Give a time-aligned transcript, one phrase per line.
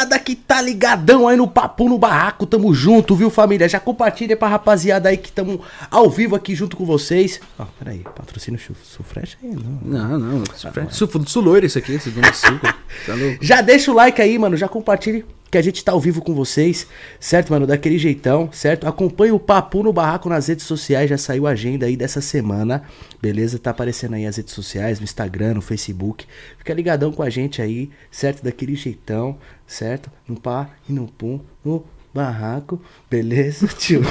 [0.00, 3.68] rapaziada que tá ligadão aí no Papo no Barraco, tamo junto, viu família?
[3.68, 7.40] Já compartilha pra rapaziada aí que tamo ao vivo aqui junto com vocês.
[7.58, 9.78] Ó, peraí, patrocínio Su- Sufresh aí, não.
[9.82, 10.44] Não, não.
[10.90, 12.60] Su- Suloiro isso aqui, esse Dona Suco.
[13.06, 13.38] Tá louco?
[13.40, 16.34] Já deixa o like aí, mano, já compartilhe que a gente tá ao vivo com
[16.34, 16.86] vocês,
[17.18, 17.66] certo, mano?
[17.66, 18.86] Daquele jeitão, certo?
[18.86, 22.84] Acompanhe o Papo no Barraco nas redes sociais, já saiu a agenda aí dessa semana,
[23.20, 23.58] beleza?
[23.58, 26.24] Tá aparecendo aí as redes sociais, no Instagram, no Facebook.
[26.56, 28.44] Fica ligadão com a gente aí, certo?
[28.44, 29.36] Daquele jeitão,
[29.66, 30.10] certo?
[30.28, 34.02] No pá e no pum, no barraco, beleza, tio?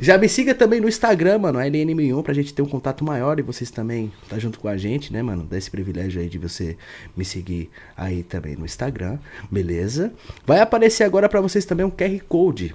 [0.00, 3.42] já me siga também no Instagram, mano, LN1001, pra gente ter um contato maior e
[3.42, 5.46] vocês também tá junto com a gente, né, mano?
[5.48, 6.76] Dá esse privilégio aí de você
[7.16, 9.18] me seguir aí também no Instagram,
[9.50, 10.12] beleza?
[10.46, 12.74] Vai aparecer agora pra vocês também um QR Code,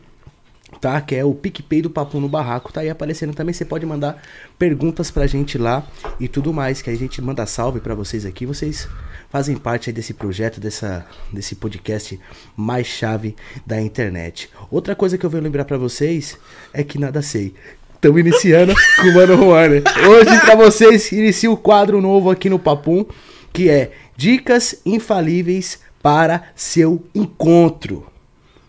[0.81, 0.99] tá?
[1.01, 3.53] Que é o PicPay do Papo no Barraco, tá aí aparecendo também.
[3.53, 4.21] Você pode mandar
[4.57, 5.87] perguntas pra gente lá
[6.19, 8.45] e tudo mais, que a gente manda salve pra vocês aqui.
[8.45, 8.87] Vocês
[9.29, 12.19] fazem parte aí desse projeto, dessa, desse podcast
[12.55, 14.49] mais chave da internet.
[14.71, 16.37] Outra coisa que eu venho lembrar pra vocês
[16.73, 17.53] é que nada sei.
[17.95, 19.81] Estamos iniciando com o Mano Juan.
[20.09, 23.05] Hoje pra vocês inicia o quadro novo aqui no Papum,
[23.51, 28.05] que é Dicas Infalíveis para seu encontro.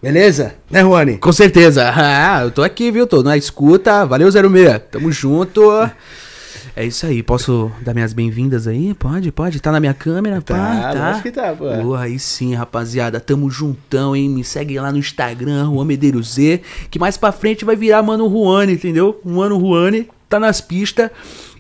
[0.01, 0.55] Beleza?
[0.71, 1.19] Né, Juane?
[1.19, 1.93] Com certeza.
[1.95, 3.07] Ah, eu tô aqui, viu?
[3.07, 4.07] Tô na escuta.
[4.07, 4.81] Valeu, 06.
[4.93, 5.61] Tamo junto.
[6.79, 7.25] É isso aí.
[7.25, 8.95] Posso dar minhas bem-vindas aí?
[8.95, 9.59] Pode, pode.
[9.59, 10.41] Tá na minha câmera?
[10.41, 11.09] Pá, tá.
[11.09, 11.65] lógico que tá, pô.
[11.83, 13.19] Pô, aí sim, rapaziada.
[13.19, 14.29] Tamo juntão, hein?
[14.29, 16.61] Me segue lá no Instagram, Juan Medeiros Z.
[16.89, 19.21] Que mais pra frente vai virar Mano Juane, entendeu?
[19.25, 21.11] Mano Juane tá nas pistas.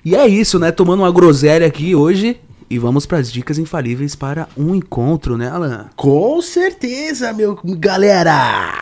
[0.04, 0.70] E é isso, né?
[0.70, 2.40] Tomando uma groselha aqui hoje.
[2.70, 5.86] E vamos pras dicas infalíveis para um encontro, né, Alan?
[5.96, 8.72] Com certeza, meu galera!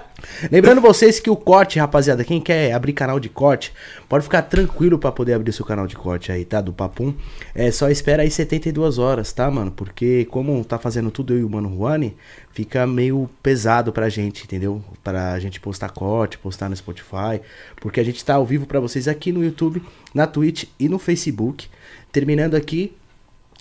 [0.50, 3.72] Lembrando vocês que o corte, rapaziada, quem quer abrir canal de corte,
[4.08, 6.60] pode ficar tranquilo pra poder abrir seu canal de corte aí, tá?
[6.60, 7.12] Do Papum.
[7.54, 9.70] É só espera aí 72 horas, tá, mano?
[9.70, 12.16] Porque como tá fazendo tudo eu e o Mano Juane,
[12.52, 14.82] fica meio pesado pra gente, entendeu?
[15.02, 17.40] Pra gente postar corte, postar no Spotify,
[17.80, 19.82] porque a gente tá ao vivo pra vocês aqui no YouTube,
[20.14, 21.68] na Twitch e no Facebook.
[22.12, 22.92] Terminando aqui,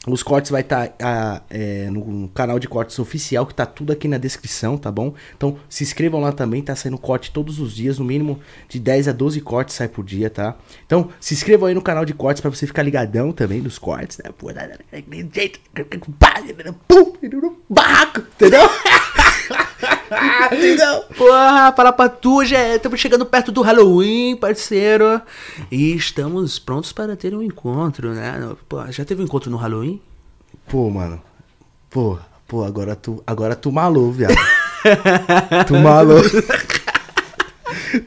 [0.08, 0.96] os cortes vai estar
[1.92, 5.14] no canal de cortes oficial, que tá tudo aqui na descrição, tá bom?
[5.36, 9.10] Então se inscrevam lá também, tá saindo corte todos os dias, no mínimo de 10
[9.10, 10.56] a 12 cortes sai por dia, tá?
[10.86, 14.18] Então se inscrevam aí no canal de cortes pra você ficar ligadão também nos cortes,
[14.24, 14.32] né?
[14.38, 14.52] Pô,
[15.34, 15.60] jeito,
[17.70, 18.62] barraco, entendeu?
[20.52, 21.04] entendeu?
[21.18, 25.22] Porra, fala pra tu, já estamos chegando perto do Halloween, parceiro.
[25.72, 28.56] E estamos prontos para ter um encontro, né?
[28.68, 30.02] Pô, já teve um encontro no Halloween?
[30.68, 31.22] Pô, mano.
[31.90, 32.18] Pô,
[32.48, 34.36] pô, agora tu, agora tu malou, viado.
[35.68, 36.22] tu malou.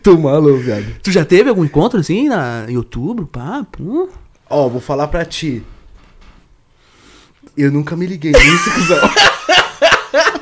[0.03, 0.87] tu malou, viado.
[1.03, 3.27] Tu já teve algum encontro assim na em outubro?
[3.27, 4.09] Pá, pum.
[4.49, 5.63] Ó, vou falar pra ti.
[7.57, 9.11] Eu nunca me liguei nisso, cuzão.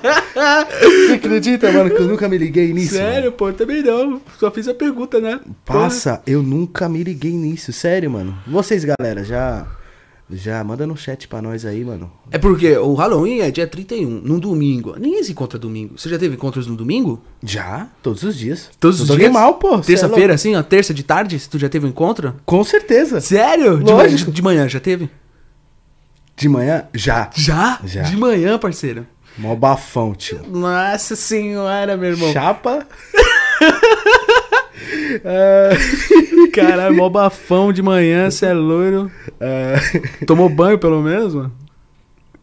[0.02, 2.94] Você acredita, mano, que eu nunca me liguei nisso?
[2.98, 3.32] mano?
[3.32, 4.20] pô, também não.
[4.38, 5.40] Só fiz a pergunta, né?
[5.64, 8.36] Passa, eu nunca me liguei nisso, sério, mano.
[8.46, 9.66] Vocês, galera, já.
[10.32, 12.08] Já manda no chat pra nós aí, mano.
[12.30, 14.94] É porque o Halloween é dia 31, num domingo.
[14.96, 15.98] Ninguém se encontra domingo.
[15.98, 17.20] Você já teve encontros no domingo?
[17.42, 17.88] Já?
[18.00, 18.70] Todos os dias.
[18.78, 19.32] Todos os dias?
[19.32, 19.78] mal, pô.
[19.78, 20.34] é Terça-feira, louco.
[20.34, 22.36] assim, ó, terça de tarde, tu já teve um encontro?
[22.46, 23.20] Com certeza.
[23.20, 23.78] Sério?
[23.78, 24.30] De, Lógico.
[24.30, 25.10] manhã, de manhã, já teve?
[26.36, 26.84] De manhã?
[26.94, 27.28] Já.
[27.34, 27.80] Já?
[27.84, 28.02] Já.
[28.02, 29.04] De manhã, parceiro.
[29.38, 30.40] Mó bafão, tio.
[30.48, 32.32] Nossa senhora, meu irmão.
[32.32, 32.86] Chapa.
[36.52, 39.10] Caralho, mó bafão de manhã, você é loiro.
[39.40, 39.76] Ah,
[40.26, 41.52] Tomou banho pelo menos, mano?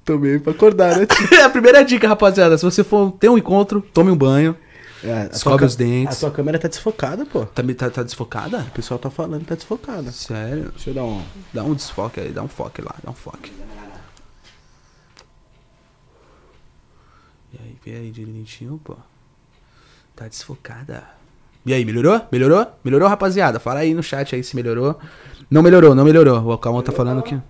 [0.07, 1.27] tomei pra acordar, né, tio?
[1.43, 2.57] a primeira dica, rapaziada.
[2.57, 4.55] Se você for ter um encontro, tome um banho.
[5.03, 6.17] É, Escove os dentes.
[6.17, 7.45] A tua câmera tá desfocada, pô.
[7.45, 8.59] Tá, tá, tá desfocada?
[8.59, 10.11] O pessoal tá falando que tá desfocada.
[10.11, 10.71] Sério?
[10.73, 11.21] Deixa eu dar um.
[11.53, 13.51] Dá um desfoque aí, dá um foque lá, dá um foque.
[17.87, 18.97] E aí, direitinho, pô.
[20.13, 21.07] Tá desfocada.
[21.65, 22.21] E aí, melhorou?
[22.29, 22.67] Melhorou?
[22.83, 23.61] Melhorou, rapaziada?
[23.61, 24.99] Fala aí no chat aí se melhorou.
[25.49, 26.51] Não melhorou, não melhorou.
[26.51, 27.41] O Calma tá falando que.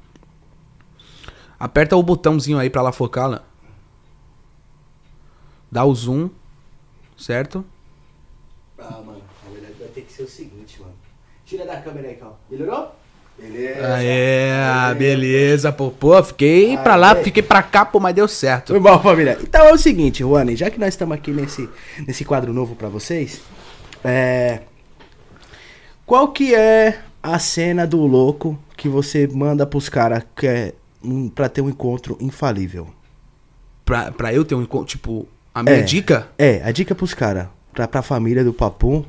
[1.60, 3.42] Aperta o botãozinho aí pra ela focar lá.
[5.72, 6.30] Dá o zoom.
[7.18, 7.66] Certo?
[8.78, 10.94] Ah, mano, na verdade vai ter que ser o seguinte, mano.
[11.48, 12.40] Tira da câmera aí, Cal.
[12.48, 12.96] Melhorou?
[13.52, 13.94] Beleza.
[13.96, 15.90] Aê, ah, beleza, pô.
[15.92, 17.24] Pô, fiquei pra lá, Aê.
[17.24, 18.68] fiquei pra cá, pô, mas deu certo.
[18.74, 19.38] Foi bom, família.
[19.42, 21.68] Então é o seguinte, Juane, já que nós estamos aqui nesse,
[22.08, 23.42] nesse quadro novo pra vocês,
[24.04, 24.60] é.
[26.06, 30.74] Qual que é a cena do louco que você manda pros caras que é,
[31.04, 32.88] um, pra ter um encontro infalível?
[33.84, 35.82] Pra, pra eu ter um encontro, tipo, a minha É.
[35.82, 36.28] dica?
[36.38, 37.48] É, a dica pros caras.
[37.74, 39.04] Pra, pra família do Papum.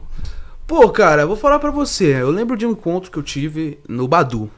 [0.69, 2.21] Pô, cara, eu vou falar pra você.
[2.21, 4.51] Eu lembro de um encontro que eu tive no Badu.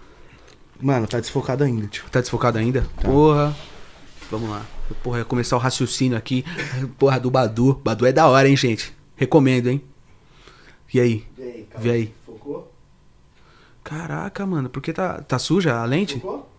[0.80, 2.04] Mano, tá desfocado ainda, tio.
[2.10, 2.84] Tá desfocado ainda?
[3.00, 3.56] Porra.
[4.28, 4.66] Vamos lá.
[5.04, 6.44] Porra, ia começar o raciocínio aqui.
[6.98, 7.74] Porra, do Badu.
[7.84, 8.92] Badu é da hora, hein, gente?
[9.14, 9.84] Recomendo, hein?
[10.92, 11.24] E aí?
[11.38, 12.14] E aí, Vê aí.
[12.26, 12.74] Focou?
[13.84, 16.14] Caraca, mano, por que tá, tá suja a lente?
[16.18, 16.50] Focou?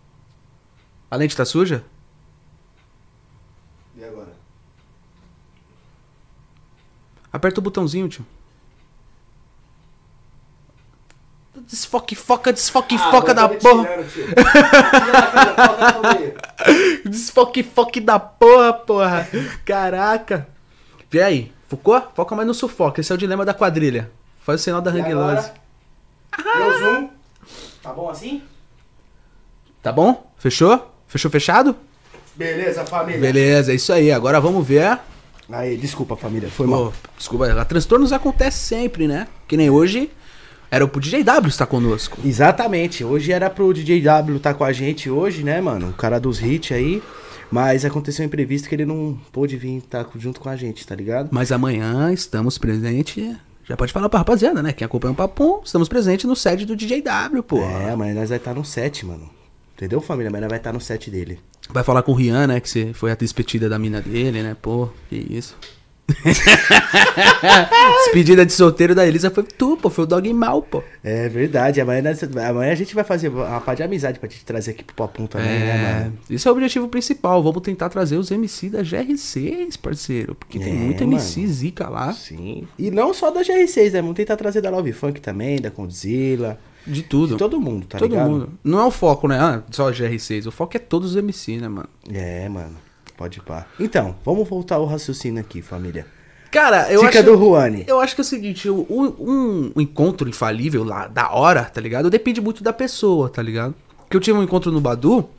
[1.09, 1.83] A lente tá suja?
[3.97, 4.31] E agora?
[7.33, 8.25] Aperta o botãozinho, tio.
[11.71, 13.87] Desfoque, foca, desfoque, Ah, foca da porra.
[17.05, 19.27] Desfoque, foque da porra, porra.
[19.63, 20.47] Caraca.
[21.09, 21.51] Vê aí.
[21.69, 22.01] Focou?
[22.13, 22.99] Foca mais no sufoco.
[22.99, 24.11] Esse é o dilema da quadrilha.
[24.41, 25.13] Faz o sinal da E?
[25.13, 25.51] Loose.
[26.57, 27.09] Deu zoom.
[27.81, 28.41] Tá bom assim?
[29.81, 30.29] Tá bom?
[30.37, 30.93] Fechou?
[31.07, 31.73] Fechou fechado?
[32.35, 33.21] Beleza, família.
[33.21, 34.11] Beleza, é isso aí.
[34.11, 34.99] Agora vamos ver.
[35.49, 36.49] Aí, desculpa, família.
[36.49, 36.93] Foi mal.
[37.17, 39.27] Desculpa, transtornos acontecem sempre, né?
[39.47, 40.11] Que nem hoje.
[40.73, 42.17] Era pro DJW estar conosco.
[42.23, 43.03] Exatamente.
[43.03, 45.89] Hoje era pro DJ W tá com a gente hoje, né, mano?
[45.89, 47.03] O cara dos hits aí.
[47.51, 50.95] Mas aconteceu um imprevisto que ele não pôde vir tá junto com a gente, tá
[50.95, 51.27] ligado?
[51.29, 53.35] Mas amanhã estamos presentes.
[53.65, 54.71] Já pode falar pra rapaziada, né?
[54.71, 57.61] Quem acompanha o Papum, estamos presentes no sede do DJW, pô.
[57.61, 59.29] É, mas nós vai estar no set, mano.
[59.75, 60.31] Entendeu, família?
[60.31, 61.37] Mas nós vai estar no set dele.
[61.69, 62.61] Vai falar com o Rian, né?
[62.61, 64.55] Que você foi a despedida da mina dele, né?
[64.61, 65.57] Pô, que isso.
[68.05, 69.89] Despedida de solteiro da Elisa foi tu, pô.
[69.89, 70.83] Foi o dog mal, pô.
[71.03, 71.79] É verdade.
[71.81, 74.83] Amanhã, nós- amanhã a gente vai fazer uma parte de amizade pra te trazer aqui
[74.83, 76.17] pro Papum também, né, É, mano?
[76.29, 77.41] esse é o objetivo principal.
[77.43, 80.35] Vamos tentar trazer os MC da GR6, parceiro.
[80.35, 81.53] Porque tem É, muito MC mano.
[81.53, 82.13] zica lá.
[82.13, 82.67] Sim.
[82.77, 84.01] E não só da GR6, né?
[84.01, 86.59] Vamos tentar trazer da Love Funk também, da Condzilla.
[86.85, 87.33] De tudo.
[87.33, 88.29] De todo mundo, tá Todo ligado?
[88.31, 88.49] mundo.
[88.63, 89.37] Não é o foco, né?
[89.39, 90.47] Ah, só a GR6.
[90.47, 91.87] O foco é todos os MC, né, mano?
[92.11, 92.75] É, mano.
[93.21, 93.67] Pode pá.
[93.79, 96.07] Então, vamos voltar ao raciocínio aqui, família.
[96.49, 97.29] Cara, eu Dica acho...
[97.29, 97.85] do Juani.
[97.87, 99.15] Eu acho que é o seguinte, um,
[99.75, 102.09] um encontro infalível lá, da hora, tá ligado?
[102.09, 103.75] Depende muito da pessoa, tá ligado?
[103.99, 105.29] Porque eu tive um encontro no Badu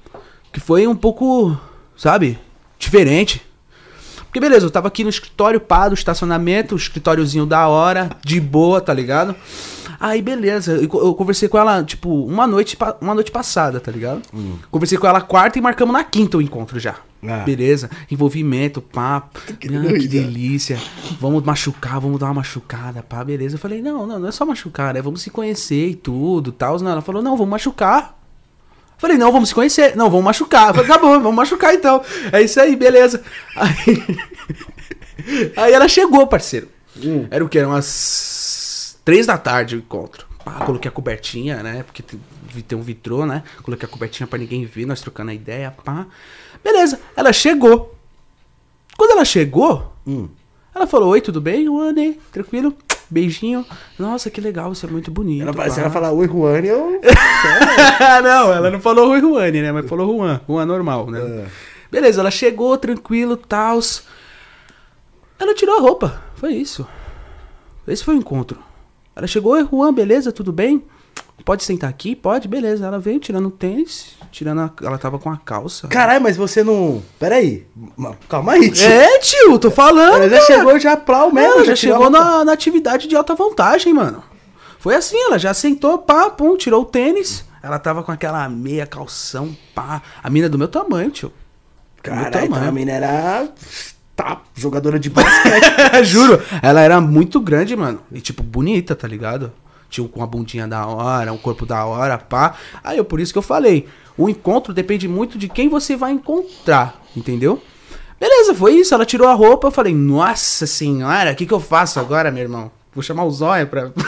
[0.52, 1.58] que foi um pouco,
[1.96, 2.38] sabe,
[2.78, 3.42] diferente.
[4.26, 8.80] Porque beleza, eu tava aqui no escritório, pá, do estacionamento, escritóriozinho da hora, de boa,
[8.80, 9.34] tá ligado?
[10.02, 14.20] Aí beleza, eu, eu conversei com ela, tipo, uma noite, uma noite passada, tá ligado?
[14.68, 16.96] Conversei com ela quarta e marcamos na quinta o encontro já.
[17.24, 17.44] Ah.
[17.44, 20.76] Beleza, envolvimento, papo, Que ah, que delícia.
[21.20, 23.54] Vamos machucar, vamos dar uma machucada, pá, beleza.
[23.54, 25.00] Eu falei, não, não, não é só machucar, né?
[25.00, 26.76] Vamos se conhecer e tudo, tal.
[26.78, 28.18] Ela falou, não, vamos machucar.
[28.96, 29.94] Eu Falei, não, vamos se conhecer.
[29.94, 30.70] Não, vamos machucar.
[30.70, 32.02] Eu falei, tá bom, vamos machucar então.
[32.32, 33.22] É isso aí, beleza.
[33.54, 34.02] Aí,
[35.56, 36.68] aí ela chegou, parceiro.
[36.96, 37.26] Hum.
[37.30, 37.56] Era o que?
[37.56, 38.41] Eram umas
[39.04, 40.26] três da tarde o encontro.
[40.44, 41.82] Pá, coloquei a cobertinha, né?
[41.84, 42.18] Porque tem,
[42.66, 43.44] tem um vitrô, né?
[43.62, 46.06] Coloquei a cobertinha pra ninguém ver, nós trocando a ideia, pá.
[46.64, 47.96] Beleza, ela chegou.
[48.96, 50.28] Quando ela chegou, Hum.
[50.74, 51.68] ela falou, oi, tudo bem?
[51.68, 52.74] Oi, tranquilo?
[53.08, 53.64] Beijinho.
[53.98, 55.42] Nossa, que legal, você é muito bonito.
[55.42, 55.68] Ela, pá.
[55.70, 57.00] se ela falar oi, Juani, eu.
[58.24, 59.70] não, ela não falou Rui Juani, né?
[59.70, 60.40] Mas falou Juan.
[60.48, 61.20] Juan normal, né?
[61.20, 61.46] É.
[61.90, 64.04] Beleza, ela chegou tranquilo, tals.
[65.38, 66.22] Ela tirou a roupa.
[66.36, 66.86] Foi isso.
[67.86, 68.58] Esse foi o encontro.
[69.14, 70.32] Ela chegou, oi, Juan, beleza?
[70.32, 70.82] Tudo bem?
[71.44, 72.14] Pode sentar aqui?
[72.14, 72.86] Pode, beleza.
[72.86, 74.72] Ela veio tirando o tênis, tirando a...
[74.82, 75.88] Ela tava com a calça.
[75.88, 77.02] Caralho, mas você não.
[77.18, 77.66] Pera aí.
[77.96, 78.86] Ma- Calma aí, tio.
[78.86, 80.14] É, tio, tô falando.
[80.22, 80.46] Ela já cara.
[80.46, 81.54] chegou já plau mesmo.
[81.54, 84.22] Ela já tirou chegou na, na atividade de alta vantagem, mano.
[84.78, 87.44] Foi assim, ela já sentou, pá, pum, tirou o tênis.
[87.62, 90.00] Ela tava com aquela meia calção, pá.
[90.22, 91.32] A mina é do meu tamanho, tio.
[92.02, 93.48] Caralho, então a mina era.
[94.22, 95.64] Tá, jogadora de basquete.
[96.06, 98.00] Juro, ela era muito grande, mano.
[98.12, 99.52] E tipo, bonita, tá ligado?
[99.90, 102.54] Tipo, com a bundinha da hora, um corpo da hora, pá.
[102.84, 103.88] Aí, eu, por isso que eu falei.
[104.16, 107.60] O encontro depende muito de quem você vai encontrar, entendeu?
[108.20, 108.94] Beleza, foi isso.
[108.94, 109.66] Ela tirou a roupa.
[109.66, 112.70] Eu falei, nossa senhora, o que, que eu faço agora, meu irmão?
[112.94, 113.90] Vou chamar o Zóia pra.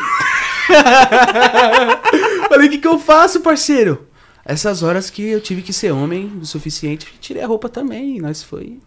[2.49, 4.07] falei, o que, que eu faço, parceiro?
[4.45, 8.21] Essas horas que eu tive que ser homem o suficiente, tirei a roupa também.
[8.21, 8.79] Nós foi.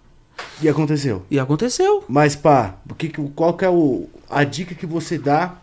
[0.62, 1.26] E aconteceu.
[1.30, 2.04] E aconteceu.
[2.08, 5.56] Mas, pá, o que, qual que é o, a dica que você dá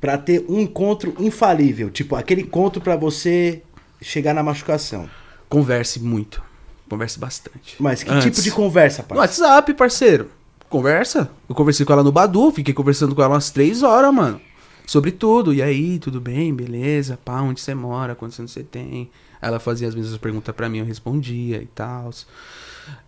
[0.00, 1.90] pra ter um encontro infalível?
[1.90, 3.62] Tipo, aquele encontro pra você
[4.00, 5.08] chegar na machucação.
[5.48, 6.42] Converse muito.
[6.88, 7.76] Converse bastante.
[7.78, 8.24] Mas que Antes.
[8.24, 9.14] tipo de conversa, No pá?
[9.16, 10.30] WhatsApp, parceiro.
[10.68, 11.30] Conversa.
[11.48, 14.40] Eu conversei com ela no Badu, fiquei conversando com ela umas três horas, mano.
[14.86, 15.52] Sobre tudo.
[15.54, 16.54] E aí, tudo bem?
[16.54, 17.18] Beleza?
[17.24, 18.14] Pá, onde você mora?
[18.14, 19.10] Quantos anos você tem?
[19.42, 22.10] Ela fazia as mesmas perguntas pra mim, eu respondia e tal.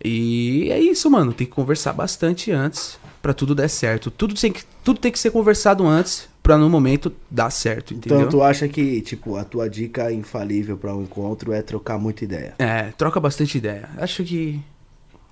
[0.04, 1.32] E é isso, mano.
[1.32, 4.10] Tem que conversar bastante antes pra tudo dar certo.
[4.10, 8.18] Tudo tem que, tudo tem que ser conversado antes pra no momento dar certo, entendeu?
[8.18, 12.24] Então tu acha que, tipo, a tua dica infalível pra um encontro é trocar muita
[12.24, 12.54] ideia?
[12.58, 13.88] É, troca bastante ideia.
[13.96, 14.60] Acho que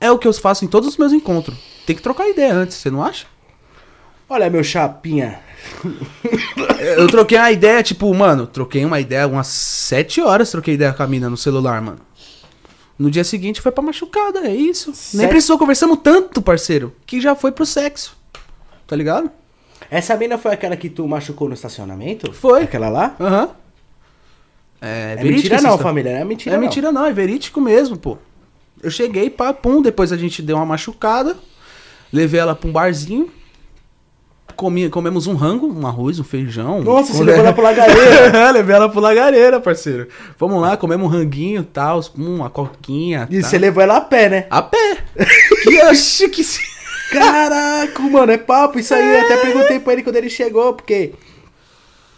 [0.00, 1.59] é o que eu faço em todos os meus encontros.
[1.85, 3.26] Tem que trocar ideia antes, você não acha?
[4.28, 5.40] Olha, meu chapinha.
[6.97, 11.02] Eu troquei uma ideia, tipo, mano, troquei uma ideia umas sete horas, troquei ideia com
[11.02, 11.99] a mina no celular, mano.
[13.00, 14.88] No dia seguinte foi pra machucada, é isso.
[14.90, 15.28] Nem Sexo.
[15.28, 18.14] precisou, conversamos tanto, parceiro, que já foi pro sexo.
[18.87, 19.30] Tá ligado?
[19.90, 22.30] Essa mina foi aquela que tu machucou no estacionamento?
[22.30, 22.64] Foi.
[22.64, 23.16] Aquela lá?
[23.19, 23.49] Aham.
[24.83, 25.83] É, É verídico mentira não, história.
[25.83, 26.11] família.
[26.11, 26.62] É mentira é não.
[26.62, 28.19] mentira não, é verídico mesmo, pô.
[28.83, 31.37] Eu cheguei, pá, pum, depois a gente deu uma machucada,
[32.12, 33.30] levei ela pra um barzinho,
[34.60, 36.82] comi, comemos um rango, um arroz, um feijão.
[36.82, 38.00] Nossa, você levou ela pro lagareiro.
[38.36, 40.06] É, levei ela pro lagareira, parceiro.
[40.38, 43.26] Vamos lá, comemos um ranguinho e tal, uma coquinha.
[43.30, 43.50] E tal.
[43.50, 44.46] você levou ela a pé, né?
[44.50, 44.98] A pé.
[45.64, 46.42] que oxe, que...
[47.10, 48.78] Caraca, mano, é papo.
[48.78, 51.14] Isso aí eu até perguntei pra ele quando ele chegou, porque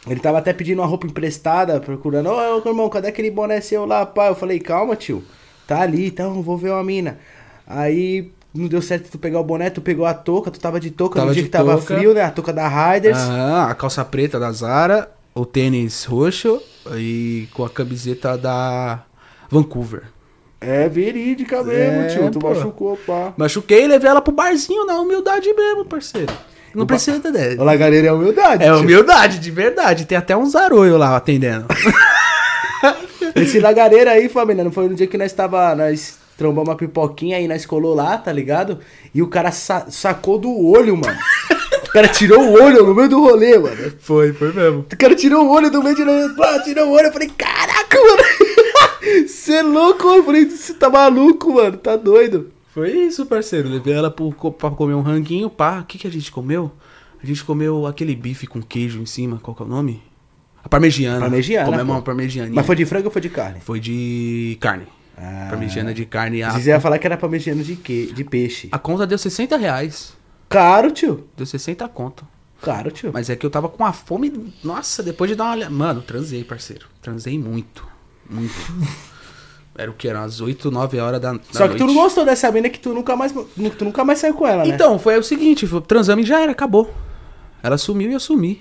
[0.08, 2.28] ele tava até pedindo uma roupa emprestada, procurando.
[2.28, 4.30] Ô, ô, irmão, cadê aquele boné seu lá, pai?
[4.30, 5.22] Eu falei, calma, tio.
[5.64, 7.20] Tá ali, então vou ver uma mina.
[7.64, 10.90] Aí não deu certo tu pegar o boné, tu pegou a touca, tu tava de
[10.90, 11.97] touca Tava no dia de que tava touca.
[11.97, 12.23] frio, né?
[12.23, 13.18] A touca da Riders.
[13.18, 16.61] Ah, a calça preta da Zara, o tênis roxo
[16.97, 19.00] e com a camiseta da
[19.50, 20.02] Vancouver.
[20.61, 22.30] É verídica mesmo, É, tio.
[22.30, 22.50] Tu pô.
[22.50, 23.32] machucou, pá.
[23.37, 26.32] Machuquei e levei ela pro barzinho na humildade mesmo, parceiro.
[26.75, 27.59] Não O ba- precisa ter.
[27.61, 28.62] O lagareiro é humildade.
[28.62, 28.76] É tio.
[28.78, 30.04] humildade, de verdade.
[30.06, 31.66] Tem até um zaroio lá atendendo.
[33.35, 35.75] Esse lagareiro aí, família, não foi no dia que nós tava.
[35.75, 38.79] Nós trombamos uma pipoquinha aí, nós colou lá, tá ligado?
[39.15, 41.19] E o cara sa- sacou do olho, mano.
[41.85, 43.93] O cara tirou o olho no meio do rolê, mano.
[44.01, 44.81] Foi, foi mesmo.
[44.91, 46.05] O cara tirou o olho do meio de.
[46.37, 47.09] Pá, tirou o olho.
[47.09, 48.23] Eu falei, caraca, mano.
[49.29, 50.17] Você é louco, mano.
[50.19, 51.77] Eu falei, você tá maluco, mano.
[51.77, 52.51] Tá doido.
[52.73, 53.69] Foi isso, parceiro.
[53.69, 55.81] Levei ela pro, pra comer um ranguinho, pá.
[55.81, 56.71] O que, que a gente comeu?
[57.23, 59.39] A gente comeu aquele bife com queijo em cima.
[59.43, 60.03] Qual que é o nome?
[60.65, 61.21] A parmegiana.
[61.21, 61.93] Parmegiana, Comemos pô.
[61.93, 62.55] uma parmegianinha.
[62.55, 63.61] Mas foi de frango ou foi de carne?
[63.61, 64.87] Foi de carne.
[65.16, 65.49] Ah.
[65.50, 66.42] Parmegiana de carne.
[66.42, 68.11] A, Vocês iam falar que era parmegiana de quê?
[68.14, 68.69] De peixe.
[68.73, 70.14] a conta deu 60 reais.
[70.49, 71.26] Caro, tio.
[71.37, 72.26] Deu 60 conto.
[72.61, 73.11] Caro, tio.
[73.12, 74.52] Mas é que eu tava com a fome.
[74.62, 75.71] Nossa, depois de dar uma olhada.
[75.71, 76.87] Mano, transei, parceiro.
[77.00, 77.87] Transei muito.
[78.28, 78.54] Muito.
[79.76, 80.07] Era o que?
[80.07, 82.78] Eram as 8, 9 horas da, da Só que tu não gostou dessa mina que
[82.78, 84.69] tu nunca mais, tu nunca mais saiu com ela, né?
[84.75, 86.92] Então, foi o seguinte: foi- transamos e já era, acabou.
[87.62, 88.61] Ela sumiu e eu sumi.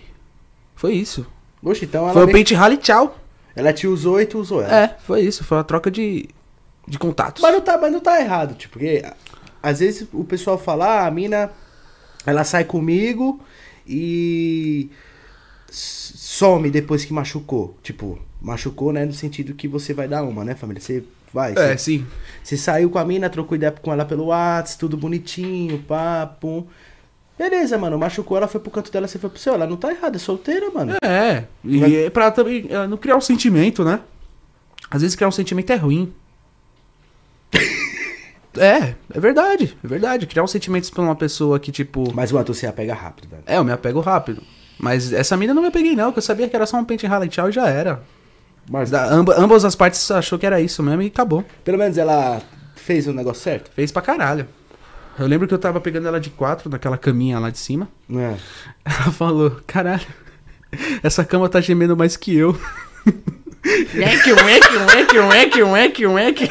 [0.74, 1.26] Foi isso.
[1.62, 3.18] Oxe, então ela, Foi o vem- pente rally tchau.
[3.56, 4.74] ela te usou e tu usou ela.
[4.74, 5.44] É, foi isso.
[5.44, 6.30] Foi uma troca de,
[6.88, 7.42] de contatos.
[7.42, 9.04] Mas não tá, mas não tá errado, tipo, porque
[9.62, 11.52] às vezes o pessoal fala, ah, a mina,
[12.26, 13.40] ela sai comigo
[13.88, 14.90] e
[15.70, 17.78] some depois que machucou.
[17.84, 20.82] Tipo, machucou, né, no sentido que você vai dar uma, né, família?
[20.82, 22.06] Você vai, É, você, sim.
[22.44, 25.84] você saiu com a mina, trocou ideia com ela pelo WhatsApp, tudo bonitinho,
[26.40, 26.66] pum.
[27.38, 29.54] Beleza, mano, machucou, ela foi pro canto dela, você foi pro seu.
[29.54, 30.96] Ela não tá errada, é solteira, mano.
[31.04, 31.46] É.
[31.64, 34.00] E Mas- é pra também é, não criar um sentimento, né?
[34.92, 36.14] Às vezes criar um sentimento é ruim.
[38.58, 39.78] é, é verdade.
[39.84, 40.26] É verdade.
[40.28, 42.14] Criar um sentimento pra uma pessoa que, tipo.
[42.14, 43.44] Mas, mano, tu se apega rápido, velho.
[43.46, 44.42] É, eu me apego rápido.
[44.80, 47.06] Mas essa mina não me apeguei, não, porque eu sabia que era só um pente
[47.06, 48.02] rala e tchau e já era.
[48.70, 51.44] Mas, Da, amba- ambas as partes achou que era isso mesmo e acabou.
[51.64, 52.42] pelo menos ela
[52.76, 53.70] fez o negócio certo?
[53.76, 54.48] Fez pra caralho.
[55.20, 57.88] Eu lembro que eu tava pegando ela de quatro naquela caminha lá de cima.
[58.12, 58.36] É.
[58.86, 60.06] Ela falou, caralho,
[61.04, 62.58] essa cama tá gemendo mais que eu.
[63.64, 66.50] Ueque, ueque, ueque, ueque, ueque, ueque.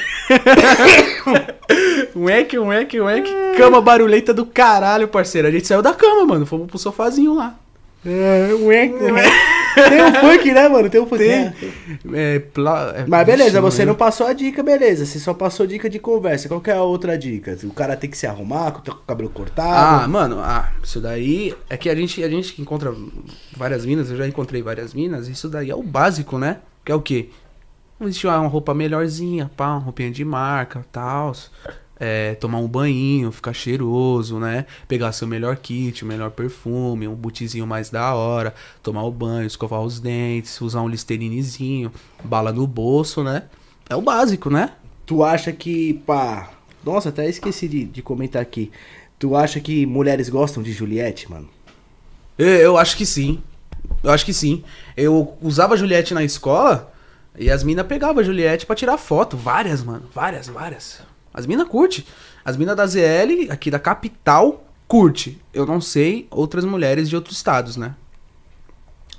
[2.14, 3.30] Ueque, ueque, ueque.
[3.56, 5.48] Cama barulhenta do caralho, parceiro.
[5.48, 6.46] A gente saiu da cama, mano.
[6.46, 7.56] Fomos pro sofazinho lá.
[8.06, 10.88] É, ué, Tem um funk, né, mano?
[10.88, 11.18] Tem um funk.
[11.22, 11.38] Tem.
[11.44, 11.54] né?
[12.14, 13.98] É, pla- é, Mas beleza, vixe, você não mano.
[13.98, 15.04] passou a dica, beleza.
[15.04, 16.48] Você só passou dica de conversa.
[16.48, 17.56] Qual que é a outra dica?
[17.64, 20.08] O cara tem que se arrumar, com o cabelo Ah, cortado.
[20.10, 22.94] mano, ah, isso daí é que a gente, a gente que encontra
[23.54, 26.56] várias minas, eu já encontrei várias minas, isso daí é o básico, né?
[26.84, 27.28] Que é o quê?
[28.00, 31.32] Vestir uma roupa melhorzinha, pá, uma roupinha de marca, tal.
[31.98, 34.64] É, tomar um banho, ficar cheiroso, né?
[34.88, 39.46] Pegar seu melhor kit, o melhor perfume, um butizinho mais da hora, tomar o banho,
[39.46, 41.92] escovar os dentes, usar um listerinezinho,
[42.24, 43.42] bala no bolso, né?
[43.88, 44.72] É o básico, né?
[45.04, 46.50] Tu acha que, pá.
[46.82, 48.70] Nossa, até esqueci de, de comentar aqui.
[49.18, 51.48] Tu acha que mulheres gostam de Juliette, mano?
[52.38, 53.42] Eu acho que sim.
[54.02, 54.64] Eu acho que sim.
[54.96, 56.92] Eu usava Juliette na escola
[57.38, 59.36] e as minas pegavam a Juliette pra tirar foto.
[59.36, 60.04] Várias, mano.
[60.12, 61.00] Várias, várias.
[61.32, 62.06] As minas curte.
[62.44, 65.40] As minas da ZL, aqui da capital, curte.
[65.52, 67.94] Eu não sei outras mulheres de outros estados, né?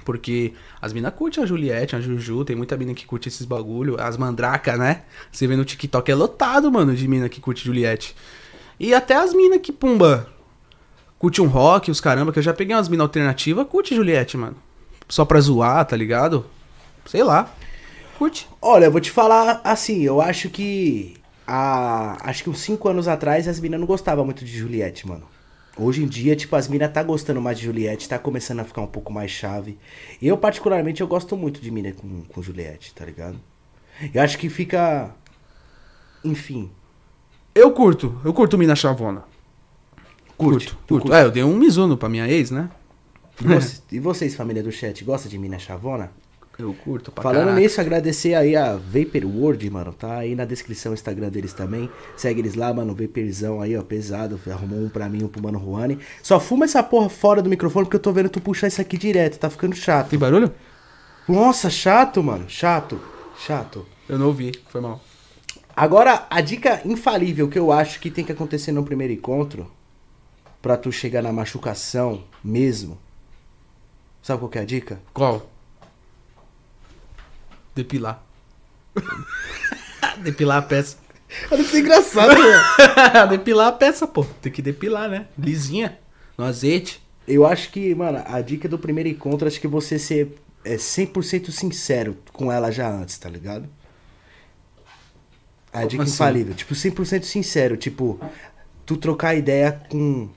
[0.03, 4.01] Porque as minas curtem a Juliette, a Juju, tem muita mina que curte esses bagulho.
[4.01, 5.03] As mandraca, né?
[5.31, 8.15] Você vê no TikTok é lotado, mano, de mina que curte Juliette.
[8.79, 10.27] E até as minas que, pumba,
[11.21, 14.55] curte um rock, os caramba, que eu já peguei umas minas alternativas, curte Juliette, mano.
[15.07, 16.47] Só pra zoar, tá ligado?
[17.05, 17.53] Sei lá.
[18.17, 18.49] Curte.
[18.59, 21.13] Olha, eu vou te falar assim, eu acho que.
[21.45, 25.27] A, acho que uns 5 anos atrás as minas não gostavam muito de Juliette, mano.
[25.77, 28.81] Hoje em dia, tipo, as minas tá gostando mais de Juliette, tá começando a ficar
[28.81, 29.77] um pouco mais chave.
[30.19, 33.39] Eu, particularmente, eu gosto muito de mina com, com Juliette, tá ligado?
[34.11, 35.13] Eu acho que fica.
[36.25, 36.71] enfim.
[37.53, 39.29] Eu curto, eu curto mina chavona.
[40.45, 41.03] Curto, curto.
[41.07, 41.12] curte.
[41.17, 42.69] É, eu dei um Mizuno pra minha ex, né?
[43.41, 46.12] E, você- e vocês, família do chat, gostam de mina chavona?
[46.60, 47.60] Eu curto pra Falando caraca.
[47.60, 49.93] nisso, agradecer aí a Vapor World, mano.
[49.93, 51.89] Tá aí na descrição o Instagram deles também.
[52.15, 52.93] Segue eles lá, mano.
[52.93, 54.39] Vaporzão aí, ó, pesado.
[54.51, 55.98] Arrumou um pra mim, um pro Mano Juani.
[56.21, 58.95] Só fuma essa porra fora do microfone porque eu tô vendo tu puxar isso aqui
[58.95, 59.39] direto.
[59.39, 60.10] Tá ficando chato.
[60.10, 60.51] Tem barulho?
[61.27, 62.45] Nossa, chato, mano.
[62.48, 63.00] Chato.
[63.43, 63.86] Chato.
[64.07, 65.01] Eu não ouvi, foi mal.
[65.75, 69.65] Agora, a dica infalível que eu acho que tem que acontecer no primeiro encontro,
[70.61, 72.97] pra tu chegar na machucação mesmo.
[74.21, 74.99] Sabe qual que é a dica?
[75.13, 75.49] Qual?
[77.75, 78.23] Depilar.
[80.23, 80.97] depilar a peça.
[81.49, 83.29] Olha que engraçado, mano.
[83.29, 84.25] depilar a peça, pô.
[84.41, 85.27] Tem que depilar, né?
[85.37, 85.97] Lisinha.
[86.37, 87.01] No azeite.
[87.27, 91.49] Eu acho que, mano, a dica do primeiro encontro, acho que você ser é, 100%
[91.51, 93.69] sincero com ela já antes, tá ligado?
[95.71, 96.13] A Como dica assim?
[96.13, 96.53] infalível.
[96.53, 97.77] Tipo, 100% sincero.
[97.77, 98.19] Tipo,
[98.85, 100.29] tu trocar ideia com,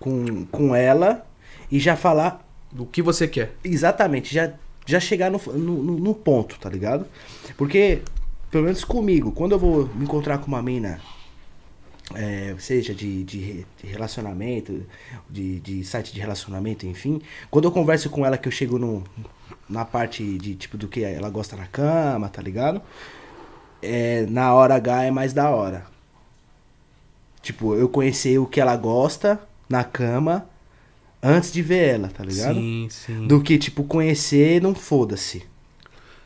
[0.00, 1.24] com, com ela
[1.70, 3.52] e já falar Do que você quer.
[3.64, 4.52] Exatamente, já,
[4.86, 7.04] já chegar no, no, no- ponto, tá ligado?
[7.56, 8.02] Porque,
[8.50, 11.00] pelo menos comigo, quando eu vou me encontrar com uma mina,
[12.14, 14.84] é, seja de, de, de relacionamento,
[15.28, 19.02] de, de site de relacionamento, enfim, quando eu converso com ela que eu chego no,
[19.68, 22.80] na parte de tipo do que ela gosta na cama, tá ligado?
[23.82, 25.86] É, na hora H é mais da hora.
[27.42, 30.46] Tipo, eu conhecer o que ela gosta na cama
[31.22, 32.54] antes de ver ela, tá ligado?
[32.56, 33.26] Sim, sim.
[33.26, 35.42] Do que, tipo, conhecer não foda-se.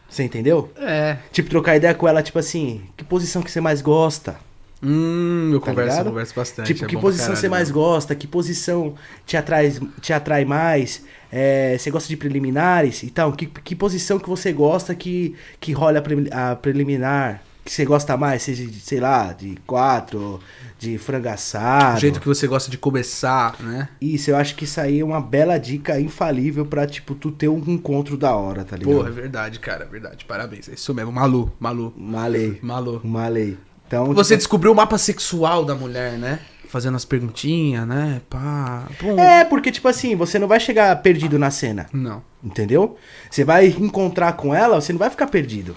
[0.08, 0.70] Você entendeu?
[0.76, 1.18] É.
[1.32, 4.36] Tipo, trocar ideia com ela, tipo assim, que posição que você mais gosta?
[4.82, 6.06] Hum, eu Tá converso, ligado?
[6.06, 6.66] eu converso bastante.
[6.74, 7.80] tipo, é que posição caralho, você mais mano.
[7.80, 8.14] gosta?
[8.14, 8.94] Que posição
[9.26, 11.02] te atrai, te atrai mais?
[11.32, 13.02] É, você gosta de preliminares?
[13.02, 17.42] Então, que, que posição que você gosta que, que rola a, pre- a preliminar?
[17.64, 18.42] Que você gosta mais?
[18.42, 20.38] Seja, de, sei lá, de quatro,
[20.84, 21.96] de frango assado.
[21.96, 23.88] O jeito que você gosta de começar, né?
[24.00, 27.48] Isso, eu acho que isso aí é uma bela dica infalível pra, tipo, tu ter
[27.48, 28.94] um encontro da hora, tá ligado?
[28.96, 30.24] Porra, é verdade, cara, é verdade.
[30.24, 30.68] Parabéns.
[30.68, 31.10] É isso mesmo.
[31.10, 31.92] Malu, Malu.
[31.96, 32.58] Malei.
[32.62, 33.00] Malu.
[33.02, 33.56] Malei.
[33.86, 36.40] Então, Você tipo, descobriu o mapa sexual da mulher, né?
[36.68, 38.20] Fazendo as perguntinhas, né?
[38.28, 38.88] Pá.
[38.98, 39.18] Pum.
[39.18, 42.22] É, porque, tipo assim, você não vai chegar perdido na cena, Não.
[42.42, 42.96] entendeu?
[43.30, 45.76] Você vai encontrar com ela, você não vai ficar perdido,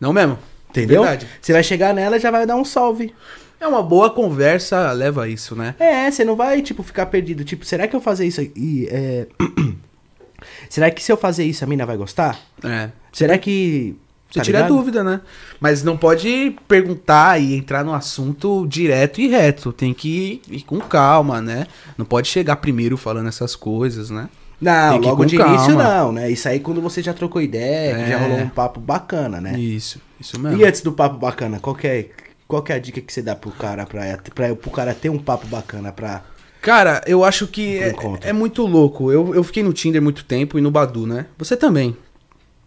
[0.00, 0.38] Não mesmo?
[0.70, 1.00] entendeu?
[1.02, 1.26] Verdade.
[1.40, 3.14] Você vai chegar nela e já vai dar um salve.
[3.60, 5.74] É uma boa conversa, leva a isso, né?
[5.78, 7.44] É, você não vai, tipo, ficar perdido.
[7.44, 8.88] Tipo, será que eu fazer isso aí?
[8.90, 9.26] É...
[10.68, 12.38] será que se eu fazer isso a mina vai gostar?
[12.62, 12.90] É.
[13.12, 13.96] Será que.
[14.30, 14.76] Você tá tira a ligado?
[14.76, 15.22] dúvida, né?
[15.58, 19.72] Mas não pode perguntar e entrar no assunto direto e reto.
[19.72, 21.66] Tem que ir com calma, né?
[21.96, 24.28] Não pode chegar primeiro falando essas coisas, né?
[24.60, 25.82] Não, logo de início calma.
[25.82, 26.30] não, né?
[26.30, 28.22] Isso aí quando você já trocou ideia, que já É.
[28.22, 29.58] rolou um papo bacana, né?
[29.58, 30.60] Isso, isso mesmo.
[30.60, 32.06] E antes do papo bacana, qual que é,
[32.48, 35.10] qual que é a dica que você dá pro cara pra, pra, pro cara ter
[35.10, 36.24] um papo bacana pra.
[36.62, 39.12] Cara, eu acho que é, é muito louco.
[39.12, 41.26] Eu, eu fiquei no Tinder muito tempo e no Badu, né?
[41.36, 41.96] Você também.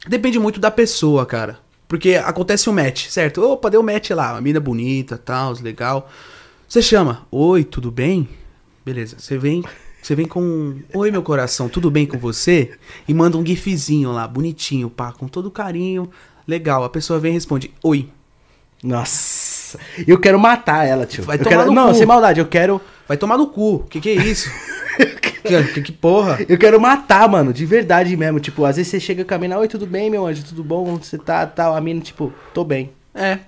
[0.07, 1.59] Depende muito da pessoa, cara.
[1.87, 3.41] Porque acontece um match, certo?
[3.41, 6.09] Opa, deu match lá, uma mina bonita, tal, legal.
[6.69, 8.29] Você chama, oi, tudo bem?
[8.85, 9.61] Beleza, você vem,
[10.01, 12.71] você vem com, oi meu coração, tudo bem com você?
[13.07, 16.09] E manda um gifzinho lá, bonitinho, pá, com todo carinho,
[16.47, 16.85] legal.
[16.85, 18.09] A pessoa vem e responde, oi.
[18.81, 19.50] Nossa!
[20.07, 21.23] Eu quero matar ela, tio.
[21.23, 21.95] Vai eu tomar quero, no Não, cu.
[21.95, 22.81] sem maldade, eu quero.
[23.07, 24.49] Vai tomar no cu, que que é isso?
[25.43, 26.39] que, que, que porra?
[26.47, 28.39] Eu quero matar, mano, de verdade mesmo.
[28.39, 30.95] Tipo, às vezes você chega caminhando, oi, tudo bem, meu anjo, tudo bom?
[30.97, 32.91] Você tá, tal, a mina, tipo, tô bem.
[33.13, 33.39] É.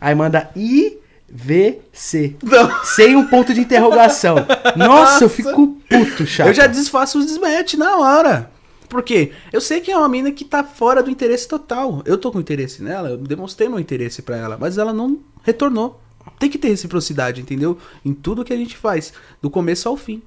[0.00, 2.36] Aí manda IVC.
[2.42, 2.84] Não.
[2.84, 4.36] Sem um ponto de interrogação.
[4.76, 6.48] Nossa, eu fico puto, chato.
[6.48, 8.50] Eu já desfaço os desmatch na hora.
[8.88, 9.32] Por quê?
[9.52, 12.02] Eu sei que é uma mina que tá fora do interesse total.
[12.04, 16.00] Eu tô com interesse nela, eu demonstrei meu interesse pra ela, mas ela não retornou.
[16.38, 17.78] Tem que ter reciprocidade, entendeu?
[18.04, 20.22] Em tudo que a gente faz, do começo ao fim.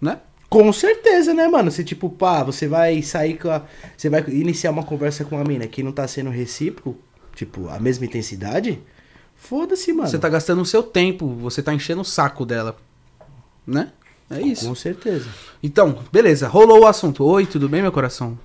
[0.00, 0.20] Né?
[0.48, 1.70] Com certeza, né, mano?
[1.70, 3.62] Você, tipo, pá, você vai sair com a.
[3.96, 6.96] Você vai iniciar uma conversa com uma mina que não tá sendo recíproco,
[7.34, 8.80] tipo, a mesma intensidade.
[9.36, 10.08] Foda-se, mano.
[10.08, 12.76] Você tá gastando o seu tempo, você tá enchendo o saco dela.
[13.66, 13.92] Né?
[14.30, 14.66] É isso.
[14.66, 15.28] Com certeza.
[15.62, 17.24] Então, beleza, rolou o assunto.
[17.24, 18.38] Oi, tudo bem, meu coração?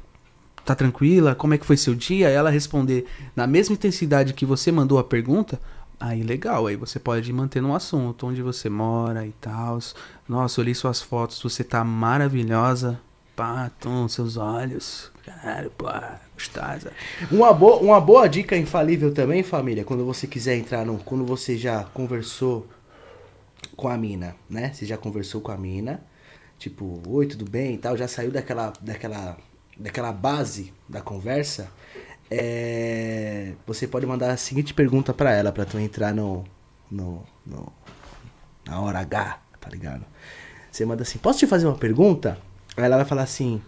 [0.64, 1.36] Tá tranquila?
[1.36, 2.30] Como é que foi seu dia?
[2.30, 5.60] Ela responder na mesma intensidade que você mandou a pergunta.
[6.00, 9.80] Aí legal, aí você pode manter no assunto, onde você mora e tal.
[10.28, 13.00] Nossa, olhei suas fotos, você tá maravilhosa.
[13.36, 15.12] Pá, tum, seus olhos.
[15.26, 15.88] Caralho, pô,
[16.34, 16.92] gostosa.
[17.32, 20.98] Uma boa, uma boa dica infalível também, família, quando você quiser entrar no.
[20.98, 22.68] Quando você já conversou
[23.76, 24.72] com a mina, né?
[24.74, 26.04] Você já conversou com a mina,
[26.60, 29.38] tipo, oi, tudo bem e tal, já saiu daquela, daquela,
[29.78, 31.70] daquela base da conversa.
[32.32, 36.44] é, você pode mandar a seguinte pergunta pra ela, pra tu entrar no,
[36.90, 37.72] no, no-
[38.66, 40.06] na hora H, tá ligado?
[40.72, 42.40] Você manda assim, posso te fazer uma pergunta?
[42.78, 43.62] Aí ela vai falar assim,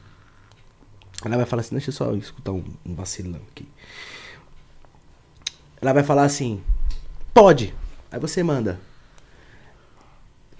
[1.23, 3.67] ela vai falar assim, deixa eu só escutar um, um vacilão aqui.
[5.81, 6.63] Ela vai falar assim,
[7.33, 7.73] pode.
[8.11, 8.79] Aí você manda.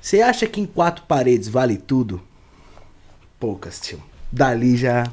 [0.05, 2.21] Você acha que em quatro paredes vale tudo?
[3.39, 3.99] Poucas, tio.
[4.31, 5.11] Dali já.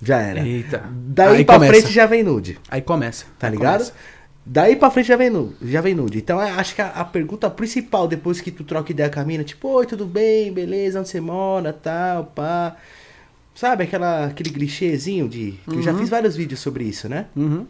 [0.00, 0.46] Já era.
[0.46, 0.84] Eita.
[0.92, 1.72] Daí Aí pra começa.
[1.72, 2.56] frente já vem nude.
[2.68, 3.24] Aí começa.
[3.36, 3.78] Tá Aí ligado?
[3.78, 3.94] começa.
[4.46, 5.56] Daí pra frente já vem nude.
[5.62, 6.18] Já vem nude.
[6.18, 9.24] Então eu acho que a, a pergunta principal depois que tu troca ideia com a
[9.24, 12.76] mina, tipo, oi, tudo bem, beleza, onde você mora, tal, pá.
[13.56, 15.58] Sabe aquela, aquele clichêzinho de.
[15.68, 17.26] Que eu já fiz vários vídeos sobre isso, né?
[17.34, 17.66] Uhum.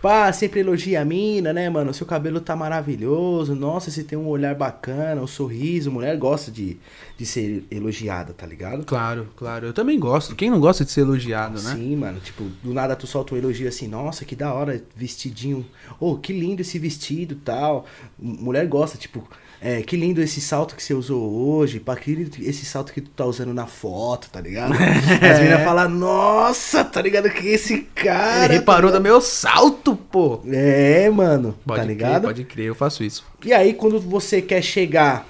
[0.00, 1.92] Pá, sempre elogia a mina, né, mano?
[1.92, 3.54] Seu cabelo tá maravilhoso.
[3.54, 5.90] Nossa, você tem um olhar bacana, um sorriso.
[5.90, 6.76] Mulher gosta de,
[7.16, 8.84] de ser elogiada, tá ligado?
[8.84, 9.66] Claro, claro.
[9.66, 10.36] Eu também gosto.
[10.36, 11.74] Quem não gosta de ser elogiado, né?
[11.74, 12.20] Sim, mano.
[12.20, 15.66] Tipo, do nada tu solta um elogio assim, nossa, que da hora, vestidinho.
[15.98, 17.84] Oh, que lindo esse vestido tal.
[18.16, 19.28] Mulher gosta, tipo,
[19.60, 21.80] é, que lindo esse salto que você usou hoje.
[21.80, 24.72] Pá, que lindo esse salto que tu tá usando na foto, tá ligado?
[25.20, 27.28] As meninas falam, nossa, tá ligado?
[27.30, 28.44] Que esse cara.
[28.44, 30.40] Ele reparou tá do meu salto, pô.
[30.46, 32.22] É, mano, Pode tá crer, ligado?
[32.24, 33.24] pode crer, eu faço isso.
[33.44, 35.26] E aí, quando você quer chegar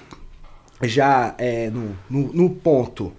[0.81, 3.11] já é, no, no, no ponto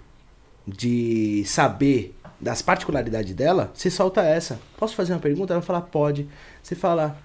[0.65, 4.59] de saber das particularidades dela, você solta essa.
[4.77, 5.53] Posso fazer uma pergunta?
[5.53, 6.27] Ela fala, pode.
[6.63, 7.17] Você fala,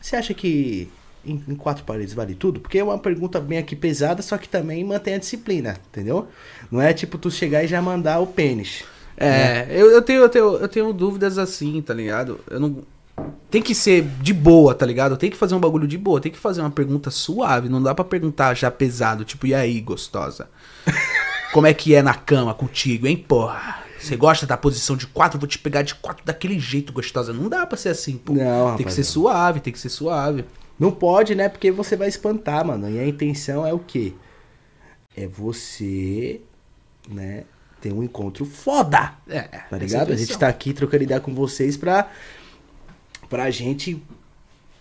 [0.00, 0.90] você acha que
[1.26, 2.60] em, em quatro paredes vale tudo?
[2.60, 6.28] Porque é uma pergunta bem aqui pesada, só que também mantém a disciplina, entendeu?
[6.70, 8.84] Não é tipo tu chegar e já mandar o pênis.
[9.16, 12.40] É, eu, eu, tenho, eu, tenho, eu tenho dúvidas assim, tá ligado?
[12.50, 12.78] Eu não.
[13.48, 15.16] Tem que ser de boa, tá ligado?
[15.16, 17.68] Tem que fazer um bagulho de boa, tem que fazer uma pergunta suave.
[17.68, 20.48] Não dá pra perguntar já pesado, tipo, e aí, gostosa?
[21.52, 23.84] Como é que é na cama contigo, hein, porra?
[24.04, 25.38] Você gosta da posição de quatro?
[25.38, 27.32] Vou te pegar de quatro daquele jeito, gostosa.
[27.32, 28.34] Não dá pra ser assim, pô.
[28.34, 29.04] Não, tem que ser rapaziada.
[29.04, 30.44] suave, tem que ser suave.
[30.78, 31.48] Não pode, né?
[31.48, 32.90] Porque você vai espantar, mano.
[32.90, 34.12] E a intenção é o quê?
[35.16, 36.40] É você,
[37.08, 37.44] né,
[37.80, 39.12] ter um encontro foda.
[39.28, 40.12] É, Tá é ligado?
[40.12, 42.08] A gente tá aqui trocando ideia com vocês pra,
[43.28, 44.02] pra gente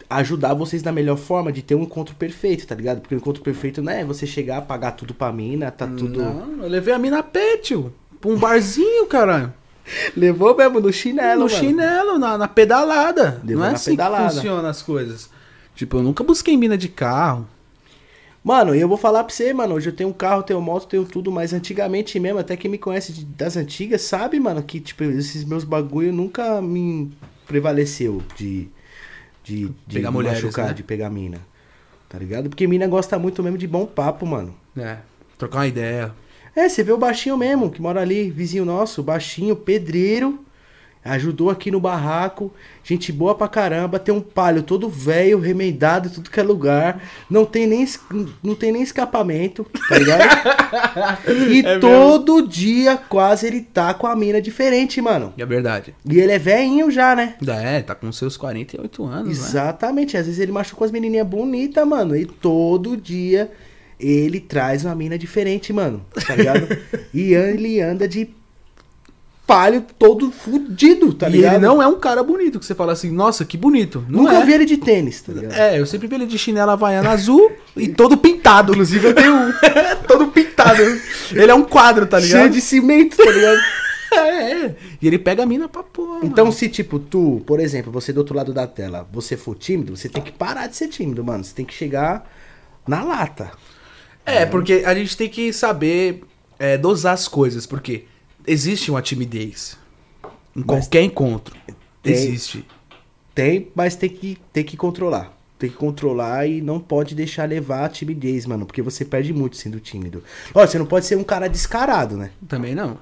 [0.10, 3.02] ajudar vocês da melhor forma de ter um encontro perfeito, tá ligado?
[3.02, 6.22] Porque o encontro perfeito não é você chegar, pagar tudo pra mina, tá tudo.
[6.22, 7.94] Não, eu levei a mina a pé, tio.
[8.20, 9.54] Pra um barzinho, caralho.
[10.16, 11.50] Levou mesmo no chinelo, no mano.
[11.50, 13.42] chinelo, na, na pedalada.
[13.44, 14.30] Levou não é na assim pedalada.
[14.30, 15.30] que funciona as coisas.
[15.76, 17.48] Tipo, eu nunca busquei mina de carro.
[18.44, 19.76] Mano, eu vou falar pra você, mano.
[19.76, 22.78] Hoje eu tenho um carro, tenho moto, tenho tudo, mas antigamente mesmo, até quem me
[22.78, 27.12] conhece de- das antigas sabe, mano, que, tipo, esses meus bagulho nunca me
[27.48, 28.68] prevaleceu de.
[29.44, 30.74] De, de Pegar me mulheres, machucar, né?
[30.74, 31.38] de pegar mina.
[32.08, 32.50] Tá ligado?
[32.50, 34.56] Porque mina gosta muito mesmo de bom papo, mano.
[34.78, 34.98] É,
[35.38, 36.14] trocar uma ideia.
[36.56, 40.40] É, você vê o baixinho mesmo, que mora ali, vizinho nosso, baixinho, pedreiro.
[41.06, 46.12] Ajudou aqui no barraco, gente boa pra caramba, tem um palho todo velho, remendado em
[46.12, 47.86] tudo que é lugar, não tem nem,
[48.42, 50.24] não tem nem escapamento, tá ligado?
[51.52, 51.82] e É mesmo.
[51.82, 55.34] todo dia quase ele tá com a mina diferente, mano.
[55.38, 55.94] E é verdade.
[56.10, 57.36] E ele é velhinho já, né?
[57.48, 59.32] É, tá com seus 48 anos, né?
[59.32, 63.52] Exatamente, às vezes ele machucou as menininhas bonitas, mano, e todo dia
[64.00, 66.68] ele traz uma mina diferente, mano, tá ligado?
[67.14, 68.30] e ele anda de
[69.46, 71.54] palho todo fudido, tá e ligado?
[71.56, 74.06] ele não é um cara bonito, que você fala assim, nossa, que bonito.
[74.08, 74.46] Não Nunca é.
[74.46, 75.54] vi ele de tênis, tá ligado?
[75.54, 78.72] É, eu sempre vi ele de chinela havaiana azul e todo pintado.
[78.72, 79.54] Inclusive eu tenho um.
[80.08, 80.82] todo pintado.
[81.32, 82.40] Ele é um quadro, tá ligado?
[82.40, 83.60] Cheio de cimento, tá ligado?
[84.16, 84.76] É, é.
[85.02, 86.20] E ele pega a mina pra porra.
[86.22, 86.56] Então, mano.
[86.56, 90.08] se tipo, tu, por exemplo, você do outro lado da tela, você for tímido, você
[90.08, 91.44] tem que parar de ser tímido, mano.
[91.44, 92.32] Você tem que chegar
[92.88, 93.50] na lata.
[94.24, 96.24] É, porque a gente tem que saber
[96.60, 98.06] é, dosar as coisas, porque
[98.48, 99.78] existe uma timidez.
[100.56, 101.56] Em Mas- qualquer encontro.
[102.02, 102.14] Tem.
[102.14, 102.66] Existe.
[103.34, 105.34] Tem, mas tem que, tem que controlar.
[105.58, 108.66] Tem que controlar e não pode deixar levar a timidez, mano.
[108.66, 110.24] Porque você perde muito sendo tímido.
[110.54, 112.32] Ó, você não pode ser um cara descarado, né?
[112.48, 112.98] Também não.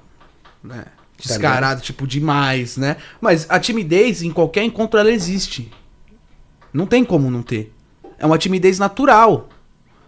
[0.66, 0.86] Tá
[1.18, 2.96] Descarado, tipo, demais, né?
[3.20, 5.70] Mas a timidez, em qualquer encontro, ela existe.
[6.72, 7.72] Não tem como não ter.
[8.18, 9.48] É uma timidez natural.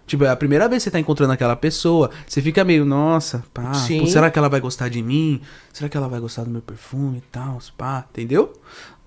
[0.07, 3.43] Tipo, é a primeira vez que você tá encontrando aquela pessoa, você fica meio, nossa,
[3.55, 5.41] pá, pô, será que ela vai gostar de mim?
[5.73, 7.59] Será que ela vai gostar do meu perfume e tal?
[7.77, 8.53] Pá, entendeu?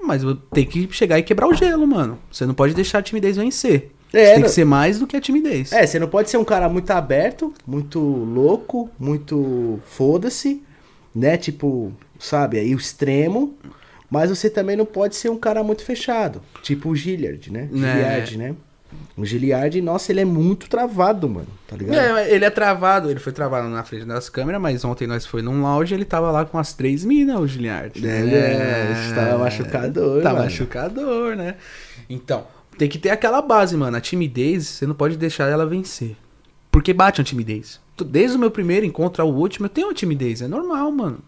[0.02, 2.18] Mas tem que chegar e quebrar o gelo, mano.
[2.32, 3.92] Você não pode deixar a timidez vencer.
[4.14, 5.72] É, você tem que ser mais do que a timidez.
[5.72, 10.64] É, você não pode ser um cara muito aberto, muito louco, muito foda-se,
[11.14, 11.38] né?
[11.38, 13.56] Tipo, sabe, aí o extremo.
[14.10, 16.42] Mas você também não pode ser um cara muito fechado.
[16.64, 17.68] Tipo o Gilliard, né?
[17.70, 17.94] Né.
[17.94, 18.56] Gilliard, né?
[19.15, 21.47] O Giliard, nossa, ele é muito travado, mano.
[21.67, 21.97] Tá ligado?
[21.97, 25.41] É, ele é travado, ele foi travado na frente das câmeras, mas ontem nós foi
[25.41, 28.06] num lounge ele tava lá com as três minas, o Giliard.
[28.06, 30.43] É, é, tava machucador, Tá mano.
[30.45, 31.56] machucador, né?
[32.10, 32.45] Então,
[32.78, 33.97] tem que ter aquela base, mano.
[33.97, 36.15] A timidez, você não pode deixar ela vencer.
[36.71, 37.80] Porque bate a timidez.
[38.06, 40.41] Desde o meu primeiro encontro ao último, eu tenho uma timidez.
[40.41, 41.19] É normal, mano.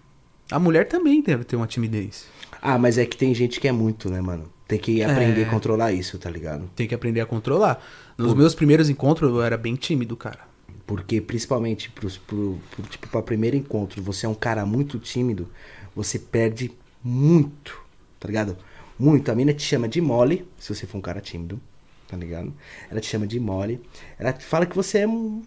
[0.52, 2.26] A mulher também deve ter uma timidez.
[2.62, 4.44] Ah, mas é que tem gente que é muito, né, mano?
[4.70, 5.46] Tem que aprender É.
[5.46, 6.70] a controlar isso, tá ligado?
[6.76, 7.84] Tem que aprender a controlar.
[8.18, 10.40] Nos meus primeiros encontros, eu era bem tímido, cara.
[10.88, 15.50] Porque principalmente pros, pro, pro, tipo, pra primeiro encontro, você é um cara muito tímido,
[15.96, 16.72] você perde
[17.04, 17.82] muito,
[18.20, 18.56] tá ligado?
[18.98, 19.32] Muito.
[19.32, 21.60] A mina te chama de mole, se você for um cara tímido,
[22.08, 22.54] tá ligado?
[22.92, 23.82] Ela te chama de mole.
[24.20, 25.42] Ela te fala que você é um,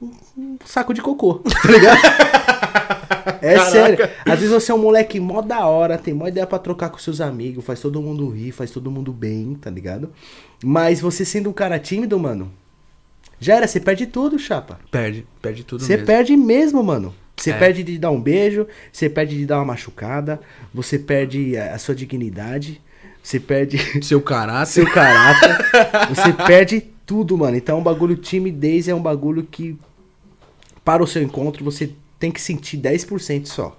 [0.00, 2.00] um- um saco de cocô, tá ligado?
[3.44, 3.70] É Caraca.
[3.70, 4.08] sério.
[4.24, 6.98] Às vezes você é um moleque mó da hora, tem mó ideia pra trocar com
[6.98, 10.10] seus amigos, faz todo mundo rir, faz todo mundo bem, tá ligado?
[10.62, 12.50] Mas você sendo um cara tímido, mano,
[13.40, 14.78] já era, você perde tudo, chapa.
[14.90, 16.06] Perde, perde tudo Você mesmo.
[16.06, 17.14] perde mesmo, mano.
[17.36, 17.58] Você É.
[17.58, 20.40] perde de dar um beijo, você perde de dar uma machucada,
[20.72, 22.80] você perde a a sua dignidade,
[23.22, 24.70] você perde Seu caráter.
[24.72, 25.58] seu caráter,
[26.08, 27.56] você perde tudo, mano.
[27.56, 29.76] Então, o bagulho timidez é um bagulho que,
[30.84, 33.76] para o seu encontro, você tem que sentir 10% só.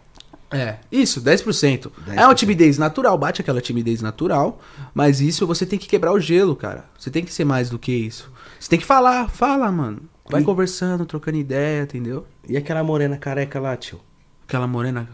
[0.52, 1.44] É, isso, 10%.
[1.44, 1.92] 10%.
[2.16, 4.60] É uma timidez natural, bate aquela timidez natural,
[4.94, 6.86] mas isso você tem que quebrar o gelo, cara.
[6.98, 8.32] Você tem que ser mais do que isso.
[8.60, 10.04] Você tem que falar, fala, mano.
[10.30, 12.26] Vai E- conversando, trocando ideia, entendeu?
[12.48, 14.00] E aquela morena careca lá, tio?
[14.48, 15.08] Aquela morena.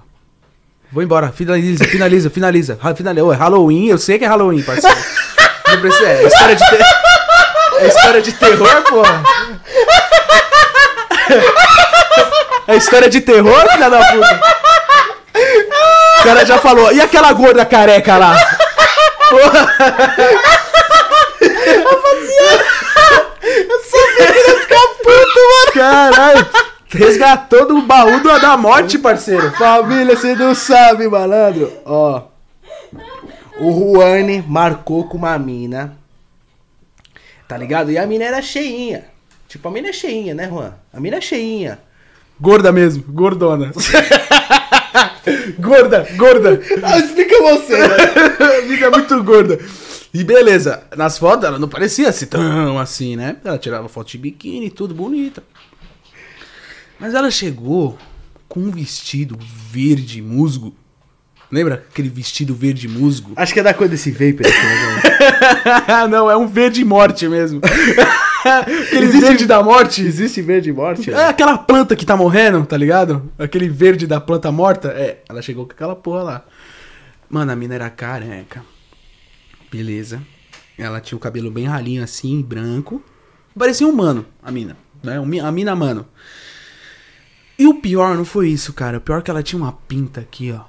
[0.91, 2.77] Vou embora, finaliza, finaliza, finaliza.
[2.95, 3.25] Finaliza.
[3.25, 4.95] Ô, é Halloween, eu sei que é Halloween, parceiro.
[5.71, 6.83] Não precisa, é história de ter...
[7.79, 9.23] É história de terror, porra.
[12.67, 14.41] É história de terror, filha da puta.
[16.19, 16.91] O cara já falou.
[16.93, 18.35] E aquela gorda careca lá?
[19.29, 19.75] Porra.
[25.73, 26.47] Caralho.
[26.89, 29.51] Resgatou do baú do- da morte, parceiro.
[29.51, 31.71] Família, você não sabe, malandro.
[31.85, 32.23] Ó.
[33.59, 35.95] O Juane marcou com uma mina.
[37.47, 37.91] Tá ligado?
[37.91, 39.05] E a mina era cheinha.
[39.47, 40.73] Tipo, a mina é cheinha, né, Juan?
[40.93, 41.79] A mina é cheinha.
[42.41, 43.71] Gorda mesmo, gordona.
[45.59, 46.59] gorda, gorda.
[46.81, 47.95] Ah, explica você, né?
[48.39, 49.59] A vida é muito gorda.
[50.11, 53.37] E beleza, nas fotos ela não parecia assim tão assim, né?
[53.45, 55.43] Ela tirava foto de biquíni, tudo bonita.
[56.99, 57.95] Mas ela chegou
[58.49, 59.37] com um vestido
[59.69, 60.73] verde musgo.
[61.51, 63.33] Lembra aquele vestido verde musgo?
[63.35, 66.07] Acho que é da cor desse vapor aqui, né?
[66.09, 67.61] não, é um verde morte mesmo.
[68.87, 70.01] aquele verde da morte.
[70.01, 71.11] Existe verde morte?
[71.11, 73.31] É aquela planta que tá morrendo, tá ligado?
[73.37, 74.89] Aquele verde da planta morta.
[74.89, 76.45] É, ela chegou com aquela porra lá.
[77.29, 78.63] Mano, a mina era careca.
[79.71, 80.21] Beleza.
[80.77, 83.03] Ela tinha o cabelo bem ralinho assim, branco.
[83.57, 84.75] Parecia um mano, a mina.
[85.03, 85.17] Né?
[85.17, 86.05] A mina, mano.
[87.57, 88.97] E o pior não foi isso, cara.
[88.97, 90.61] O pior é que ela tinha uma pinta aqui, ó.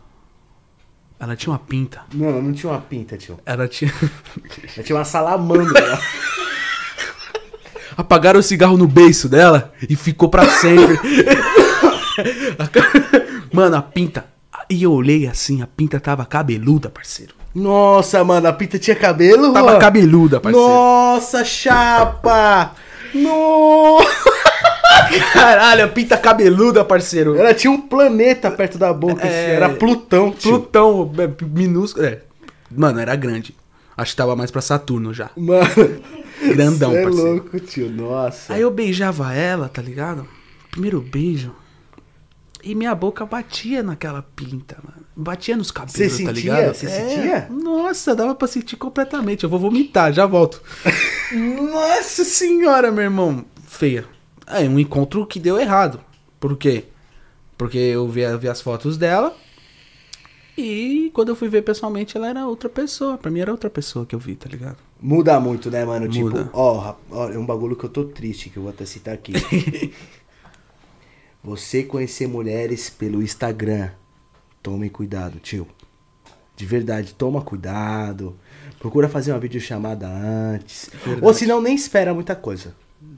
[1.18, 2.02] Ela tinha uma pinta.
[2.12, 3.38] Não, ela não tinha uma pinta, tio.
[3.46, 3.92] Ela tinha.
[4.76, 5.98] Ela tinha uma salamandra.
[7.96, 10.98] Apagaram o cigarro no beiço dela e ficou pra sempre.
[13.52, 14.24] Mano, a pinta.
[14.68, 17.34] E eu olhei assim, a pinta tava cabeluda, parceiro.
[17.54, 19.52] Nossa, mano, a pinta tinha cabelo?
[19.52, 19.78] Tava Juan?
[19.78, 20.66] cabeluda, parceiro.
[20.66, 22.72] Nossa, chapa!
[23.14, 24.32] Nossa!
[25.34, 27.36] Caralho, a pinta cabeluda, parceiro.
[27.36, 30.52] Ela tinha um planeta perto da boca, É, era Plutão, tio.
[30.52, 32.06] Plutão, é, minúsculo.
[32.06, 32.20] É.
[32.70, 33.54] Mano, era grande.
[33.94, 35.28] Acho que tava mais pra Saturno já.
[35.36, 35.66] Mano,
[36.48, 37.30] Grandão, cê é parceiro.
[37.32, 38.52] louco, tio, nossa.
[38.54, 40.26] Aí eu beijava ela, tá ligado?
[40.70, 41.54] Primeiro beijo.
[42.64, 45.02] E minha boca batia naquela pinta, mano.
[45.16, 46.32] Batia nos cabelos, Você tá sentia?
[46.32, 46.74] ligado?
[46.74, 46.88] Você É.
[46.90, 47.48] sentia?
[47.50, 49.42] Nossa, dava pra sentir completamente.
[49.44, 50.62] Eu vou vomitar, já volto.
[51.32, 53.44] Nossa senhora, meu irmão.
[53.66, 54.04] Feia.
[54.46, 56.00] É um encontro que deu errado.
[56.38, 56.84] Por quê?
[57.58, 59.36] Porque eu vi, vi as fotos dela.
[60.56, 63.16] E quando eu fui ver pessoalmente, ela era outra pessoa.
[63.18, 64.76] Pra mim era outra pessoa que eu vi, tá ligado?
[65.02, 66.06] Muda muito, né, mano?
[66.06, 66.44] Muda.
[66.44, 69.12] Tipo, ó, ó, é um bagulho que eu tô triste, que eu vou até citar
[69.14, 69.32] aqui.
[71.42, 73.90] Você conhecer mulheres pelo Instagram,
[74.62, 75.66] tome cuidado, tio.
[76.54, 78.38] De verdade, toma cuidado.
[78.78, 80.88] Procura fazer uma videochamada antes.
[80.92, 81.26] Verdade.
[81.26, 82.72] Ou senão nem espera muita coisa.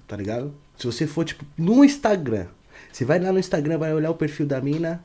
[0.09, 0.55] Tá ligado?
[0.79, 2.47] Se você for, tipo, no Instagram.
[2.91, 5.05] Você vai lá no Instagram, vai olhar o perfil da mina.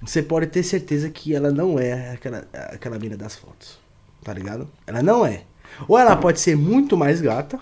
[0.00, 3.78] Você pode ter certeza que ela não é aquela, aquela mina das fotos.
[4.24, 4.68] Tá ligado?
[4.86, 5.44] Ela não é.
[5.88, 7.58] Ou ela pode ser muito mais gata,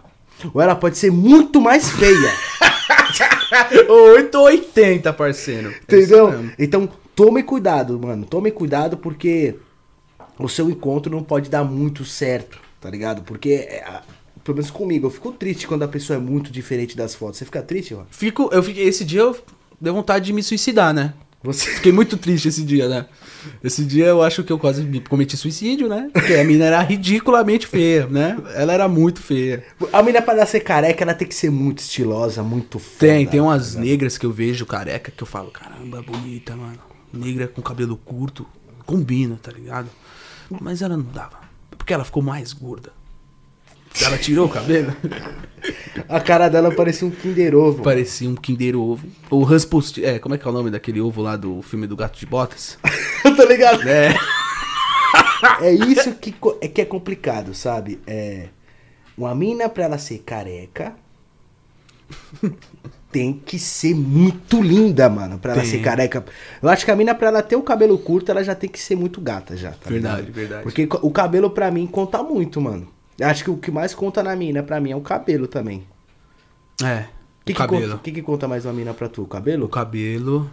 [0.52, 2.32] ou ela pode ser muito mais feia.
[3.88, 5.70] 880, parceiro.
[5.70, 6.50] É Entendeu?
[6.58, 8.24] Então, tome cuidado, mano.
[8.24, 9.56] Tome cuidado porque
[10.38, 13.22] o seu encontro não pode dar muito certo, tá ligado?
[13.22, 14.00] Porque é,
[14.44, 17.38] pelo menos comigo, eu fico triste quando a pessoa é muito diferente das fotos.
[17.38, 18.06] Você fica triste, mano?
[18.10, 19.36] Fico, eu fiquei, esse dia eu
[19.80, 21.14] dei vontade de me suicidar, né?
[21.42, 21.70] Você.
[21.70, 23.06] Fiquei muito triste esse dia, né?
[23.64, 26.10] Esse dia eu acho que eu quase me- cometi suicídio, né?
[26.12, 28.36] Porque a mina era ridiculamente feia, né?
[28.54, 29.64] Ela era muito feia.
[29.90, 32.98] A menina pra nascer careca, ela tem que ser muito estilosa, muito foda.
[32.98, 33.84] Tem, tem umas ligado?
[33.86, 36.78] negras que eu vejo careca que eu falo, caramba, bonita, mano.
[37.12, 38.46] Negra com cabelo curto,
[38.84, 39.88] combina, tá ligado?
[40.60, 41.40] Mas ela não dava.
[41.78, 42.92] Porque ela ficou mais gorda.
[44.04, 44.94] Ela tirou o cabelo,
[46.08, 47.82] A cara dela parecia um Kinder Ovo.
[47.82, 49.06] parecia um Kinder Ovo.
[49.28, 51.94] O Rasputin, é, como é que é o nome daquele ovo lá do filme do
[51.94, 52.78] Gato de Botas?
[53.36, 53.86] tá ligado?
[53.88, 54.14] É.
[55.62, 57.98] É isso que, é que é complicado, sabe?
[58.06, 58.48] É.
[59.16, 60.94] Uma mina pra ela ser careca.
[63.10, 65.70] Tem que ser muito linda, mano, pra ela Tem.
[65.70, 66.24] ser careca.
[66.62, 68.78] Eu acho que a mina, pra ela ter o cabelo curto, ela já tem que
[68.78, 69.70] ser muito gata já.
[69.72, 70.34] tá Verdade, ligado?
[70.34, 70.62] verdade.
[70.62, 72.86] Porque o cabelo, pra mim, conta muito, mano.
[73.22, 75.84] Acho que o que mais conta na mina, pra mim, é o cabelo também.
[76.82, 77.04] É.
[77.42, 77.90] O que, o que, cabelo.
[77.92, 79.22] conta, que, que conta mais uma mina pra tu?
[79.22, 79.66] O cabelo?
[79.66, 80.50] O cabelo,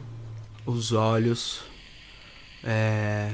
[0.65, 1.61] os olhos,
[2.63, 3.29] é...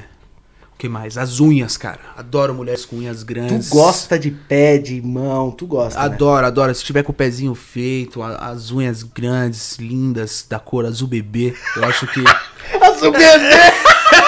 [0.73, 1.17] O que mais?
[1.17, 1.99] As unhas, cara.
[2.17, 3.69] Adoro mulheres com unhas Tu grandes.
[3.69, 6.05] gosta de pé, de mão, tu gosta, né?
[6.05, 6.75] Adoro, adoro.
[6.75, 11.85] Se tiver com o pezinho feito, as unhas grandes, lindas, da cor azul bebê, eu
[11.85, 12.21] acho que.
[12.83, 13.23] Azul bebê!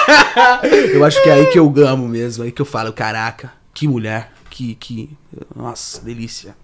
[0.94, 2.44] eu acho que é aí que eu gamo mesmo.
[2.44, 4.32] Aí que eu falo, caraca, que mulher.
[4.56, 4.74] Que.
[4.74, 5.10] que
[5.54, 6.56] nossa, delícia.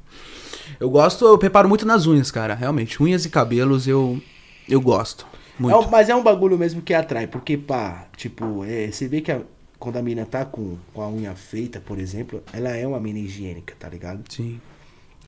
[0.81, 2.55] Eu gosto, eu preparo muito nas unhas, cara.
[2.55, 3.03] Realmente.
[3.03, 4.19] Unhas e cabelos eu.
[4.67, 5.27] Eu gosto.
[5.59, 5.75] Muito.
[5.75, 9.21] É um- mas é um bagulho mesmo que atrai, porque, pá, tipo, é, você vê
[9.21, 9.43] que a-
[9.79, 13.19] quando a mina tá com, com a unha feita, por exemplo, ela é uma mina
[13.19, 14.23] higiênica, tá ligado?
[14.33, 14.59] Sim.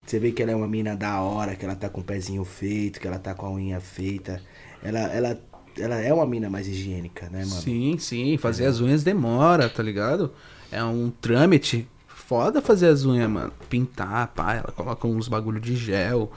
[0.06, 2.44] Você vê que ela é uma mina da hora, que ela tá com o pezinho
[2.44, 4.40] feito, que ela tá com a unha feita.
[4.82, 5.38] Ela, ela,
[5.78, 7.60] ela é uma mina mais higiênica, né, mano?
[7.60, 8.38] Sim, sim.
[8.38, 10.32] Fazer as unhas demora, tá ligado?
[10.72, 11.86] É um trâmite.
[12.26, 13.52] Foda fazer as unhas, mano.
[13.68, 14.54] Pintar, pá.
[14.54, 16.32] Ela coloca uns bagulho de gel.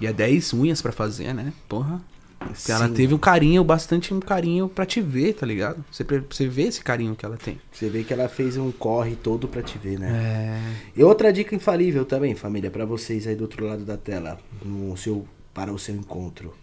[0.00, 1.52] E é 10 unhas pra fazer, né?
[1.68, 2.02] Porra.
[2.38, 2.94] Porque Ela Sim.
[2.94, 5.84] teve um carinho, bastante um carinho pra te ver, tá ligado?
[5.90, 7.60] Você, você vê esse carinho que ela tem.
[7.72, 10.08] Você vê que ela fez um corre todo pra te ver, né?
[10.10, 10.60] É.
[10.96, 14.96] E outra dica infalível também, família, pra vocês aí do outro lado da tela, no
[14.96, 16.54] seu, para o seu encontro.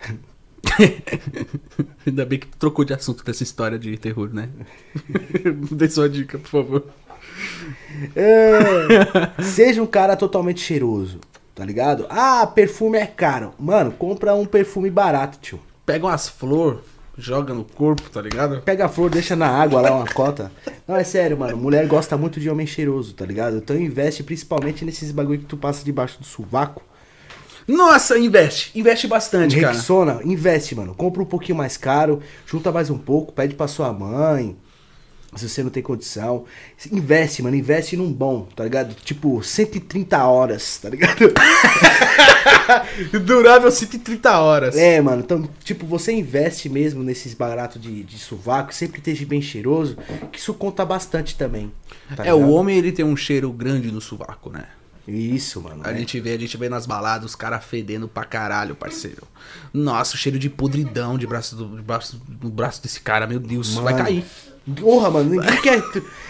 [2.06, 4.48] Ainda bem que trocou de assunto dessa história de terror, né?
[5.72, 6.86] Dê sua dica, por favor.
[8.14, 11.20] É, seja um cara totalmente cheiroso,
[11.54, 12.06] tá ligado?
[12.10, 13.52] Ah, perfume é caro.
[13.58, 15.60] Mano, compra um perfume barato, tio.
[15.84, 16.80] Pega umas flores,
[17.16, 18.60] joga no corpo, tá ligado?
[18.62, 20.50] Pega a flor, deixa na água lá, uma cota.
[20.86, 21.56] Não, é sério, mano.
[21.56, 23.56] Mulher gosta muito de homem cheiroso, tá ligado?
[23.56, 26.82] Então investe principalmente nesses bagulho que tu passa debaixo do sovaco.
[27.66, 28.78] Nossa, investe.
[28.78, 29.72] Investe bastante, cara.
[29.72, 30.94] Rexona, investe, mano.
[30.94, 34.56] Compra um pouquinho mais caro, junta mais um pouco, pede pra sua mãe.
[35.34, 36.44] Se você não tem condição.
[36.90, 37.56] Investe, mano.
[37.56, 38.94] Investe num bom, tá ligado?
[38.94, 41.32] Tipo, 130 horas, tá ligado?
[43.24, 44.76] Durável 130 horas.
[44.76, 45.22] É, mano.
[45.22, 49.96] Então, tipo, você investe mesmo nesses baratos de, de sovaco, sempre esteja bem cheiroso,
[50.32, 51.72] que isso conta bastante também.
[52.14, 54.64] tá é, o homem ele tem um cheiro grande no sovaco, né?
[55.06, 55.82] Isso, mano.
[55.84, 55.98] A né?
[55.98, 59.26] gente vê, a gente vê nas baladas os caras fedendo pra caralho, parceiro.
[59.72, 63.38] Nossa, o cheiro de podridão de braço do, de braço, do braço desse cara, meu
[63.38, 64.04] Deus, vai Mano.
[64.04, 64.24] cair.
[64.74, 65.30] Porra, mano.
[65.30, 65.82] Ninguém quer.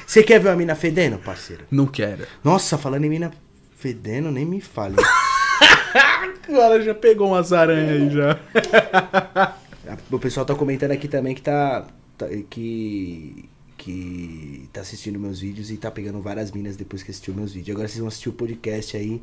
[0.07, 1.65] Você quer ver uma mina fedendo, parceiro?
[1.71, 2.27] Não quero.
[2.45, 3.31] Nossa, falando em mina
[3.77, 4.97] fedendo, nem me fale.
[6.47, 9.57] Cara, já pegou umas aranhas aí já.
[10.11, 11.87] O pessoal tá comentando aqui também que tá.
[12.19, 13.49] tá- que.
[13.79, 17.75] que tá assistindo meus vídeos e tá pegando várias minas depois que assistiu meus vídeos.
[17.77, 19.23] Agora vocês vão assistir o podcast aí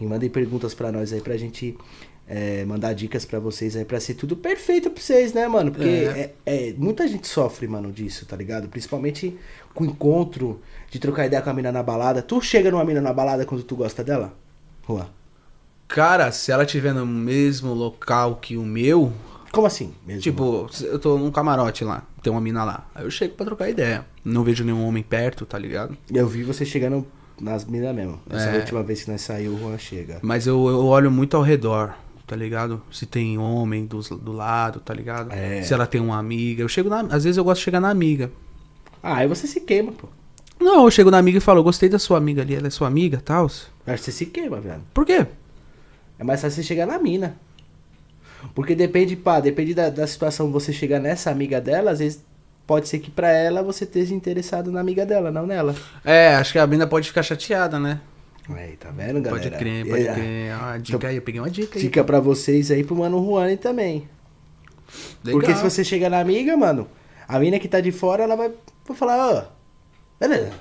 [0.00, 1.76] e mandem perguntas pra nós aí pra gente
[2.28, 5.70] é, mandar dicas pra vocês aí pra ser tudo perfeito pra vocês, né, mano?
[5.72, 6.32] Porque É.
[6.44, 6.68] é.
[6.68, 8.68] é- muita gente sofre, mano, disso, tá ligado?
[8.68, 9.36] Principalmente
[9.74, 10.60] com o encontro,
[10.90, 12.20] de trocar ideia com a mina na balada.
[12.22, 14.34] Tu chega numa mina na balada quando tu gosta dela?
[14.86, 15.06] Juan?
[15.86, 19.12] Cara, se ela tiver no mesmo local que o meu,
[19.52, 19.94] Como assim?
[20.06, 20.20] Mesmo?
[20.20, 22.86] tipo, eu tô num camarote lá, tem uma mina lá.
[22.94, 24.04] Aí eu chego pra trocar ideia.
[24.22, 25.96] Não vejo nenhum homem perto, tá ligado?
[26.12, 27.06] Eu vi você chegando
[27.40, 28.20] nas minas mesmo.
[28.28, 28.58] Essa É.
[28.58, 30.18] última vez que nós saiu, o Juan chega.
[30.22, 31.94] Mas eu, eu olho muito ao redor,
[32.28, 32.82] tá ligado?
[32.92, 35.32] Se tem homem do, do lado, tá ligado?
[35.32, 35.62] É.
[35.62, 36.62] Se ela tem uma amiga.
[36.62, 37.00] Eu chego na.
[37.00, 38.30] Às vezes eu gosto de chegar na amiga.
[39.02, 40.08] Ah, aí você se queima, pô.
[40.60, 42.88] Não, eu chego na amiga e falo, gostei da sua amiga ali, ela é sua
[42.88, 43.46] amiga, tal.
[43.46, 44.82] Acho que você se queima, velho.
[44.92, 45.26] Por quê?
[46.18, 47.36] É mais fácil você chegar na mina.
[48.54, 50.50] Porque depende, pá, depende da, da situação.
[50.52, 52.22] Você chegar nessa amiga dela, às vezes
[52.66, 55.74] pode ser que pra ela você esteja interessado na amiga dela, não nela.
[56.04, 58.00] É, acho que a mina pode ficar chateada, né?
[58.50, 59.30] Aí, tá vendo, galera?
[59.30, 60.52] Pode crer, pode É, crer.
[60.52, 61.82] Ah, dica aí, eu peguei uma dica aí.
[61.82, 64.08] Dica pra vocês aí pro Mano Juani também.
[65.22, 65.40] Legal.
[65.40, 66.88] Porque se você chegar na amiga, mano,
[67.26, 68.50] a mina que tá de fora, ela vai,
[68.86, 69.44] vai falar, ó,
[70.18, 70.52] beleza.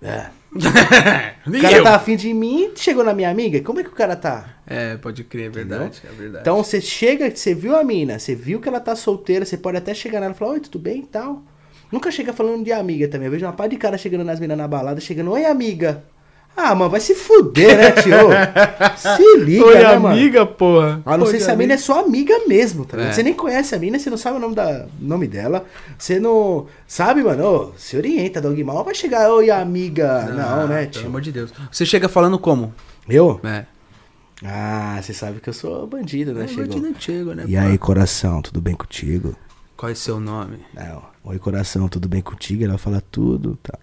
[0.00, 0.26] É.
[1.44, 1.82] O cara eu.
[1.82, 3.60] tá afim de mim, chegou na minha amiga.
[3.62, 4.58] Como é que o cara tá?
[4.66, 6.42] É, pode crer, é verdade, é verdade.
[6.42, 9.76] Então você chega, você viu a mina, você viu que ela tá solteira, você pode
[9.78, 11.42] até chegar nela e falar, oi, tudo bem e tal.
[11.90, 13.26] Nunca chega falando de amiga também.
[13.26, 16.04] Eu vejo uma par de cara chegando nas minas na balada, chegando, oi, amiga.
[16.56, 18.14] Ah, mano, vai se fuder, né, tio?
[18.96, 20.08] se liga, Oi, né, mano?
[20.08, 21.00] amiga, porra.
[21.04, 23.10] A não Oi, ser se a mina é sua amiga mesmo, tá ligado?
[23.12, 23.14] É.
[23.14, 25.64] Você nem conhece a mina, você não sabe o nome, da, nome dela.
[25.98, 26.66] Você não.
[26.86, 27.44] Sabe, mano?
[27.44, 28.84] Ô, se orienta, Dog Mal.
[28.84, 30.24] Vai chegar, oi, amiga.
[30.26, 31.06] Não, né, Pelo tio?
[31.06, 31.52] amor de Deus.
[31.70, 32.72] Você chega falando como?
[33.08, 33.40] Eu?
[33.44, 33.64] É.
[34.44, 36.44] Ah, você sabe que eu sou bandido, né?
[36.44, 36.66] É Chegou.
[36.66, 37.44] bandido antigo, né?
[37.46, 37.60] E pô?
[37.60, 39.36] aí, coração, tudo bem contigo?
[39.76, 40.58] Qual é seu nome?
[40.74, 42.64] Não, oi coração, tudo bem contigo?
[42.64, 43.78] Ela fala tudo, tal.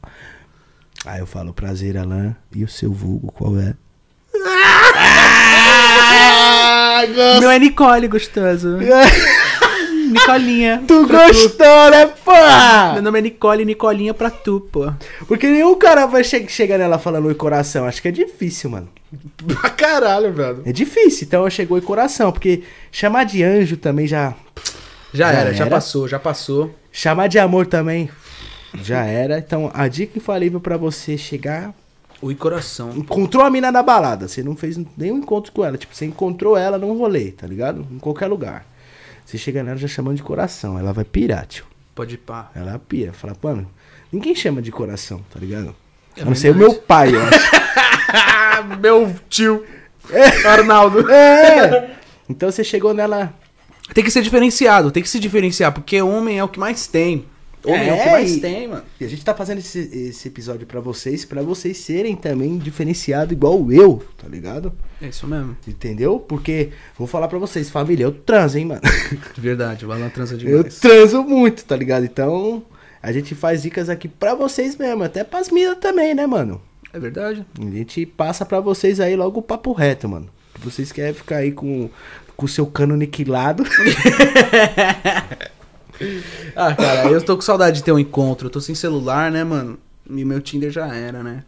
[1.06, 2.36] Aí eu falo, prazer, Alain.
[2.54, 3.74] E o seu vulgo, qual é?
[7.40, 8.78] Meu é Nicole, gostoso.
[10.12, 10.84] Nicolinha.
[10.88, 13.00] tu gostou, né, Meu porra?
[13.02, 14.92] nome é Nicole, Nicolinha pra tu, pô.
[15.28, 17.86] Porque nenhum cara vai che chegar nela falando oi coração.
[17.86, 18.90] Acho que é difícil, mano.
[19.62, 20.64] Pra caralho, velho.
[20.66, 22.32] É difícil, então eu chegou oi coração.
[22.32, 24.34] Porque chamar de anjo também já.
[25.14, 25.76] Já, Já era, já era?
[25.76, 26.74] passou, já passou.
[26.92, 28.10] Chamar de amor também
[28.74, 29.40] já era.
[29.40, 31.74] Então a dica infalível pra você chegar.
[32.22, 32.92] Oi, coração.
[32.96, 34.28] Encontrou a mina na balada.
[34.28, 35.78] Você não fez nenhum encontro com ela.
[35.78, 37.88] Tipo, você encontrou ela num rolê, tá ligado?
[37.90, 38.66] Em qualquer lugar.
[39.26, 40.78] Você chega nela já chamando de coração.
[40.78, 41.66] Ela vai pirar, tio.
[41.96, 42.52] Pode ir pá.
[42.54, 43.14] Ela pira.
[43.14, 43.70] Fala, mano,
[44.12, 45.74] ninguém chama de coração, tá ligado?
[46.18, 47.60] É a não ser o meu pai, eu acho.
[48.82, 49.66] Meu tio.
[50.46, 51.10] Arnaldo.
[51.10, 51.96] é!
[52.28, 53.34] Então você chegou nela.
[53.94, 57.26] Tem que ser diferenciado, tem que se diferenciar, porque homem é o que mais tem.
[57.66, 58.84] Homem é, o que É, mais e- tem, mano.
[59.00, 63.32] E a gente tá fazendo esse, esse episódio pra vocês, pra vocês serem também diferenciados
[63.34, 64.72] igual eu, tá ligado?
[65.02, 65.58] É isso mesmo.
[65.68, 66.20] Entendeu?
[66.20, 68.82] Porque, vou falar pra vocês, família, eu transo, hein, mano?
[69.36, 70.80] De verdade, o Alan transa Eu demais.
[70.80, 72.06] transo muito, tá ligado?
[72.06, 72.64] Então,
[73.04, 76.62] a gente faz dicas aqui pra vocês mesmo, até pras minas também, né, mano?
[76.94, 77.46] É verdade.
[77.60, 80.28] A gente passa pra vocês aí logo o papo reto, mano.
[80.60, 81.90] Vocês querem ficar aí com
[82.36, 83.64] com o seu cano aniquilado.
[86.56, 88.48] Ah, cara, eu tô com saudade de ter um encontro.
[88.48, 89.78] Eu tô sem celular, né, mano?
[90.10, 91.44] E meu Tinder já era, né?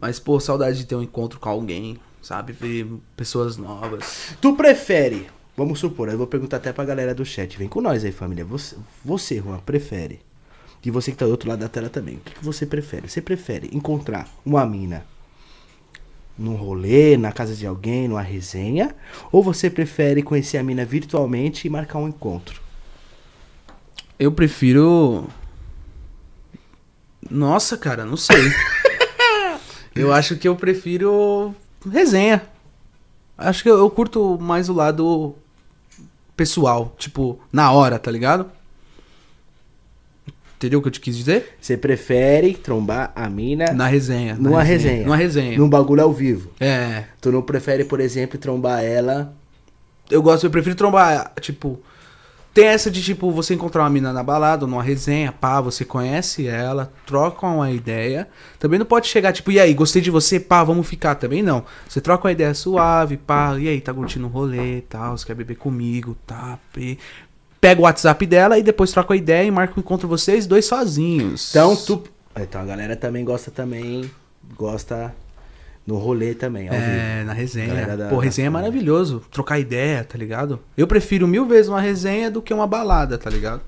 [0.00, 2.52] Mas, pô, saudade de ter um encontro com alguém, sabe?
[2.52, 2.86] Ver
[3.16, 4.34] pessoas novas.
[4.40, 5.26] tu prefere,
[5.56, 7.58] vamos supor, eu vou perguntar até pra galera do chat.
[7.58, 8.44] Vem com nós aí, família.
[8.44, 10.20] Você, você Juan, prefere?
[10.84, 12.16] E você que tá do outro lado da tela também.
[12.16, 13.08] O que, que você prefere?
[13.08, 15.04] Você prefere encontrar uma mina
[16.38, 18.94] num rolê, na casa de alguém, numa resenha?
[19.32, 22.67] Ou você prefere conhecer a mina virtualmente e marcar um encontro?
[24.18, 25.28] Eu prefiro.
[27.30, 28.36] Nossa, cara, não sei.
[29.94, 31.54] eu acho que eu prefiro
[31.90, 32.42] resenha.
[33.36, 35.34] Acho que eu, eu curto mais o lado
[36.36, 38.50] pessoal, tipo, na hora, tá ligado?
[40.56, 41.56] Entendeu o que eu te quis dizer?
[41.60, 44.34] Você prefere trombar a mina Na resenha.
[44.34, 45.04] na numa resenha?
[45.04, 45.56] Numa resenha.
[45.56, 46.50] Num bagulho ao vivo.
[46.58, 47.04] É.
[47.20, 49.32] Tu não prefere, por exemplo, trombar ela.
[50.10, 51.80] Eu gosto, eu prefiro trombar, tipo.
[52.58, 56.48] Tem essa de, tipo, você encontrar uma mina na balada, numa resenha, pá, você conhece
[56.48, 58.26] ela, troca uma ideia.
[58.58, 61.14] Também não pode chegar, tipo, e aí, gostei de você, pá, vamos ficar.
[61.14, 61.64] Também não.
[61.88, 65.36] Você troca uma ideia suave, pá, e aí, tá curtindo o rolê, tal, você quer
[65.36, 66.98] beber comigo, tá, e...
[67.60, 70.64] Pega o WhatsApp dela e depois troca a ideia e marca o encontro vocês dois
[70.64, 71.50] sozinhos.
[71.50, 72.02] Então tu.
[72.36, 74.10] Então a galera também gosta também.
[74.56, 75.14] Gosta
[75.88, 77.26] no rolê também, ao É, vivo.
[77.28, 77.96] na resenha.
[77.96, 79.22] Da- Pô, da resenha é maravilhoso.
[79.30, 80.60] Trocar ideia, tá ligado?
[80.76, 83.62] Eu prefiro mil vezes uma resenha do que uma balada, tá ligado?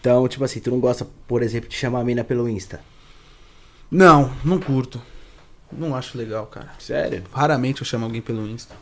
[0.00, 2.78] Então, tipo assim, tu não gosta, por exemplo, de chamar a mina pelo Insta.
[3.90, 5.02] Não, não curto.
[5.72, 6.68] Não acho legal, cara.
[6.78, 7.24] Sério?
[7.32, 8.76] Raramente eu chamo alguém pelo Insta.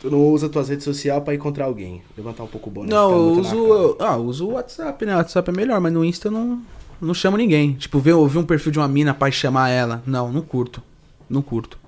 [0.00, 2.02] Tu não usa tuas redes sociais pra encontrar alguém.
[2.16, 2.90] Levantar um pouco o boné.
[2.90, 5.14] não, tá eu uso, eu- ah, eu uso o WhatsApp, né?
[5.14, 6.60] O WhatsApp é melhor, mas no Insta eu não,
[7.00, 7.74] não chamo ninguém.
[7.74, 10.02] Tipo, ver, eu vi um perfil de uma mina pra chamar ela.
[10.04, 10.82] Não, não curto.
[11.28, 11.78] Não curto.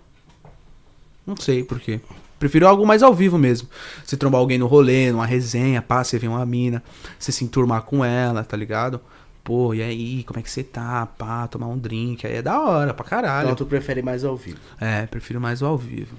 [1.26, 2.00] Não sei por quê.
[2.38, 3.68] Prefiro algo mais ao vivo mesmo.
[4.04, 6.82] Você trombar alguém no rolê, numa resenha, pá, você vê uma mina,
[7.18, 9.00] você se enturmar com ela, tá ligado?
[9.44, 11.06] Pô, e aí, como é que você tá?
[11.06, 13.46] Pá, tomar um drink, aí é da hora, pra caralho.
[13.46, 14.58] Então tu prefere mais ao vivo.
[14.80, 16.16] É, prefiro mais o ao vivo.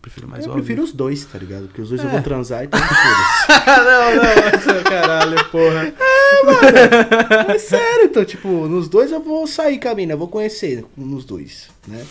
[0.00, 0.90] Prefiro mais eu ao prefiro vivo.
[0.90, 1.66] os dois, tá ligado?
[1.66, 2.12] Porque os dois eu É.
[2.12, 4.66] vou transar e então foda-se.
[4.66, 5.92] não, não, caralho, porra.
[7.54, 10.84] É sério, então, tipo, nos dois eu vou sair com a mina, eu vou conhecer
[10.96, 12.04] nos dois, né?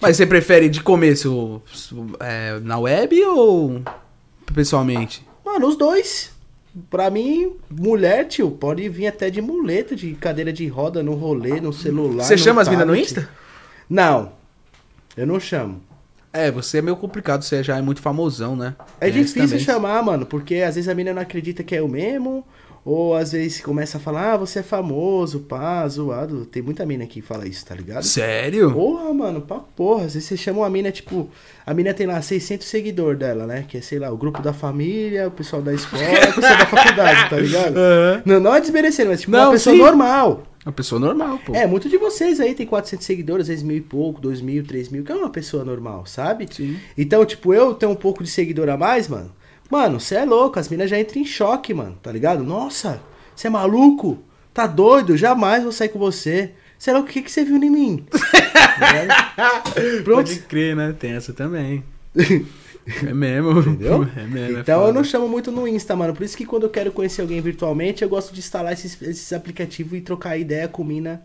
[0.00, 1.62] Mas você prefere de começo
[2.20, 3.82] é, na web ou
[4.54, 5.26] pessoalmente?
[5.44, 6.32] Mano, os dois.
[6.88, 11.60] Pra mim, mulher, tio, pode vir até de muleta, de cadeira de roda, no rolê,
[11.60, 12.22] no celular.
[12.24, 12.94] Você no chama as minas no.
[12.94, 13.28] Insta?
[13.88, 14.32] Não.
[15.16, 15.82] Eu não chamo.
[16.32, 18.76] É, você é meio complicado, você já é muito famosão, né?
[19.00, 19.58] É esse difícil também.
[19.58, 22.46] chamar, mano, porque às vezes a mina não acredita que é eu mesmo,
[22.84, 26.46] Ou às vezes começa a falar, ah, você é famoso, pá, zoado.
[26.46, 28.02] Tem muita mina que fala isso, tá ligado?
[28.02, 28.72] Sério?
[28.72, 30.06] Porra, mano, pra porra.
[30.06, 31.28] Às vezes você chama uma mina, tipo,
[31.66, 33.66] a mina tem lá 600 seguidores dela, né?
[33.68, 36.66] Que é, sei lá, o grupo da família, o pessoal da escola, o pessoal da
[36.66, 37.76] faculdade, tá ligado?
[37.78, 38.22] Aham.
[38.24, 39.82] Não, não é desmerecendo, mas tipo, Não, uma pessoa sim.
[39.82, 40.42] normal.
[40.64, 41.54] Uma pessoa normal, pô.
[41.54, 44.62] É, muito de vocês aí tem 400 seguidores, às vezes mil e pouco, dois mil,
[44.64, 46.46] três mil, que é uma pessoa normal, sabe?
[46.50, 46.76] Sim.
[46.96, 49.30] Então, tipo, eu tenho um pouco de seguidor a mais, mano.
[49.70, 52.42] Mano, você é louco, as minas já entram em choque, mano, tá ligado?
[52.42, 53.00] Nossa,
[53.34, 54.18] você é maluco?
[54.52, 55.16] Tá doido?
[55.16, 56.52] Jamais vou sair com você.
[56.78, 58.04] Sei lá, o que, que você viu em mim?
[60.04, 60.26] Pronto.
[60.26, 60.94] Pode crer, né?
[60.98, 61.84] Tem essa também.
[63.06, 63.60] É mesmo.
[63.60, 64.08] Entendeu?
[64.16, 64.56] É mesmo.
[64.56, 64.92] é Então eu foda.
[64.94, 66.14] não chamo muito no Insta, mano.
[66.14, 69.32] Por isso que quando eu quero conhecer alguém virtualmente, eu gosto de instalar esses, esses
[69.32, 71.22] aplicativos e trocar ideia com mina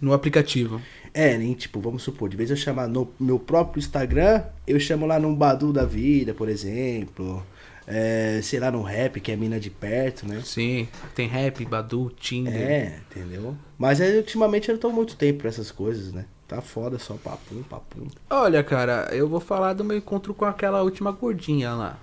[0.00, 0.82] No aplicativo.
[1.14, 5.06] É, nem tipo, vamos supor, de vez eu chamar no meu próprio Instagram, eu chamo
[5.06, 7.42] lá num Badu da vida, por exemplo.
[7.86, 10.42] É, sei lá, num rap, que é mina de perto, né?
[10.44, 10.88] Sim.
[11.14, 12.54] Tem rap, Badu, Tinder.
[12.54, 13.56] É, entendeu?
[13.78, 16.24] Mas aí, ultimamente eu não tô muito tempo pra essas coisas, né?
[16.48, 18.06] Tá foda, só papum, papum.
[18.30, 21.98] Olha, cara, eu vou falar do meu encontro com aquela última gordinha lá.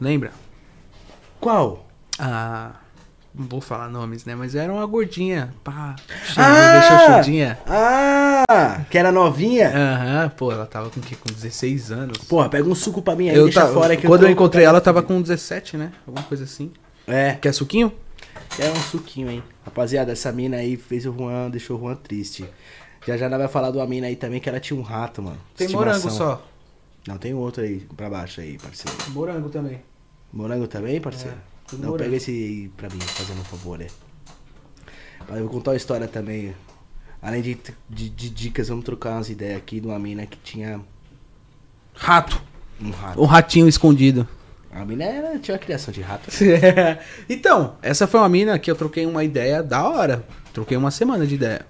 [0.00, 0.32] Lembra?
[1.40, 1.86] Qual?
[2.18, 2.76] Ah.
[3.38, 4.34] Não vou falar nomes, né?
[4.34, 5.52] Mas era uma gordinha.
[5.62, 5.94] Pá.
[6.36, 6.80] Ah!
[6.80, 7.58] Deixou chudinha.
[7.66, 9.68] Ah, que era novinha?
[9.68, 11.14] Aham, pô, ela tava com o quê?
[11.16, 12.18] Com 16 anos.
[12.18, 14.30] Porra, pega um suco pra mim aí, eu deixa tava- fora que quando tô eu
[14.30, 15.92] encontrei ela, tava com 17, né?
[16.06, 16.72] Alguma coisa assim.
[17.06, 17.92] É, Quer suquinho?
[18.58, 19.42] é um suquinho, hein?
[19.64, 22.48] Rapaziada, essa mina aí fez o Juan, deixou o Juan triste.
[23.06, 25.22] Já já nós vai falar de uma mina aí também que ela tinha um rato,
[25.22, 25.36] mano.
[25.56, 25.92] Tem Estimação.
[25.94, 26.42] morango só.
[27.06, 28.96] Não, tem outro aí pra baixo aí, parceiro.
[29.10, 29.80] Morango também.
[30.32, 31.36] Morango também, parceiro?
[31.36, 33.86] É, tudo Não, pega esse aí pra mim, fazendo um favor, né?
[35.28, 36.54] Mas eu vou contar uma história também.
[37.20, 37.58] Além de,
[37.88, 40.80] de, de dicas, vamos trocar umas ideias aqui de uma mina que tinha
[41.94, 42.40] Rato.
[42.80, 43.20] um rato.
[43.20, 44.28] Um ratinho escondido.
[44.70, 46.28] A mina era, tinha uma criação de rato.
[47.28, 50.24] então, essa foi uma mina que eu troquei uma ideia da hora.
[50.52, 51.66] Troquei uma semana de ideia.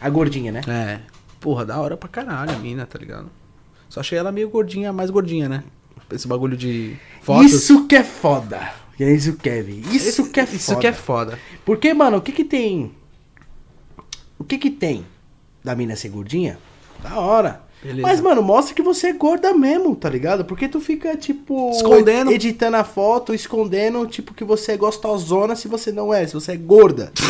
[0.00, 0.60] A gordinha, né?
[0.66, 1.00] É.
[1.40, 3.30] Porra, da hora pra caralho a mina, tá ligado?
[3.88, 5.62] Só achei ela meio gordinha, mais gordinha, né?
[6.10, 7.52] Esse bagulho de fotos.
[7.52, 8.81] Isso que é foda.
[8.98, 9.82] E é isso, Kevin.
[9.90, 10.56] Isso que é foda.
[10.56, 11.38] Isso que é foda.
[11.64, 12.94] Porque, mano, o que que tem...
[14.38, 15.06] O que que tem
[15.62, 16.58] da mina ser gordinha?
[17.02, 17.62] Da hora.
[17.82, 18.02] Beleza.
[18.06, 20.44] Mas, mano, mostra que você é gorda mesmo, tá ligado?
[20.44, 21.70] Porque tu fica, tipo...
[21.72, 22.30] Escondendo.
[22.30, 26.26] Editando a foto, escondendo, tipo, que você é gostosona se você não é.
[26.26, 27.10] Se você é gorda.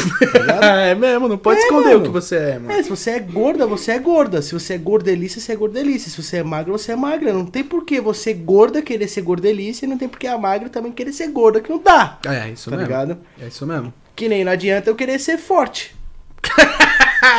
[0.60, 2.00] Tá é mesmo, não pode É, esconder mano.
[2.00, 2.72] o que você é, mano.
[2.72, 4.42] É, se você é gorda, você é gorda.
[4.42, 6.10] Se você é gordelícia, você é gordelícia.
[6.10, 7.32] Se você é magra, você é magra.
[7.32, 10.36] Não tem por que você gorda querer ser gordelícia e não tem por que a
[10.36, 12.18] magra também querer ser gorda, que não dá.
[12.26, 12.88] É, isso Tá mesmo.
[12.90, 13.18] ligado?
[13.40, 13.92] É isso mesmo.
[14.14, 15.94] Que nem não adianta eu querer ser forte.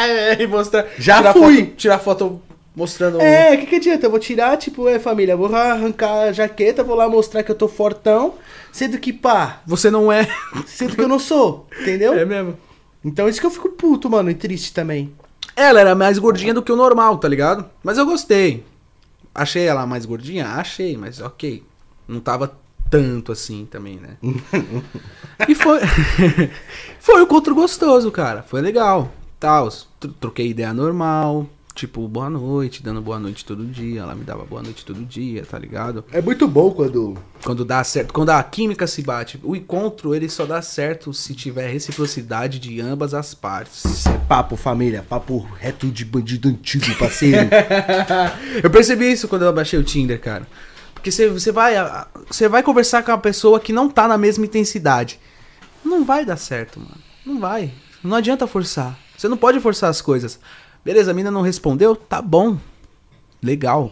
[0.08, 0.88] é, e mostrar.
[0.98, 1.58] Já tirar fui.
[1.66, 2.42] Foto, tirar foto
[2.76, 3.20] mostrando.
[3.22, 4.06] É, o que, que adianta?
[4.06, 7.56] Eu vou tirar, tipo, é família, vou arrancar a jaqueta, vou lá mostrar que eu
[7.56, 8.36] tô fortão,
[8.72, 10.28] sendo que, pá, Você não é.
[10.66, 12.14] sendo que eu não sou, entendeu?
[12.18, 12.58] É mesmo.
[13.06, 15.14] Então isso que eu fico puto, mano, e triste também.
[15.56, 17.70] Ela era mais gordinha do que o normal, tá ligado?
[17.84, 18.64] Mas eu gostei.
[19.36, 20.48] Achei ela mais gordinha?
[20.48, 21.64] Achei, mas ok.
[22.08, 22.56] Não tava
[22.90, 24.18] tanto assim também, né?
[25.48, 25.80] e foi.
[27.00, 28.44] foi um encontro gostoso, cara.
[28.44, 29.12] Foi legal.
[29.40, 29.70] Tal.
[30.00, 31.48] tro- Troquei ideia normal.
[31.76, 34.02] Tipo, boa noite, dando boa noite todo dia.
[34.02, 36.06] Ela me dava boa noite todo dia, tá ligado?
[36.12, 37.18] É muito bom quando.
[37.44, 41.34] Quando dá certo, quando a química se bate, o encontro ele só dá certo se
[41.34, 43.84] tiver reciprocidade de ambas as partes.
[43.84, 47.50] Isso é papo, família, papo reto de bandido antigo, parceiro.
[48.64, 50.48] eu percebi isso quando eu baixei o Tinder, cara.
[50.94, 51.74] Porque você, você vai
[52.28, 55.20] você vai conversar com uma pessoa que não tá na mesma intensidade.
[55.84, 57.02] Não vai dar certo, mano.
[57.26, 57.74] Não vai.
[58.04, 58.98] Não adianta forçar.
[59.18, 60.40] Você não pode forçar as coisas.
[60.84, 61.96] Beleza, a mina não respondeu?
[61.96, 62.58] Tá bom.
[63.42, 63.92] Legal.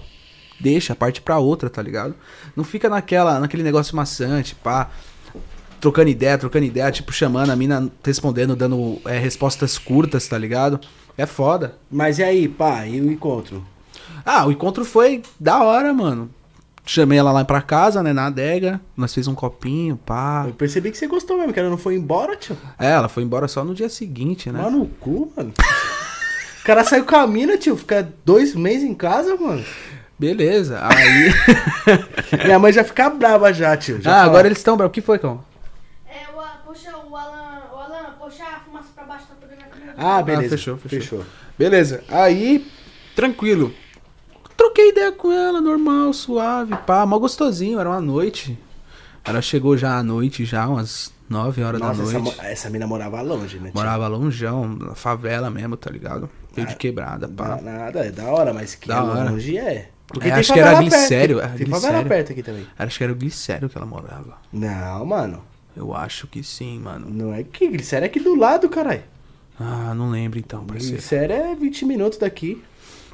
[0.59, 2.15] Deixa, parte pra outra, tá ligado?
[2.55, 4.89] Não fica naquela, naquele negócio maçante, pá.
[5.79, 10.79] Trocando ideia, trocando ideia, tipo, chamando a mina respondendo, dando é, respostas curtas, tá ligado?
[11.17, 11.77] É foda.
[11.89, 13.65] Mas e aí, pá, e o encontro?
[14.23, 16.29] Ah, o encontro foi da hora, mano.
[16.85, 18.81] Chamei ela lá pra casa, né, na adega.
[18.97, 20.45] Nós fez um copinho, pá.
[20.47, 22.57] Eu percebi que você gostou mesmo, que ela não foi embora, tio.
[22.77, 24.61] É, ela foi embora só no dia seguinte, né?
[24.61, 25.53] Mano, no cu, mano.
[26.61, 29.63] O cara saiu com a mina, tio, fica dois meses em casa, mano.
[30.17, 30.79] Beleza.
[30.85, 31.33] Aí.
[32.45, 33.99] Minha mãe já fica brava já, tio.
[34.01, 34.85] Já ah, fala, agora eles estão, bro.
[34.87, 35.43] O que foi, cão?
[36.07, 39.55] É, o, A- puxa o Alan, o Alan, puxa a fumaça pra baixo pra poder
[39.55, 40.45] ver Ah, beleza.
[40.47, 40.99] Ah, fechou, fechou.
[40.99, 41.25] fechou.
[41.57, 42.03] Beleza.
[42.09, 42.67] Aí,
[43.15, 43.73] tranquilo.
[44.55, 47.03] Troquei ideia com ela, normal, suave, pá.
[47.07, 48.55] Mó gostosinho, era uma noite.
[49.23, 52.37] Ela chegou já à noite, já, umas 9 horas Nossa, da essa, noite.
[52.37, 53.71] mo- essa mina morava longe, né?
[53.71, 53.73] tio?
[53.73, 56.29] Morava longeão, na favela mesmo, tá ligado?
[56.55, 57.55] Meio de quebrada, pá.
[57.55, 59.29] Da- Nada, é da hora, mas que Da é hora.
[59.29, 59.89] longe é.
[60.21, 62.07] É, acho que era favela perto, glicério, Tem, era tem favela glicério.
[62.09, 62.67] perto aqui também.
[62.77, 64.37] Acho que era o glicério que ela morava.
[64.51, 65.41] Não, mano.
[65.77, 67.07] Eu acho que sim, mano.
[67.09, 69.03] Não é que Glicério é aqui do lado, caralho.
[69.57, 70.95] Ah, não lembro então, parceiro.
[70.97, 72.61] Glicério é 20 minutos daqui.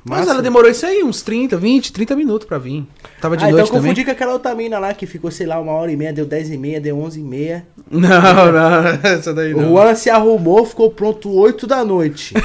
[0.04, 0.32] Mas Massa.
[0.32, 2.88] ela demorou isso aí, uns 30, 20, 30 minutos pra vir.
[3.22, 3.82] Tava de ah, então noite eu também.
[3.92, 6.26] confundi com aquela outra mina lá que ficou, sei lá, uma hora e meia, deu
[6.26, 7.68] 10 e meia, deu 11 e meia.
[7.92, 8.00] Não,
[8.52, 9.70] não, essa daí O não.
[9.70, 12.34] Juan se arrumou, ficou pronto 8 da noite.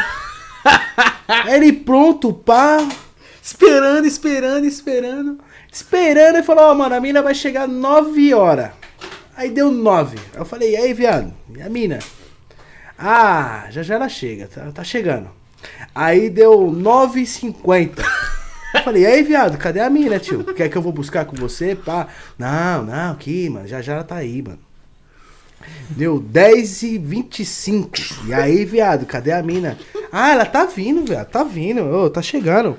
[1.49, 2.79] Ele pronto, pá,
[3.43, 5.39] Esperando, esperando, esperando.
[5.73, 8.71] esperando e falou, ó, mano, a mina vai chegar 9 horas.
[9.37, 10.17] Aí deu 9.
[10.17, 11.35] Aí eu falei, e aí, viado?
[11.57, 11.99] E a mina?
[12.97, 15.29] Ah, já já ela chega, tá, tá chegando.
[15.93, 18.05] Aí deu 9h50.
[18.75, 20.45] Eu falei, e aí, viado, cadê a mina, tio?
[20.55, 21.75] Quer que eu vou buscar com você?
[21.75, 22.09] Pá.
[22.39, 24.59] Não, não, aqui, mano, já já ela tá aí, mano.
[25.91, 27.91] Deu 10 e 25
[28.27, 29.77] E aí, viado, cadê a mina?
[30.15, 32.79] Ah, ela tá vindo, viado, tá vindo, ô, tá chegando.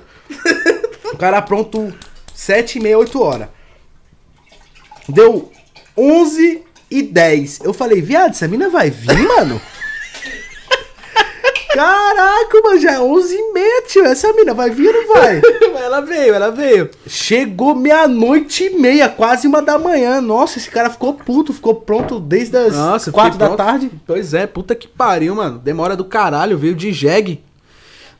[1.12, 1.92] O cara pronto
[2.32, 3.48] 7 e meia, 8 horas.
[5.08, 5.50] Deu
[5.96, 7.60] 11 e 10.
[7.64, 9.60] Eu falei, viado, essa mina vai vir, mano?
[11.74, 14.04] Caraca, mano, já é 11 e meia, tio.
[14.04, 15.42] Essa mina vai vir ou não vai?
[15.82, 16.88] ela veio, ela veio.
[17.06, 20.20] Chegou meia-noite e meia, quase uma da manhã.
[20.20, 23.90] Nossa, esse cara ficou puto, ficou pronto desde as Nossa, eu 4 fiquei da tarde.
[24.06, 25.58] Pois é, puta que pariu, mano.
[25.58, 27.42] Demora do caralho, veio de jegue.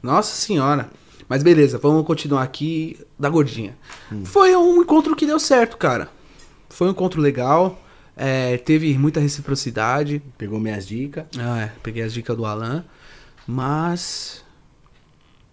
[0.03, 0.91] Nossa senhora.
[1.29, 3.77] Mas beleza, vamos continuar aqui da gordinha.
[4.25, 6.09] Foi um encontro que deu certo, cara.
[6.69, 7.81] Foi um encontro legal.
[8.17, 10.21] é, teve muita reciprocidade.
[10.37, 11.25] Pegou minhas dicas.
[11.39, 12.85] Ah, é, peguei as dicas do Alan.
[13.47, 14.45] Mas.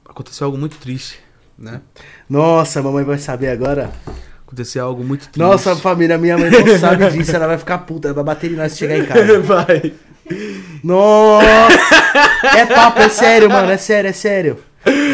[0.07, 1.19] Aconteceu algo muito triste,
[1.57, 1.81] né?
[2.29, 3.91] Nossa, a mamãe vai saber agora.
[4.45, 5.39] Aconteceu algo muito triste.
[5.39, 7.33] Nossa, família, minha mãe não sabe disso.
[7.33, 9.39] Ela vai ficar puta, ela vai bater em nós se chegar em casa.
[9.41, 9.93] vai.
[10.83, 11.47] Nossa!
[12.57, 14.70] É papo, é sério, mano, é sério, é sério.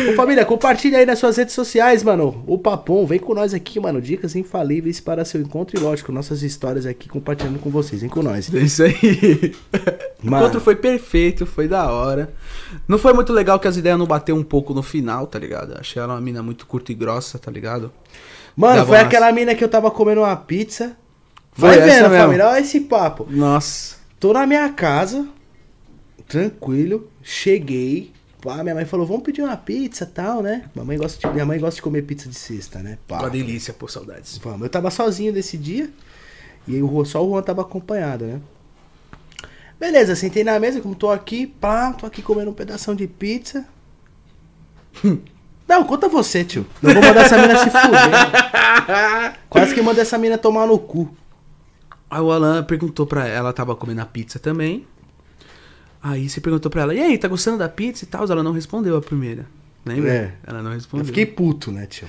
[0.09, 2.43] Ô família, compartilha aí nas suas redes sociais, mano.
[2.47, 4.01] O Papom, vem com nós aqui, mano.
[4.01, 7.99] Dicas infalíveis para seu encontro e, lógico, nossas histórias aqui compartilhando com vocês.
[8.01, 8.53] Vem com nós.
[8.53, 9.53] É isso aí.
[10.24, 10.43] O Mano.
[10.43, 12.34] encontro foi perfeito, foi da hora.
[12.88, 15.76] Não foi muito legal que as ideias não bateu um pouco no final, tá ligado?
[15.78, 17.91] Achei ela uma mina muito curta e grossa, tá ligado?
[18.55, 20.95] Mano, Dava foi umas- aquela mina que eu tava comendo uma pizza.
[21.51, 22.24] Foi Vai essa vendo, mesmo.
[22.26, 23.28] família, olha esse papo.
[23.30, 23.97] Nossa.
[24.20, 25.28] Tô na minha casa,
[26.28, 28.11] tranquilo, cheguei.
[28.48, 30.64] Pá, minha mãe falou, vamos pedir uma pizza e tal, né?
[30.74, 32.98] Minha mãe, gosta de, minha mãe gosta de comer pizza de sexta, né?
[33.06, 33.20] Pá.
[33.20, 34.38] Uma delícia, pô, saudades.
[34.38, 35.89] Vamos, eu tava sozinho desse dia.
[36.66, 38.39] E aí o só o Juan tava acompanhado, né?
[39.78, 43.66] Beleza, sentei na mesa, como tô aqui, pá, tô aqui comendo um pedação de pizza.
[45.68, 46.66] Não, conta você, tio.
[46.82, 49.39] Eu vou mandar essa mina se fuder.
[49.50, 51.14] Quase que manda essa mina tomar no cu.
[52.10, 54.88] Aí o Alan perguntou pra ela, ela tava comendo a pizza também.
[56.02, 58.24] Aí você perguntou pra ela, e aí, tá gostando da pizza e tal?
[58.30, 59.45] Ela não respondeu a primeira.
[59.86, 60.12] Lembra?
[60.12, 60.34] É.
[60.45, 61.06] Ela não Eu respondeu.
[61.06, 62.08] fiquei puto, né, tio?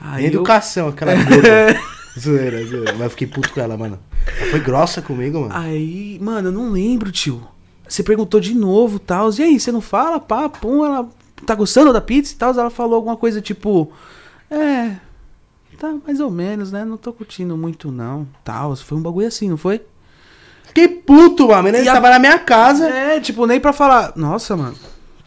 [0.00, 1.80] Aí eu- Educação, aquela gorda.
[2.18, 2.92] zoeira, zoeira.
[2.92, 3.98] Mas eu fiquei puto com ela, mano.
[4.40, 5.54] Ela foi grossa comigo, mano.
[5.54, 7.42] Aí, mano, eu não lembro, tio.
[7.88, 9.30] Você perguntou de novo, tal.
[9.38, 11.08] E aí, você não fala, pá, pum, ela
[11.46, 12.52] tá gostando da pizza e tal?
[12.52, 13.92] Ela falou alguma coisa tipo,
[14.50, 14.96] é,
[15.78, 16.84] tá mais ou menos, né?
[16.84, 18.74] Não tô curtindo muito não, tal.
[18.76, 19.82] Foi um bagulho assim, não foi?
[20.74, 21.68] Fiquei puto, mano.
[21.68, 22.88] Ela E a- tava na minha casa.
[22.88, 24.74] É, tipo, nem pra falar, nossa, mano.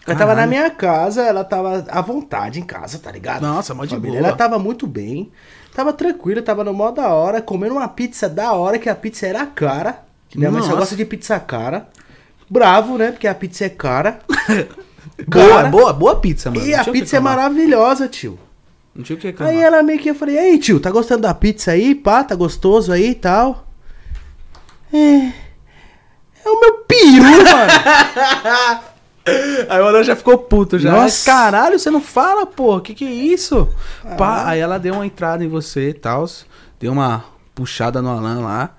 [0.06, 3.42] Ela tava na minha casa, ela tava à vontade em casa, tá ligado?
[3.42, 4.28] Nossa, mó de Família, boa.
[4.30, 5.32] Ela tava muito bem.
[5.76, 9.28] Tava tranquila, tava no mó da hora, comendo uma pizza da hora, que a pizza
[9.28, 10.00] era cara.
[10.36, 10.80] Minha mãe só Nossa.
[10.80, 11.88] gosta de pizza cara.
[12.50, 13.12] Bravo, né?
[13.12, 14.20] Porque a pizza é cara.
[15.28, 15.70] Boa, Cara.
[15.70, 16.64] boa, boa pizza, mano.
[16.66, 18.38] E Não a pizza é maravilhosa, tio.
[18.96, 19.54] Não tinha o que reclamar.
[19.54, 21.96] Aí ela meio que eu falei, ei tio, tá gostando da pizza aí?
[21.96, 23.67] Pá, tá gostoso aí e tal?
[24.94, 25.48] É.
[26.46, 28.84] É o meu peru, mano.
[29.68, 30.92] Aí o Alan já ficou puto já.
[30.92, 31.26] Nossa.
[31.26, 32.80] Caralho, você não fala, pô.
[32.80, 33.68] Que que é isso?
[34.04, 34.16] Ah.
[34.16, 36.26] Pá, aí ela deu uma entrada em você e tal.
[36.80, 38.78] Deu uma puxada no Alan lá.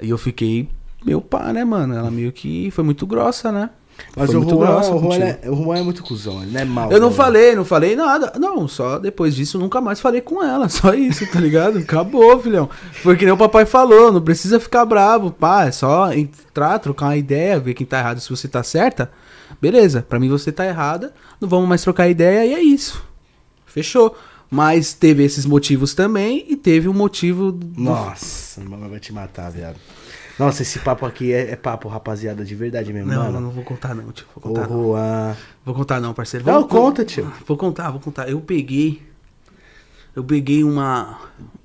[0.00, 0.68] E eu fiquei
[1.04, 1.94] meu pá, né, mano?
[1.94, 3.70] Ela meio que foi muito grossa, né?
[4.16, 6.64] Mas foi o Juan, o, Juan é, o Juan é muito cuzão, ele não é
[6.64, 6.90] mal.
[6.90, 7.14] Eu não né?
[7.14, 8.32] falei, não falei nada.
[8.38, 10.68] Não, só depois disso eu nunca mais falei com ela.
[10.76, 11.78] Só isso, tá ligado?
[11.78, 12.68] Acabou, filhão.
[13.02, 15.66] Foi que nem o papai falou, não precisa ficar bravo, pá.
[15.66, 19.10] É só entrar, trocar uma ideia, ver quem tá errado se você tá certa.
[19.60, 21.12] Beleza, pra mim você tá errada.
[21.40, 23.02] Não vamos mais trocar ideia e é isso.
[23.66, 24.16] Fechou.
[24.50, 27.80] Mas teve esses motivos também e teve o motivo do...
[27.80, 29.76] Nossa, mamãe vai te matar, viado.
[30.38, 33.32] Nossa, esse papo aqui é, é papo, rapaziada, de verdade mesmo, Não, mano.
[33.32, 34.26] não, não vou contar não, tio.
[34.34, 34.82] Vou contar não.
[34.84, 35.36] Juan.
[35.64, 36.44] Vou contar não, parceiro.
[36.44, 37.32] Não, Vamos- conta, tio.
[37.46, 38.28] Vou contar, vou contar.
[38.28, 39.02] Eu peguei.
[40.14, 41.18] Eu peguei uma.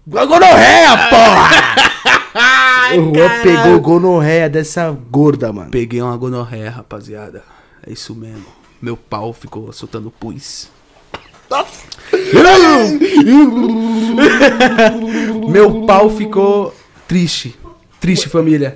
[0.08, 2.96] Gonorreia, porra!
[2.98, 5.70] o Juan pegou gonorreia dessa gorda, mano.
[5.72, 7.44] Peguei uma gonorreia, rapaziada.
[7.86, 8.46] É isso mesmo.
[8.82, 10.70] Meu pau ficou soltando pus.
[15.50, 16.74] Meu pau ficou
[17.08, 17.56] triste.
[18.02, 18.76] Triste, família.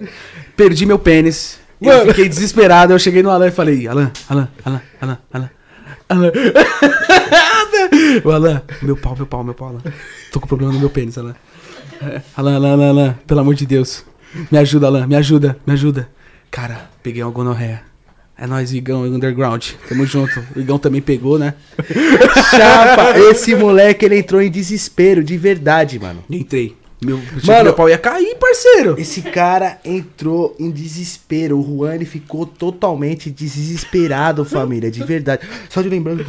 [0.56, 1.60] Perdi meu pênis.
[1.82, 2.94] Eu fiquei desesperado.
[2.94, 5.50] Eu cheguei no Alan e falei: Alan, Alan, Alan, Alan, Alan.
[6.08, 6.32] Alan.
[8.24, 9.82] o Alan, meu pau, meu pau, meu pau, Alan.
[10.32, 11.36] Tô com problema no meu pênis, Alan.
[12.00, 14.06] É, Alan, Alan, Alan, Alan, pelo amor de Deus.
[14.52, 16.08] Me ajuda, Alan, me ajuda, me ajuda.
[16.52, 17.82] Cara, peguei uma gonorreia.
[18.38, 19.72] É nóis, Igão, Underground.
[19.90, 20.46] Tamo junto.
[20.56, 21.56] O Igão também pegou, né?
[22.52, 26.24] Chapa, esse moleque, ele entrou em desespero, de verdade, mano.
[26.30, 26.76] Entrei.
[27.06, 28.96] Meu, Mano- meu pau ia cair, parceiro.
[29.00, 31.60] Esse cara entrou em desespero.
[31.60, 35.48] O Juan ele ficou totalmente desesperado, família, de verdade.
[35.70, 36.26] Só de lembrando.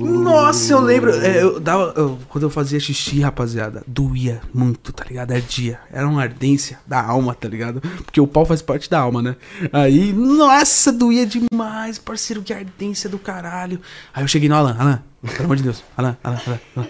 [0.00, 1.10] Nossa, eu lembro.
[1.14, 5.32] é, eu dava, eu- quando eu fazia xixi, rapaziada, doía muito, tá ligado?
[5.32, 5.78] Ardia.
[5.92, 7.80] Era uma ardência da alma, tá ligado?
[8.04, 9.36] Porque o pau faz parte da alma, né?
[9.72, 13.80] Aí, nossa, doía demais, parceiro, que ardência do caralho.
[14.12, 15.02] Aí eu cheguei no Alan, Alan,
[15.32, 16.60] pelo amor de Deus, Alan, Alan, Alan.
[16.76, 16.88] Alan.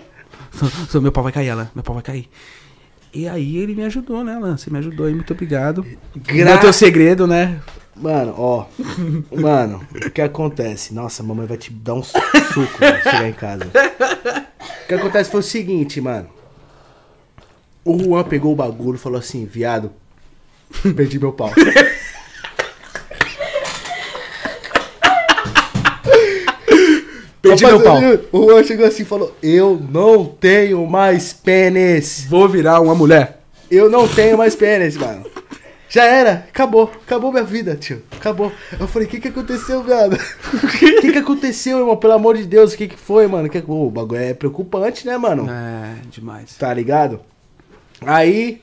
[1.02, 2.28] Meu pau vai cair, Alan, meu pau vai cair.
[3.14, 4.56] E aí ele me ajudou, né, Alan?
[4.56, 5.86] Você me ajudou aí, muito obrigado.
[6.16, 7.60] Gra- Deu teu segredo, né?
[7.94, 8.66] Mano, ó.
[9.30, 10.92] Mano, o que acontece?
[10.92, 12.26] Nossa, a mamãe vai te dar um suco
[12.76, 13.66] quando chegar em casa.
[13.66, 16.28] O que acontece foi o seguinte, mano.
[17.84, 19.92] O Juan pegou o bagulho e falou assim, viado,
[20.96, 21.52] perdi meu pau.
[27.44, 28.00] Perdi meu pau.
[28.32, 32.26] O Juan chegou assim e falou, eu não tenho mais pênis.
[32.26, 33.40] Vou virar uma mulher.
[33.70, 35.26] Eu não tenho mais pênis, mano.
[35.90, 38.02] Já era, acabou, acabou minha vida, tio.
[38.10, 38.50] Acabou.
[38.80, 40.18] Eu falei, o que que aconteceu, viado?
[40.54, 41.96] O que que aconteceu, irmão?
[41.96, 43.48] Pelo amor de Deus, o que que foi, mano?
[43.48, 43.58] Que...
[43.58, 45.46] Ô, o bagulho é preocupante, né, mano?
[45.48, 46.56] É, demais.
[46.56, 47.20] Tá ligado?
[48.00, 48.62] Aí,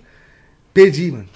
[0.73, 1.27] perdi, mano.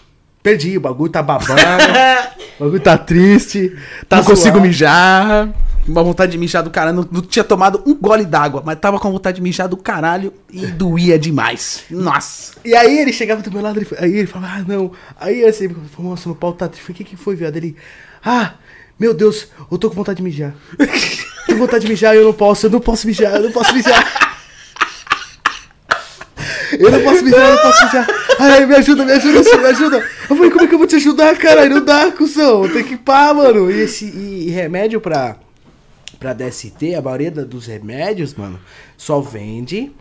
[0.42, 1.62] Perdi, o bagulho tá babando.
[2.60, 3.78] o bagulho tá triste.
[4.10, 5.50] Tá não consigo mijar.
[5.88, 6.98] Uma vontade de mijar do caralho.
[6.98, 10.34] Não, não tinha tomado um gole d'água, mas tava com vontade de mijar do caralho
[10.52, 11.84] e doía demais.
[11.92, 12.54] Nossa.
[12.66, 14.92] E aí ele chegava do meu lado, ele, aí ele falava, ah, não.
[15.20, 15.70] Aí eu assim,
[16.00, 17.56] nossa, meu pau tá o que que foi, viado?
[17.58, 17.76] Ele,
[18.24, 18.54] ah,
[19.00, 20.56] meu Deus, eu tô com vontade de mijar.
[21.46, 23.74] tô com vontade de mijar, eu não posso, eu não posso mijar, eu não posso
[23.74, 24.36] mijar.
[26.80, 28.08] Eu não posso mijar, eu não posso mijar.
[28.40, 29.98] Ai, me ajuda, me ajuda, senhor, me ajuda.
[30.30, 31.70] Eu falei, como é que eu vou te ajudar, cara?
[31.70, 32.68] Não dá, cuzão.
[32.68, 33.72] Tem que pá, mano.
[33.72, 35.38] E, esse, e, e remédio pra,
[36.16, 38.60] pra DST, a maioria dos remédios, mano,
[38.98, 39.92] só vende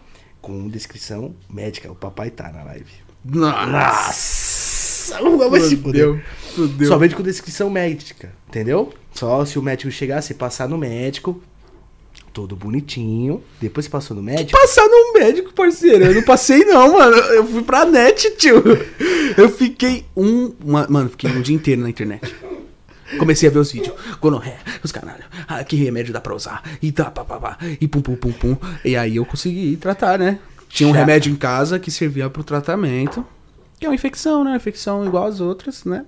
[0.40, 1.90] com descrição médica.
[1.90, 2.92] O papai tá na live.
[3.24, 5.18] Nossa!
[5.20, 6.24] Não vai se fuder.
[6.86, 8.92] Só vende com descrição médica, entendeu?
[9.12, 11.40] Só se o médico chegar, se passar no médico,
[12.32, 13.42] todo bonitinho.
[13.60, 16.04] Depois passou no médico, Passar no médico, parceiro.
[16.04, 17.16] Eu não passei, não, mano.
[17.16, 18.62] Eu fui pra net, tio.
[19.38, 20.52] Eu fiquei um.
[20.64, 22.34] mano, fiquei um dia inteiro na internet.
[23.18, 23.94] Comecei a ver os vídeos.
[24.20, 25.24] Gonorré, os caralho.
[25.46, 26.62] Ah, que remédio dá pra usar?
[26.82, 27.58] E tá, pá, pá, pá.
[27.80, 28.56] E pum, pum, pum, pum.
[28.84, 30.38] E aí eu consegui tratar, né?
[30.68, 33.24] Tinha um remédio em casa que servia pro tratamento.
[33.78, 34.56] Que é uma infecção, né?
[34.56, 36.04] Infecção igual às outras, né?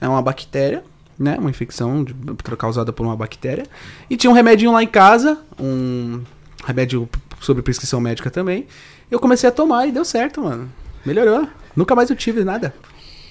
[0.00, 0.82] É uma bactéria,
[1.18, 1.36] né?
[1.38, 2.14] Uma infecção de-
[2.56, 3.66] causada por uma bactéria.
[4.08, 6.22] E tinha um remedinho lá em casa, um
[6.64, 7.08] remédio
[7.40, 8.66] sobre prescrição médica também.
[9.10, 10.70] Eu comecei a tomar e deu certo, mano.
[11.04, 11.46] Melhorou.
[11.76, 12.74] Nunca mais eu tive nada.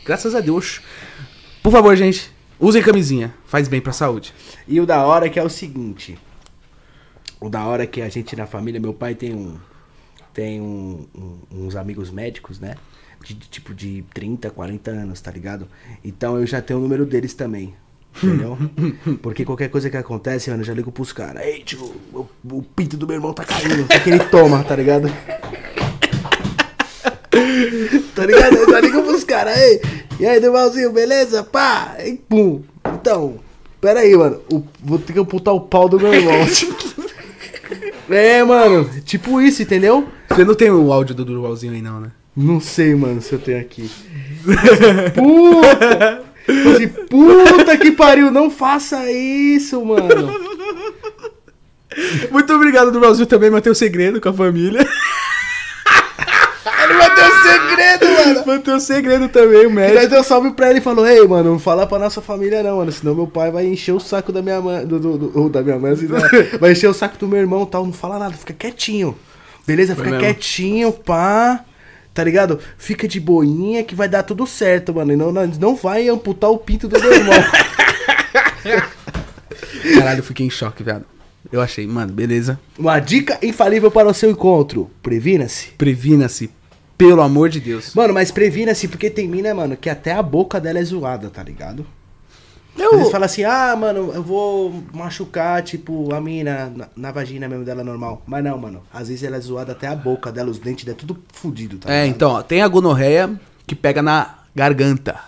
[0.06, 0.80] Graças a Deus.
[1.62, 3.34] Por favor, gente, usem camisinha.
[3.46, 4.34] Faz bem pra saúde.
[4.68, 6.18] E o da hora que é o seguinte.
[7.40, 9.56] O da hora é que a gente na família, meu pai tem um.
[10.34, 12.76] Tem um- um- uns amigos médicos, né?
[13.24, 15.68] De, de tipo de 30, 40 anos, tá ligado?
[16.04, 17.74] Então eu já tenho o número deles também.
[18.16, 18.58] Entendeu?
[19.22, 21.44] Porque qualquer coisa que acontece, mano, eu já ligo pros caras.
[21.44, 21.80] Ei, tio,
[22.14, 23.84] o, o pinto do meu irmão tá caindo.
[23.84, 25.08] O que, que ele toma, tá ligado?
[28.18, 28.56] Tá ligado?
[28.56, 29.56] Eu já ligo pros caras.
[29.56, 29.82] Ei,
[30.20, 31.44] e aí, Devalzinho, beleza?
[31.44, 31.96] Pá!
[32.04, 32.64] E pum.
[32.94, 33.36] Então,
[33.80, 34.42] pera aí, mano.
[34.52, 36.34] O- vou ter que amputar o pau do meu irmão.
[38.10, 38.90] é, mano.
[39.06, 40.08] Tipo isso, entendeu?
[40.30, 42.12] Você não tem o áudio do Durvalzinho aí, não, né?
[42.36, 43.90] Não sei, mano, se eu tenho aqui.
[45.14, 46.24] Puta!
[46.74, 50.34] Assim, Puta que pariu, não faça isso, mano.
[52.32, 54.88] Muito obrigado, Durvalzinho, também mantém o segredo com a família.
[56.90, 58.44] Ele vai ter um segredo, mano.
[58.46, 59.98] mantém o segredo também, o E médico.
[60.00, 62.78] daí deu salve pra ele e falou, ei, mano, não fala pra nossa família não,
[62.78, 62.92] mano.
[62.92, 64.86] Senão meu pai vai encher o saco da minha mãe.
[64.86, 66.20] Do, do, do- ou da minha mãe, assim, né?
[66.60, 67.86] Vai encher o saco do meu irmão e tal.
[67.86, 69.18] Não fala nada, fica quietinho.
[69.66, 69.96] Beleza?
[69.96, 70.34] Foi Fica mesmo.
[70.34, 71.64] quietinho, pá.
[72.14, 72.60] Tá ligado?
[72.78, 75.14] Fica de boinha que vai dar tudo certo, mano.
[75.14, 77.36] E não, não, não vai amputar o pinto do meu irmão.
[79.94, 81.06] Caralho, eu fiquei em choque, viado.
[81.52, 82.60] Eu achei, mano, beleza.
[82.78, 84.90] Uma dica infalível para o seu encontro.
[85.02, 85.68] Previna-se.
[85.78, 86.50] Previna-se,
[86.98, 87.94] pelo amor de Deus.
[87.94, 91.44] Mano, mas previna-se porque tem mina, mano, que até a boca dela é zoada, tá
[91.44, 91.86] ligado?
[92.76, 97.12] Às Eu, vezes fala assim, ah, mano, eu vou machucar, tipo, a mina na, na
[97.12, 98.22] vagina mesmo dela normal.
[98.28, 98.84] Mas não, mano.
[98.94, 101.90] Às vezes ela é zoada até a boca dela, os dentes dela, tudo fudido, tá
[101.92, 102.16] É, ligado?
[102.16, 105.20] então, ó, tem a gonorreia que pega na garganta.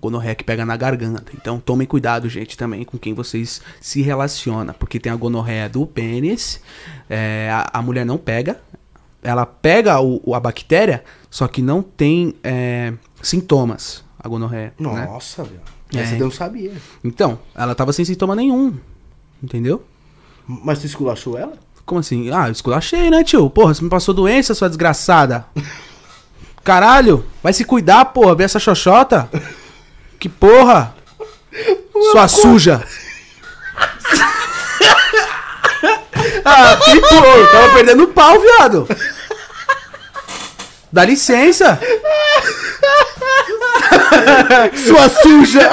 [0.00, 1.32] Gonorreia que pega na garganta.
[1.34, 4.72] Então tomem cuidado, gente, também com quem vocês se relacionam.
[4.78, 6.60] Porque tem a gonorreia do pênis.
[7.10, 8.60] é, a, a mulher não pega.
[9.22, 14.04] Ela pega o, a bactéria, só que não tem é, sintomas.
[14.18, 14.74] A gonorreia.
[14.78, 15.06] né?
[15.06, 15.60] Nossa, velho.
[15.94, 16.00] É.
[16.00, 16.72] Essa eu não sabia.
[17.02, 18.74] Então, ela tava sem sintoma nenhum.
[19.42, 19.84] Entendeu?
[20.46, 21.54] Mas tu esculachou ela?
[21.86, 22.30] Como assim?
[22.30, 23.48] Ah, eu esculachei, né, tio?
[23.48, 25.46] Porra, você me passou doença, sua desgraçada.
[26.62, 28.34] Caralho, vai se cuidar, porra.
[28.34, 29.30] Vê essa xoxota.
[30.18, 30.94] Que porra.
[32.12, 32.84] Sua suja.
[36.48, 36.78] ah,
[37.08, 37.46] porra.
[37.52, 38.88] Tava perdendo pau, viado.
[40.90, 41.78] Dá licença.
[44.86, 45.70] Sua suja!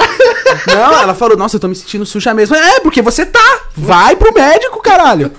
[0.66, 2.54] Não, ela falou, nossa, eu tô me sentindo suja mesmo.
[2.54, 3.60] É, porque você tá.
[3.74, 5.32] Vai pro médico, caralho.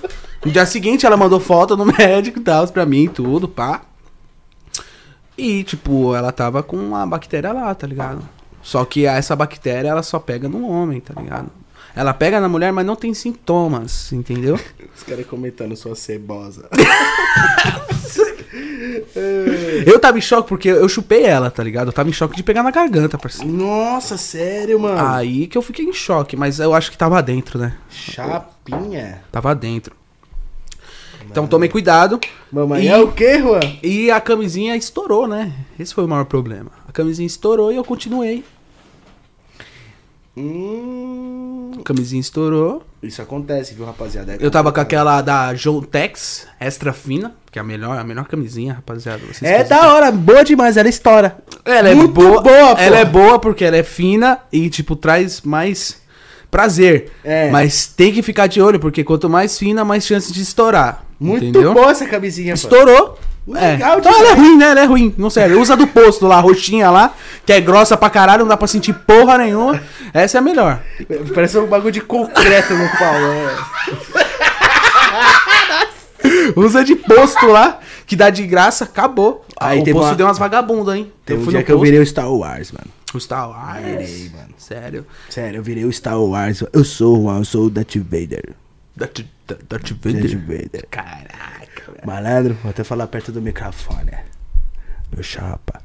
[0.43, 3.81] No dia seguinte, ela mandou foto no médico e tal, pra mim, tudo, pá.
[5.37, 8.27] E, tipo, ela tava com uma bactéria lá, tá ligado?
[8.61, 11.49] Só que essa bactéria, ela só pega no homem, tá ligado?
[11.97, 14.53] Ela pega na mulher, mas não tem sintomas, entendeu?
[14.95, 16.69] Os caras comentando sua cebosa.
[19.85, 21.87] Eu tava em choque porque eu chupei ela, tá ligado?
[21.87, 23.51] Eu tava em choque de pegar na garganta, parceiro.
[23.51, 25.07] Nossa, sério, mano.
[25.13, 27.73] Aí que eu fiquei em choque, mas eu acho que tava dentro, né?
[27.89, 29.21] Chapinha.
[29.31, 29.95] Tava dentro.
[31.29, 32.19] Então tomem cuidado.
[32.51, 33.59] Mamãe E- é o quê, Juan?
[33.83, 35.51] E a camisinha estourou, né?
[35.79, 36.71] Esse foi o maior problema.
[36.87, 38.43] A camisinha estourou e eu continuei.
[40.37, 42.83] Hum, camisinha estourou.
[43.01, 44.33] isso acontece, viu, rapaziada?
[44.33, 48.27] É Eu tava com aquela da Jontex, extra fina, que é a melhor, a melhor
[48.27, 49.19] camisinha, rapaziada.
[49.25, 51.37] Vocês É da hora, boa demais, ela estoura.
[51.65, 52.71] Ela é Muito boa, boa.
[52.79, 55.99] Ela é boa porque ela é fina e, tipo, traz mais
[56.51, 57.11] prazer.
[57.23, 57.49] É.
[57.49, 61.03] Mas tem que ficar de olho, porque quanto mais fina, mais chance de estourar.
[61.19, 61.73] Muito entendeu?
[61.73, 62.53] boa essa camisinha.
[62.53, 63.17] Estourou.
[63.55, 63.71] É.
[63.71, 64.65] Legal Então ela é ruim, né?
[64.71, 65.15] Ela é ruim.
[65.17, 65.55] Não serve.
[65.55, 67.13] Usa do posto lá, roxinha lá,
[67.45, 69.81] que é grossa pra caralho, não dá pra sentir porra nenhuma.
[70.13, 70.81] Essa é a melhor.
[71.33, 73.55] Parece um bagulho de concreto no pau, né?
[76.55, 79.45] Usa de posto lá, que dá de graça, acabou.
[79.59, 81.11] Aí o posto uma- deu umas vagabundas, hein?
[81.25, 82.89] Tem um dia que eu virei o Star Wars, mano.
[83.17, 83.83] O Star Wars.
[83.83, 84.53] Virei, mano.
[84.59, 85.07] Sério.
[85.27, 86.63] Sério, eu virei o Star Wars.
[86.71, 88.53] Eu sou o Juan, eu sou o Darth Vader.
[88.95, 90.37] Darth, Darth Darth Vader.
[90.37, 90.87] Vader.
[90.91, 92.05] Caraca, velho.
[92.05, 94.11] Malandro, vou até falar perto do microfone.
[95.11, 95.81] Meu chapa.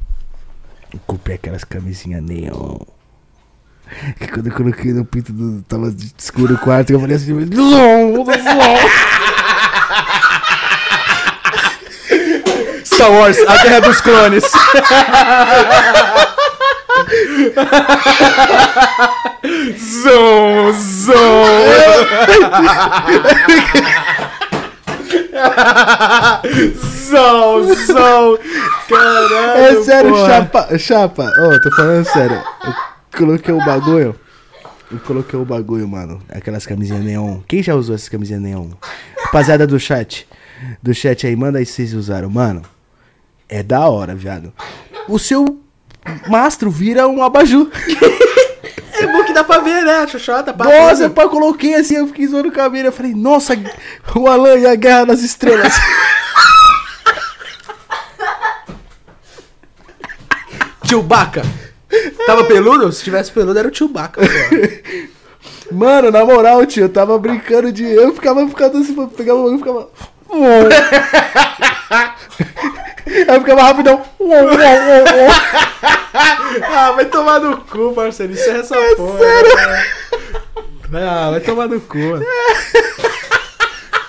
[0.92, 2.76] Eu comprei aquelas camisinhas neon.
[4.18, 5.62] Que quando eu coloquei no pinto do.
[5.62, 7.32] Tava escuro o quarto, eu falei assim,
[12.84, 14.44] Star Wars, a Guerra dos Clones.
[19.76, 21.12] Zon, zon.
[27.10, 28.38] Zon, zon.
[28.88, 29.56] Caralho.
[29.56, 30.26] É sério, porra.
[30.26, 30.78] chapa.
[30.78, 32.42] Chapa, ó, tô falando sério.
[32.64, 34.16] Eu coloquei o bagulho.
[34.90, 36.22] Eu coloquei o bagulho, mano.
[36.28, 37.40] Aquelas camisinhas neon.
[37.48, 38.70] Quem já usou essas camisinhas neon?
[39.24, 40.28] Rapaziada do chat.
[40.82, 42.28] Do chat aí, manda aí se vocês usaram.
[42.30, 42.62] Mano,
[43.48, 44.52] é da hora, viado.
[45.08, 45.61] O seu
[46.28, 47.70] mastro vira um abajur.
[48.94, 49.96] É bom que dá pra ver, né?
[49.96, 50.64] A xoxota, pá.
[50.64, 52.86] Nossa, pá, eu coloquei assim, eu fiquei zoando o cabelo.
[52.86, 53.58] Eu falei, nossa,
[54.14, 55.72] o Alan e a Guerra das Estrelas.
[60.86, 61.42] Chewbacca.
[62.26, 62.92] Tava peludo?
[62.92, 64.20] Se tivesse peludo, era o Chewbacca.
[65.72, 67.82] Mano, na moral, tio, eu tava brincando de.
[67.82, 69.88] Eu ficava ficando assim, pegava o bagulho e ficava.
[73.06, 74.02] Eu ficava rapidão.
[76.62, 78.32] ah, vai tomar no cu, parceiro.
[78.32, 79.18] Isso é essa porra.
[80.90, 81.04] né?
[81.08, 81.98] Ah, vai tomar no cu.
[81.98, 82.24] mano.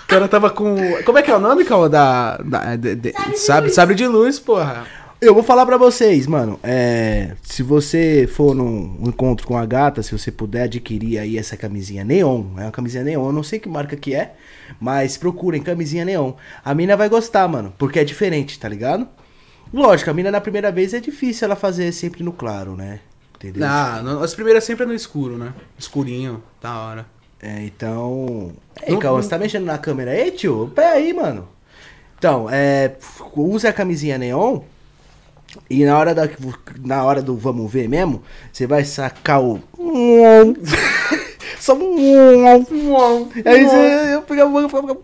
[0.03, 0.75] O cara tava com.
[1.03, 1.89] Como é que é o nome, Calma?
[1.89, 2.37] Da.
[2.37, 4.85] da de- de- sabe, sabre de luz, porra.
[5.19, 6.59] Eu vou falar pra vocês, mano.
[6.61, 11.55] É, se você for num encontro com a gata, se você puder adquirir aí essa
[11.55, 14.33] camisinha neon, é uma camisinha neon, eu não sei que marca que é,
[14.79, 16.33] mas procurem camisinha neon.
[16.63, 19.07] A mina vai gostar, mano, porque é diferente, tá ligado?
[19.73, 22.99] Lógico, a mina na primeira vez é difícil ela fazer sempre no claro, né?
[23.35, 23.67] Entendeu?
[23.67, 25.53] Ah, as primeiras sempre é no escuro, né?
[25.77, 27.05] Escurinho, da hora.
[27.41, 28.53] É, então.
[28.87, 30.71] Ei, Cauã, você tá mexendo na câmera aí, tio?
[30.73, 31.47] Pé aí, mano.
[32.17, 32.95] Então, é.
[33.35, 34.61] Use a camisinha neon.
[35.69, 36.29] E na hora, da,
[36.79, 39.61] na hora do vamos ver mesmo, você vai sacar o.
[41.63, 43.29] Só um.
[43.45, 44.97] Aí você, eu pegava e ficava.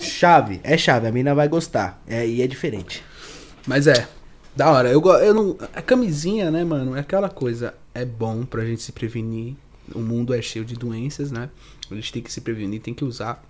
[0.00, 2.02] Chave, é chave, a mina vai gostar.
[2.08, 3.04] É, e é diferente.
[3.66, 4.08] Mas é,
[4.56, 4.88] da hora.
[4.88, 5.54] Eu, eu não.
[5.74, 6.96] A camisinha, né, mano?
[6.96, 7.74] É aquela coisa.
[7.92, 9.54] É bom pra gente se prevenir.
[9.94, 11.50] O mundo é cheio de doenças, né?
[11.90, 13.44] A gente tem que se prevenir, tem que usar.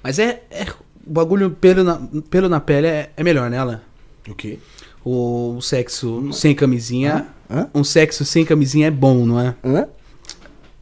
[0.00, 0.44] Mas é.
[0.52, 0.66] é
[1.04, 3.80] o bagulho pelo na, pelo na pele é, é melhor, né, Alan?
[4.28, 4.60] O quê?
[5.04, 7.26] O sexo sem camisinha.
[7.50, 7.68] Hã?
[7.74, 9.56] Um sexo sem camisinha é bom, não é?
[9.64, 9.88] Hã?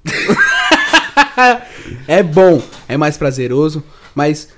[2.09, 3.83] É bom, é mais prazeroso,
[4.15, 4.49] mas,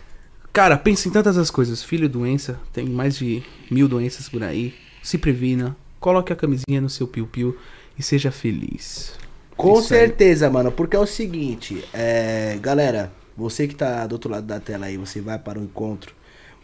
[0.52, 1.82] cara, pensa em tantas as coisas.
[1.82, 4.74] Filho, doença, tem mais de mil doenças por aí.
[5.02, 7.56] Se previna, coloque a camisinha no seu piu-piu
[7.98, 9.12] e seja feliz.
[9.56, 10.00] Com Isso aí.
[10.00, 14.60] certeza, mano, porque é o seguinte, é, galera, você que tá do outro lado da
[14.60, 16.14] tela aí, você vai para o encontro,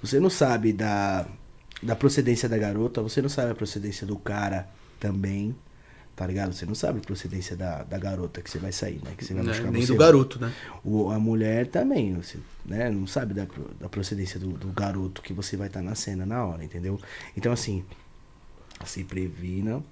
[0.01, 1.27] você não sabe da,
[1.83, 4.69] da procedência da garota, você não sabe a procedência do cara
[5.01, 5.57] também,
[6.17, 6.53] tá ligado?
[6.53, 9.13] Você não sabe a procedência da, da garota que você vai sair, né?
[9.17, 9.93] Que você vai Né, buscar Nem você.
[9.93, 10.53] do garoto, né?
[10.85, 12.91] O, a mulher também, você, né?
[12.91, 13.47] Não sabe da,
[13.81, 17.01] da procedência do, do garoto que você vai estar na cena na hora, entendeu?
[17.37, 17.85] Então, assim,
[18.85, 19.83] se previnam,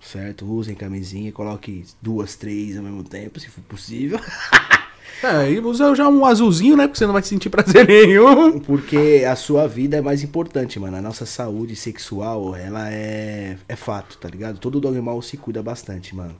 [0.00, 0.44] certo?
[0.44, 4.18] Usem camisinha, coloque duas, três ao mesmo tempo, se for possível.
[5.22, 6.86] É, e usa já um azulzinho, né?
[6.86, 8.58] Porque você não vai sentir prazer nenhum.
[8.58, 10.96] Porque a sua vida é mais importante, mano.
[10.96, 14.58] A nossa saúde sexual, ela é, é fato, tá ligado?
[14.58, 16.34] Todo dogmal se cuida bastante, mano.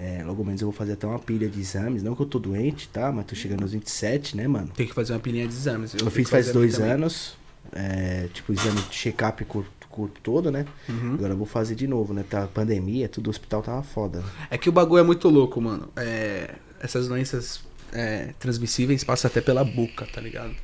[0.00, 2.02] É, logo menos eu vou fazer até uma pilha de exames.
[2.02, 3.12] Não que eu tô doente, tá?
[3.12, 4.70] Mas tô chegando aos 27, né, mano?
[4.74, 5.92] Tem que fazer uma pilinha de exames.
[5.92, 6.92] Eu tenho fiz faz dois também.
[6.92, 7.34] anos.
[7.72, 10.64] É, tipo, exame de check-up corpo, corpo todo, né?
[10.88, 11.14] Uhum.
[11.14, 12.24] Agora eu vou fazer de novo, né?
[12.28, 14.24] Tá pandemia, tudo o hospital tava foda.
[14.50, 15.88] É que o bagulho é muito louco, mano.
[15.94, 17.60] É, essas doenças
[17.92, 20.54] é, transmissíveis passam até pela boca, tá ligado?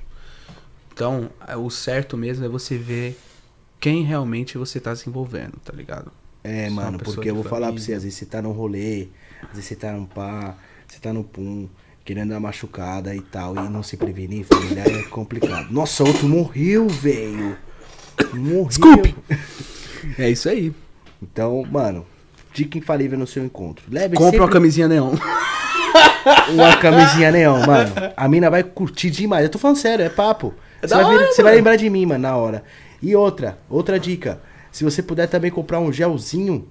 [0.92, 3.18] Então, é, o certo mesmo é você ver
[3.78, 6.10] quem realmente você tá se envolvendo, tá ligado?
[6.42, 7.96] É, Se é uma mano, pessoa porque eu vou falar pra você, família.
[7.98, 9.08] às vezes você tá num rolê,
[9.42, 10.56] às vezes você tá num pá,
[10.86, 11.68] você tá no pum,
[12.04, 15.70] querendo dar machucada e tal, e não se prevenir, família, é complicado.
[15.72, 17.56] Nossa, outro morreu, velho.
[18.32, 18.66] Morreu.
[18.66, 19.14] Desculpe.
[20.18, 20.72] É isso aí.
[21.20, 22.06] Então, mano,
[22.54, 23.84] dica infalível no seu encontro.
[23.90, 25.14] Leve Compra uma sempre camisinha neon.
[26.50, 27.92] uma camisinha neon, mano.
[28.16, 29.44] A mina vai curtir demais.
[29.44, 30.54] Eu tô falando sério, é papo.
[30.82, 32.64] É Você, da vai, hora, você vai lembrar de mim, mano, na hora.
[33.02, 34.40] E outra, outra dica.
[34.72, 36.66] Se você puder também comprar um gelzinho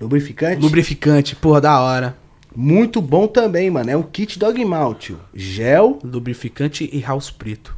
[0.00, 2.16] lubrificante, Lubrificante, porra, da hora.
[2.54, 3.90] muito bom também, mano.
[3.90, 5.10] É um kit Dog Malt.
[5.34, 7.76] Gel, Lubrificante e house preto.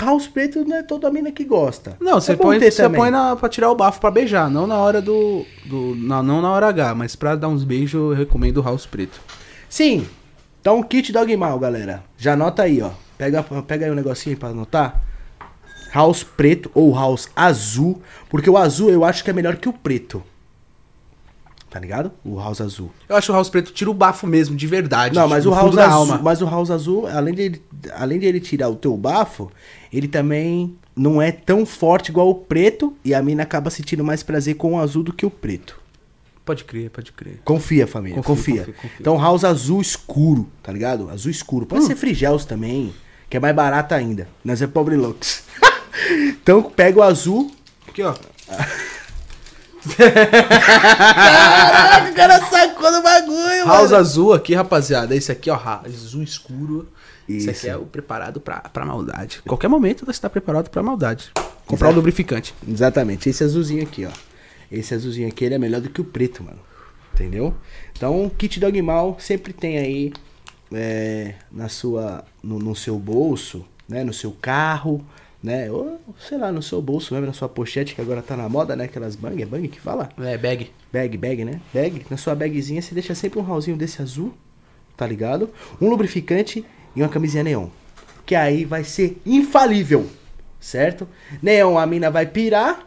[0.00, 1.96] House preto não é toda mina que gosta.
[2.00, 3.00] Não, você É põe, você também.
[3.00, 5.44] põe na, pra tirar o bafo pra beijar, não na hora do.
[5.66, 8.86] do não, não na hora H, mas pra dar uns beijos eu recomendo o house
[8.86, 9.20] preto.
[9.68, 10.06] Sim.
[10.60, 12.04] Então, kit Dog Mal, galera.
[12.16, 12.90] Já anota aí, ó.
[13.18, 15.02] Pega, pega aí um negocinho pra anotar.
[15.92, 18.00] House preto ou house azul.
[18.30, 20.22] Porque o azul eu acho que é melhor que o preto.
[21.72, 22.12] Tá ligado?
[22.22, 22.90] O house azul.
[23.08, 25.14] Eu acho o house preto tira o bafo mesmo, de verdade.
[25.14, 26.20] Não, mas o house azul, alma.
[26.22, 27.62] mas o house azul, além de, ele,
[27.94, 29.50] além de ele tirar o teu bafo,
[29.90, 32.94] ele também não é tão forte igual o preto.
[33.02, 35.80] E a mina acaba sentindo mais prazer com o azul do que o preto.
[36.44, 37.40] Pode crer, pode crer.
[37.42, 38.22] Confia, família.
[38.22, 38.64] Confia.
[38.66, 38.90] confio.
[39.00, 41.08] Então, house azul escuro, tá ligado?
[41.08, 41.64] Azul escuro.
[41.64, 42.92] Pode ser frigels também,
[43.30, 44.28] que é mais barato ainda.
[44.44, 45.44] Nós é pobre loucos.
[46.28, 47.50] então, pega o azul.
[47.88, 48.14] Aqui, ó.
[51.14, 55.14] Caraca, o cara sacou do bagulho, House azul aqui, rapaziada.
[55.14, 56.88] Esse aqui, ó, azul escuro.
[57.28, 57.66] Esse Isso.
[57.66, 59.42] aqui é o preparado pra, pra maldade.
[59.46, 61.30] Qualquer momento você está preparado pra maldade.
[61.66, 62.54] Comprar o lubrificante.
[62.66, 64.10] Exatamente, esse azulzinho aqui, ó.
[64.70, 66.58] Esse azulzinho aqui, ele é melhor do que o preto, mano.
[67.14, 67.54] Entendeu?
[67.94, 70.12] Então, kit Dog Mal sempre tem aí
[70.72, 74.02] é, na sua, no, no seu bolso, né?
[74.02, 75.04] No seu carro,
[75.42, 75.70] né?
[75.70, 78.76] Ou, sei lá, no seu bolso mesmo, na sua pochete, que agora tá na moda,
[78.76, 78.84] né?
[78.84, 80.08] Aquelas bang, é bang que fala?
[80.18, 80.70] É, bag.
[80.92, 81.60] Bag, bag, né?
[81.74, 82.06] Bag.
[82.08, 84.32] Na sua bagzinha você deixa sempre um rauzinho desse azul,
[84.96, 85.50] tá ligado?
[85.80, 86.64] Um lubrificante
[86.94, 87.68] e uma camisinha neon.
[88.24, 90.08] Que aí vai ser infalível,
[90.60, 91.08] certo?
[91.42, 92.86] Neon, a mina vai pirar,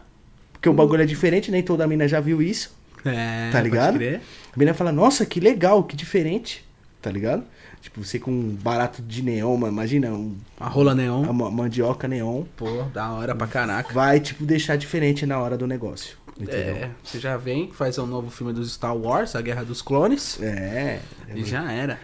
[0.52, 3.96] porque o bagulho é diferente, nem toda mina já viu isso, É, tá ligado?
[3.96, 6.64] A mina fala, nossa, que legal, que diferente,
[7.02, 7.44] tá ligado?
[7.86, 11.22] Tipo, você com um barato de neon, mano, imagina, um, A rola neon.
[11.30, 13.94] uma mandioca neon, Pô, da hora pra caraca.
[13.94, 16.74] vai, tipo, deixar diferente na hora do negócio, entendeu?
[16.76, 20.38] É, você já vem, faz um novo filme dos Star Wars, A Guerra dos Clones.
[20.42, 20.98] É,
[21.34, 21.98] E já era.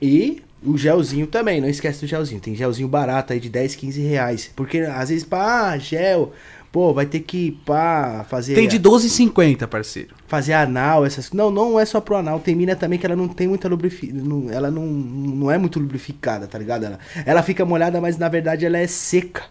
[0.00, 2.40] E o gelzinho também, não esquece do gelzinho.
[2.40, 4.50] Tem gelzinho barato aí de 10, 15 reais.
[4.54, 6.32] Porque às vezes, pá, gel,
[6.72, 8.54] pô, vai ter que, pá, fazer.
[8.54, 10.14] Tem de 12,50, parceiro.
[10.28, 11.32] Fazer anal, essas.
[11.32, 12.38] Não, não é só pro anal.
[12.40, 14.46] Tem mina também que ela não tem muita lubrificação.
[14.50, 16.84] Ela não, não é muito lubrificada, tá ligado?
[16.86, 19.42] Ela, ela fica molhada, mas na verdade ela é seca.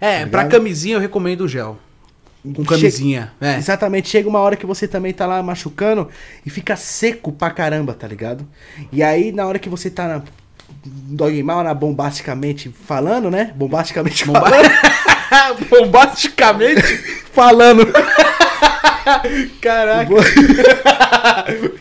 [0.00, 1.78] É, Tá pra camisinha eu recomendo o gel.
[2.54, 3.32] Com camisinha.
[3.40, 3.56] É.
[3.56, 6.08] Exatamente, chega uma hora que você também tá lá machucando
[6.44, 8.46] e fica seco pra caramba, tá ligado?
[8.92, 10.22] E aí, na hora que você tá na
[10.84, 13.52] dog mal, na bombasticamente falando, né?
[13.56, 14.68] Bombasticamente Bomba- falando.
[15.68, 16.82] Bombasticamente.
[17.32, 17.86] falando.
[19.60, 20.12] Caraca.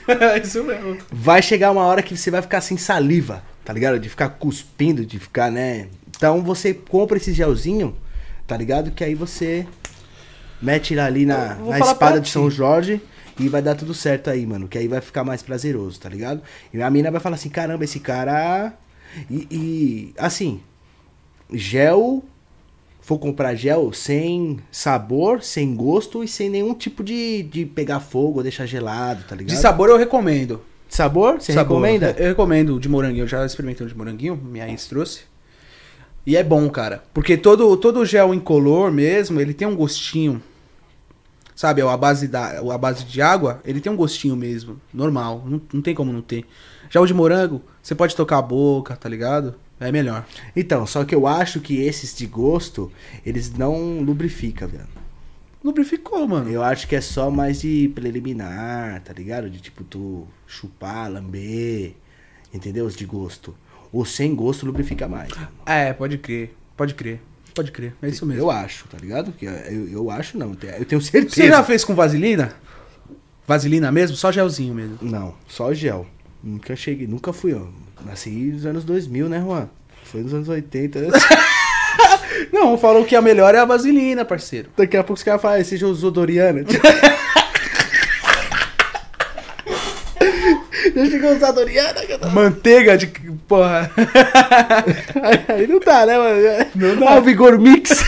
[0.07, 0.97] é isso mesmo.
[1.11, 3.99] Vai chegar uma hora que você vai ficar sem saliva, tá ligado?
[3.99, 5.87] De ficar cuspindo, de ficar, né?
[6.09, 7.95] Então você compra esse gelzinho,
[8.45, 8.91] tá ligado?
[8.91, 9.65] Que aí você
[10.61, 12.29] mete ali na, na espada de.
[12.29, 13.01] São Jorge
[13.39, 14.67] e vai dar tudo certo aí, mano.
[14.67, 16.41] Que aí vai ficar mais prazeroso, tá ligado?
[16.73, 18.73] E a mina vai falar assim, caramba, esse cara.
[19.29, 20.61] E, e, assim,
[21.51, 22.23] gel.
[23.05, 28.37] For comprar gel sem sabor, sem gosto e sem nenhum tipo de, de pegar fogo
[28.37, 29.55] ou deixar gelado, tá ligado?
[29.55, 30.59] De sabor eu recomendo.
[30.89, 31.39] Sabor?
[31.39, 31.77] Você Sabor.
[31.77, 32.15] recomenda?
[32.17, 33.25] Eu recomendo o de moranguinho.
[33.25, 35.21] Eu já experimentei o de moranguinho, minha ex trouxe.
[36.25, 37.03] E é bom, cara.
[37.13, 40.41] Porque todo, todo gel incolor mesmo, ele tem um gostinho.
[41.55, 44.81] Sabe, a base, da, a base de água, ele tem um gostinho mesmo.
[44.91, 45.43] Normal.
[45.45, 46.43] Não, não tem como não ter.
[46.89, 49.53] Já o de morango, você pode tocar a boca, tá ligado?
[49.79, 50.25] É melhor.
[50.55, 52.91] Então, só que eu acho que esses de gosto,
[53.25, 54.87] eles não lubrificam, velho.
[55.63, 56.49] Lubrificou, mano.
[56.49, 59.49] Eu acho que é só mais de preliminar, tá ligado?
[59.49, 61.93] De tipo, tu chupar, lamber,
[62.53, 62.85] entendeu?
[62.85, 63.55] Os de gosto.
[63.91, 65.31] O sem gosto lubrifica mais.
[65.65, 66.55] É, pode crer.
[66.77, 67.19] Pode crer.
[67.53, 67.95] Pode crer.
[68.01, 68.43] É isso mesmo.
[68.43, 69.31] Eu acho, tá ligado?
[69.31, 71.35] Que eu, eu acho não, eu tenho certeza.
[71.35, 72.53] Você já fez com vaselina?
[73.47, 74.15] Vaselina mesmo?
[74.15, 74.97] Só gelzinho mesmo.
[75.01, 76.05] Não, só gel.
[76.43, 77.65] Nunca cheguei, nunca fui, ó.
[78.05, 79.67] Nasci nos anos 2000, né, Juan?
[80.03, 80.99] Foi nos anos 80.
[82.53, 84.69] Não, falou que a melhor é a vaselina, parceiro.
[84.77, 86.63] Daqui a pouco os caras falam, "Ah, você já usou Doriana?
[90.95, 92.01] já chegou a usar Doriana?
[92.31, 93.07] Manteiga de.
[93.47, 93.91] Porra.
[95.47, 96.41] Aí não dá, né, mano?
[96.75, 97.09] Não dá.
[97.11, 98.03] Ah, o Vigor Mix.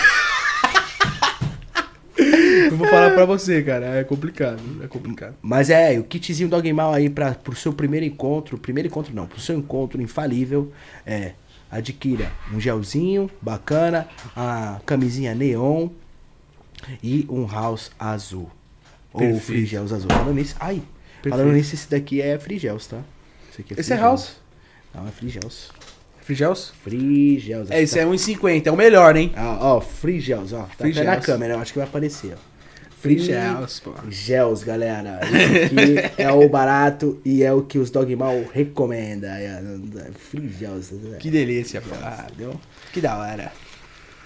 [2.66, 3.86] Eu vou falar pra você, cara.
[3.98, 4.62] É complicado.
[4.84, 5.36] É complicado.
[5.42, 9.28] Mas é, o kitzinho Dog Mal aí pra, pro seu primeiro encontro, primeiro encontro não,
[9.28, 10.72] pro seu encontro infalível,
[11.06, 11.34] é,
[11.70, 15.90] adquira um gelzinho bacana, a camisinha neon
[17.04, 18.50] e um house azul.
[19.14, 19.46] Ou Perfeito.
[19.46, 20.10] free gels azul.
[20.10, 20.82] Falando nisso, ai,
[21.28, 23.02] falando nisso, esse daqui é free gels, tá?
[23.52, 24.38] Esse aqui Esse é house?
[24.94, 25.30] Não, é free
[26.36, 26.74] gels.
[26.74, 26.74] Frigels?
[26.84, 27.72] Free gels.
[27.72, 28.68] É, esse é 1,50.
[28.68, 29.32] É o melhor, hein?
[29.38, 30.68] Ó, ó, free gels, ó.
[30.78, 32.58] Tá até na câmera, eu acho que vai aparecer, ó.
[33.00, 33.94] Free gels, pô.
[34.10, 35.22] Gels, galera.
[35.24, 39.28] Esse aqui é o barato e é o que os Dogmal recomenda.
[39.28, 39.62] É,
[40.14, 40.92] Free gels.
[41.20, 41.96] Que delícia, pô.
[42.02, 42.60] Ah, entendeu?
[42.92, 43.52] Que da hora.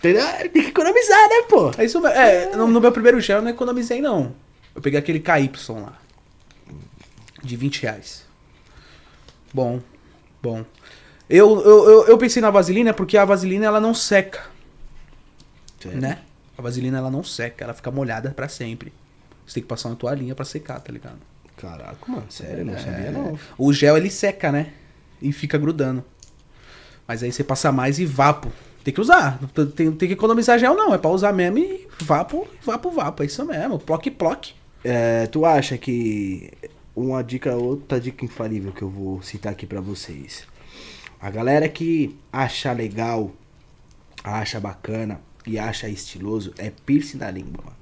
[0.01, 0.15] Tem
[0.51, 1.71] que economizar, né, pô?
[1.77, 2.05] É isso.
[2.07, 4.33] É, no, no meu primeiro gel eu não economizei, não.
[4.73, 5.99] Eu peguei aquele KY lá.
[7.43, 8.23] De 20 reais.
[9.53, 9.79] Bom.
[10.41, 10.65] Bom.
[11.31, 14.41] Eu, eu, eu, eu pensei na vaselina porque a vaselina ela não seca,
[15.85, 16.19] né?
[16.57, 18.91] A vaselina ela não seca, ela fica molhada pra sempre.
[19.47, 21.17] Você tem que passar uma toalhinha pra secar, tá ligado?
[21.57, 22.77] Caraca, mano, sério, eu não É.
[22.79, 23.37] sabia não.
[23.57, 24.73] O gel ele seca, né?
[25.21, 26.03] E fica grudando.
[27.07, 28.51] Mas aí você passa mais e vapo.
[28.83, 29.39] Tem que usar.
[29.75, 30.93] Tem, tem que economizar gel, não.
[30.93, 33.21] É pra usar mesmo e vapo, vapo, vapo.
[33.23, 33.77] É isso mesmo.
[33.79, 34.49] Ploc, ploc.
[34.83, 36.51] É, tu acha que
[36.95, 40.43] uma dica, outra dica infalível que eu vou citar aqui pra vocês.
[41.21, 43.31] A galera que acha legal,
[44.23, 47.77] acha bacana e acha estiloso é piercing na língua, mano.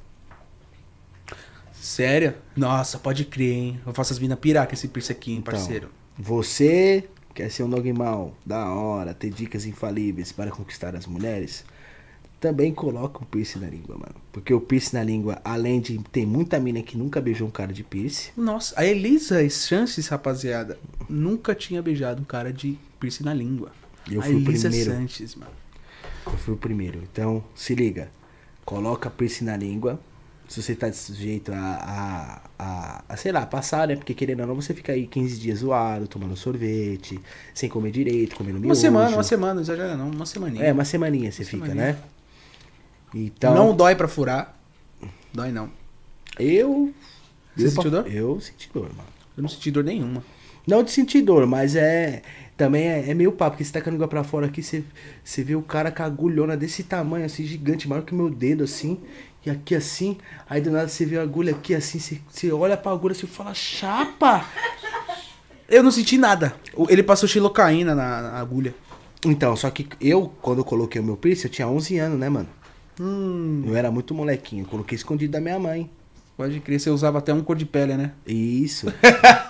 [1.72, 2.34] Sério?
[2.54, 3.82] Nossa, pode crer, hein?
[3.86, 5.90] Eu faço as minas pirar com esse piercing aqui, hein, Então, parceiro.
[6.18, 11.64] Você quer ser um dogmal da hora, ter dicas infalíveis para conquistar as mulheres?
[12.42, 14.16] Também coloca o piercing na língua, mano.
[14.34, 17.72] Porque o piercing na língua, além de ter muita mina que nunca beijou um cara
[17.72, 20.78] de piercing, Nossa, a Elisa Chances, rapaziada,
[21.10, 23.72] nunca tinha beijado um cara de piercing na língua.
[24.10, 24.92] Eu a fui o Elisa primeiro.
[24.92, 25.52] Sanches, mano.
[26.26, 27.00] eu fui o primeiro.
[27.12, 28.10] Então, se liga.
[28.66, 30.00] Coloca piercing na língua.
[30.48, 33.96] Se você tá sujeito a, a, a, a, sei lá, passar, né?
[33.96, 37.20] Porque querendo ou não, você fica aí 15 dias zoado, tomando sorvete,
[37.54, 38.82] sem comer direito, comendo Uma miojo.
[38.82, 40.66] semana, uma semana, exagera não, uma semaninha.
[40.66, 41.94] É, uma semaninha você fica, semaninha.
[41.94, 41.98] né?
[43.14, 44.58] Então, Não dói pra furar.
[45.34, 45.70] Dói não.
[46.40, 46.92] eu...
[47.56, 48.08] Você eu, sentiu dor?
[48.12, 49.10] Eu senti dor, mano.
[49.38, 50.24] Eu não senti dor nenhuma.
[50.66, 52.22] Não de sentir dor, mas é.
[52.60, 54.84] Também é, é meio papo, porque você tá com a língua pra fora aqui, você,
[55.24, 58.30] você vê o cara com a agulhona desse tamanho, assim, gigante, maior que o meu
[58.30, 59.00] dedo, assim,
[59.46, 60.18] e aqui assim,
[60.50, 63.28] aí do nada você vê a agulha aqui assim, você, você olha pra agulha e
[63.28, 64.46] fala, chapa!
[65.70, 66.54] Eu não senti nada.
[66.90, 68.76] Ele passou xilocaína na, na agulha.
[69.26, 72.28] Então, só que eu, quando eu coloquei o meu piercing, eu tinha 11 anos, né,
[72.28, 72.50] mano?
[73.00, 75.90] Hum, Eu era muito molequinho, eu coloquei escondido da minha mãe.
[76.40, 78.14] Pode crer, você usava até um cor de pele, né?
[78.26, 78.88] Isso.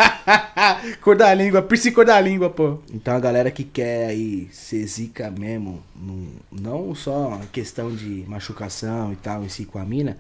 [1.01, 2.79] cor da língua, piercing cor da língua, pô.
[2.91, 5.83] Então a galera que quer aí ser zica mesmo,
[6.51, 10.17] não só questão de machucação e tal em si com a mina,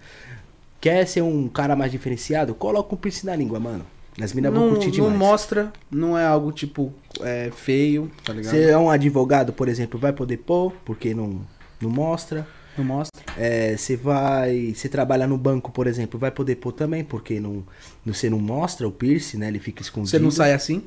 [0.79, 3.83] quer ser um cara mais diferenciado, coloca um piercing na língua, mano.
[4.21, 5.17] As minas vão Não, curtir não demais.
[5.17, 8.51] mostra, não é algo tipo é, feio, tá ligado?
[8.51, 11.41] Você é um advogado, por exemplo, vai poder pôr, porque não,
[11.81, 12.45] não mostra.
[12.79, 13.21] Não mostra.
[13.37, 14.73] É, Você vai.
[14.73, 17.63] Você trabalha no banco, por exemplo, vai poder pôr também, porque não,
[18.05, 19.47] não- você não mostra o piercing, né?
[19.49, 20.09] Ele fica escondido.
[20.11, 20.81] Você não sai assim?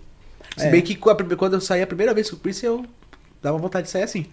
[0.56, 0.70] Se É.
[0.70, 2.86] bem que quando eu saí a primeira vez com o piercing, eu
[3.42, 4.26] dava vontade de sair assim.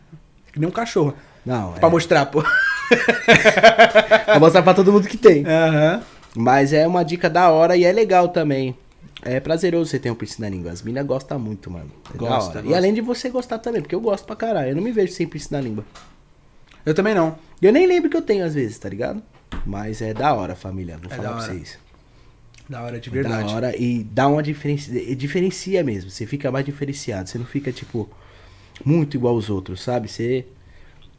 [0.53, 1.13] Que nem um cachorro.
[1.45, 1.91] Não, Pra é.
[1.91, 2.41] mostrar, pô.
[4.31, 5.45] Vou mostrar pra todo mundo que tem.
[5.45, 6.01] Aham.
[6.35, 8.75] Mas é uma dica da hora e é legal também.
[9.21, 10.71] É prazeroso você ter um piercing na língua.
[10.71, 11.91] As minas gostam muito, mano.
[12.13, 12.59] É Gosta, hora.
[12.59, 12.77] E gosta.
[12.77, 14.69] além de você gostar também, porque eu gosto pra caralho.
[14.69, 15.83] Eu não me vejo sem piercing na língua.
[16.89, 17.37] Eu também não.
[17.61, 19.21] Eu nem lembro que eu tenho às vezes, tá ligado?
[19.63, 20.97] Mas é da hora, família.
[20.97, 21.77] Vou É falar pra vocês.
[22.67, 23.47] Da hora de É verdade.
[23.47, 24.91] Da hora e dá uma diferença.
[25.15, 26.09] Diferencia mesmo.
[26.09, 27.29] Você fica mais diferenciado.
[27.29, 28.09] Você não fica, tipo,
[28.83, 30.07] muito igual aos outros, sabe?
[30.07, 30.47] Você.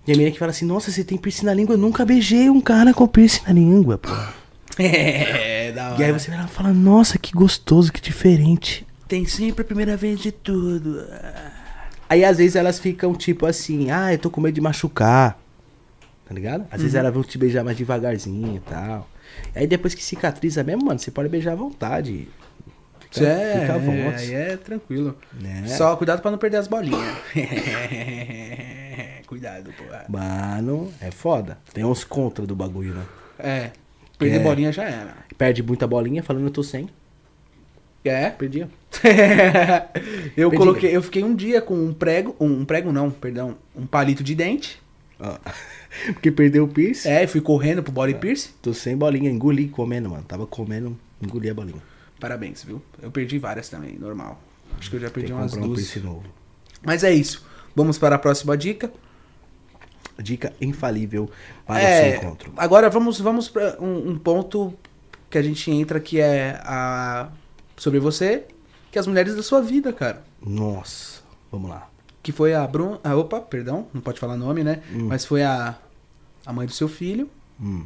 [0.04, 1.74] Tem menina que fala assim, nossa, você tem piercing na língua.
[1.74, 4.10] Eu nunca beijei um cara com piercing na língua, pô.
[4.78, 6.00] É, da hora.
[6.00, 8.84] E aí você vai lá e fala, nossa, que gostoso, que diferente.
[9.06, 11.04] Tem sempre a primeira vez de tudo.
[12.08, 15.39] Aí às vezes elas ficam tipo assim, ah, eu tô com medo de machucar.
[16.30, 16.60] Tá ligado?
[16.70, 16.78] Às Uhum.
[16.78, 19.10] vezes elas vão te beijar mais devagarzinho e tal.
[19.52, 22.28] Aí depois que cicatriza mesmo, mano, você pode beijar à vontade.
[23.10, 24.22] Fica, é, fica à é, vontade.
[24.22, 25.18] aí é tranquilo.
[25.32, 25.64] Né?
[25.66, 27.02] Só cuidado pra não perder as bolinhas.
[29.26, 30.04] cuidado, porra.
[30.08, 31.58] Mano, é foda.
[31.74, 33.04] Tem uns contra do bagulho, né?
[33.36, 33.70] É,
[34.16, 34.38] perder É.
[34.38, 35.16] bolinha já era.
[35.36, 36.88] Perde muita bolinha falando eu tô sem.
[38.04, 38.30] É?
[38.30, 38.60] Perdi.
[40.36, 40.56] eu Perdi.
[40.56, 44.22] coloquei, eu fiquei um dia com um prego, um, um prego não, perdão, um palito
[44.22, 44.80] de dente.
[45.18, 45.36] Ó.
[46.14, 47.08] Porque perdeu o piercing.
[47.08, 48.50] É, fui correndo pro body pierce.
[48.62, 50.22] Tô sem bolinha, engoli comendo, mano.
[50.24, 51.82] Tava comendo, engoli a bolinha.
[52.18, 52.80] Parabéns, viu?
[53.02, 54.40] Eu perdi várias também, normal.
[54.78, 55.80] Acho que eu já perdi umas comprar um duas.
[55.80, 56.24] piercing novo.
[56.82, 57.44] Mas é isso.
[57.74, 58.92] Vamos para a próxima dica.
[60.18, 61.30] Dica infalível
[61.66, 62.52] para É, o seu encontro.
[62.56, 64.74] Agora vamos, vamos para um, um ponto
[65.30, 67.30] que a gente entra que é a
[67.76, 68.44] sobre você,
[68.92, 70.22] que é as mulheres da sua vida, cara.
[70.44, 71.89] Nossa, vamos lá.
[72.22, 73.00] Que foi a Bruna.
[73.02, 74.82] Ah, opa, perdão, não pode falar nome, né?
[74.92, 75.76] Mas foi a,
[76.44, 77.28] a mãe do seu filho.
[77.60, 77.84] Hum.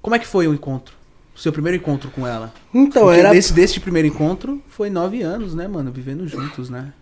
[0.00, 0.94] Como é que foi o encontro?
[1.34, 2.52] O seu primeiro encontro com ela?
[2.74, 3.30] Então, Porque era.
[3.30, 5.90] desse, desse primeiro encontro foi nove anos, né, mano?
[5.90, 6.92] Vivendo juntos, né?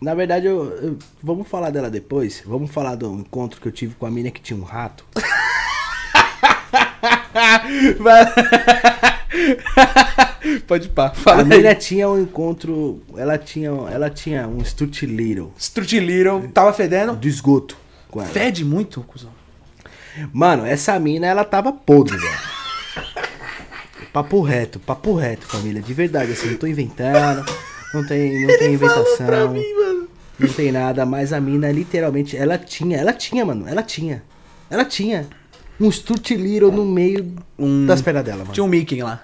[0.00, 2.42] Na verdade, eu, eu- vamos falar dela depois.
[2.46, 5.04] Vamos falar do encontro que eu tive com a mina que tinha um rato.
[10.66, 11.74] Pode pá, A fala mina aí.
[11.74, 13.02] tinha um encontro.
[13.16, 17.14] Ela tinha, ela tinha um Strut Little Strut Little, tava fedendo.
[17.14, 17.76] do esgoto
[18.08, 18.28] com ela.
[18.30, 19.30] Fede muito, cuzão.
[20.32, 22.38] Mano, essa mina, ela tava podre, velho.
[24.12, 25.80] Papo reto, papo reto, família.
[25.80, 27.44] De verdade, assim, não tô inventando.
[27.94, 29.54] Não tem, não tem inventação.
[30.38, 33.68] Não tem nada, mas a mina, literalmente, ela tinha, ela tinha, mano.
[33.68, 34.22] Ela tinha.
[34.68, 35.26] Ela tinha.
[35.78, 38.52] Um Strut Little no meio Um- das pernas dela, mano.
[38.52, 39.22] Tinha um Mickey lá.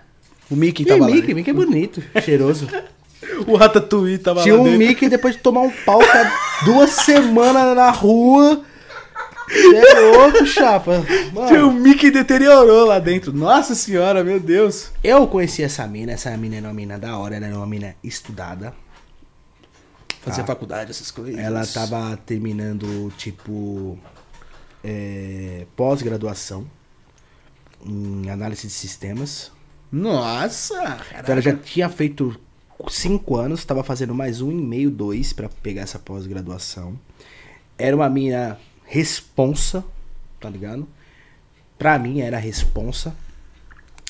[0.50, 1.10] O Mickey E tava lá.
[1.10, 2.68] Mickey, Mickey é bonito, cheiroso.
[3.46, 4.78] O Ratatouille tava Tinha lá um dentro.
[4.78, 8.62] Mickey depois de tomar um pau ficar duas semanas na rua.
[9.50, 11.04] É louco, chapa.
[11.32, 13.32] Mano, Tinha um Mickey deteriorou lá dentro.
[13.32, 14.90] Nossa senhora, meu Deus.
[15.02, 17.94] Eu conheci essa mina, essa mina era uma mina da hora, ela era uma mina
[18.02, 18.74] estudada.
[20.22, 20.46] Fazer Tá.
[20.48, 21.38] faculdade, essas coisas.
[21.38, 23.96] Ela tava terminando, tipo,
[24.82, 26.66] é, pós-graduação
[27.84, 29.52] em análise de sistemas.
[29.90, 30.98] Nossa!
[31.10, 32.38] Então ela já tinha feito
[32.88, 36.98] cinco anos, tava fazendo mais um e meio, dois pra pegar essa pós-graduação.
[37.78, 39.84] Era uma mina responsa,
[40.40, 40.86] tá ligado?
[41.78, 43.14] Pra mim era responsa.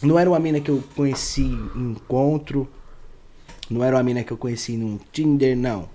[0.02, 2.68] Não era uma mina que eu conheci em encontro.
[3.68, 5.88] Não era uma mina que eu conheci no Tinder, não.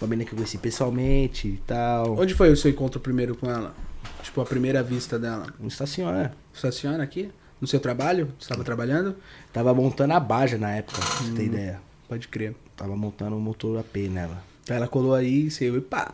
[0.00, 2.18] Uma mina que eu conheci pessoalmente e tal.
[2.18, 3.74] Onde foi o seu encontro primeiro com ela?
[4.22, 5.46] Tipo, a primeira vista dela.
[5.64, 6.32] Estaciona.
[6.52, 7.30] Senhora aqui?
[7.64, 8.26] No seu trabalho?
[8.38, 9.16] Você estava trabalhando?
[9.50, 11.80] Tava montando a Baja na época, pra você ter ideia.
[12.06, 12.54] Pode crer.
[12.76, 14.44] Tava montando um motor AP nela.
[14.68, 16.12] Ela colou aí e você, pá,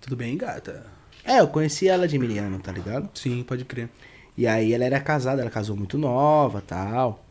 [0.00, 0.84] tudo bem, gata?
[1.22, 3.08] É, eu conheci ela de Miriano, tá ligado?
[3.14, 3.88] Sim, pode crer.
[4.36, 7.24] E aí ela era casada, ela casou muito nova tal.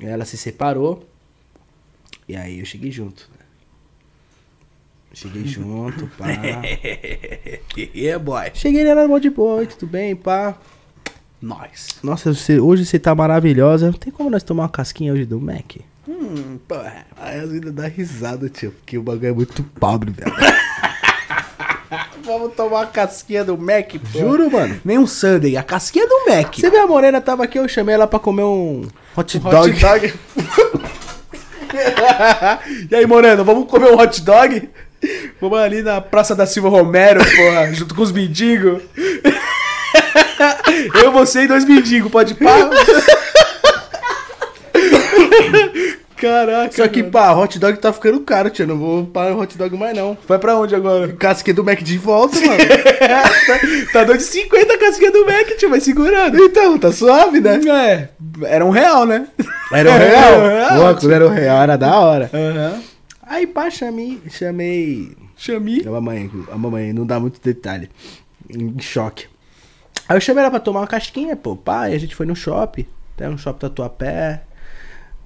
[0.00, 1.06] E ela se separou.
[2.26, 3.28] E aí eu cheguei junto.
[3.38, 3.44] né?
[5.12, 6.28] Cheguei junto, pá.
[7.76, 8.50] yeah, boy.
[8.54, 10.58] Cheguei nela mó de boa, tudo bem, pá.
[11.40, 11.88] Nós.
[12.02, 13.92] Nossa, você- hoje você tá maravilhosa.
[13.98, 15.76] Tem como nós tomar uma casquinha hoje do Mac?
[16.08, 17.04] Hum, porra.
[17.20, 20.32] Aí as meninas dão risada, tio, porque o bagulho é muito pobre, velho.
[22.24, 24.18] Vamos tomar uma casquinha do Mac, pô.
[24.18, 24.80] Juro, mano.
[24.84, 26.54] Nem um Sunday, a casquinha do Mac.
[26.56, 28.82] Você vê a Morena tava aqui, eu chamei ela pra comer um
[29.16, 29.70] hot dog.
[29.70, 30.14] Hot dog.
[32.90, 34.68] e aí, Moreno, vamos comer um hot dog?
[35.40, 38.82] Vamos ali na Praça da Silva Romero, porra, junto com os mendigos.
[41.02, 42.70] Eu, você e dois mendigos, pode pá?
[46.16, 46.72] Caraca.
[46.74, 47.12] Só que, mano.
[47.12, 48.66] pá, hot dog tá ficando caro, tio.
[48.66, 50.16] Não vou para o hot dog mais, não.
[50.26, 51.12] Vai pra onde agora?
[51.12, 52.56] Casquinha do Mac de volta, mano.
[53.92, 56.38] tá 2,50 a casquinha do Mac, tio, vai segurando.
[56.38, 57.60] então, tá suave, né?
[57.68, 58.08] É,
[58.44, 59.26] era um real, né?
[59.70, 60.40] Era Era real.
[60.40, 62.30] o real, Pô, era o real, era da hora.
[62.32, 62.80] Aham.
[63.22, 65.14] Aí, pá, chamei, chamei...
[65.36, 65.86] Chami.
[65.86, 67.90] A mamãe, a mamãe não dá muito detalhe.
[68.48, 69.26] Em choque.
[70.08, 71.56] Aí eu chamei ela pra tomar uma casquinha, pô.
[71.56, 72.86] Pai, a gente foi no shopping.
[73.14, 74.42] Até no shopping Tatuapé.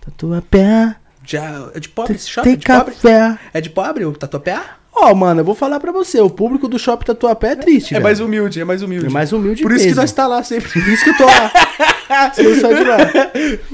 [0.00, 0.96] Tatuapé.
[1.26, 2.44] Já, é de pobre esse shopping?
[2.44, 2.94] Tem É de pobre?
[2.94, 3.38] café.
[3.52, 4.58] É de pobre o tatuapé?
[4.92, 6.20] Ó, mano, eu vou falar pra você.
[6.20, 8.02] O público do shopping Tatuapé é triste, É velho.
[8.02, 9.06] mais humilde, é mais humilde.
[9.06, 10.00] É mais humilde Por isso que mesmo.
[10.02, 10.68] nós tá lá sempre.
[10.68, 11.52] Por isso que eu tô lá.
[12.34, 12.96] Você não sai de lá.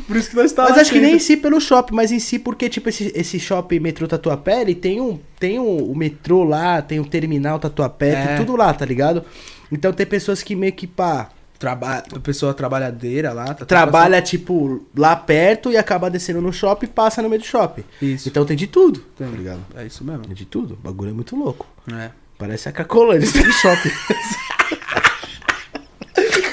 [0.07, 1.25] Por isso que nós tá Mas lá acho que nem em sempre.
[1.25, 5.01] si pelo shopping, mas em si porque, tipo, esse, esse shopping metrô Tatuapé, ele tem
[5.01, 5.19] um.
[5.41, 8.27] Tem um, o metrô lá, tem o terminal Tatuapé, É.
[8.27, 9.25] tem tudo lá, tá ligado?
[9.71, 12.03] Então tem pessoas que meio que, pá, Traba...
[12.23, 13.55] Pessoa trabalhadeira lá.
[13.55, 17.47] tá- trabalha, tipo, lá perto e acaba descendo no shopping e passa no meio do
[17.47, 17.83] shopping.
[18.01, 18.29] Isso.
[18.29, 19.61] Então tem de tudo, tá ligado?
[19.75, 20.25] É isso mesmo.
[20.27, 20.75] Tem de tudo.
[20.75, 21.67] O bagulho é muito louco.
[21.93, 22.11] É.
[22.39, 23.91] Parece a Cracolândia do shopping.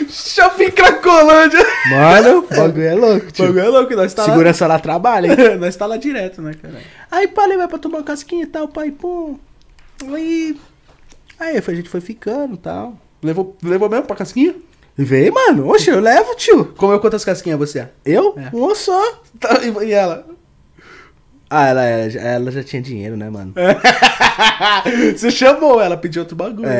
[0.09, 1.59] Shopping Cracolândia!
[1.89, 3.45] Mano, o bagulho é louco, O tio.
[3.45, 5.49] bagulho é louco, nós tá Segurança lá trabalha, hein?
[5.49, 5.55] lá.
[5.57, 6.81] nós tá lá direto, né, cara?
[7.11, 9.37] Aí, ele vai pra tomar uma casquinha e tal, pai, pum.
[10.13, 10.59] Aí.
[11.39, 12.97] Aí a gente foi ficando e tal.
[13.23, 14.53] Levou, levou mesmo pra casquinha?
[14.97, 15.69] Veio, mano.
[15.69, 16.65] Oxe, eu levo, tio.
[16.77, 17.87] Comeu quantas casquinhas você?
[18.05, 18.35] Eu?
[18.37, 18.49] É.
[18.55, 19.21] Uma só.
[19.39, 20.25] Tá, e, e ela?
[21.49, 23.53] Ah, ela, ela, já- tinha dinheiro, né, mano?
[25.15, 26.67] Você chamou, ela pediu outro bagulho.
[26.67, 26.73] né?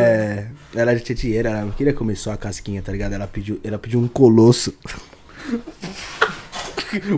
[0.74, 0.80] É.
[0.82, 3.14] Ela já tinha dinheiro, ela não queria comer só a casquinha, tá ligado?
[3.14, 4.74] Ela pediu, ela pediu um colosso.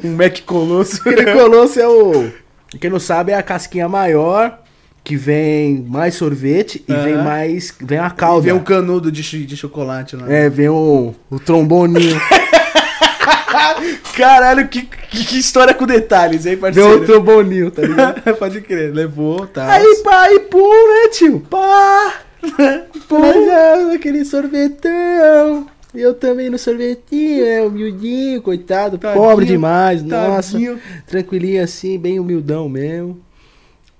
[0.03, 1.01] Um Mac Colosso.
[1.07, 2.31] Aquele colosso é o.
[2.79, 4.61] Quem não sabe é a casquinha maior,
[5.05, 7.73] que vem mais sorvete e vem mais.
[7.79, 8.41] Vem a E calda.
[8.41, 10.29] vem um canudo de, de chocolate lá.
[10.29, 12.19] É, vem o, o tromboninho.
[14.17, 17.05] Caralho, que, que, história com detalhes, hein, vem o parceiro?
[17.05, 18.21] tromboninho, tá ligado?
[18.35, 19.71] Pode crer, levou, tá.
[19.71, 21.39] Aí, pá, pum, né, tio?
[21.41, 22.21] Pá!
[23.07, 25.67] Pum, aquele sorvetão.
[25.93, 30.51] E eu também no sorvetinho, é, humildinho, coitado, Tadinho, pobre demais, nossa.
[30.53, 30.79] tadinho.
[31.07, 33.19] Tranquilinho assim, bem humildão mesmo.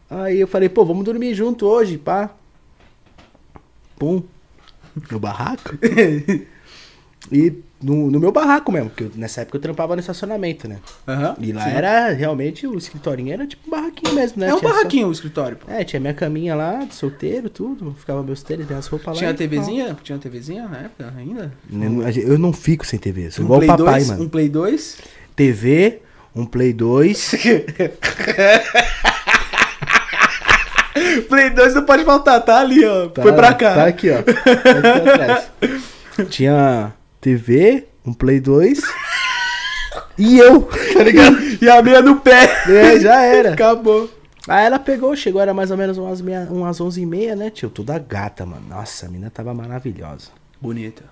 [0.10, 2.30] Aí eu falei, pô, vamos dormir junto hoje, pá.
[3.98, 4.22] Pum.
[5.12, 5.76] No barraco.
[7.32, 10.78] e no, no meu barraco mesmo, porque eu- nessa época eu trampava no estacionamento, né?
[11.08, 11.70] Aham, E lá sim.
[11.72, 14.48] era realmente o escritorinho era tipo um barraquinho mesmo, né?
[14.50, 15.70] É um Tinha só- barraquinho o escritório, pô.
[15.72, 17.94] é, tinha minha caminha lá, de solteiro, tudo.
[18.00, 19.14] Ficava meus tênis, minhas roupas lá.
[19.16, 19.98] Tinha TVzinha?
[20.04, 21.52] Tinha TVzinha na época ainda?
[21.72, 24.24] Eu, eu não fico sem TV, sou Um igual o papai, 2, mano.
[24.24, 24.98] Um Play 2.
[25.36, 26.00] TV,
[26.34, 27.32] um Play 2.
[31.22, 33.08] Play 2 não pode faltar, tá ali, ó.
[33.10, 33.76] tá- Foi pra cá.
[33.76, 34.22] Tá aqui, ó.
[34.24, 36.26] Tá aqui.
[36.30, 38.82] Tinha TV, um Play 2.
[40.18, 40.62] e eu,
[40.94, 41.36] tá ligado?
[41.62, 42.64] E a meia no pé.
[42.70, 43.54] É, já era.
[43.54, 44.10] Acabou.
[44.48, 47.50] Aí ela pegou, chegou, era mais ou menos umas, meia, umas 11 e meia, né,
[47.50, 47.70] tio?
[47.70, 48.66] Toda gata, mano.
[48.70, 50.28] Nossa, a menina tava maravilhosa.
[50.62, 51.04] Bonita.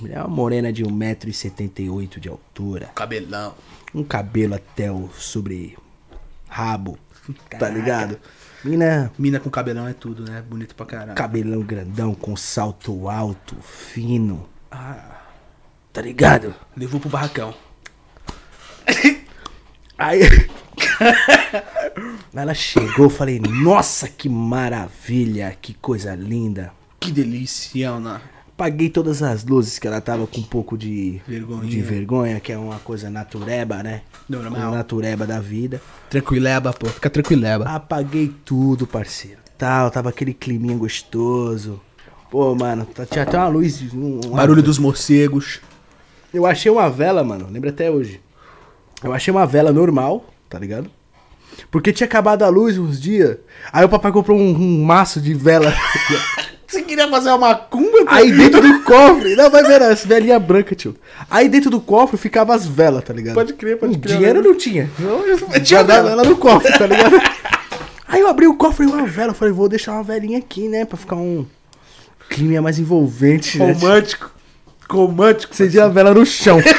[0.00, 2.88] Mulher é uma morena de 1,78m de altura.
[2.94, 3.54] Cabelão.
[3.94, 5.76] Um cabelo até o sobre
[6.48, 6.98] rabo,
[7.50, 7.78] tá Caraca.
[7.78, 8.18] ligado?
[8.64, 10.42] Mina, Mina com cabelão é tudo, né?
[10.42, 11.14] Bonito pra caralho.
[11.14, 15.22] cabelão grandão, com salto alto, fino, Ah,
[15.92, 16.54] tá ligado?
[16.76, 17.54] levou pro barracão.
[19.96, 20.20] Aí.
[22.34, 26.72] Ela chegou, eu falei, nossa, que maravilha, que coisa linda.
[26.98, 28.20] Que delícia, Ana.
[28.60, 31.70] Apaguei todas as luzes que ela tava com um pouco de Vergonhinha.
[31.70, 34.02] de vergonha, que é uma coisa natureba, né?
[34.28, 34.60] Normal.
[34.68, 35.80] Uma natureba da vida.
[36.10, 36.86] Tranquileba, pô.
[36.88, 37.64] Fica tranquileba.
[37.64, 39.38] Apaguei tudo, parceiro.
[39.56, 41.80] Tal, tava aquele climinha gostoso.
[42.30, 43.80] Pô, mano, tá- tinha até uma luz.
[43.94, 45.60] um- uma- Barulho dos morcegos.
[46.34, 47.48] Eu achei uma vela, mano.
[47.50, 48.20] Lembra até hoje.
[49.02, 50.90] Eu achei uma vela normal, tá ligado?
[51.70, 53.38] Porque tinha acabado a luz uns dias.
[53.72, 55.72] Aí o papai comprou um, um maço de vela.
[56.70, 57.98] Você queria fazer uma macumba?
[58.06, 59.34] Aí dentro do cofre.
[59.34, 60.94] Não, vai ver as velhinhas brancas, tio.
[61.28, 63.34] Aí dentro do cofre ficava as velas, tá ligado?
[63.34, 64.16] Pode crer, pode crer.
[64.16, 64.88] Dinheiro não tinha.
[65.00, 66.22] Eu, eu Tinha guardava vela.
[66.22, 67.16] ela no cofre, tá ligado?
[68.06, 69.30] Aí eu abri o cofre e uma vela.
[69.30, 70.84] Eu falei, vou deixar uma velinha aqui, né?
[70.84, 71.44] Pra ficar um
[72.28, 73.58] clima mais envolvente.
[73.58, 73.72] né?
[73.72, 74.30] Romântico.
[74.88, 75.52] Romântico.
[75.52, 76.58] Acendi a vela no chão.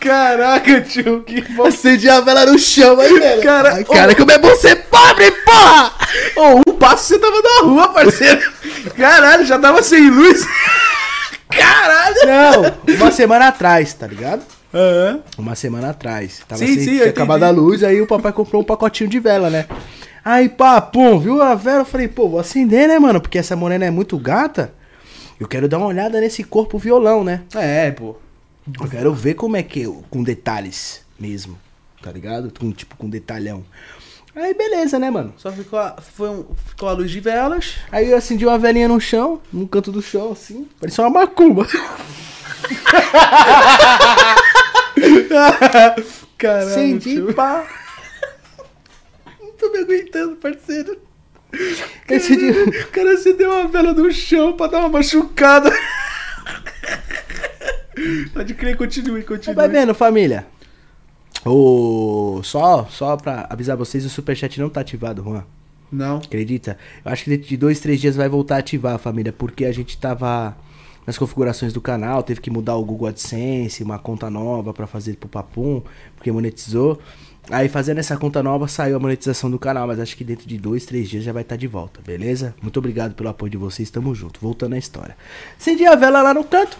[0.00, 1.66] Caraca, tio, que bom.
[1.66, 3.42] A vela no chão aí, velho.
[3.42, 5.92] Cara, Ai, cara, como é bom ser pobre, porra!
[6.36, 8.40] Ô, um passo você tava na rua, parceiro.
[8.96, 10.46] Caralho, já tava sem luz.
[11.48, 12.16] Caralho.
[12.26, 14.42] Não, uma semana atrás, tá ligado?
[14.72, 15.20] Aham.
[15.36, 16.40] Uma semana atrás.
[16.46, 19.18] Tava Sim, sem, sim, tinha acabado a luz, aí o papai comprou um pacotinho de
[19.18, 19.66] vela, né?
[20.24, 21.80] Aí, pá, pum, viu a vela?
[21.80, 23.20] Eu falei, pô, vou acender, né, mano?
[23.20, 24.72] Porque essa morena é muito gata.
[25.40, 27.42] Eu quero dar uma olhada nesse corpo violão, né?
[27.54, 28.14] É, pô.
[28.80, 31.58] Eu quero ver como é que, com detalhes mesmo,
[32.02, 32.52] tá ligado?
[32.56, 33.64] Com, tipo, com detalhão.
[34.36, 35.32] Aí, beleza, né, mano?
[35.38, 37.76] Só ficou a, foi um- ficou a luz de velas.
[37.90, 40.68] Aí eu acendi uma velhinha no chão, no canto do chão, assim.
[40.78, 41.66] Parecia uma macumba.
[46.38, 47.66] Caralho, Acendi, pá.
[49.40, 50.98] Não tô me aguentando, parceiro.
[52.08, 52.64] Esse dia...
[52.64, 55.70] O cara acendeu uma vela no chão pra dar uma machucada.
[58.32, 59.54] Pode crer, continue, continue.
[59.54, 60.46] Vai vendo, família.
[61.44, 62.40] O...
[62.42, 65.44] Só, só pra avisar vocês, o superchat não tá ativado, Juan.
[65.90, 66.18] Não.
[66.18, 66.78] Acredita?
[67.04, 69.72] Eu acho que dentro de dois, três dias vai voltar a ativar, família, porque a
[69.72, 70.56] gente tava
[71.06, 75.16] nas configurações do canal, teve que mudar o Google AdSense, uma conta nova pra fazer
[75.16, 75.82] pro Papum,
[76.14, 77.00] porque monetizou.
[77.50, 80.56] Aí fazendo essa conta nova saiu a monetização do canal, mas acho que dentro de
[80.56, 82.54] dois, três dias já vai estar de volta, beleza?
[82.62, 84.38] Muito obrigado pelo apoio de vocês, tamo junto.
[84.40, 85.16] Voltando à história.
[85.58, 86.78] Acendi a vela lá no canto.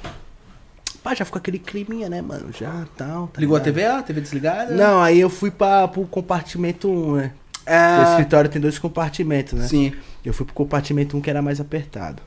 [1.02, 2.52] Pá, já ficou aquele climinha, né, mano?
[2.52, 3.26] Já tal.
[3.28, 3.74] tá Ligou a ligado?
[3.74, 3.86] TV?
[3.86, 4.74] A TV desligada?
[4.74, 7.32] Não, aí eu fui pra, pro compartimento 1, né?
[7.66, 8.10] O É.
[8.10, 9.66] escritório tem dois compartimentos, né?
[9.66, 9.92] Sim.
[10.24, 12.22] Eu fui pro compartimento 1 que era mais apertado.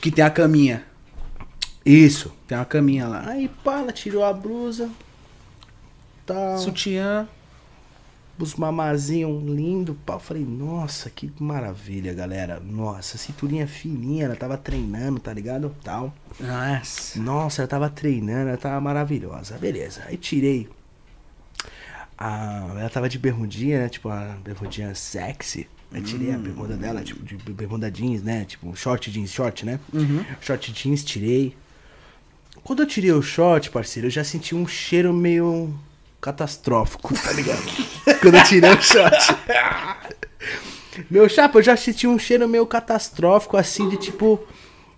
[0.00, 0.84] Que tem a caminha.
[1.84, 2.32] Isso.
[2.46, 3.24] Tem uma caminha lá.
[3.26, 4.88] Aí, pá, ela tirou a blusa.
[6.24, 6.58] Tal.
[6.58, 7.26] Sutiã.
[8.42, 10.14] Os mamazinhos lindo, pá.
[10.14, 12.58] Eu falei, nossa, que maravilha, galera.
[12.58, 15.72] Nossa, cinturinha fininha, ela tava treinando, tá ligado?
[15.84, 16.12] Tal.
[16.40, 17.20] Nossa.
[17.20, 19.56] Nossa, ela tava treinando, ela tava maravilhosa.
[19.58, 20.02] Beleza.
[20.06, 20.68] Aí tirei.
[22.18, 23.88] A, ela tava de bermudinha, né?
[23.88, 25.68] Tipo, a bermudinha sexy.
[25.92, 28.44] Aí tirei a bermuda dela, tipo, de bermuda jeans, né?
[28.44, 29.78] Tipo, short jeans, short, né?
[30.40, 31.54] Short jeans, tirei.
[32.64, 35.72] Quando eu tirei o short, parceiro, eu já senti um cheiro meio
[36.22, 37.60] catastrófico, tá ligado?
[38.22, 39.36] Quando eu tirei o short.
[41.10, 44.40] Meu chapa, eu já senti um cheiro meio catastrófico, assim, de tipo.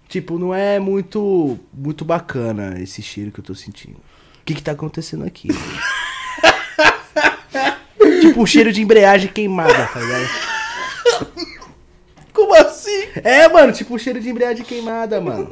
[0.06, 1.59] Tipo, não é muito.
[1.72, 3.96] Muito bacana esse cheiro que eu tô sentindo.
[3.96, 5.48] O que que tá acontecendo aqui?
[8.20, 10.28] tipo, um cheiro de embreagem queimada, tá ligado?
[12.34, 13.09] Como assim?
[13.22, 15.48] É, mano, tipo um cheiro de embreagem queimada, mano.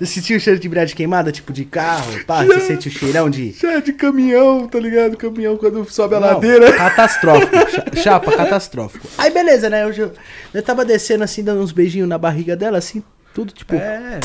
[0.00, 2.24] Você sentiu o cheiro de embreagem queimada, tipo de carro?
[2.26, 3.54] Pá, você sente o cheirão de.
[3.62, 5.14] É de caminhão, tá ligado?
[5.14, 6.72] Caminhão quando sobe a Não, ladeira.
[6.74, 7.52] Catastrófico.
[7.70, 9.06] cha- Chapa, catastrófico.
[9.18, 9.84] Aí beleza, né?
[9.84, 10.08] Eu, já-
[10.54, 13.02] eu tava descendo assim, dando uns beijinhos na barriga dela, assim,
[13.34, 13.74] tudo tipo.
[13.74, 14.20] É.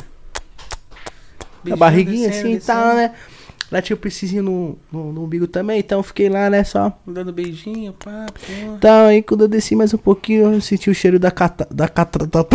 [1.70, 3.12] a barriguinha assim e tal, né?
[3.70, 6.98] Ela tinha o precisinho no, no, no umbigo também, então eu fiquei lá, né, só.
[7.06, 8.76] Dando beijinho, pá, pô.
[8.78, 11.68] Então, aí quando eu desci mais um pouquinho, eu senti o cheiro da cata...
[11.70, 12.26] da catra...
[12.28, 12.46] Da...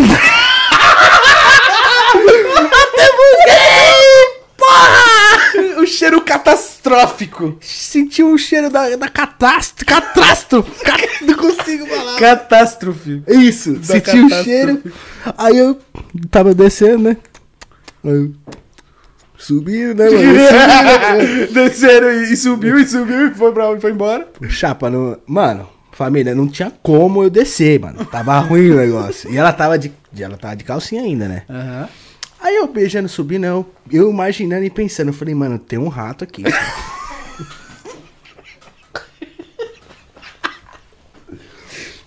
[5.80, 7.56] O cheiro catastrófico.
[7.60, 9.84] Senti o cheiro da, da catástrofe.
[9.84, 10.70] Catástrofe.
[10.84, 10.96] Ca-
[11.26, 12.18] Não consigo falar.
[12.18, 13.22] Catástrofe.
[13.28, 14.82] Isso, Da senti o cheiro.
[15.38, 15.78] Aí eu
[16.30, 17.16] tava descendo, né?
[18.04, 18.30] Aí.
[19.38, 20.18] Subindo, né, mano?
[20.18, 21.46] Subindo, né?
[21.52, 23.80] Desceram e subiu, e subiu, e foi pra?
[23.80, 24.28] Foi embora.
[24.50, 25.16] Chapa, não...
[25.26, 28.04] mano, família, não tinha como eu descer, mano.
[28.04, 29.30] Tava ruim o negócio.
[29.32, 31.42] E ela tava de, ela tava de calcinha ainda, né?
[31.48, 31.88] Aham.
[32.40, 36.24] Aí eu beijando, subindo, eu, eu imaginando e pensando, eu falei, mano, tem um rato
[36.24, 36.42] aqui.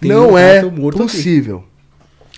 [0.03, 1.13] Tem não um é morto aqui.
[1.13, 1.63] possível.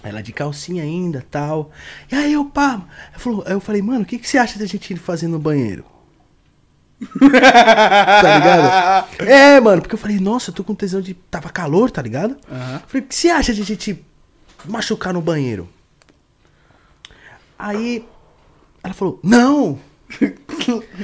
[0.04, 1.72] Ela de calcinha ainda, tal.
[2.12, 4.68] E aí eu, pá, eu, falou, eu falei, mano, o que, que você acha da
[4.68, 5.84] gente ir fazer no banheiro?
[7.20, 9.08] tá ligado?
[9.20, 11.14] É, mano, porque eu falei, nossa, eu tô com tesão de.
[11.14, 12.38] Tava calor, tá ligado?
[12.50, 12.82] Aham.
[12.88, 14.06] Falei, o que você acha de a gente
[14.66, 15.68] machucar no banheiro?
[17.58, 18.06] Aí
[18.84, 19.80] ela falou, não!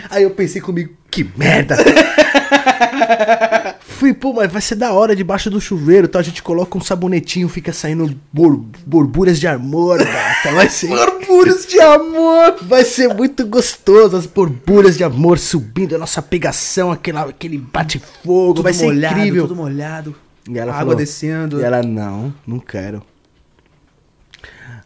[0.10, 1.78] Aí eu pensei comigo, que merda!
[3.82, 6.20] Fui, pô, mas vai ser da hora debaixo do chuveiro, tá?
[6.20, 10.52] A gente coloca um sabonetinho, fica saindo bor borbulhas de amor, gata.
[10.54, 10.88] Vai ser.
[10.90, 12.58] borbulhas de amor!
[12.64, 18.56] Vai ser muito gostoso, as borbulhas de amor subindo, a nossa pegação, aquela, aquele bate-fogo,
[18.56, 19.48] Tudo vai ser molhado, incrível.
[19.48, 20.16] tudo molhado.
[20.50, 21.60] E ela Água falou, descendo.
[21.60, 23.04] E ela, não, não quero.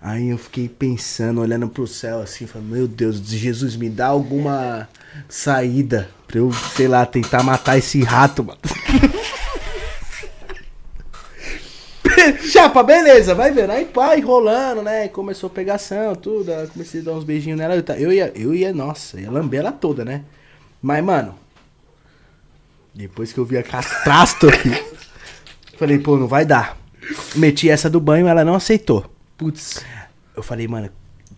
[0.06, 4.88] Aí eu fiquei pensando, olhando pro céu assim, falando, meu Deus, Jesus, me dá alguma
[5.27, 8.60] saída pra eu, sei lá, tentar matar esse rato, mano.
[12.52, 13.72] Chapa, beleza, vai vendo.
[13.72, 15.07] Aí pá, enrolando, né?
[15.07, 16.52] Começou a pegação, tudo.
[16.72, 17.73] comecei a dar uns beijinhos nela.
[17.98, 20.22] Eu ia, eu ia, nossa, ia lamber ela toda, né?
[20.84, 21.34] Mas, mano,
[22.94, 24.69] depois que eu vi a catástrofe,
[25.80, 26.77] falei, pô, não vai dar.
[27.36, 29.14] Meti essa do banho, ela não aceitou.
[29.38, 29.84] Putz.
[30.36, 30.90] Eu falei, mano,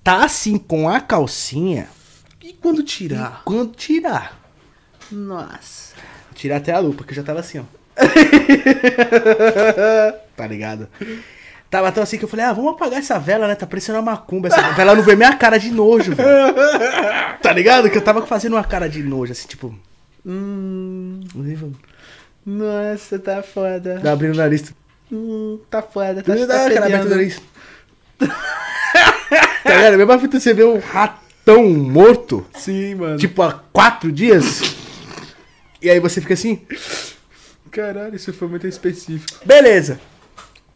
[0.03, 1.87] tá assim com a calcinha.
[2.43, 3.41] E quando tirar?
[3.43, 4.39] Quando tirar?
[5.11, 5.95] Nossa.
[6.33, 7.63] Tirar até a lupa, que eu já tava assim, ó.
[10.35, 10.87] tá ligado?
[11.69, 13.55] Tava tão assim que eu falei, ah, vamos apagar essa vela, né?
[13.55, 14.95] Tá parecendo uma macumba essa vela.
[14.95, 16.29] Não ver minha cara de nojo, velho.
[17.41, 17.89] Tá ligado?
[17.89, 19.77] Que eu tava fazendo uma cara de nojo, assim, tipo.
[20.25, 21.21] Hum.
[22.45, 23.99] Nossa, tá foda.
[24.01, 24.73] Tá abrindo o nariz.
[25.11, 26.23] Hum, tá foda.
[26.23, 27.41] Tá, tá dá, cara, aberto o fedendo.
[29.63, 29.97] tá ligado?
[29.97, 33.17] Mesmo fita você vê um ratão morto, Sim, mano.
[33.17, 34.61] tipo, há quatro dias.
[35.81, 36.61] E aí você fica assim,
[37.71, 39.39] Caralho, isso foi muito específico.
[39.45, 39.99] beleza.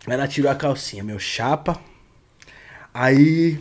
[0.08, 1.80] Ela tirou a calcinha, meu chapa.
[2.94, 3.60] Aí.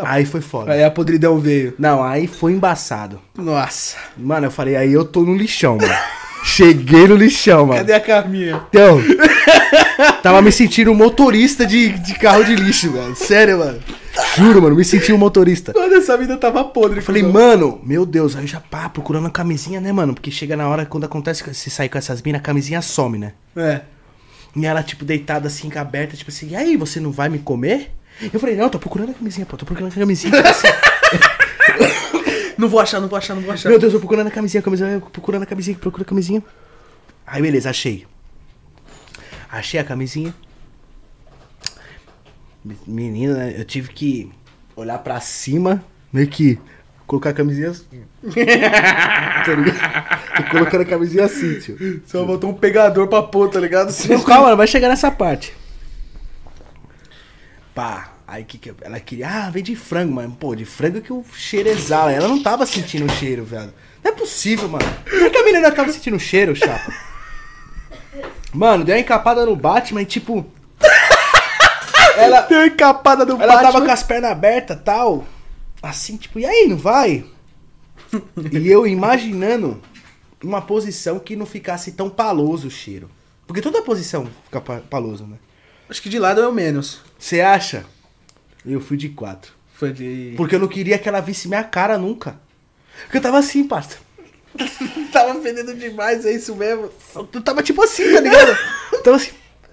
[0.00, 0.72] Aí foi foda.
[0.72, 1.74] Aí a podridão veio.
[1.78, 3.20] Não, aí foi embaçado.
[3.36, 3.96] Nossa.
[4.16, 5.94] Mano, eu falei, aí eu tô no lixão, mano.
[6.42, 7.80] Cheguei no lixão, mano.
[7.80, 8.64] Cadê a Carminha?
[8.70, 8.98] Então,
[10.22, 13.14] tava me sentindo um motorista de, de carro de lixo, mano.
[13.16, 13.80] Sério, mano.
[14.36, 15.72] Juro, mano, me senti um motorista.
[15.72, 16.98] Quando essa vida tava podre.
[16.98, 20.14] Eu falei, mano, meu Deus, aí eu já pá, procurando a camisinha, né, mano?
[20.14, 23.32] Porque chega na hora, quando acontece, se sair com essas minas, a camisinha some, né?
[23.56, 23.80] É.
[24.54, 27.92] E ela, tipo, deitada assim, aberta, tipo assim, e aí, você não vai me comer?
[28.32, 30.32] Eu falei, não, tô procurando a camisinha, pô, tô procurando a camisinha.
[30.34, 30.66] tipo assim.
[32.58, 33.70] Não vou achar, não vou achar, não vou achar.
[33.70, 36.42] Meu Deus, eu procurando a camisinha, a camisinha, procurando a camisinha, procura a camisinha.
[37.26, 38.06] Aí, beleza, achei.
[39.50, 40.34] Achei a camisinha.
[42.86, 44.30] Menina, eu tive que
[44.76, 46.58] olhar pra cima, meio que
[47.06, 48.04] colocar a camisinha assim.
[48.22, 50.36] tá ligado?
[50.36, 52.02] Tô colocando a camisinha assim, tio.
[52.06, 53.92] Só botou um pegador pra pôr, tá ligado?
[54.08, 55.52] Não, calma, vai chegar nessa parte.
[57.74, 60.36] Pá, aí que, que ela queria, ah, vem de frango, mano.
[60.38, 62.12] Pô, de frango que o cheiro exala.
[62.12, 63.72] Ela não tava sentindo o cheiro, velho.
[64.04, 64.84] Não é possível, mano.
[65.04, 67.09] Por que a menina tava sentindo o cheiro, chapa?
[68.52, 70.44] Mano, deu uma encapada no Batman e tipo.
[72.16, 73.62] Ela, Deu uma encapada do ela Batman.
[73.72, 75.24] tava com as pernas abertas tal.
[75.82, 77.24] Assim, tipo, e aí, não vai?
[78.52, 79.80] e eu imaginando
[80.42, 83.08] uma posição que não ficasse tão paloso o cheiro.
[83.46, 85.36] Porque toda posição fica pa- paloso, né?
[85.88, 87.00] Acho que de lado é o menos.
[87.18, 87.86] Você acha?
[88.66, 89.52] Eu fui de quatro.
[89.74, 90.34] Foi de...
[90.36, 92.38] Porque eu não queria que ela visse minha cara nunca.
[93.04, 93.96] Porque eu tava assim, parça.
[95.12, 96.90] Tava fedendo demais, é isso mesmo?
[97.14, 98.58] Eu tava tipo assim, tá ligado?
[99.02, 99.30] Tava assim,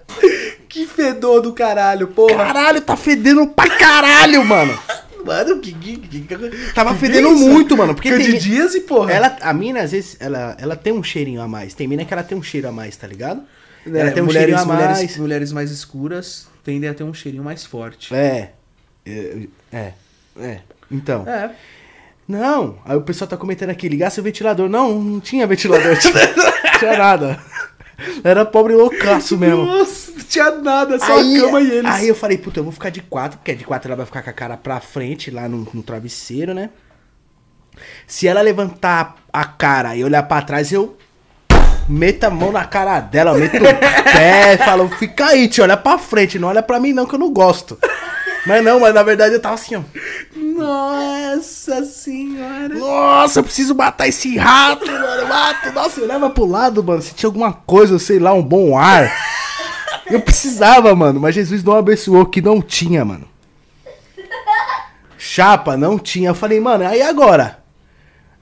[0.68, 2.46] Que fedor do caralho, porra.
[2.46, 4.78] caralho, tá fedendo pra caralho, mano.
[5.24, 5.72] Mano, que...
[5.72, 7.46] que, que, Tava fedendo isso?
[7.46, 7.94] muito, mano.
[7.94, 9.12] Porque Porque tem de dias e porra.
[9.12, 11.74] Ela, a mina, às vezes, ela, ela tem um cheirinho a mais.
[11.74, 13.42] Tem mina que ela tem um cheiro a mais, tá ligado?
[13.86, 14.88] É, ela tem um mulheres, cheirinho a mais.
[14.88, 18.14] mulheres, mulheres mais escuras tendem a ter um cheirinho mais forte.
[18.14, 18.52] É.
[19.04, 19.46] É.
[19.72, 19.92] É.
[20.38, 20.60] é.
[20.90, 21.26] Então.
[21.26, 21.50] É.
[22.28, 22.78] Não.
[22.84, 24.68] Aí o pessoal tá comentando aqui, ligasse o ventilador.
[24.68, 25.96] Não, não tinha ventilador.
[25.98, 27.40] Tinha, tinha nada.
[28.22, 29.64] Era pobre loucaço mesmo.
[29.64, 31.90] Nossa, não tinha nada, só Aí, a cama e eles.
[31.90, 34.22] aí eu falei, puta, eu vou ficar de quatro, porque de quatro ela vai ficar
[34.22, 36.70] com a cara pra frente lá no, no travesseiro, né?
[38.06, 40.96] Se ela levantar a cara e olhar pra trás, eu
[41.88, 43.60] meto a mão na cara dela, meto o
[44.12, 47.18] pé, falo, fica aí, tio, olha pra frente, não olha pra mim não, que eu
[47.18, 47.78] não gosto.
[48.46, 49.82] Mas não, mas na verdade eu tava assim, ó.
[50.34, 52.74] Nossa senhora.
[52.74, 55.28] Nossa, eu preciso matar esse rato, mano.
[55.28, 55.72] Mato.
[55.72, 57.02] Nossa, eu leva pro lado, mano.
[57.02, 59.12] Se tinha alguma coisa, sei lá, um bom ar.
[60.06, 61.20] Eu precisava, mano.
[61.20, 63.28] Mas Jesus não abençoou que não tinha, mano.
[65.16, 66.30] Chapa, não tinha.
[66.30, 67.58] Eu falei, mano, aí agora?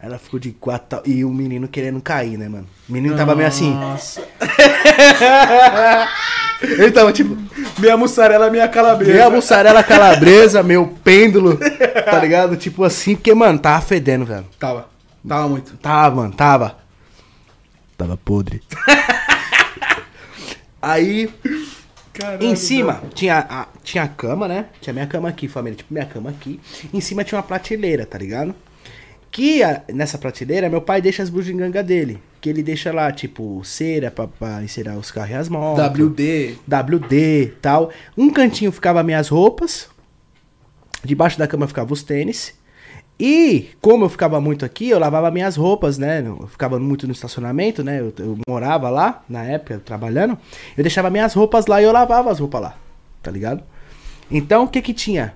[0.00, 2.66] Ela ficou de quatro tal, e o menino querendo cair, né, mano?
[2.88, 3.74] O menino tava meio assim.
[3.74, 4.22] Nossa.
[6.62, 7.36] Ele tava tipo,
[7.78, 9.12] Minha mussarela, minha calabresa.
[9.12, 11.58] minha mussarela calabresa, meu pêndulo,
[12.04, 12.56] tá ligado?
[12.56, 14.46] Tipo assim, porque, mano, tava fedendo, velho.
[14.58, 14.88] Tava.
[15.26, 15.76] Tava muito.
[15.76, 16.76] Tava, mano, tava.
[17.96, 18.62] Tava podre.
[20.80, 21.28] Aí,
[22.12, 24.66] Caralho, em cima, tinha a, tinha a cama, né?
[24.80, 25.76] Tinha minha cama aqui, família.
[25.76, 26.60] Tipo, minha cama aqui.
[26.92, 28.54] Em cima tinha uma prateleira, tá ligado?
[29.36, 32.18] Que a- nessa prateleira, meu pai deixa as bugigangas dele.
[32.40, 35.84] Que ele deixa lá, tipo, cera pra, pra encerar os carros e as motos.
[35.84, 36.56] WD.
[36.66, 37.90] WD tal.
[38.16, 39.90] Um cantinho ficava minhas roupas.
[41.04, 42.54] Debaixo da cama ficava os tênis.
[43.20, 46.22] E como eu ficava muito aqui, eu lavava minhas roupas, né?
[46.26, 48.00] Eu ficava muito no estacionamento, né?
[48.00, 50.38] Eu, eu morava lá, na época, trabalhando.
[50.78, 52.78] Eu deixava minhas roupas lá e eu lavava as roupas lá.
[53.22, 53.62] Tá ligado?
[54.30, 55.34] Então, o que que tinha?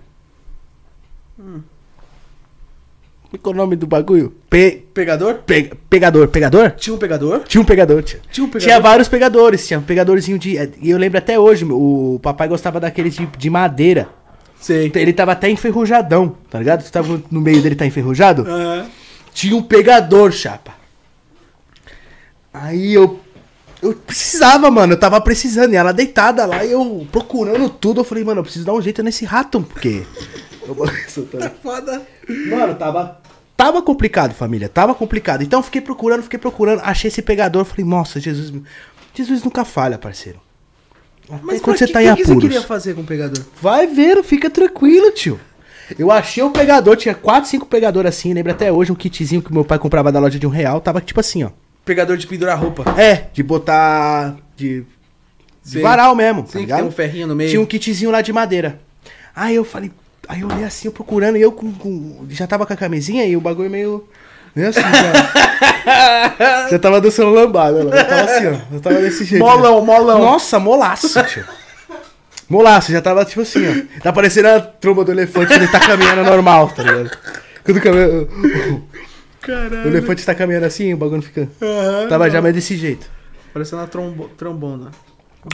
[3.38, 4.34] Qual é o nome do bagulho?
[4.48, 5.34] Pe- Pegador?
[5.46, 6.26] pe- pegador.
[6.28, 6.70] Pegador?
[6.72, 7.40] Tinha um pegador?
[7.44, 8.20] Tinha um pegador, tinha.
[8.30, 8.66] Tinha um pegador?
[8.68, 10.56] Tinha vários pegadores, tinha um pegadorzinho de.
[10.82, 14.08] E eu lembro até hoje, o papai gostava daqueles de, de madeira.
[14.60, 14.90] Sei.
[14.94, 16.84] Ele tava até enferrujadão, tá ligado?
[16.84, 18.42] Tu tava no meio dele, tá enferrujado?
[18.42, 18.86] Aham.
[19.32, 20.72] Tinha um pegador, chapa.
[22.52, 23.20] Aí eu.
[23.82, 24.92] Eu precisava, mano.
[24.92, 25.72] Eu tava precisando.
[25.72, 28.00] E ela deitada lá e eu procurando tudo.
[28.00, 30.02] Eu falei, mano, eu preciso dar um jeito nesse rato, porque.
[30.68, 31.50] Eu vou soltando.
[31.62, 32.02] Foda.
[32.48, 33.19] Mano, tava.
[33.60, 34.70] Tava complicado, família.
[34.70, 35.42] Tava complicado.
[35.42, 36.80] Então eu fiquei procurando, fiquei procurando.
[36.82, 37.66] Achei esse pegador.
[37.66, 38.52] Falei, nossa, Jesus.
[39.14, 40.40] Jesus nunca falha, parceiro.
[41.28, 42.48] Até Mas quando você que, tá em pra que você apuros.
[42.48, 43.44] queria fazer com o pegador?
[43.60, 45.38] Vai ver, fica tranquilo, tio.
[45.98, 49.52] Eu achei o pegador, tinha 4, 5 pegadores assim, lembra até hoje, um kitzinho que
[49.52, 51.50] meu pai comprava da loja de um real, tava tipo assim, ó.
[51.84, 52.84] Pegador de pendurar roupa.
[52.98, 54.36] É, de botar.
[54.56, 54.80] de.
[54.80, 55.80] de Sim.
[55.82, 56.78] varal mesmo, Sim, tá que ligado?
[56.78, 57.50] tem um ferrinho no meio.
[57.50, 58.80] Tinha um kitzinho lá de madeira.
[59.34, 59.90] Aí eu falei.
[60.30, 63.26] Aí eu olhei assim, eu procurando, e eu com, com- já tava com a camisinha
[63.26, 64.08] e o bagulho meio.
[64.54, 66.68] meio assim, já.
[66.70, 67.90] já tava dançando lambada, mano.
[67.92, 68.74] Eu tava assim, ó.
[68.74, 69.44] Eu tava desse jeito.
[69.44, 69.86] Molão, né?
[69.86, 70.20] molão.
[70.20, 71.44] Nossa, molaço, tio.
[72.48, 74.00] Molaço, já tava tipo assim, ó.
[74.04, 77.10] Tá parecendo a tromba do elefante, ele tá caminhando normal, tá ligado?
[77.64, 78.22] Quando caminha, o,
[78.76, 78.82] o
[79.40, 79.88] Caralho.
[79.88, 81.48] elefante tá caminhando assim, o bagulho fica.
[81.60, 83.04] Aham, Tava já mais desse jeito.
[83.52, 84.92] Parecendo uma trombo, trombona.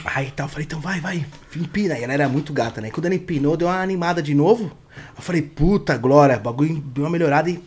[0.03, 1.97] Aí tal, eu falei, então vai, vai, empina.
[1.97, 2.91] E ela era muito gata, né?
[2.91, 4.71] Quando ela empinou, deu uma animada de novo.
[5.15, 7.63] Eu falei, puta glória, o bagulho deu uma melhorada e.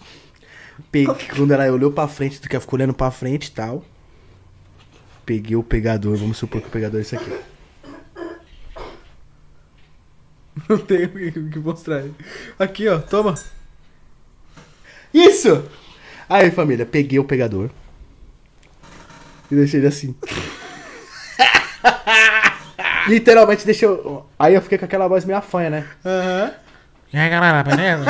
[0.91, 3.85] Peguei, quando ela olhou pra frente, do que ela ficou olhando pra frente e tal.
[5.25, 7.31] Peguei o pegador, vamos supor que o pegador é esse aqui.
[10.69, 12.05] Não tem o que o que mostrar.
[12.59, 13.35] Aqui, ó, toma.
[15.13, 15.65] Isso!
[16.29, 17.71] Aí, família, peguei o pegador.
[19.51, 20.15] E deixei ele assim.
[23.09, 23.89] Literalmente deixei.
[23.89, 25.87] eu- Aí eu fiquei com aquela voz meio afanha, né?
[26.05, 26.53] Aham.
[27.13, 28.05] E aí, galera, beleza?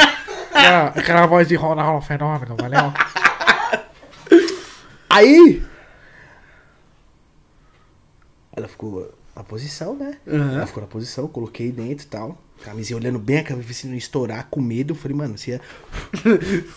[0.52, 2.92] Aquela, aquela voz de rola, fenômeno, valeu?
[5.08, 5.62] Aí.
[8.56, 10.16] Ela ficou na posição, né?
[10.26, 10.56] Aham.
[10.56, 12.38] Ela ficou na posição, coloquei dentro e tal.
[12.62, 14.92] Camisinha olhando bem, a cabeça se não estourar, com medo.
[14.92, 15.58] Eu falei, mano, se,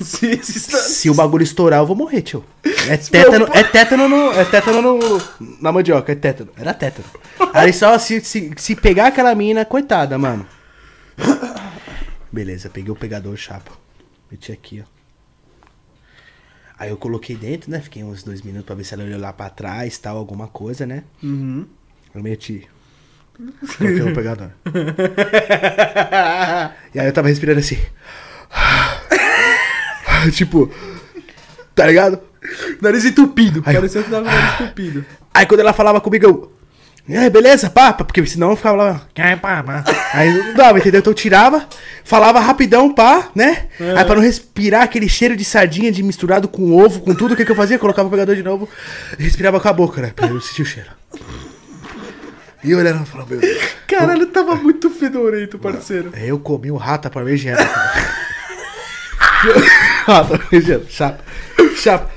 [0.01, 2.43] Se, se, está- se o bagulho estourar, eu vou morrer, tio.
[2.87, 4.31] É tétano, é tétano no.
[4.31, 5.21] É tétano no,
[5.61, 6.51] na mandioca, é tétano.
[6.57, 7.07] Era tétano.
[7.53, 10.45] Aí só se, se, se pegar aquela mina, coitada, mano.
[12.31, 13.71] Beleza, peguei o pegador, chapa.
[14.31, 14.93] Meti aqui, ó.
[16.77, 17.79] Aí eu coloquei dentro, né?
[17.79, 20.85] Fiquei uns dois minutos pra ver se ela olhou lá pra trás, tal, alguma coisa,
[20.85, 21.03] né?
[21.21, 21.65] Uhum.
[22.13, 22.67] Eu meti.
[23.77, 24.49] Coloquei o pegador.
[26.93, 27.77] e aí eu tava respirando assim.
[30.33, 30.71] tipo.
[31.75, 32.21] Tá ligado?
[32.81, 33.61] Nariz entupido.
[33.63, 35.05] Pareceu que tava com o nariz entupido.
[35.33, 36.53] Aí quando ela falava comigo, eu.
[37.09, 39.01] É, beleza, papa, porque senão eu ficava lá.
[39.17, 39.83] E aí, pá, pá.
[40.13, 40.99] Aí não dava, entendeu?
[40.99, 41.67] Então eu tirava,
[42.05, 43.67] falava rapidão, pá, né?
[43.77, 47.35] Aí pra não respirar aquele cheiro de sardinha de misturado com ovo, com tudo, o
[47.35, 47.77] que, que eu fazia?
[47.77, 48.69] Colocava o pegador de novo,
[49.19, 50.13] respirava com a boca, né?
[50.15, 50.89] Pra eu sentir o cheiro.
[52.63, 53.61] E eu olhando e falava, meu Deus.
[53.85, 56.11] Caralho, tava muito fedorento, parceiro.
[56.15, 57.61] Eu comi o rato parmegiana.
[60.07, 61.21] rato parmegiana, chapa.
[61.75, 62.09] Chapa.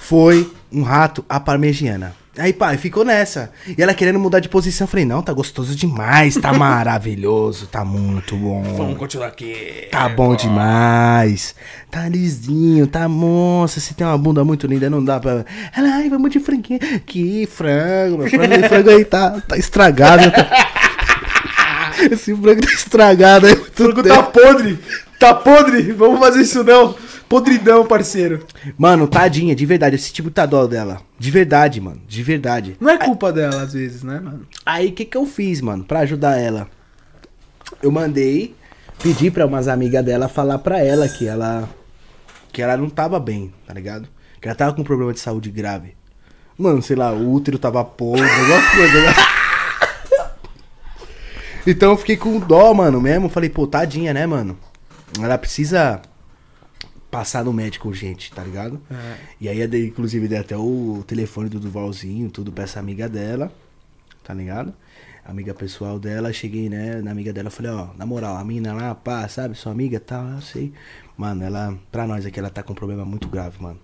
[0.00, 2.14] Foi um rato à parmegiana.
[2.38, 3.50] Aí, pai, ficou nessa.
[3.76, 4.86] E ela querendo mudar de posição.
[4.86, 8.62] Eu falei, não, tá gostoso demais, tá maravilhoso, tá muito bom.
[8.74, 9.88] Vamos continuar aqui.
[9.90, 11.54] Tá bom demais.
[11.90, 13.80] Tá lisinho, tá moça.
[13.80, 15.44] Você tem uma bunda muito linda, não dá pra.
[15.76, 16.80] Ela, ai, vamos de franguinho.
[17.04, 20.22] Que frango, meu frango, frango aí tá, tá estragado.
[22.10, 23.52] Esse frango tá estragado aí.
[23.52, 24.78] O frango tá podre.
[25.18, 25.92] Tá podre.
[25.92, 26.94] Vamos fazer isso não.
[27.28, 28.44] Podridão, parceiro.
[28.76, 29.96] Mano, tadinha, de verdade.
[29.96, 31.00] Esse tipo tá dó dela.
[31.18, 32.00] De verdade, mano.
[32.06, 32.76] De verdade.
[32.78, 34.46] Não é culpa dela, às vezes, né, mano?
[34.66, 36.68] Aí o que que eu fiz, mano, pra ajudar ela?
[37.82, 38.54] Eu mandei
[39.02, 41.68] pedir pra umas amigas dela falar pra ela que ela
[42.52, 44.06] que ela não tava bem, tá ligado?
[44.40, 45.94] Que ela tava com um problema de saúde grave.
[46.58, 49.14] Mano, sei lá, o útero tava podre, alguma coisa, né?
[51.66, 53.28] Então eu fiquei com dó, mano, mesmo.
[53.28, 54.58] Falei, pô, tadinha, né, mano?
[55.20, 56.02] Ela precisa
[57.10, 58.80] passar no médico urgente, tá ligado?
[58.90, 59.16] É.
[59.40, 63.52] E aí, inclusive, dei até o telefone do Duvalzinho, tudo pra essa amiga dela,
[64.24, 64.72] tá ligado?
[65.24, 68.94] Amiga pessoal dela, cheguei, né, na amiga dela, falei, ó, na moral, a mina lá,
[68.94, 70.72] pá, sabe, sua amiga, tal, eu sei.
[71.16, 73.78] Mano, ela, pra nós aqui, ela tá com um problema muito grave, mano.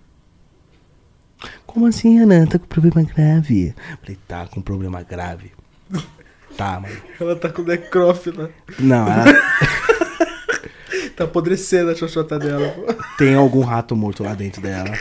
[1.65, 2.45] Como assim, Ana?
[2.47, 3.73] Tá com problema grave?
[4.01, 5.51] Falei, tá com problema grave.
[6.59, 6.93] Tá, mano.
[7.17, 8.51] Ela tá com necrófila.
[8.77, 9.23] Não, ela
[11.15, 12.75] Tá apodrecendo a xoxota dela.
[13.17, 14.91] tem algum rato morto lá dentro dela.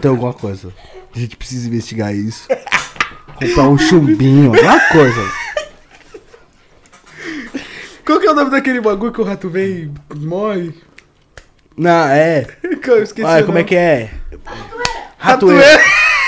[0.00, 0.72] Tem alguma coisa.
[1.12, 2.46] A gente precisa investigar isso.
[3.34, 5.32] Comprar um chumbinho, alguma coisa.
[8.06, 10.72] Qual que é o nome daquele bagulho que o rato vem e morre?
[11.76, 12.46] Não, é.
[12.62, 14.10] Eu esqueci Olha, como é que é?
[15.18, 15.64] Ratoeira.
[15.64, 15.82] Ratoeira.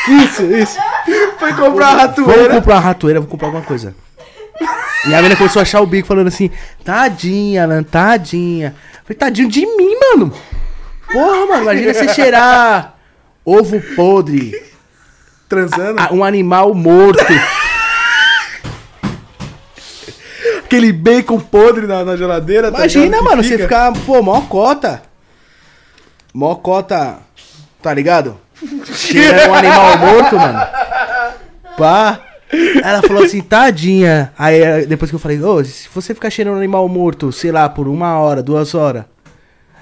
[0.25, 0.77] Isso, isso.
[1.39, 2.55] Foi comprar a Vamos ratoeira.
[2.57, 3.95] comprar uma ratoeira, vou comprar alguma coisa.
[5.07, 6.51] E a menina começou a achar o bico falando assim,
[6.85, 8.75] tadinha, Alan, tadinha.
[9.05, 10.33] Falei, tadinho de mim, mano.
[11.13, 12.95] Porra, mano, imagina você cheirar
[13.45, 14.53] ovo podre,
[15.49, 16.01] Transando.
[16.01, 17.23] a- um animal morto.
[20.65, 22.71] Aquele bacon podre na, na geladeira.
[22.73, 23.19] tá Imagina?
[23.19, 23.63] Que mano, você fica.
[23.65, 25.03] ficar, pô, mó cota.
[26.33, 27.19] Mó cota,
[27.83, 28.41] tá ligado?
[28.93, 30.59] Cheira um animal morto, mano.
[31.77, 32.21] Pá.
[32.83, 34.33] Ela falou assim, tadinha.
[34.39, 37.51] Aí eh, depois que eu falei, ô, se você ficar cheirando um animal morto, sei
[37.51, 39.05] lá, por uma hora, duas horas.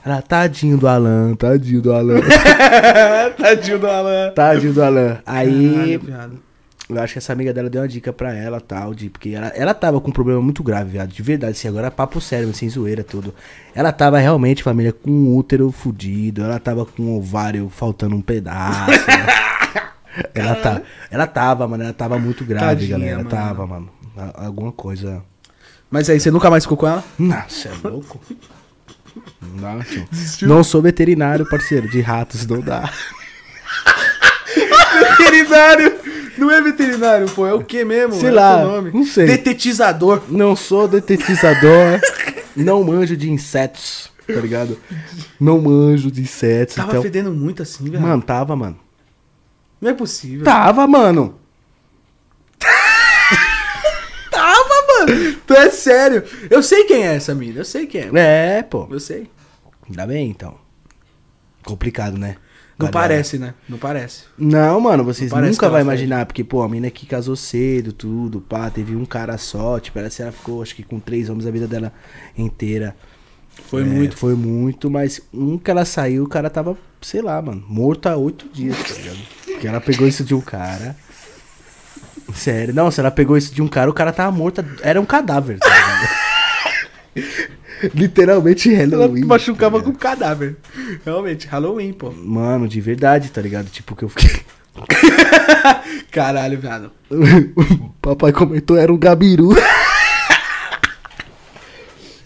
[0.04, 2.20] Ela, tadinho do Alan, tadinho do Alan.
[3.38, 4.32] Tadinho do Alan.
[4.34, 5.18] tadinho do Alan.
[5.24, 6.40] Aí, Caralho,
[6.90, 9.46] eu acho que essa amiga dela deu uma dica pra ela, tal, de, porque ela,
[9.54, 12.52] ela tava com um problema muito grave, viado, de verdade, assim, agora é papo sério,
[12.52, 13.32] sem zoeira, tudo.
[13.74, 18.20] Ela tava realmente, família, com um útero fudido, ela tava com um ovário faltando um
[18.20, 18.90] pedaço.
[18.90, 19.26] né?
[20.34, 23.30] ela, tá, ela tava, mano, ela tava muito grave, Tadinha, galera, mano.
[23.30, 23.90] tava, mano.
[24.34, 25.22] alguma coisa.
[25.90, 27.04] Mas aí, você nunca mais ficou com ela?
[27.18, 28.20] Nossa, é louco?
[29.40, 30.06] Não dá, tio.
[30.48, 32.90] Não sou veterinário, parceiro, de ratos, não dá.
[35.18, 35.92] Veterinário!
[36.36, 38.14] Não é veterinário, pô, é o que mesmo?
[38.14, 39.26] Sei É lá, não sei.
[39.26, 40.22] Detetizador.
[40.28, 42.00] Não sou detetizador,
[42.56, 44.78] não manjo de insetos, tá ligado?
[45.38, 47.02] Não manjo de insetos, Tava então...
[47.02, 48.00] fedendo muito assim, velho.
[48.02, 48.78] Mano, tava, mano.
[49.82, 50.44] Não é possível.
[50.44, 51.38] Tava, mano.
[54.30, 55.36] Tava, mano.
[55.46, 56.22] Tu é sério.
[56.48, 58.58] Eu sei quem é essa mina, eu sei quem é.
[58.58, 58.86] É, pô.
[58.90, 59.28] Eu sei.
[59.88, 60.54] Ainda bem, então.
[61.64, 62.36] Complicado, né?
[62.78, 62.92] Não Galera.
[62.92, 63.54] parece, né?
[63.68, 64.24] Não parece.
[64.38, 68.40] Não, mano, vocês Não nunca vão imaginar, porque, pô, a mina que casou cedo, tudo,
[68.40, 71.50] pá, teve um cara só, tipo, ela, ela ficou, acho que com três homens a
[71.50, 71.92] vida dela
[72.36, 72.96] inteira.
[73.68, 74.16] Foi É, muito.
[74.16, 78.16] Foi muito, mas um que ela saiu, o cara tava, sei lá, mano, morto há
[78.16, 79.18] oito dias, tá ligado?
[79.62, 80.96] Porque ela pegou isso de um cara.
[82.34, 85.04] Sério, não, se ela pegou isso de um cara, o cara tava morto, era um
[85.04, 85.68] cadáver, tá
[87.14, 87.94] ligado?
[87.94, 89.24] Literalmente Ela Halloween.
[89.24, 90.56] machucava tá com cadáver.
[91.04, 92.10] Realmente, Halloween, pô.
[92.10, 93.70] Mano, de verdade, tá ligado?
[93.70, 94.42] Tipo, que eu fiquei.
[96.10, 96.90] Caralho, viado.
[97.08, 99.50] o papai comentou, era um gabiru.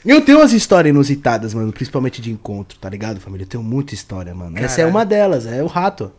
[0.07, 3.45] Eu tenho umas histórias inusitadas, mano, principalmente de encontro, tá ligado, família?
[3.45, 4.57] Eu tenho muita história, mano.
[4.57, 4.91] Essa é Caralho.
[4.91, 6.11] uma delas, é o rato,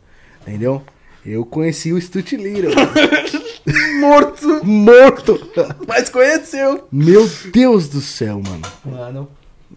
[0.45, 0.83] entendeu?
[1.27, 2.71] Eu conheci o Stut Little.
[3.99, 4.65] Morto.
[4.65, 5.37] Morto!
[5.85, 6.87] Mas conheceu.
[6.89, 8.61] Meu Deus do céu, mano.
[8.85, 9.29] Mano.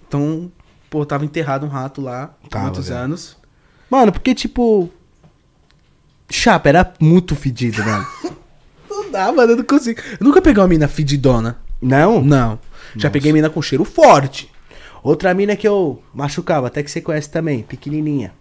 [0.07, 0.53] Então,
[0.89, 2.33] pô, tava enterrado um rato lá.
[2.49, 3.01] Tava, muitos velho.
[3.01, 3.37] anos.
[3.91, 4.89] Mano, porque, tipo.
[6.31, 8.07] Chapa, era muito fedido, mano.
[8.89, 10.01] Não dá, mano, eu não consigo.
[10.21, 11.59] Eu nunca peguei uma mina fedidona.
[11.83, 12.23] Não?
[12.23, 12.61] Não.
[12.95, 13.11] Já Nossa.
[13.11, 14.49] peguei mina com cheiro forte.
[15.03, 18.33] Outra mina que eu machucava, até que você conhece também, pequenininha.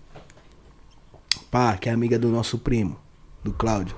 [1.51, 2.97] Pá, que é amiga do nosso primo,
[3.43, 3.95] do Cláudio.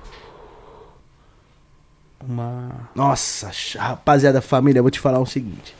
[2.26, 2.88] Uma.
[2.94, 5.74] Nossa, rapaziada, família, eu vou te falar o seguinte.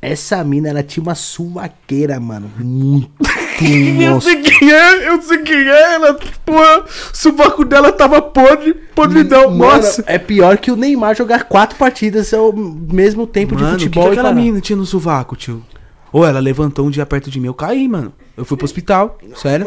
[0.00, 2.50] Essa mina, ela tinha uma suvaqueira, mano.
[2.58, 3.10] Muito
[4.00, 4.42] monstro.
[4.42, 5.94] quem é, eu sei quem é.
[5.94, 6.14] Ela,
[6.46, 9.50] porra, o subaco dela tava podre, podridão.
[9.50, 13.76] Mano, é pior que o Neymar jogar quatro partidas ao mesmo tempo Mano, de o
[13.76, 14.04] que, futebol.
[14.04, 14.34] que e aquela parar.
[14.40, 15.62] menina tinha no sovaco, tio?
[16.12, 18.12] Ou ela levantou um dia perto de mim, eu caí, mano.
[18.40, 19.66] Eu fui pro hospital, sério.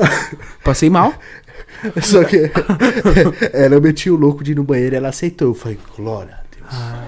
[0.64, 1.14] Passei mal.
[2.02, 2.50] Só que
[3.54, 5.50] ela metia o louco de ir no banheiro, ela aceitou.
[5.50, 6.68] Eu falei, glória a Deus.
[6.74, 7.06] Ah,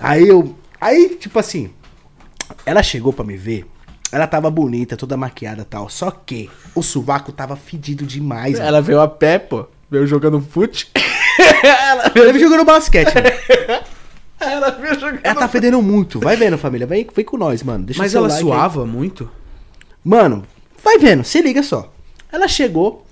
[0.00, 0.56] Aí eu.
[0.80, 1.70] Aí, tipo assim,
[2.66, 3.64] ela chegou pra me ver.
[4.10, 5.88] Ela tava bonita, toda maquiada e tal.
[5.88, 8.54] Só que o sovaco tava fedido demais.
[8.54, 8.64] mano.
[8.66, 9.66] Ela veio a pé, pô.
[9.88, 10.90] Veio jogando fute.
[11.62, 13.14] Ela veio jogando basquete.
[13.14, 13.28] mano.
[14.40, 15.20] ela veio jogando.
[15.22, 16.18] Ela tá fedendo muito.
[16.18, 16.88] Vai vendo, família.
[16.88, 17.84] Vem, vem com nós, mano.
[17.84, 18.42] Deixa Mas ela like aí.
[18.42, 19.30] suava muito?
[20.04, 20.44] Mano,
[20.84, 21.92] vai vendo, se liga só.
[22.30, 23.06] Ela chegou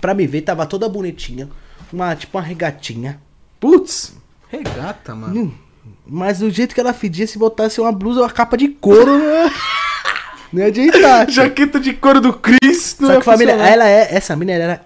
[0.00, 1.48] pra me ver, tava toda bonitinha.
[1.92, 3.20] Uma, tipo uma regatinha.
[3.60, 4.14] Putz.
[4.48, 5.40] Regata, mano.
[5.42, 5.52] Hum,
[6.06, 9.18] Mas do jeito que ela fedia, se botasse uma blusa ou uma capa de couro,
[9.18, 9.50] né?
[10.52, 11.28] não ia adiantar.
[11.30, 12.96] Jaqueta de couro do Chris.
[13.00, 13.72] não Só ia que família, funcionar.
[13.72, 14.14] ela é.
[14.14, 14.84] Essa mina ela era.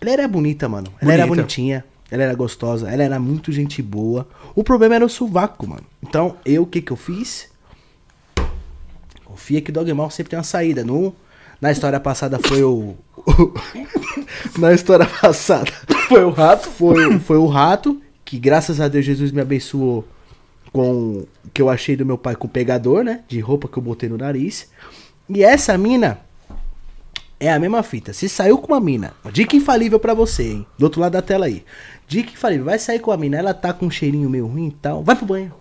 [0.00, 0.90] Ela era bonita, mano.
[1.00, 1.42] Ela era Bonita.
[1.42, 1.84] bonitinha.
[2.10, 2.90] Ela era gostosa.
[2.90, 4.26] Ela era muito gente boa.
[4.54, 5.84] O problema era o sovaco, mano.
[6.02, 7.49] Então, eu, o que que eu fiz?
[9.40, 10.84] Confia que Dogmal sempre tem uma saída.
[10.84, 11.14] No,
[11.60, 12.94] na história passada foi o.
[14.58, 15.72] na história passada
[16.08, 16.68] foi o rato.
[16.68, 18.00] Foi, o- foi o rato.
[18.24, 20.06] Que graças a Deus Jesus me abençoou
[20.72, 20.90] com
[21.20, 23.22] o que eu achei do meu pai com o pegador, né?
[23.26, 24.68] De roupa que eu botei no nariz.
[25.28, 26.20] E essa mina
[27.40, 28.12] é a mesma fita.
[28.12, 30.66] Se saiu com uma mina, dica infalível pra você, hein?
[30.78, 31.64] Do outro lado da tela aí.
[32.06, 34.72] Dica infalível, vai sair com a mina, ela tá com um cheirinho meio ruim e
[34.72, 35.52] tal, vai pro banho.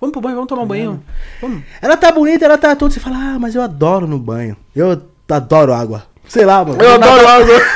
[0.00, 1.02] Vamos pro banho, vamos tomar um banho.
[1.40, 1.62] Vamos.
[1.80, 4.56] Ela tá bonita, ela tá toda, você fala, ah, mas eu adoro no banho.
[4.74, 6.04] Eu adoro água.
[6.28, 6.82] Sei lá, mano.
[6.82, 7.62] Eu adoro água.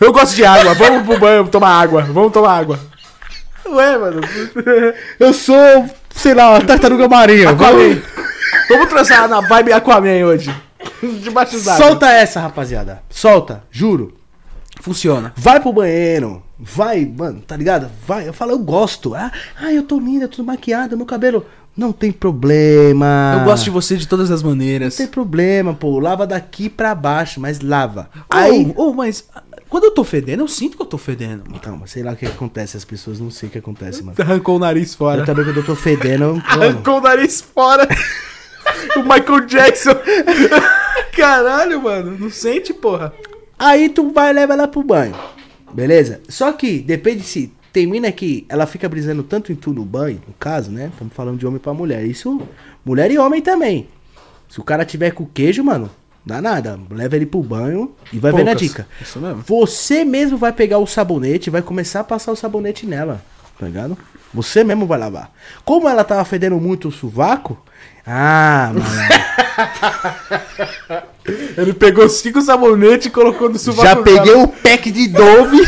[0.00, 0.74] Eu gosto de água.
[0.74, 2.02] Vamos pro banho tomar água.
[2.02, 2.78] Vamos tomar água.
[3.66, 4.20] Ué, mano.
[5.18, 7.50] Eu sou, sei lá, uma tartaruga marinha.
[7.50, 8.02] Aquaman.
[8.68, 10.54] Vamos transar na vibe Aquaman hoje.
[11.02, 11.86] Debaixo d'água.
[11.86, 13.02] Solta essa, rapaziada.
[13.08, 14.14] Solta, juro.
[14.80, 15.32] Funciona.
[15.36, 16.42] Vai pro banheiro.
[16.58, 17.90] Vai, mano, tá ligado?
[18.06, 18.28] Vai.
[18.28, 19.14] Eu falo, eu gosto.
[19.14, 21.44] Ah, ah eu tô linda, tudo maquiada, meu cabelo.
[21.76, 23.36] Não tem problema.
[23.38, 24.94] Eu gosto de você de todas as Não maneiras.
[24.94, 25.98] tem problema, pô.
[25.98, 28.08] Lava daqui pra baixo, mas lava.
[28.30, 28.74] Aí, Aí.
[28.76, 31.42] oh, mas ah, quando eu tô fedendo, eu sinto que eu tô fedendo.
[31.48, 31.60] mano.
[31.60, 32.76] Calma, sei lá o que acontece.
[32.76, 34.16] As pessoas não sei o que acontece, mano.
[34.22, 35.24] Arrancou o nariz Eu fora.
[35.24, 36.40] também quando eu tô fedendo.
[36.46, 37.88] Arrancou o nariz fora.
[38.96, 39.96] o Michael Jackson.
[41.16, 42.16] Caralho, mano.
[42.16, 43.12] Não sente, porra.
[43.58, 45.14] Aí tu vai e leva ela pro banho.
[45.74, 46.20] Beleza?
[46.28, 47.52] Só que depende se.
[47.72, 50.90] Tem mina que ela fica brisando tanto em tu no banho, no caso, né?
[50.92, 52.04] Estamos falando de homem pra mulher.
[52.06, 52.40] Isso,
[52.84, 53.88] mulher e homem também.
[54.48, 55.90] Se o cara tiver com queijo, mano,
[56.24, 56.78] dá nada.
[56.88, 58.60] Leva ele pro banho e vai vendo a Poucas.
[58.62, 58.86] dica.
[59.02, 59.42] Isso mesmo.
[59.48, 63.20] Você mesmo vai pegar o sabonete e vai começar a passar o sabonete nela.
[63.58, 63.98] tá ligado?
[64.32, 65.32] Você mesmo vai lavar.
[65.64, 67.60] Como ela tava fedendo muito o sovaco,
[68.06, 68.84] ah, mano,
[71.56, 75.58] Ele pegou cinco sabonetes e colocou no sovaco já peguei o pack de Dove.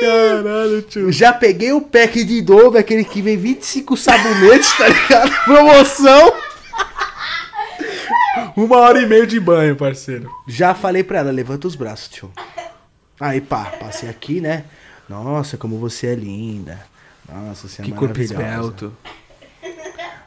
[0.00, 1.10] Caralho, tio.
[1.10, 5.32] Já peguei o pack de Dove, aquele que vem 25 sabonetes, tá ligado?
[5.44, 6.32] Promoção.
[8.56, 10.30] Uma hora e meia de banho, parceiro.
[10.46, 12.30] Já falei pra ela, levanta os braços, tio.
[13.20, 14.64] Aí, pá, passei aqui, né?
[15.08, 16.78] Nossa, como você é linda.
[17.28, 18.92] Nossa, você é Que corpo esbelto.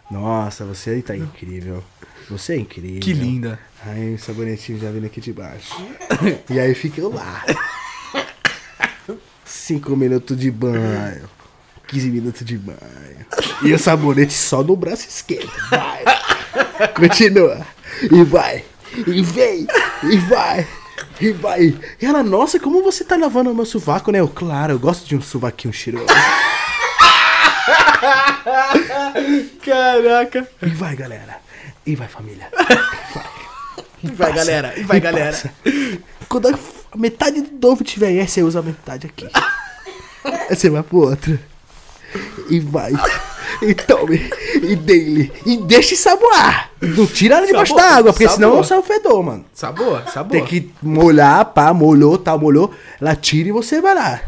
[0.09, 1.83] Nossa, você tá incrível.
[2.29, 2.99] Você é incrível.
[2.99, 3.59] Que linda.
[3.83, 5.75] Aí, o sabonetinho já vindo aqui de baixo.
[6.49, 7.43] E aí fica eu lá.
[9.45, 11.29] Cinco minutos de banho.
[11.87, 12.77] 15 minutos de banho.
[13.63, 15.51] E o sabonete só no braço esquerdo.
[15.69, 16.03] Vai.
[16.95, 17.65] Continua.
[18.09, 18.63] E vai.
[18.95, 19.67] E vem.
[20.03, 20.67] E vai.
[21.19, 21.77] E vai.
[22.01, 24.19] E ela, nossa, como você tá lavando o meu sovaco, né?
[24.19, 26.07] Eu, claro, eu gosto de um sovaquinho cheiroso.
[29.63, 30.47] Caraca.
[30.61, 31.37] E vai, galera.
[31.85, 32.47] E vai, família.
[34.03, 34.73] E vai, galera.
[34.79, 35.27] E vai, E galera.
[35.27, 35.51] passa.
[36.27, 39.29] Quando a metade do Dove tiver aí, você usa a metade aqui.
[40.49, 41.37] Aí você vai pro outro.
[42.49, 42.93] E vai.
[43.61, 44.27] E tome.
[44.55, 45.31] E dele.
[45.45, 46.71] E deixa saboar.
[46.81, 48.57] Não tira ela debaixo da água, porque senão saboa.
[48.57, 49.45] não sai o fedor, mano.
[49.53, 50.31] Sabor, sabor.
[50.31, 52.73] Tem que molhar, pá, molhou, tal, molhou.
[52.99, 54.19] Ela tira e você vai lá.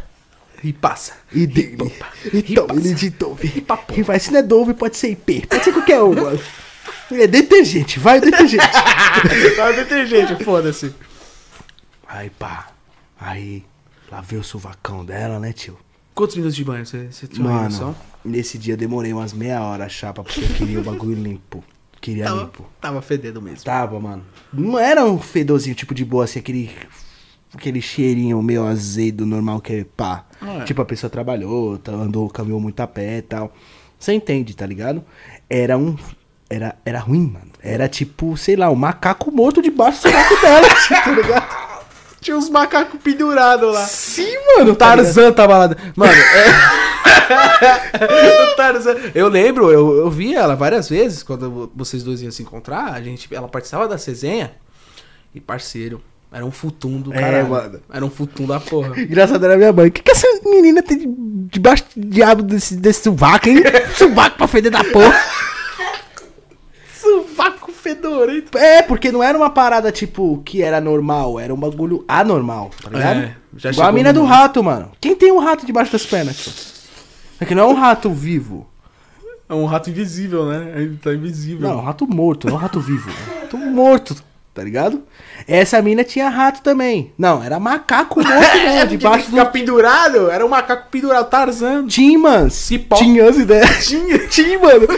[0.64, 1.14] E passa.
[1.32, 1.92] E dele.
[2.34, 3.52] E tome ele de Dove.
[3.56, 3.94] E papo.
[4.00, 5.46] E vai, se não é Dove, pode ser IP.
[5.48, 6.40] Pode ser qualquer um, mano.
[7.12, 8.64] É detergente, vai detergente.
[9.58, 10.94] Vai detergente, foda-se.
[12.08, 12.68] Aí, pá.
[13.20, 13.64] Aí,
[14.12, 15.78] lavei o sovacão dela, né, tio?
[16.16, 17.96] Quantos minutos de banho você, você tinha Mano, noção?
[18.24, 21.64] nesse dia eu demorei umas meia hora a chapa, porque eu queria o bagulho limpo.
[22.02, 22.66] Queria Tava, limpo.
[22.82, 23.64] tava fedendo mesmo.
[23.64, 24.26] Tava, mano.
[24.52, 26.70] Não era um fedorzinho tipo de boa, assim, aquele.
[27.56, 30.26] Aquele cheirinho meio azedo, normal, que é pá.
[30.42, 30.64] É.
[30.64, 33.54] Tipo, a pessoa trabalhou, tá- andou, caminhou muito a pé e tal.
[34.00, 35.04] Você entende, tá ligado?
[35.50, 35.96] Era um.
[36.50, 37.52] Era, era ruim, mano.
[37.62, 40.68] Era tipo, sei lá, um macaco morto debaixo do saco dela,
[41.04, 41.64] tá ligado?
[42.20, 43.86] Tinha uns macacos pendurados lá.
[43.86, 44.72] Sim, mano.
[44.72, 45.76] O Tarzan tava lá.
[45.96, 46.48] Mano, é.
[48.52, 48.96] o Tarzan.
[49.14, 52.94] Eu lembro, eu, eu vi ela várias vezes quando vocês dois iam se encontrar.
[52.94, 54.52] A gente, ela participava da resenha.
[55.36, 56.02] E parceiro,
[56.34, 57.50] era um futum do É, caralho.
[57.50, 57.80] mano.
[57.94, 58.98] Era um futum da porra.
[59.02, 59.88] Engraçado era minha mãe.
[59.88, 61.08] O que, que essa menina tem de-
[61.52, 63.58] debaixo do diabo desse, desse sovaco, hein?
[63.96, 65.14] sovaco pra feder da porra.
[67.00, 68.58] Sovaco fedorento.
[68.58, 71.40] É, porque não era uma parada, tipo, que era normal.
[71.40, 73.20] Era um bagulho anormal, tá ligado?
[73.20, 74.92] É, já Igual a mina no- do rato, mano.
[75.02, 76.74] Quem tem um rato debaixo das pernas?
[77.40, 78.68] É que não é um rato vivo.
[79.50, 80.74] É um rato invisível, né?
[80.78, 81.68] Ele tá invisível.
[81.68, 83.10] Não, é um rato morto, não um rato vivo.
[83.10, 84.16] É um rato morto,
[84.54, 85.04] tá ligado?
[85.48, 87.12] Essa mina tinha rato também.
[87.18, 89.52] Não, era macaco morto mesmo, debaixo ficar do...
[89.52, 91.88] pendurado, era um macaco pendurado, Tarzan.
[91.88, 92.54] Timans.
[92.54, 92.96] Cipó.
[92.96, 93.88] Tinha as ideias.
[93.88, 94.28] Tinha.
[94.28, 94.88] Tim, mano.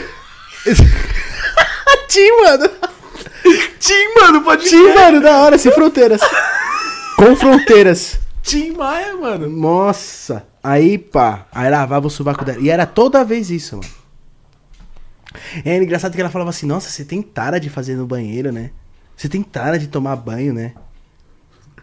[2.07, 2.69] Tim, mano.
[3.79, 6.21] Tim, mano, pode Tim, mano, da hora, sem fronteiras.
[7.17, 8.19] Com fronteiras.
[8.41, 9.49] Tim Maia, mano.
[9.49, 10.45] Nossa.
[10.63, 11.47] Aí, pá.
[11.51, 12.59] Aí lavava o sovaco dela.
[12.59, 13.89] E era toda vez isso, mano.
[15.65, 18.71] É engraçado que ela falava assim, nossa, você tem tara de fazer no banheiro, né?
[19.15, 20.73] Você tem tara de tomar banho, né?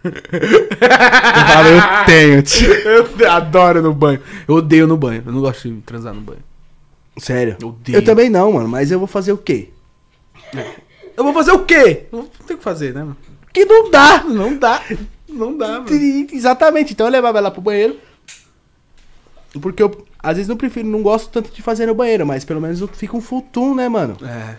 [0.04, 0.12] Eu
[1.46, 2.72] falava, eu tenho, tio.
[3.18, 4.20] Eu adoro no banho.
[4.48, 5.22] Eu odeio no banho.
[5.24, 6.42] Eu não gosto de transar no banho.
[7.18, 7.56] Sério.
[7.60, 7.98] Eu odeio.
[7.98, 8.68] Eu também não, mano.
[8.68, 9.70] Mas eu vou fazer o quê?
[11.16, 12.06] Eu vou fazer o quê?
[12.10, 13.00] Não tem o que fazer, né?
[13.00, 13.16] mano?
[13.52, 14.24] Que não dá.
[14.24, 14.82] Não dá.
[15.28, 15.88] Não dá, mano.
[16.32, 16.92] Exatamente.
[16.92, 17.96] Então eu levava ela pro banheiro.
[19.60, 22.60] Porque eu, às vezes, não prefiro, não gosto tanto de fazer no banheiro, mas pelo
[22.60, 24.16] menos fica um futum, né, mano?
[24.22, 24.56] É.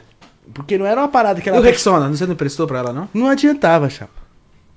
[0.53, 1.59] Porque não era uma parada que E ela.
[1.59, 3.07] o Rexona, você não prestou pra ela, não?
[3.13, 4.11] Não adiantava, chapa.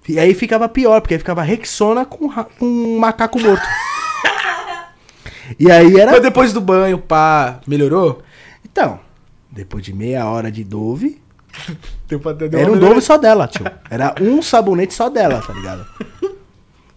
[0.09, 3.67] E aí ficava pior, porque aí ficava Rexona com, ra- com um macaco morto.
[5.59, 6.13] e aí era.
[6.13, 8.23] Mas depois do banho, pá, melhorou?
[8.65, 9.01] Então,
[9.51, 11.21] depois de meia hora de Dove,
[12.53, 13.65] era um Dove só dela, tio.
[13.91, 15.87] Era um sabonete só dela, tá ligado?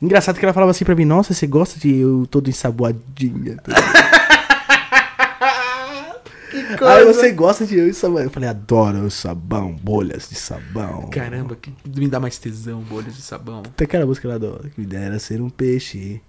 [0.01, 3.57] Engraçado que ela falava assim pra mim, nossa, você gosta de eu todo ensaboadinha.
[3.57, 3.73] tá
[6.73, 6.87] ligado?
[6.87, 8.21] Aí você gosta de eu e sabão.
[8.21, 11.09] Eu falei, adoro sabão, bolhas de sabão.
[11.09, 13.63] Caramba, que me dá mais tesão, bolhas de sabão.
[13.75, 16.21] Tem aquela música lá do Que me dera ser um peixe.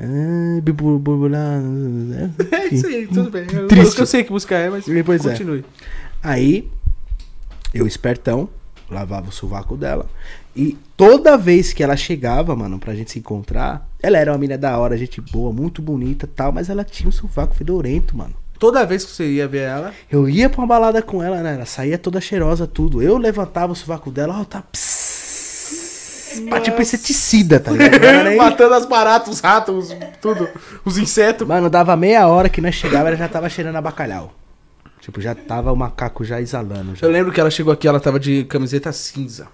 [0.00, 2.30] Ah, borbulhar, né?
[2.52, 3.46] É isso aí, tudo bem.
[3.52, 3.98] Eu, Triste.
[3.98, 5.30] eu sei que música é, mas Pois é.
[5.30, 5.64] continue.
[6.22, 6.70] Aí,
[7.74, 8.48] eu espertão,
[8.88, 10.08] lavava o sovaco dela.
[10.54, 14.58] E toda vez que ela chegava, mano, pra gente se encontrar, ela era uma menina
[14.58, 18.34] da hora, gente boa, muito bonita e tal, mas ela tinha um sovaco fedorento, mano.
[18.58, 21.54] Toda vez que você ia ver ela, Eu ia pra uma balada com ela, né?
[21.54, 23.00] Ela saía toda cheirosa, tudo.
[23.02, 24.62] Eu levantava o sovaco dela, ó, tá.
[24.62, 26.42] pss.
[26.62, 28.00] Tipo inseticida, tá ligado?
[28.24, 30.48] Nem- Matando as baratas, os ratos, os- tudo.
[30.84, 31.46] Os insetos.
[31.46, 34.32] Mano, dava meia hora que nós chegava, ela já tava cheirando a bacalhau.
[35.00, 36.94] Tipo, já tava o macaco já exalando.
[36.96, 37.06] Já.
[37.06, 39.46] Eu lembro que ela chegou aqui, ela tava de camiseta cinza.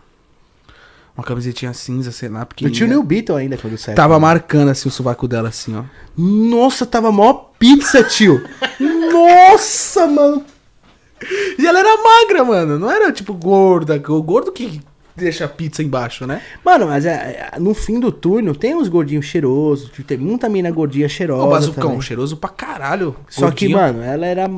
[1.16, 2.66] Uma camisetinha cinza, sei lá, porque.
[2.66, 3.94] Eu tinha o New Beetle ainda quando saiu.
[3.94, 5.84] Tava marcando assim o sovaco dela, assim, ó.
[6.16, 8.42] Nossa, tava mó pizza, tio.
[9.12, 10.44] Nossa, mano.
[11.58, 12.78] E ela era magra, mano.
[12.78, 14.02] Não era tipo gorda.
[14.08, 14.80] O gordo que
[15.16, 16.42] deixa a pizza embaixo, né?
[16.64, 19.90] Mano, mas é, é, no fim do turno tem uns gordinhos cheirosos.
[19.90, 21.46] tipo, Tem muita mina gordinha cheirosa.
[21.46, 22.02] O bazucão, também.
[22.02, 23.14] cheiroso pra caralho.
[23.28, 24.50] Só que, mano, ela era.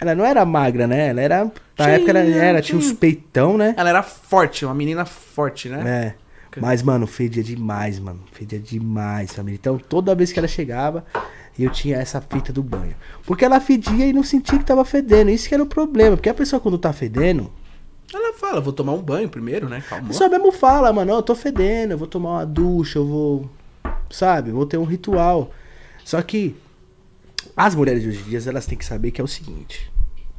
[0.00, 1.08] Ela não era magra, né?
[1.08, 1.52] Ela era.
[1.78, 3.74] Na época ela era, tinha uns peitão, né?
[3.76, 6.14] Ela era forte, uma menina forte, né?
[6.20, 6.24] É.
[6.60, 8.20] Mas, mano, fedia demais, mano.
[8.32, 9.56] Fedia demais, família.
[9.60, 11.04] Então, toda vez que ela chegava,
[11.58, 12.94] eu tinha essa fita do banho.
[13.26, 15.30] Porque ela fedia e não sentia que tava fedendo.
[15.30, 16.16] Isso que era o problema.
[16.16, 17.50] Porque a pessoa, quando tá fedendo,
[18.12, 19.78] Ela fala, vou tomar um banho primeiro, né?
[19.78, 20.06] a Calma.
[20.06, 23.50] pessoa mesmo fala, mano, "Ó, eu tô fedendo, eu vou tomar uma ducha, eu vou.
[24.08, 24.52] Sabe?
[24.52, 25.50] Vou ter um ritual.
[26.04, 26.54] Só que
[27.56, 29.90] as mulheres de hoje em dia, elas têm que saber que é o seguinte.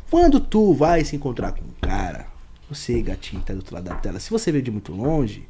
[0.09, 2.27] Quando tu vai se encontrar com um cara,
[2.69, 5.47] você, gatinho, que tá do outro lado da tela, se você veio de muito longe,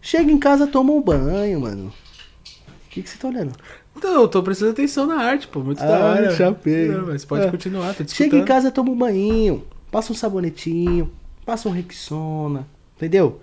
[0.00, 1.92] chega em casa, toma um banho, mano.
[2.86, 3.52] O que, que você tá olhando?
[3.96, 5.60] Então, eu tô prestando atenção na arte, pô.
[5.60, 6.36] Muito da Ah, hora.
[6.36, 6.88] chapei.
[6.88, 7.50] Não, mas pode É.
[7.50, 11.10] continuar, tô te Chega em casa, toma um banho, passa um sabonetinho,
[11.44, 12.66] passa um Rexona,
[12.96, 13.40] entendeu?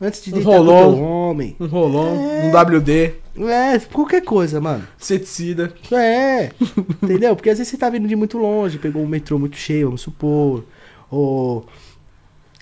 [0.00, 1.00] Antes de Um rolon.
[1.02, 1.56] homem.
[1.58, 2.44] Um rolon, É.
[2.46, 4.86] um WD, É, qualquer coisa, mano.
[5.00, 5.72] inseticida.
[5.92, 6.50] É,
[7.02, 7.34] entendeu?
[7.34, 10.00] Porque às vezes você tá vindo de muito longe, pegou um metrô muito cheio, vamos
[10.02, 10.64] supor.
[11.10, 11.66] Ou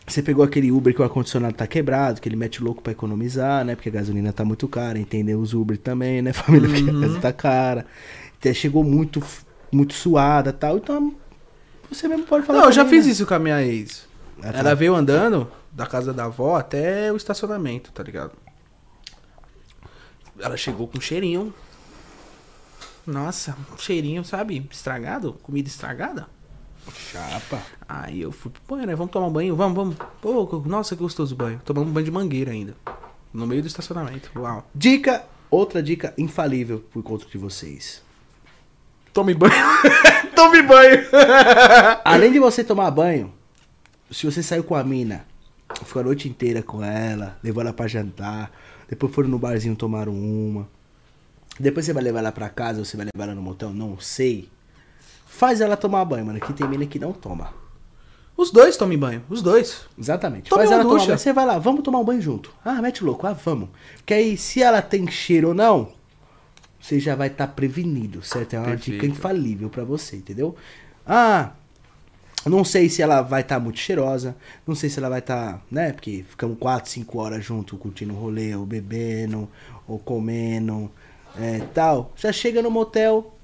[0.06, 3.64] você pegou aquele Uber que o ar-condicionado tá quebrado, que ele mete louco pra economizar,
[3.64, 3.74] né?
[3.74, 5.38] Porque a gasolina tá muito cara, entendeu?
[5.40, 6.68] Os Uber também, né, família?
[6.68, 7.86] Porque a casa tá cara.
[8.38, 9.22] Até chegou muito,
[9.72, 10.76] muito suada e tal.
[10.76, 11.12] Então,
[11.90, 12.60] você mesmo pode falar.
[12.60, 13.12] Não, eu já também, fiz né?
[13.12, 14.06] isso com a minha ex.
[14.42, 14.58] Ah, tá.
[14.58, 18.32] Ela veio andando da casa da avó até o estacionamento, tá ligado?
[20.38, 21.52] Ela chegou com cheirinho.
[23.06, 24.66] Nossa, um cheirinho, sabe?
[24.70, 26.28] Estragado, comida estragada.
[26.94, 27.60] Chapa.
[27.86, 28.96] Aí eu fui pro banho, né?
[28.96, 29.96] Vamos tomar um banho, vamos, vamos.
[30.22, 31.60] Pô, nossa, que gostoso o banho.
[31.62, 32.74] Tomamos um banho de mangueira ainda.
[33.30, 34.30] No meio do estacionamento.
[34.34, 34.66] Uau.
[34.74, 38.02] Dica, outra dica infalível pro encontro de vocês.
[39.12, 39.52] Tome banho.
[40.34, 41.04] Tome banho.
[42.02, 43.34] Além de você tomar banho,
[44.10, 45.26] se você saiu com a mina,
[45.84, 48.50] ficou a noite inteira com ela, levou ela pra jantar,
[48.88, 50.68] depois foram no barzinho tomaram uma,
[51.58, 53.98] depois você vai levar ela pra casa ou você vai levar ela no motel, não
[53.98, 54.48] sei.
[55.26, 57.52] Faz ela tomar banho, mano, que tem mina que não toma.
[58.36, 59.22] Os dois tomem banho.
[59.30, 59.86] Os dois.
[59.98, 60.50] Exatamente.
[60.50, 61.06] Tome Faz ela tomar ducha.
[61.06, 62.52] banho, você vai lá, vamos tomar um banho junto.
[62.62, 63.70] Ah, mete louco, ah, vamos.
[63.96, 65.92] Porque aí, se ela tem cheiro ou não,
[66.78, 68.54] você já vai estar prevenido, certo?
[68.54, 69.00] É uma Perfeito.
[69.00, 70.54] dica infalível pra você, entendeu?
[71.06, 71.52] Ah,
[72.50, 74.36] não sei se ela vai estar muito cheirosa,
[74.66, 75.92] não sei se ela vai estar, né?
[75.92, 79.48] Porque ficamos 4, 5 horas junto, curtindo o rolê, ou bebendo,
[79.86, 80.90] ou comendo,
[81.38, 82.12] é, tal.
[82.16, 83.34] Já chega no motel,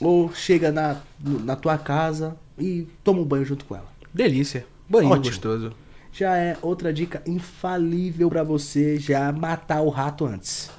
[0.00, 3.88] ou chega na, na tua casa e toma um banho junto com ela.
[4.12, 4.66] Delícia.
[4.88, 5.24] Banho Ótimo.
[5.24, 5.72] gostoso.
[6.12, 10.70] Já é outra dica infalível pra você já matar o rato antes.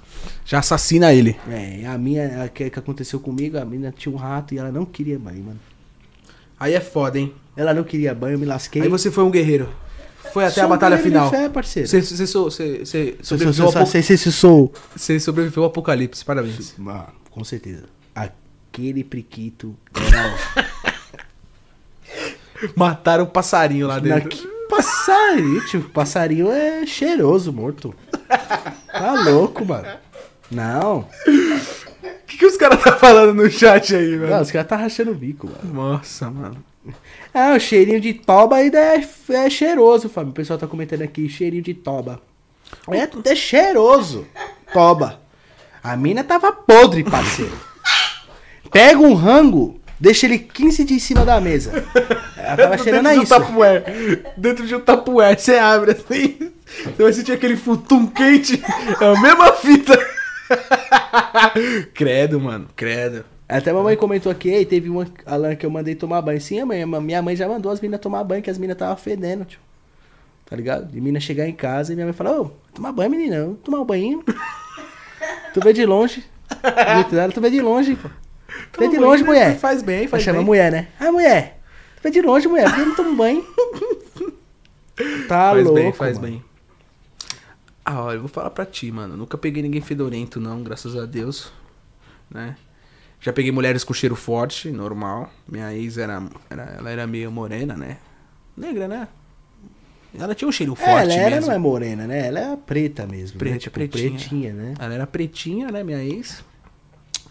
[0.46, 1.36] Já assassina ele.
[1.50, 4.72] É, a minha, a que, que aconteceu comigo, a menina tinha um rato e ela
[4.72, 5.60] não queria banho, mano.
[6.60, 7.34] Aí é foda, hein?
[7.56, 8.82] Ela não queria banho, eu me lasquei.
[8.82, 9.70] Aí você foi um guerreiro.
[10.34, 11.30] Foi até Sou a um batalha de final.
[11.30, 11.88] Fé, parceiro.
[11.88, 13.82] Você, você, sou- você, você Sou- sobreviveu, sou- ao sou-
[15.20, 16.26] sobreviveu ao apocalipse.
[16.26, 16.74] Parabéns.
[16.78, 17.84] Mano, com certeza.
[18.14, 20.36] Aquele priquito era.
[22.76, 24.30] Mataram o passarinho lá Na, dentro.
[24.30, 25.82] que passarinho, tio.
[25.90, 27.94] Passarinho é cheiroso, morto.
[28.92, 29.88] Tá louco, mano.
[30.50, 31.08] Não.
[32.06, 34.32] O que, que os caras tá falando no chat aí, velho?
[34.32, 35.74] Não, os caras tá rachando o bico, mano.
[35.74, 36.58] Nossa, mano.
[37.34, 40.32] Ah, o cheirinho de toba ainda é, é cheiroso, Fábio.
[40.32, 42.22] O pessoal tá comentando aqui, cheirinho de toba.
[42.90, 44.28] É, é cheiroso,
[44.74, 45.20] toba.
[45.84, 47.54] A mina tava podre, parceiro.
[48.72, 51.72] Pega um rango, deixa ele 15 dias em cima da mesa.
[52.38, 53.36] Ela tava cheirando a Dentro de isso.
[53.36, 53.84] um tapué.
[54.38, 55.36] Dentro de um tapué.
[55.36, 56.52] Você abre assim.
[56.84, 58.62] Você vai sentir aquele futum quente.
[59.00, 59.98] É a mesma fita.
[61.94, 62.68] credo, mano.
[62.76, 63.24] Credo.
[63.48, 66.42] Até a mamãe comentou aqui, ei, teve uma Alan que eu mandei tomar banho.
[66.42, 68.96] Sim, a mãe, minha mãe já mandou as minas tomar banho, que as minas tava
[68.98, 69.60] fedendo, tio.
[70.46, 70.92] Tá ligado?
[70.92, 73.82] De mina chegar em casa e minha mãe falar, ô, tomar banho, menina, vamos tomar
[73.82, 74.24] um banho.
[75.54, 76.24] tu vê de longe.
[77.34, 78.10] Tu vê de longe, pô.
[78.72, 79.58] Tu vê de longe, mulher.
[79.58, 80.46] Faz bem, Vai faz chamar bem.
[80.46, 80.88] mulher, né?
[81.00, 81.60] Ah, mulher.
[81.98, 83.46] Tu vê de longe, mulher, por que não toma banho?
[85.28, 86.28] Tá faz louco, bem, faz mano.
[86.34, 86.44] bem.
[87.86, 89.16] Ah, olha, eu vou falar pra ti, mano.
[89.16, 91.52] Nunca peguei ninguém fedorento, não, graças a Deus.
[92.30, 92.58] Né?
[93.22, 95.32] Já peguei mulheres com cheiro forte, normal.
[95.48, 97.98] Minha ex era, era, ela era meio morena, né?
[98.58, 99.08] Negra, né?
[100.18, 101.48] Ela tinha um cheiro É, forte ela era, mesmo.
[101.48, 102.28] não é morena, né?
[102.28, 103.38] Ela é preta mesmo.
[103.38, 103.60] Preta, né?
[103.60, 104.10] Tipo, pretinha.
[104.12, 104.74] pretinha, né?
[104.80, 106.44] Ela era pretinha, né, minha ex.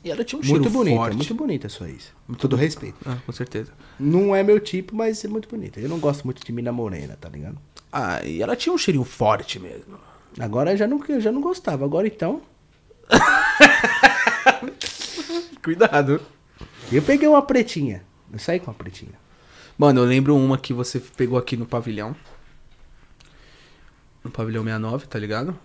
[0.05, 1.17] E ela tinha um Muito cheiro bonita, forte.
[1.17, 2.13] muito bonita sua ex.
[2.27, 2.97] Com todo respeito.
[3.07, 3.73] Ah, com certeza.
[3.99, 5.81] Não é meu tipo, mas é muito bonita.
[5.81, 7.57] Eu não gosto muito de mina morena, tá ligado?
[7.91, 9.97] Ah, e ela tinha um cheirinho forte mesmo.
[10.39, 11.85] Agora eu já não, eu já não gostava.
[11.85, 12.43] Agora então.
[15.62, 16.20] Cuidado.
[16.93, 18.02] Eu peguei uma pretinha.
[18.32, 19.12] Eu saí com uma pretinha.
[19.78, 22.15] Mano, eu lembro uma que você pegou aqui no pavilhão.
[24.23, 25.56] No pavilhão 69, tá ligado?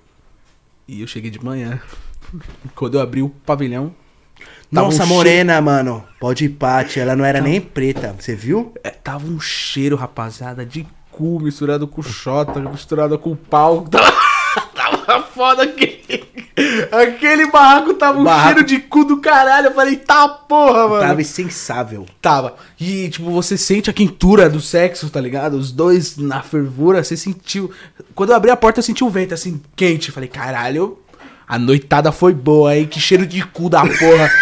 [0.88, 1.82] E eu cheguei de manhã.
[2.76, 3.94] Quando eu abri o pavilhão.
[4.74, 6.04] tava Nossa, um morena, mano.
[6.20, 7.00] Pode ir, Paty.
[7.00, 8.16] Ela não era nem preta.
[8.18, 8.74] Você viu?
[8.84, 13.88] É, tava um cheiro, rapaziada, de cu misturado com xota, misturado com pau.
[13.88, 14.29] Tava, tava
[15.40, 16.28] foda aquele.
[16.92, 18.48] Aquele barraco tava um Barraco.
[18.50, 19.68] cheiro de cu do caralho.
[19.68, 21.02] Eu falei, tá porra, mano.
[21.02, 22.06] Tava insensável.
[22.22, 22.56] Tava.
[22.78, 25.54] E, tipo, você sente a quentura do sexo, tá ligado?
[25.54, 27.72] Os dois na fervura, você sentiu.
[28.14, 30.12] Quando eu abri a porta, eu senti o vento assim, quente.
[30.12, 31.00] Falei, caralho,
[31.48, 32.86] a noitada foi boa, hein?
[32.86, 34.30] Que cheiro de cu da porra.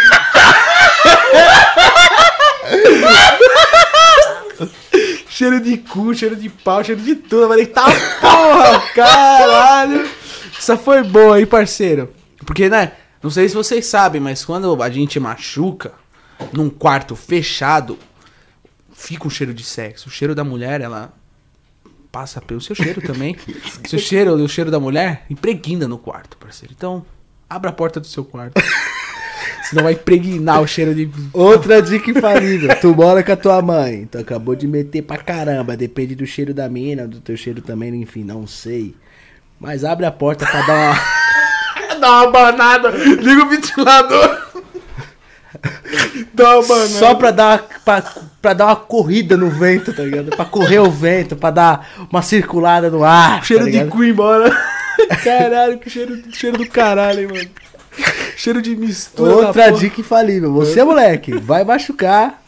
[5.30, 7.44] cheiro de cu, cheiro de pau, cheiro de tudo.
[7.44, 7.86] Eu falei, tá
[8.19, 10.16] porra, caralho.
[10.57, 12.13] Essa foi boa, hein, parceiro?
[12.45, 12.93] Porque, né?
[13.21, 15.93] Não sei se vocês sabem, mas quando a gente machuca
[16.53, 17.97] num quarto fechado,
[18.93, 20.07] fica um cheiro de sexo.
[20.07, 21.13] O cheiro da mulher, ela
[22.11, 23.35] passa pelo seu cheiro também.
[23.88, 26.73] seu cheiro, o cheiro da mulher, impregna no quarto, parceiro.
[26.77, 27.05] Então,
[27.49, 28.61] abra a porta do seu quarto.
[29.69, 31.09] Senão vai impregnar o cheiro de.
[31.34, 32.69] Outra dica infalível.
[32.79, 34.05] tu mora com a tua mãe.
[34.05, 35.75] Tu acabou de meter pra caramba.
[35.75, 38.95] Depende do cheiro da mina, do teu cheiro também, enfim, não sei.
[39.59, 41.17] Mas abre a porta pra dar uma.
[41.99, 44.47] Dá uma banada, liga o ventilador.
[46.34, 46.88] Dá uma banada.
[46.89, 48.03] Só pra dar, pra,
[48.39, 50.29] pra dar uma corrida no vento, tá ligado?
[50.29, 53.43] Pra correr o vento, pra dar uma circulada no ar.
[53.43, 54.55] cheiro tá de cu embora.
[55.23, 57.49] Caralho, que cheiro, cheiro do caralho, hein, mano.
[58.35, 59.47] Cheiro de mistura.
[59.47, 60.53] Outra dica infalível.
[60.53, 62.41] Você, moleque, vai machucar.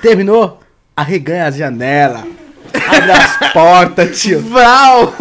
[0.00, 0.60] Terminou?
[0.96, 2.24] Arreganha as janelas.
[2.74, 4.40] Abre as portas, tio.
[4.40, 5.14] Vral!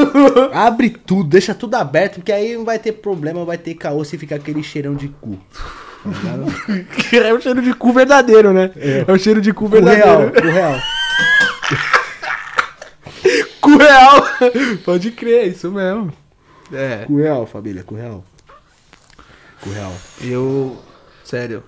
[0.53, 4.17] Abre tudo, deixa tudo aberto, porque aí não vai ter problema, vai ter caô se
[4.17, 5.37] ficar aquele cheirão de cu.
[7.11, 8.71] É o cheiro de cu verdadeiro, né?
[8.77, 10.41] É, o cheiro de cu Cu real, verdadeiro.
[10.41, 10.79] cu real.
[13.61, 14.25] Cu real.
[14.85, 16.11] Pode crer, é isso mesmo.
[16.71, 17.03] É.
[17.05, 18.23] Cu real, família, cu real.
[19.61, 19.93] Cu real.
[20.21, 20.77] Eu.
[21.23, 21.63] Sério.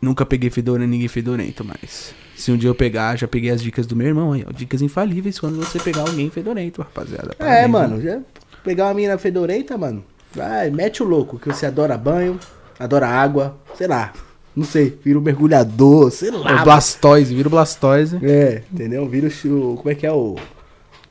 [0.00, 2.14] Nunca peguei fedorento, ninguém fedorento, mas.
[2.38, 4.52] Se um dia eu pegar, já peguei as dicas do meu irmão aí, ó.
[4.52, 7.34] Dicas infalíveis quando você pegar alguém fedorento, rapaziada.
[7.38, 8.20] É, mano, já
[8.62, 10.04] pegar uma mina fedorenta, mano.
[10.32, 12.38] Vai, mete o louco, que você adora banho,
[12.78, 14.12] adora água, sei lá.
[14.54, 16.60] Não sei, vira um mergulhador, sei É lá.
[16.60, 18.18] o Blastoise, vira o Blastoise.
[18.22, 19.08] É, entendeu?
[19.08, 19.76] Vira o.
[19.76, 20.36] Como é que é o.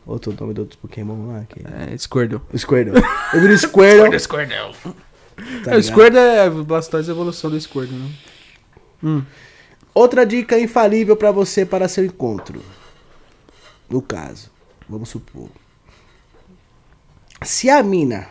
[0.05, 1.43] Outro nome do outro Pokémon lá?
[1.49, 1.59] Que...
[1.59, 2.41] É, Squirtle.
[2.53, 2.95] O Squirtle.
[3.33, 4.17] Eu viro o Squirtle.
[4.17, 4.73] Squirtle.
[5.65, 5.83] tá é, o?
[5.83, 7.97] Squirtle é o Blastoise é a evolução do Squirtle,
[9.03, 9.21] né?
[9.97, 12.61] Outra dica infalível pra você para seu encontro.
[13.89, 14.51] No caso,
[14.87, 15.49] vamos supor.
[17.41, 18.27] Se a mina.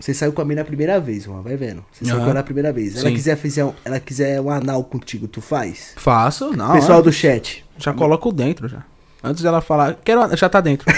[0.00, 1.84] Você saiu com a mina a primeira vez, mano, vai vendo.
[1.92, 2.24] Você saiu Aham.
[2.24, 2.96] com ela a primeira vez.
[2.96, 3.14] Ela Sim.
[3.14, 5.92] quiser, fizer um, ela quiser um anal contigo, tu faz?
[5.94, 6.72] Faço, não.
[6.72, 7.02] Pessoal ó.
[7.02, 7.64] do chat.
[7.78, 8.82] Já coloco dentro já.
[9.22, 10.92] Antes dela falar, quero já tá dentro.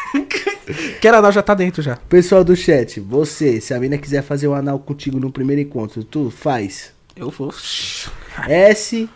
[1.02, 1.96] quero anal já tá dentro já.
[2.08, 6.02] Pessoal do chat, você, se a mina quiser fazer um anal contigo no primeiro encontro,
[6.02, 6.90] tu faz?
[7.14, 7.52] Eu vou.
[8.48, 9.08] S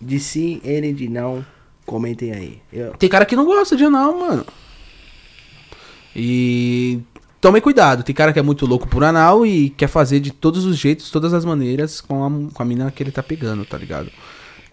[0.00, 1.44] de sim, N de não.
[1.86, 2.62] Comentem aí.
[2.72, 4.46] Eu- Tem cara que não gosta de anal, mano.
[6.14, 7.00] E
[7.40, 8.02] tomem cuidado.
[8.02, 11.10] Tem cara que é muito louco por anal e quer fazer de todos os jeitos,
[11.10, 14.10] todas as maneiras com a, com a mina que ele tá pegando, tá ligado?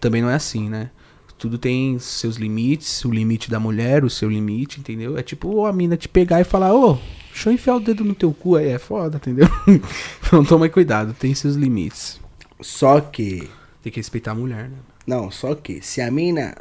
[0.00, 0.90] Também não é assim, né?
[1.36, 5.16] Tudo tem seus limites, o limite da mulher, o seu limite, entendeu?
[5.16, 6.98] É tipo a mina te pegar e falar, ô,
[7.32, 9.48] deixa eu enfiar o dedo no teu cu aí, é foda, entendeu?
[10.26, 12.20] então tome cuidado, tem seus limites.
[12.60, 13.48] Só que.
[13.82, 14.78] Tem que respeitar a mulher, né?
[15.06, 16.56] Não, só que se a mina.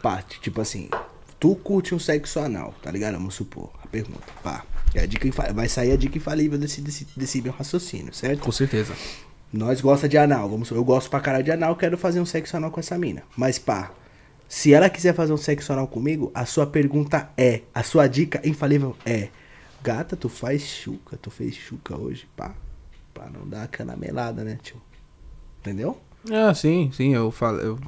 [0.00, 0.88] Pá, tipo assim.
[1.38, 3.14] Tu curte um sexo anal, tá ligado?
[3.14, 3.70] Vamos supor.
[3.82, 4.24] A pergunta.
[4.42, 4.64] Pá.
[4.94, 8.40] É a dica vai sair a dica infalível desse, desse, desse meu raciocínio, certo?
[8.40, 8.94] Com certeza.
[9.52, 10.48] Nós gosta de anal.
[10.48, 13.22] Vamos eu gosto pra caralho de anal, quero fazer um sexo anal com essa mina.
[13.36, 13.90] Mas pá.
[14.48, 17.62] Se ela quiser fazer um sexo anal comigo, a sua pergunta é.
[17.74, 19.28] A sua dica infalível é.
[19.82, 22.54] Gata, tu faz chuca, tu fez chuca hoje, pá.
[23.12, 24.80] Pra não dar aquela melada, né, tio?
[25.60, 26.00] Entendeu?
[26.30, 27.58] Ah, sim, sim, eu falo.
[27.58, 27.78] Eu...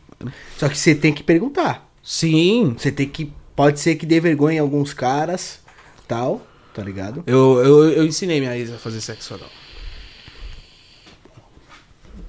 [0.56, 1.88] Só que você tem que perguntar.
[2.02, 3.32] Sim, Você tem que.
[3.54, 5.60] Pode ser que dê vergonha em alguns caras,
[6.06, 7.24] tal, tá ligado?
[7.26, 9.48] Eu, eu, eu ensinei minha ex a fazer sexo anal.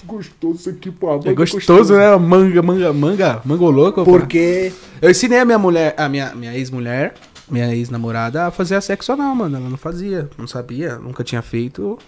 [0.05, 1.19] Gostoso isso aqui, pô.
[1.25, 2.15] É gostoso, né?
[2.15, 4.05] Manga, manga, manga, mango louco.
[4.05, 4.11] pô.
[4.11, 4.71] Porque
[5.01, 7.13] Eu ensinei a minha mulher, a minha, minha ex-mulher,
[7.49, 9.57] minha ex-namorada, a fazer a sexo anal, mano.
[9.57, 11.99] Ela não fazia, não sabia, nunca tinha feito.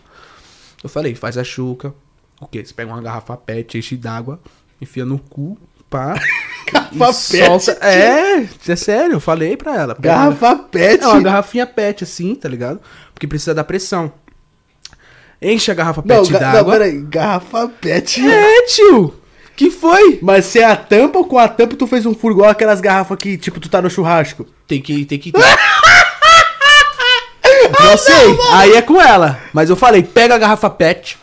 [0.81, 1.93] Eu falei, faz a chuca.
[2.39, 2.63] O quê?
[2.65, 4.39] Você pega uma garrafa pet, enche d'água,
[4.81, 5.57] enfia no cu,
[5.89, 6.13] pá.
[6.71, 7.13] Garrafa e
[7.45, 7.71] solta.
[7.81, 9.97] É, é sério, eu falei pra ela.
[9.99, 11.03] Garrafa pet.
[11.03, 12.79] é uma garrafinha pet, assim, tá ligado?
[13.13, 14.11] Porque precisa da pressão.
[15.41, 16.73] Enche a garrafa Não, pet ga- não, d'água.
[16.73, 17.01] peraí.
[17.01, 18.21] Garrafa pet.
[18.25, 19.15] É, tio!
[19.55, 20.19] Que foi?
[20.21, 22.79] Mas se é a tampa ou com a tampa tu fez um furo igual aquelas
[22.79, 24.45] garrafas que, tipo, tu tá no churrasco?
[24.67, 25.33] Tem que, tem que.
[27.79, 29.39] Não sei, aí é com ela.
[29.53, 31.17] Mas eu falei, pega a garrafa pet.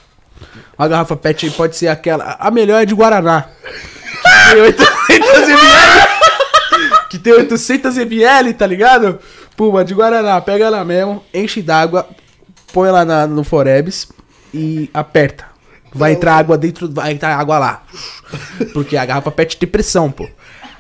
[0.79, 2.37] A garrafa pet pode ser aquela.
[2.39, 3.47] A melhor é de Guaraná.
[4.23, 6.07] Que tem 800 ml.
[7.11, 9.19] Que tem 800 ml, tá ligado?
[9.57, 10.41] Puma, de Guaraná.
[10.41, 12.07] Pega ela mesmo, enche d'água,
[12.73, 14.09] põe ela na- no Forebs
[14.53, 15.45] e aperta.
[15.95, 17.83] Vai entrar água dentro, vai entrar água lá.
[18.75, 20.29] Porque a garrafa pet tem pressão, pô.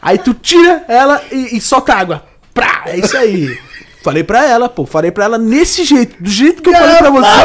[0.02, 2.22] Aí tu tira ela e, e solta água.
[2.52, 3.58] Prá, é isso aí.
[4.06, 4.86] Falei pra ela, pô.
[4.86, 6.22] Falei pra ela nesse jeito.
[6.22, 7.44] Do jeito que eu falei pra você.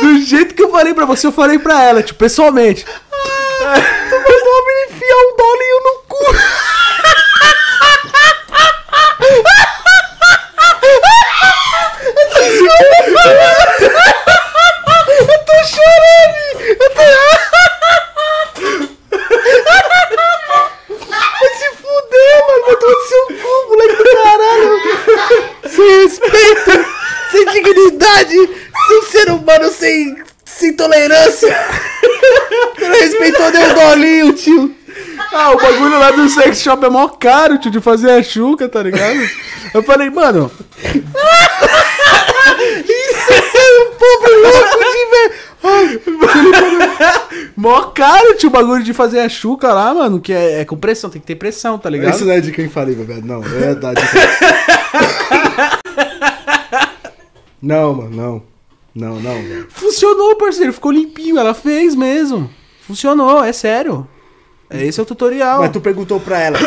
[0.00, 2.86] Do jeito que eu falei pra você, eu falei pra ela, tipo, pessoalmente.
[2.86, 2.90] Tu
[4.16, 6.24] mandou me enfiar um dolinho no cu.
[15.28, 16.60] Eu tô chorando.
[16.80, 17.02] Eu tô...
[22.22, 22.76] Fuder, mano.
[22.76, 24.80] Tomar no seu cu, moleque do caralho.
[25.68, 26.86] Sem respeito,
[27.30, 28.36] sem dignidade,
[28.88, 31.56] sem ser humano, sem, sem tolerância.
[32.78, 34.74] Não respeitou nem o dolinho, tio.
[35.32, 38.68] Ah, o bagulho lá do sex shop é mó caro, tio, de fazer a chuca,
[38.68, 39.18] tá ligado?
[39.72, 40.50] Eu falei, mano,
[42.62, 45.06] Isso é um pobre louco de
[47.56, 50.76] mó caro, tio, o bagulho de fazer a chuca lá, mano, que é, é com
[50.76, 52.14] pressão, tem que ter pressão, tá ligado?
[52.14, 53.24] Isso não é de quem falei, velho.
[53.24, 54.08] Não, é da dica.
[57.60, 58.42] Não, mano, não.
[58.92, 59.66] Não, não, velho.
[59.70, 62.50] Funcionou, parceiro, ficou limpinho, ela fez mesmo.
[62.80, 64.06] Funcionou, é sério.
[64.68, 65.60] É, Esse é o tutorial.
[65.60, 66.58] Mas tu perguntou pra ela.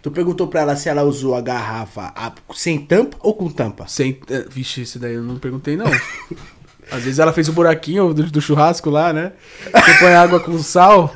[0.00, 3.86] Tu perguntou pra ela se ela usou a garrafa a- sem tampa ou com tampa?
[3.88, 4.20] Sem...
[4.30, 5.86] é, Vixe, isso daí eu não perguntei, não.
[6.90, 9.32] Às vezes ela fez o buraquinho do, do churrasco lá, né?
[9.64, 11.14] Você põe água com sal.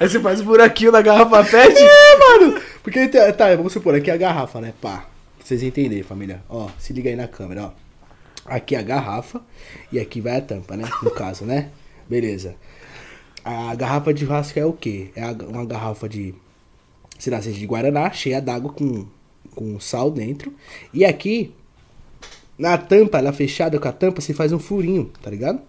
[0.00, 1.78] Aí você faz o buraquinho da garrafa pet.
[1.78, 2.60] É, mano.
[2.82, 4.72] Porque, tá, tá, vamos supor, aqui é a garrafa, né?
[4.80, 5.06] Pá.
[5.38, 6.42] Pra vocês entenderem, família.
[6.48, 7.70] Ó, se liga aí na câmera, ó.
[8.46, 9.40] Aqui é a garrafa
[9.90, 10.84] e aqui vai a tampa, né?
[11.02, 11.70] No caso, né?
[12.08, 12.56] Beleza.
[13.44, 15.10] A garrafa de churrasco é o quê?
[15.14, 16.34] É uma garrafa de,
[17.18, 19.06] sei lá, de Guaraná, cheia d'água com,
[19.54, 20.52] com sal dentro.
[20.92, 21.54] E aqui,
[22.58, 25.60] na tampa, ela fechada com a tampa, você faz um furinho, tá ligado?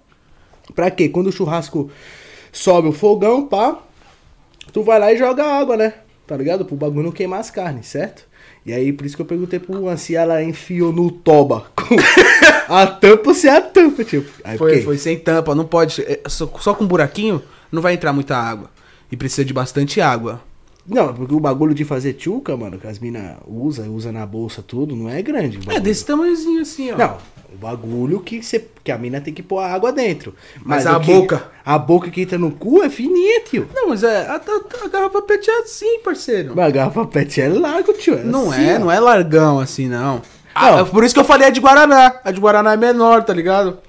[0.73, 1.09] Pra quê?
[1.09, 1.89] Quando o churrasco
[2.51, 3.79] sobe o fogão, pá,
[4.71, 5.93] tu vai lá e joga água, né?
[6.25, 6.65] Tá ligado?
[6.65, 8.25] Pro bagulho não queimar as carnes, certo?
[8.65, 11.67] E aí, por isso que eu perguntei pro Juan se ela enfiou no toba
[12.67, 14.27] a tampa ou se é a tampa, tipo.
[14.43, 16.01] Aí, Foi, foi sem tampa, não pode.
[16.01, 18.71] é, Só, só com buraquinho não vai entrar muita água.
[19.11, 20.41] E precisa de bastante água.
[20.87, 24.61] Não, porque o bagulho de fazer tchuca, mano, que as minas usa, usa na bolsa
[24.65, 25.59] tudo, não é grande.
[25.69, 26.97] É desse tamanhozinho assim, ó.
[26.97, 27.17] Não,
[27.53, 30.35] o bagulho que, você, que a mina tem que pôr a água dentro.
[30.63, 31.43] Mas o a que- boca?
[31.65, 33.67] A boca que entra no cu é fininha, tio.
[33.73, 34.27] Não, mas é.
[34.27, 36.53] A, a- a garrafa pet é assim, parceiro.
[36.55, 38.23] Mas a garrafa pet é largo, tio.
[38.23, 38.79] Não assim, é, ó.
[38.79, 40.21] não é largão assim, não.
[40.53, 40.79] Ah, Não.
[40.79, 42.19] é por isso que eu falei a de Guaraná.
[42.23, 43.79] A de Guaraná é menor, tá ligado?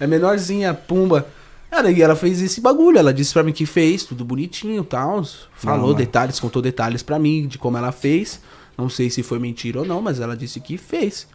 [0.00, 1.26] É menorzinha, pumba.
[1.70, 4.86] Ela, e ela fez esse bagulho, ela disse pra mim que fez, tudo bonitinho e
[4.86, 5.22] tal.
[5.52, 8.40] Falou Não, detalhes, contou detalhes pra mim de como ela fez.
[8.76, 11.26] Não sei se foi mentira ou não, mas ela disse que fez.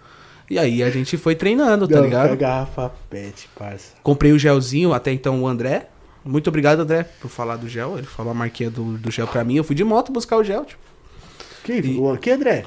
[0.49, 2.33] E aí a gente foi treinando, tá Não, ligado?
[2.33, 3.93] é garrafa pet, parça.
[4.01, 5.87] Comprei o gelzinho, até então o André.
[6.25, 7.97] Muito obrigado, André, por falar do gel.
[7.97, 9.55] Ele falou a marquinha do, do gel pra mim.
[9.55, 10.81] Eu fui de moto buscar o gel, tipo.
[11.63, 12.65] Que, E- o, que André?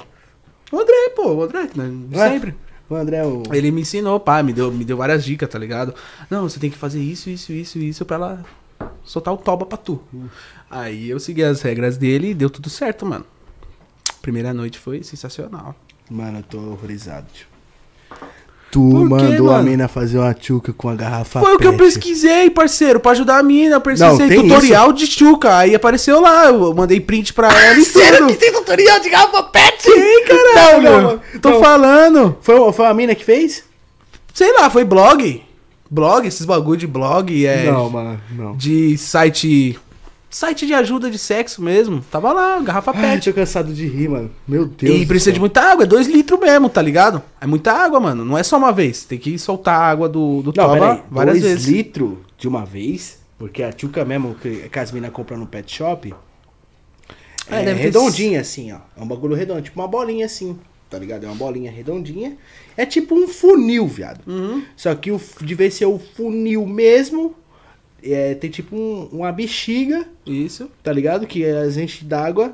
[0.71, 1.91] O André, pô, o André, né?
[2.29, 2.55] Sempre.
[2.89, 3.43] O André o...
[3.51, 5.93] Ele me ensinou, pá, me deu, me deu várias dicas, tá ligado?
[6.29, 8.45] Não, você tem que fazer isso, isso, isso, isso pra ela
[9.03, 10.01] soltar o toba pra tu.
[10.69, 13.25] Aí eu segui as regras dele e deu tudo certo, mano.
[14.21, 15.75] Primeira noite foi sensacional.
[16.09, 17.47] Mano, eu tô horrorizado, tio.
[18.69, 19.63] Tu quê, mandou a mano?
[19.69, 21.83] mina fazer uma tchuca com a garrafa foi o que eu pet.
[21.83, 23.77] pesquisei, parceiro, pra ajudar a mina.
[23.77, 25.57] Eu pesquisei Não, tutorial de chuca.
[25.57, 29.43] Aí apareceu lá, eu mandei print pra ela e Sério que tem tutorial de garrafa
[29.43, 29.83] pet?
[29.83, 30.83] Tem, caralho.
[30.83, 31.59] Não, não, Tô não.
[31.61, 32.37] falando.
[32.41, 33.63] Foi, foi a mina que fez?
[34.33, 35.41] Sei lá, foi blog.
[35.89, 37.71] Blog, esses bagulho de blog, é.
[37.71, 38.55] Não, mano, não.
[38.57, 39.79] De site.
[40.29, 42.03] Site de ajuda de sexo mesmo.
[42.11, 43.29] Tava lá, garrafa Ai, pet.
[43.29, 44.29] tô cansado de rir, mano.
[44.47, 45.33] Meu Deus E precisa céu.
[45.35, 47.21] de muita água, é 2 litros mesmo, tá ligado?
[47.39, 48.25] É muita água, mano.
[48.25, 49.05] Não é só uma vez.
[49.05, 51.65] Tem que soltar a água do, do Não, toba várias Dois vezes.
[51.67, 53.19] litros de uma vez?
[53.39, 56.13] Porque a tchuca mesmo, que, que as minas compram no pet shop,
[57.49, 58.79] É, é, deve ter- redondinha assim, ó.
[58.97, 60.59] É um bagulho redondo, tipo uma bolinha assim,
[60.89, 61.23] tá ligado?
[61.23, 62.35] É uma bolinha redondinha.
[62.75, 64.19] É tipo um funil, viado.
[64.27, 64.63] Uhum.
[64.75, 67.33] Só que o, de vez ser o funil mesmo,
[68.03, 70.69] é, tem tipo um- uma bexiga, Isso.
[70.83, 71.25] tá ligado?
[71.27, 72.53] Que a gente d'água,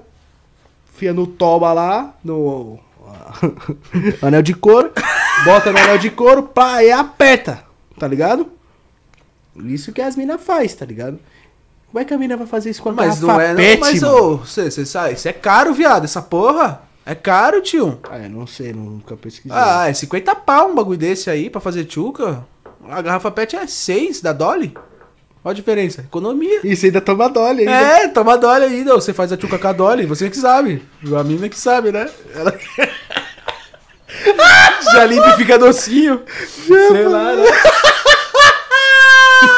[0.95, 2.80] fia no toba lá, no
[4.22, 4.91] anel de couro,
[5.45, 7.64] bota no anel de couro, pá, e aperta,
[7.99, 8.48] tá ligado?
[9.65, 11.20] Isso que as minas faz, tá ligado?
[11.88, 13.56] Como é que a mina vai fazer isso com a Mas garrafa não é, não.
[13.57, 14.18] pet, Mas, mano?
[14.34, 16.82] ô, você sabe, isso é caro, viado, essa porra.
[17.06, 17.99] É caro, tio.
[18.10, 19.52] Ah, eu não sei, nunca pesquisei.
[19.56, 22.44] Ah, é 50 pau um bagulho desse aí pra fazer tchuca.
[22.90, 24.74] A garrafa pet é 6 da Dolly.
[25.44, 26.02] Olha a diferença.
[26.02, 26.61] Economia.
[26.64, 27.72] Isso ainda toma dole ainda.
[27.72, 28.94] É, toma Dolly ainda.
[28.94, 30.82] Você faz a tchuca com a Dolly, você que sabe.
[31.18, 32.10] A mina que sabe, né?
[32.34, 32.57] Ela...
[34.94, 36.22] Já limpa e fica docinho.
[36.65, 37.44] Sei lá, né?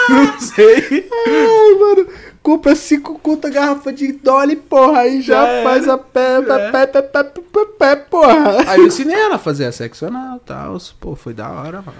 [0.10, 1.10] Não sei.
[1.28, 2.08] Ai, mano,
[2.42, 6.54] compra cinco conto a garrafa de dole, porra, aí já, Já faz a pé, pé,
[6.54, 6.72] É.
[6.72, 8.64] pé, pé, pé, pé, pé, pé, porra.
[8.68, 10.78] Aí eu ensinei ela a fazer a sexo anal e tal.
[11.00, 11.98] Pô, foi da hora, mano.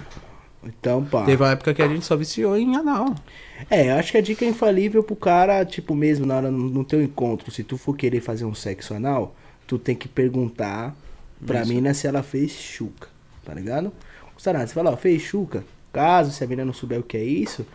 [0.64, 1.24] Então, pá.
[1.24, 3.14] Teve uma época que a gente só viciou em anal.
[3.70, 6.84] É, eu acho que a dica é infalível pro cara, tipo, mesmo na hora no,
[6.84, 9.34] teu encontro, se tu for querer fazer um sexo anal,
[9.66, 10.94] tu tem que perguntar
[11.44, 11.72] pra Isso.
[11.72, 13.08] mina se ela fez chuca,
[13.44, 13.92] tá ligado?
[14.38, 15.64] Sarah, você fala, ó, fez chuca?
[15.92, 17.66] Caso se a mina não souber o que é isso,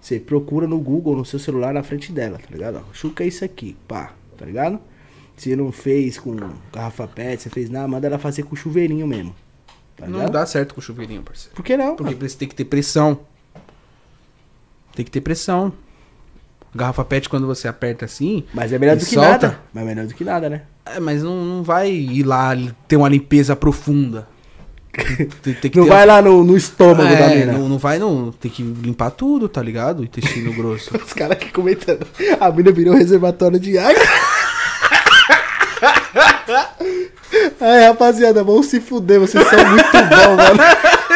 [0.00, 2.84] você procura no Google, no seu celular, na frente dela, tá ligado?
[2.88, 4.78] Ó, chuca é isso aqui, pá, tá ligado?
[5.36, 6.36] Se não fez com
[6.72, 9.34] garrafa pet, você fez nada, manda ela fazer com chuveirinho mesmo.
[9.96, 11.54] Tá Não dá certo com chuveirinho, parceiro.
[11.54, 11.96] Por que não?
[11.96, 12.28] Porque mano?
[12.28, 13.20] você tem que ter pressão.
[14.94, 15.72] Tem que ter pressão.
[16.74, 18.44] Garrafa pet, quando você aperta assim.
[18.54, 19.28] Mas é melhor do que solta.
[19.30, 19.60] nada.
[19.74, 20.62] Mas é melhor do que nada, né?
[20.86, 22.56] É, mas não, não vai ir lá
[22.88, 24.26] ter uma limpeza profunda.
[25.42, 27.52] Tem, tem que Não vai lá no, no estômago É, da mina.
[27.52, 28.32] Não, não vai, não.
[28.32, 30.02] Tem que limpar tudo, tá ligado?
[30.02, 30.90] Intestino grosso.
[30.96, 32.06] Os caras aqui comentando.
[32.40, 34.02] A mina virou um reservatório de água.
[37.60, 40.60] Ai, rapaziada, vamos se fuder, vocês são muito bons, mano.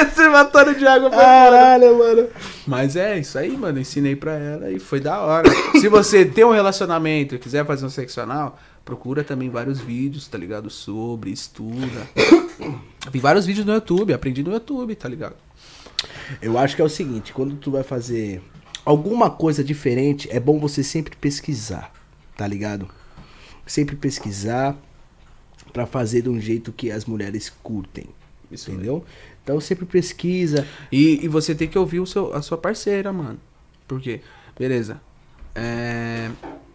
[0.04, 2.28] Reservatório de água pra Caralho, mano.
[2.66, 3.78] Mas é isso aí, mano.
[3.78, 5.48] Ensinei pra ela e foi da hora.
[5.80, 10.28] Se você tem um relacionamento e quiser fazer um sexo anal, procura também vários vídeos,
[10.28, 10.70] tá ligado?
[10.70, 12.08] Sobre, estuda.
[13.10, 15.36] Vi vários vídeos no YouTube, aprendi no YouTube, tá ligado?
[16.40, 18.42] Eu acho que é o seguinte, quando tu vai fazer
[18.84, 21.92] alguma coisa diferente, é bom você sempre pesquisar,
[22.36, 22.88] tá ligado?
[23.66, 24.76] Sempre pesquisar
[25.72, 28.06] pra fazer de um jeito que as mulheres curtem,
[28.50, 29.04] Isso entendeu?
[29.42, 30.66] Então sempre pesquisa.
[30.90, 33.38] E, e você tem que ouvir o seu, a sua parceira, mano.
[33.86, 34.20] Por quê?
[34.58, 35.00] Beleza.
[35.54, 36.30] É,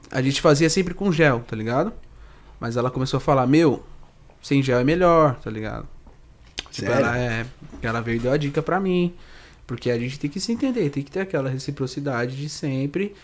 [0.10, 1.93] a gente fazia sempre com gel, tá ligado?
[2.60, 3.84] Mas ela começou a falar, meu,
[4.41, 5.88] sem gel é melhor, tá ligado?
[6.69, 7.06] Tipo, Sério?
[7.06, 7.45] ela, é,
[7.81, 9.14] ela veio e deu a dica pra mim.
[9.68, 13.15] Porque a gente tem que se entender, tem que ter aquela reciprocidade de sempre.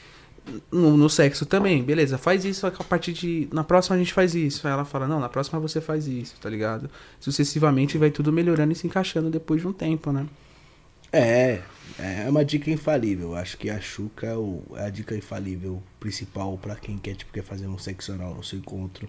[0.71, 3.47] No, no sexo também, beleza, faz isso a partir de.
[3.51, 4.65] Na próxima a gente faz isso.
[4.67, 6.89] Aí ela fala, não, na próxima você faz isso, tá ligado?
[7.19, 10.25] Sucessivamente vai tudo melhorando e se encaixando depois de um tempo, né?
[11.11, 11.61] É,
[11.99, 13.35] é uma dica infalível.
[13.35, 17.43] Acho que a Xuca é, é a dica infalível principal pra quem quer, tipo, quer
[17.43, 19.07] fazer um sexo anal no seu encontro.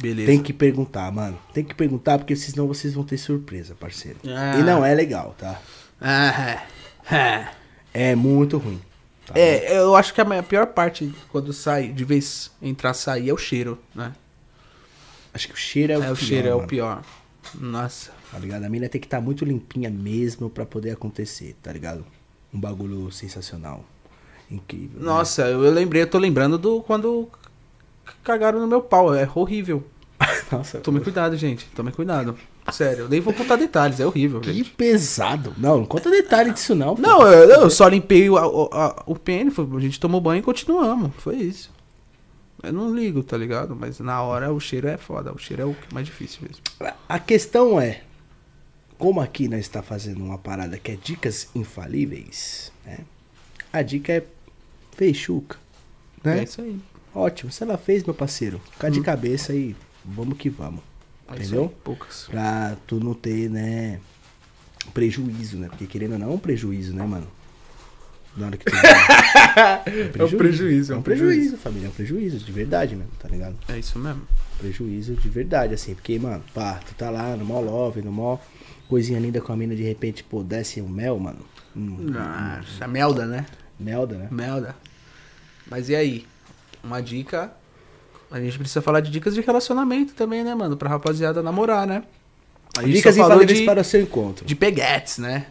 [0.00, 0.30] Beleza.
[0.30, 1.38] Tem que perguntar, mano.
[1.52, 4.18] Tem que perguntar, porque senão vocês vão ter surpresa, parceiro.
[4.26, 4.58] Ah.
[4.58, 5.60] E não é legal, tá?
[6.00, 6.62] Ah,
[7.10, 7.48] é.
[7.92, 8.80] É muito ruim.
[9.32, 9.38] Tá?
[9.38, 13.38] É, eu acho que a pior parte quando sai, de vez entrar sair, é o
[13.38, 14.12] cheiro, né?
[15.32, 17.02] Acho que o cheiro é o É, o pior, cheiro é o mano, pior.
[17.54, 18.10] Nossa.
[18.30, 18.64] Tá ligado?
[18.64, 22.04] A mina tem que estar muito limpinha mesmo pra poder acontecer, tá ligado?
[22.52, 23.84] Um bagulho sensacional.
[24.50, 25.00] Incrível.
[25.00, 25.06] né?
[25.06, 27.28] Nossa, eu, eu lembrei, eu tô lembrando do quando
[28.22, 29.14] cagaram no meu pau.
[29.14, 29.84] É horrível.
[30.50, 31.66] Nossa, Tome cuidado, gente.
[31.74, 32.36] Tome cuidado.
[32.72, 34.70] Sério, eu nem vou contar detalhes, é horrível, que gente.
[34.70, 35.54] pesado.
[35.58, 36.94] Não, não conta detalhe disso não.
[36.94, 37.02] pô.
[37.02, 41.12] Não, eu, eu só limpei o, a- o pênis, a gente tomou banho e continuamos.
[41.18, 41.70] Foi isso.
[42.62, 43.76] Eu não ligo, tá ligado?
[43.78, 45.32] Mas na hora o cheiro é foda.
[45.32, 46.62] O cheiro é o mais difícil mesmo.
[47.08, 48.02] A questão é,
[48.98, 52.98] como aqui nós está fazendo uma parada que é dicas infalíveis, né?
[53.72, 54.24] A dica é
[54.96, 55.56] feixuca,
[56.24, 56.42] É né?
[56.44, 56.78] isso aí.
[57.14, 59.74] Ótimo, se ela fez, meu parceiro, fica de cabeça e
[60.04, 60.80] vamos que vamos.
[61.30, 61.74] É Entendeu?
[61.84, 62.26] Poucas.
[62.30, 64.00] Pra tu não ter, né,
[64.94, 65.68] prejuízo, né?
[65.68, 67.26] Porque querendo ou não, é um prejuízo, né, mano?
[68.36, 68.74] Na hora que tu...
[68.76, 73.56] é um prejuízo, É um prejuízo, família, é um prejuízo, de verdade mesmo, tá ligado?
[73.68, 74.22] É isso mesmo.
[74.58, 78.38] prejuízo de verdade, assim, porque, mano, pá, tu tá lá no mó love, no mó
[78.88, 81.40] coisinha linda com a mina, de repente, pô, desce um mel, mano.
[81.76, 83.44] Hum, Nossa, melda, né?
[83.78, 84.28] melda, né?
[84.30, 84.74] Melda.
[85.70, 86.26] Mas e aí?
[86.82, 87.52] Uma dica.
[88.30, 90.76] A gente precisa falar de dicas de relacionamento também, né, mano?
[90.76, 92.02] Pra rapaziada namorar, né?
[92.76, 94.44] A gente Dicas infalíveis de, para o seu encontro.
[94.44, 95.46] de peguetes, né?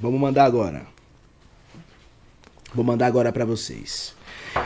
[0.00, 0.86] Vamos mandar agora.
[2.74, 4.14] Vou mandar agora pra vocês.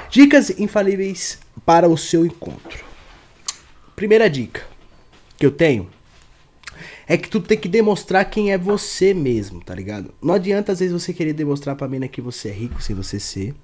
[0.08, 2.84] Dicas infalíveis para o seu encontro.
[3.96, 4.62] Primeira dica
[5.36, 5.90] que eu tenho
[7.06, 10.14] é que tu tem que demonstrar quem é você mesmo, tá ligado?
[10.22, 13.18] Não adianta às vezes você querer demonstrar pra mina que você é rico sem você
[13.18, 13.54] ser.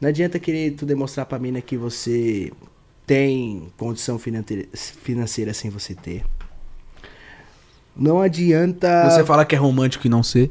[0.00, 2.52] Não adianta querer tu demonstrar pra mina que você
[3.06, 6.24] tem condição financeira, financeira sem você ter.
[7.96, 9.10] Não adianta.
[9.10, 10.50] Você fala que é romântico e não ser.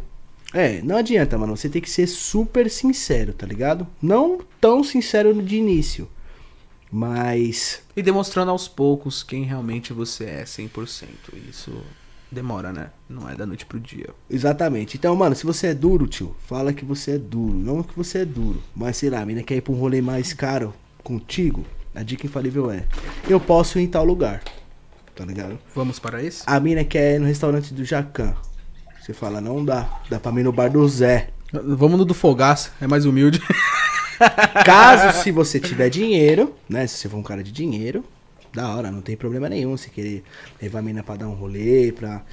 [0.53, 1.57] É, não adianta, mano.
[1.57, 3.87] Você tem que ser super sincero, tá ligado?
[4.01, 6.07] Não tão sincero de início.
[6.91, 7.81] Mas.
[7.95, 11.07] E demonstrando aos poucos quem realmente você é 100%.
[11.49, 11.71] Isso
[12.31, 12.91] demora, né?
[13.09, 14.09] Não é da noite pro dia.
[14.29, 14.95] Exatamente.
[14.95, 17.55] Então, mano, se você é duro, tio, fala que você é duro.
[17.55, 18.61] Não que você é duro.
[18.75, 20.73] Mas sei lá, a mina quer ir pra um rolê mais caro
[21.03, 21.65] contigo.
[21.95, 22.85] A dica infalível é:
[23.29, 24.41] eu posso ir em tal lugar.
[25.15, 25.59] Tá ligado?
[25.75, 26.41] Vamos para esse?
[26.45, 28.33] A mina quer ir no restaurante do Jacan.
[28.99, 30.01] Você fala, não dá.
[30.09, 31.29] Dá pra mim no bar do Zé.
[31.51, 33.39] Vamos no do Fogaça, é mais humilde.
[34.65, 36.87] Caso se você tiver dinheiro, né?
[36.87, 38.03] Se você for um cara de dinheiro,
[38.53, 39.75] da hora, não tem problema nenhum.
[39.75, 40.23] Se querer
[40.61, 42.23] levar a mina pra dar um rolê, pra.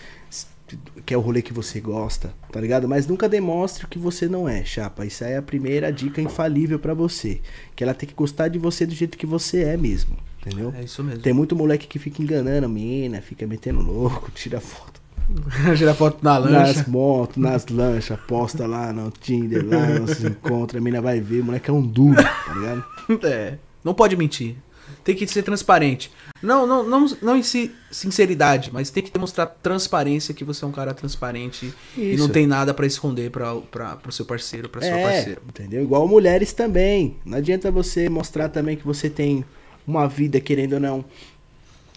[1.05, 2.89] Que é o rolê que você gosta, tá ligado?
[2.89, 5.07] Mas nunca demonstre o que você não é, chapa.
[5.07, 7.41] Isso aí é a primeira dica infalível pra você.
[7.75, 10.73] Que ela tem que gostar de você do jeito que você é mesmo, entendeu?
[10.77, 11.23] É isso mesmo.
[11.23, 15.01] Tem muito moleque que fica enganando a mina, fica metendo louco, tira foto
[15.77, 16.85] Tirar foto na nas lancha.
[16.89, 21.45] motos, nas lanchas, posta lá no Tinder, lá, se encontra, a mina vai ver, o
[21.45, 22.85] moleque é um duro, tá ligado?
[23.25, 24.57] É, não pode mentir.
[25.05, 26.11] Tem que ser transparente.
[26.43, 30.69] Não, não, não, não em si sinceridade, mas tem que demonstrar transparência que você é
[30.69, 32.23] um cara transparente e Isso.
[32.23, 33.57] não tem nada pra esconder pra,
[33.97, 35.43] pro seu parceiro, pra sua é, parceira.
[35.49, 35.83] entendeu?
[35.83, 37.17] Igual mulheres também.
[37.25, 39.45] Não adianta você mostrar também que você tem
[39.87, 41.05] uma vida, querendo ou não,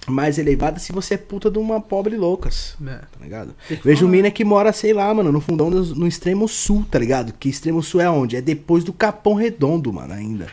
[0.08, 2.76] mais elevada se você é puta de uma pobre loucas.
[2.86, 2.98] É.
[2.98, 3.56] Tá ligado?
[3.84, 7.34] Vejo mina que mora, sei lá, mano, no fundão do, no extremo sul, tá ligado?
[7.34, 8.36] Que extremo sul é onde?
[8.36, 10.48] É depois do Capão Redondo, mano, ainda.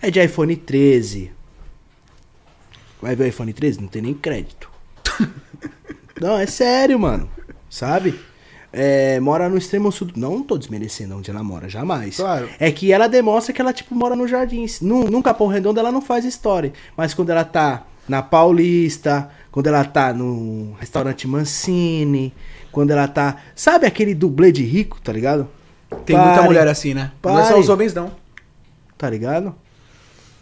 [0.00, 1.30] É de iPhone 13.
[3.00, 3.80] Vai ver o iPhone 13?
[3.80, 4.70] Não tem nem crédito.
[6.20, 7.28] não, é sério, mano.
[7.68, 8.18] Sabe?
[8.72, 10.08] É, mora no extremo sul.
[10.08, 12.16] do- Não tô desmerecendo onde ela mora, jamais.
[12.16, 12.48] Claro.
[12.58, 14.66] É que ela demonstra que ela, tipo, mora no jardim.
[14.80, 16.72] No, no Capão Redondo ela não faz história.
[16.96, 22.34] Mas quando ela tá na Paulista, quando ela tá no restaurante Mancini,
[22.72, 23.36] quando ela tá.
[23.54, 25.48] Sabe aquele dublê de rico, tá ligado?
[26.04, 27.12] Tem muita Parem, mulher assim, né?
[27.22, 28.10] Não é só os homens, não.
[28.98, 29.54] Tá ligado?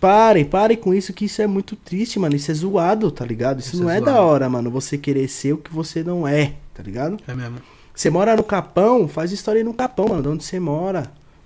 [0.03, 2.35] Parem, parem com isso, que isso é muito triste, mano.
[2.35, 3.61] Isso é zoado, tá ligado?
[3.61, 4.69] Isso, Isso não é é, da hora, mano.
[4.69, 7.19] Você querer ser o que você não é, tá ligado?
[7.25, 7.59] É mesmo.
[7.95, 10.21] Você mora no Capão, faz história aí no Capão, mano.
[10.21, 11.05] De onde você mora,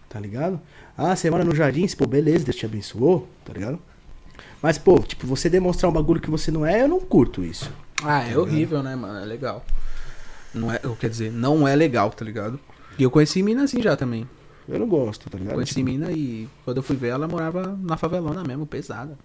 [0.09, 0.59] tá ligado?
[0.97, 3.78] Ah, você mora no Jardins, pô, beleza, Deus te abençoou, tá ligado?
[4.62, 7.70] Mas, pô, tipo, você demonstrar um bagulho que você não é, eu não curto isso.
[8.03, 9.19] Ah, é horrível, né, mano?
[9.19, 9.62] É legal.
[10.55, 12.59] Não é, quer dizer, não é legal, tá ligado?
[12.99, 14.27] E eu conheci mina assim já também.
[14.68, 15.55] Eu não gosto, tá ligado?
[15.55, 19.16] Conheci mina e quando eu fui ver, ela morava na favelona mesmo, pesada.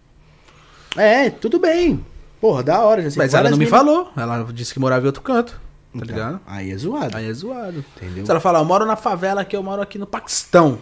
[0.96, 2.06] É, tudo bem.
[2.40, 3.02] Porra, da hora.
[3.02, 4.12] Já sei Mas ela não me mina- falou.
[4.16, 5.60] Ela disse que morava em outro canto, tá
[5.96, 6.40] Então, ligado?
[6.46, 7.18] Aí é zoado.
[7.18, 7.84] Aí é zoado.
[7.98, 8.26] Entendeu?
[8.26, 10.78] Se ela falar, eu moro na favela aqui, eu moro aqui no Paquistão.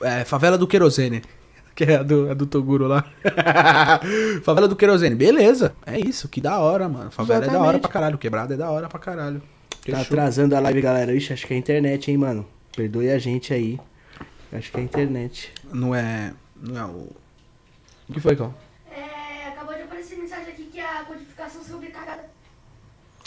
[0.00, 1.22] É, favela do querosene.
[1.72, 3.06] Que é a do, a do Toguro lá.
[4.44, 5.14] favela do querosene.
[5.14, 5.72] Beleza.
[5.86, 7.10] É isso, que da hora, mano.
[7.10, 7.80] Favela é da hora Exatamente.
[7.82, 8.18] pra caralho.
[8.18, 9.40] Quebrada é da hora pra caralho.
[9.70, 10.00] Tá Fechou.
[10.02, 11.14] atrasando a live, galera.
[11.14, 12.44] Ixi, acho que é a internet, hein, mano.
[12.76, 13.78] Perdoe a gente aí.
[14.52, 15.52] Acho que é a internet.
[15.72, 16.32] Não é.
[16.60, 17.08] Não é o.
[18.08, 18.52] O que foi, Cal?
[18.90, 22.24] É, acabou de aparecer mensagem aqui que a codificação sobrecarregada.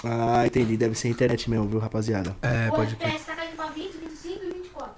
[0.04, 0.76] Ah, entendi.
[0.76, 2.36] Deve ser a internet mesmo, viu, rapaziada?
[2.42, 2.94] É, o pode.
[2.96, 4.94] FPS tá caindo pra 20, 25 e 24.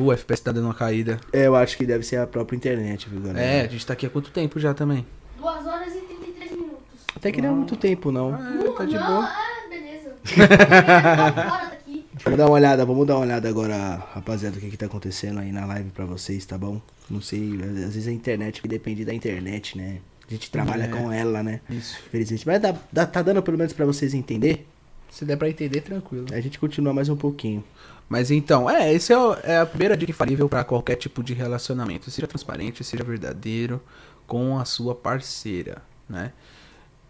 [0.00, 1.20] O FPS tá dando uma caída.
[1.32, 3.40] É, eu acho que deve ser a própria internet, viu, galera?
[3.40, 5.06] É, a gente tá aqui há quanto tempo já também?
[5.38, 6.78] 2 horas e 33 minutos.
[7.14, 8.34] Até que não é muito tempo, não.
[8.34, 9.24] É, tá de não, boa.
[9.26, 10.16] ah, beleza.
[10.26, 11.81] Fora daqui.
[12.24, 15.40] Vamos dar uma olhada, vamos dar uma olhada agora, rapaziada, o que que tá acontecendo
[15.40, 16.80] aí na live pra vocês, tá bom?
[17.10, 19.98] Não sei, às vezes a internet que depende da internet, né?
[20.28, 20.88] A gente trabalha É.
[20.88, 21.60] com ela, né?
[21.68, 21.98] Isso.
[22.06, 22.46] Infelizmente.
[22.46, 24.66] Mas dá, dá- tá dando pelo menos pra vocês entender?
[25.10, 26.26] Se der pra entender, tranquilo.
[26.32, 27.62] A gente continua mais um pouquinho.
[28.08, 32.10] Mas então, é, esse é, é a primeira dica infalível pra qualquer tipo de relacionamento.
[32.10, 33.82] Seja transparente, seja verdadeiro
[34.26, 36.32] com a sua parceira, né?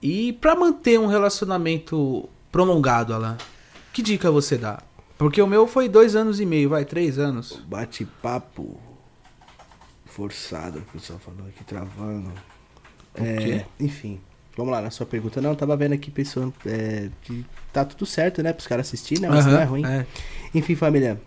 [0.01, 3.36] E pra manter um relacionamento prolongado, Alan,
[3.93, 4.82] que dica você dá?
[5.23, 7.62] Porque o meu foi dois anos e meio, vai, três anos.
[7.69, 8.78] Bate-papo
[10.07, 12.31] forçado, o pessoal falou aqui travando.
[13.19, 13.65] O É, quê?
[13.81, 14.20] enfim,
[14.57, 15.40] vamos lá na sua pergunta.
[15.40, 18.53] Não, tava vendo aqui pessoa é, que tá tudo certo, né?
[18.53, 19.28] Pros caras assistirem, né?
[19.28, 19.85] Mas não é ruim.
[19.86, 20.07] é.
[20.55, 21.20] Enfim, família,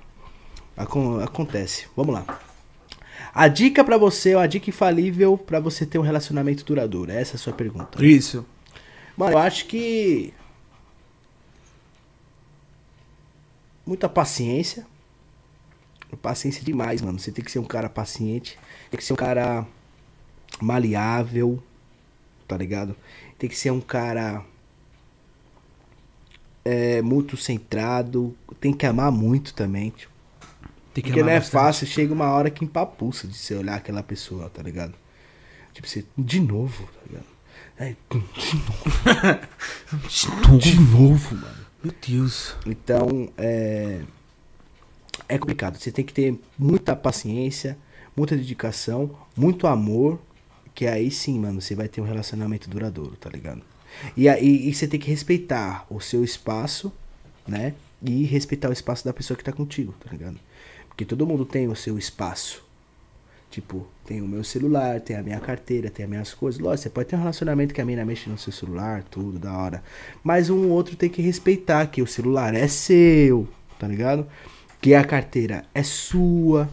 [0.78, 1.88] acon- acontece.
[1.96, 2.40] Vamos lá.
[3.34, 7.12] A dica pra você, a dica infalível pra você ter um relacionamento duradouro?
[7.12, 8.04] Essa é a sua pergunta.
[8.06, 8.46] Isso.
[9.18, 10.34] Mano, eu acho que.
[13.86, 14.86] Muita paciência.
[16.22, 17.20] Paciência demais, mano.
[17.20, 18.57] Você tem que ser um cara paciente.
[18.90, 19.66] Tem que ser um cara
[20.62, 21.62] maleável.
[22.48, 22.95] Tá ligado?
[23.38, 24.44] Tem que ser um cara.
[26.64, 28.36] É, muito centrado.
[28.60, 29.90] Tem que amar muito também.
[29.91, 30.12] Tipo,
[30.94, 31.52] Tem que porque não é bastante.
[31.52, 31.88] fácil.
[31.88, 34.94] Chega uma hora que empapuça de você olhar aquela pessoa, tá ligado?
[35.74, 36.06] Tipo, você.
[36.18, 37.26] De novo, tá ligado?
[37.78, 37.95] É,
[40.07, 40.57] de novo.
[40.57, 41.65] de novo, mano.
[41.86, 42.56] Meu Deus.
[42.66, 44.02] Então, é.
[45.30, 45.78] É complicado.
[45.78, 47.78] Você tem que ter muita paciência,
[48.18, 50.20] muita dedicação, muito amor.
[50.74, 53.62] Que aí sim, mano, você vai ter um relacionamento duradouro, tá ligado?
[54.18, 56.91] E aí e você tem que respeitar o seu espaço,
[57.48, 57.76] né?
[58.02, 60.40] E respeitar o espaço da pessoa que tá contigo, tá ligado?
[60.90, 62.65] Porque todo mundo tem o seu espaço.
[63.56, 66.60] Tipo, tem o meu celular, tem a minha carteira, tem as minhas coisas.
[66.60, 69.57] Lógico, você pode ter um relacionamento que a mina mexe no seu celular, tudo, da
[69.57, 69.82] hora.
[70.22, 73.48] Mas um outro tem que respeitar que o celular é seu,
[73.80, 74.27] tá ligado?
[74.82, 76.65] Que a carteira é sua,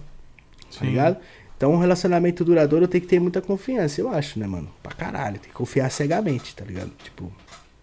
[0.73, 0.87] tá Sim.
[0.87, 1.19] ligado?
[1.57, 4.69] Então um relacionamento duradouro tem que ter muita confiança, eu acho, né, mano?
[4.83, 6.91] Pra caralho, tem que confiar cegamente, tá ligado?
[7.05, 7.33] Tipo,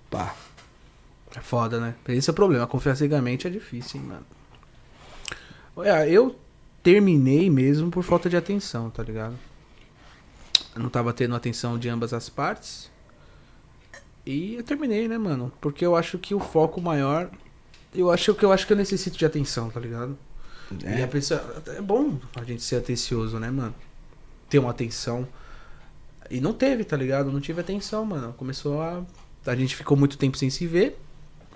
[0.09, 0.35] pá.
[1.37, 1.95] É foda, né?
[2.09, 2.67] Esse é o problema.
[2.67, 4.25] Confiar cegamente é difícil, hein, mano.
[5.73, 6.35] Olha, eu
[6.93, 9.35] terminei mesmo por falta de atenção, tá ligado?
[10.75, 12.89] Eu não tava tendo atenção de ambas as partes.
[14.25, 15.51] E eu terminei, né, mano?
[15.61, 17.29] Porque eu acho que o foco maior.
[17.93, 20.17] Eu acho que eu acho que eu necessito de atenção, tá ligado?
[20.83, 21.41] E a É, pessoa.
[21.67, 23.73] É bom a gente ser atencioso, né, mano?
[24.49, 25.27] Ter uma atenção.
[26.29, 27.31] E não teve, tá ligado?
[27.31, 28.33] Não tive atenção, mano.
[28.33, 29.03] Começou a.
[29.45, 30.99] A gente ficou muito tempo sem se ver.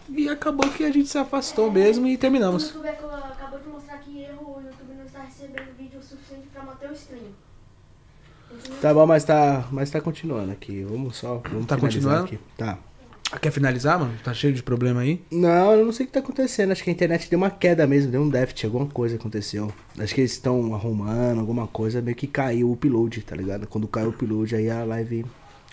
[0.10, 2.66] E acabou que a gente se afastou mesmo e O terminamos.
[2.66, 6.48] YouTube acabou- acabou de mostrar que erro, o YouTube não está recebendo vídeo o suficiente
[6.54, 7.22] para manter o stream.
[8.82, 10.84] Tá bom, mas tá, mas tá continuando aqui.
[10.84, 12.26] Vamos só, vamos Tá finalizar continuando?
[12.26, 12.40] aqui.
[12.58, 12.78] Tá.
[13.42, 14.14] Quer finalizar, mano?
[14.24, 15.20] Tá cheio de problema aí?
[15.32, 16.72] Não, eu não sei o que tá acontecendo.
[16.72, 19.74] Acho que a internet deu uma queda mesmo, deu um déficit, alguma coisa aconteceu.
[19.98, 23.66] Acho que eles estão arrumando alguma coisa, meio que caiu o upload, tá ligado?
[23.66, 25.26] Quando caiu o upload, aí a live.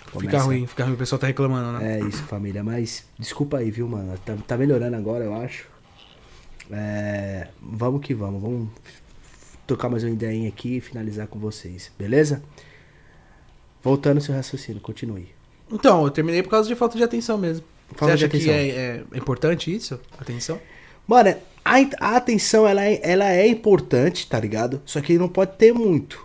[0.07, 0.39] Fica começa.
[0.45, 0.95] ruim, fica ruim.
[0.95, 1.99] O pessoal tá reclamando, né?
[1.99, 2.65] É isso, família.
[2.65, 4.17] Mas desculpa aí, viu, mano?
[4.25, 5.67] Tá, tá melhorando agora, eu acho.
[6.71, 8.41] É, vamos que vamos.
[8.41, 8.69] Vamos
[9.71, 12.43] tocar mais uma ideinha aqui e finalizar com vocês, beleza?
[13.83, 15.29] Voltando ao seu raciocínio, continue.
[15.71, 17.65] Então, eu terminei por causa de falta de atenção mesmo.
[17.95, 18.55] Falta Você de acha que atenção.
[18.55, 19.99] é, é importante isso?
[20.19, 20.61] Atenção?
[21.07, 21.35] Mano,
[21.65, 24.83] a, a atenção ela é, ela é importante, tá ligado?
[24.85, 26.25] Só que não pode ter muito.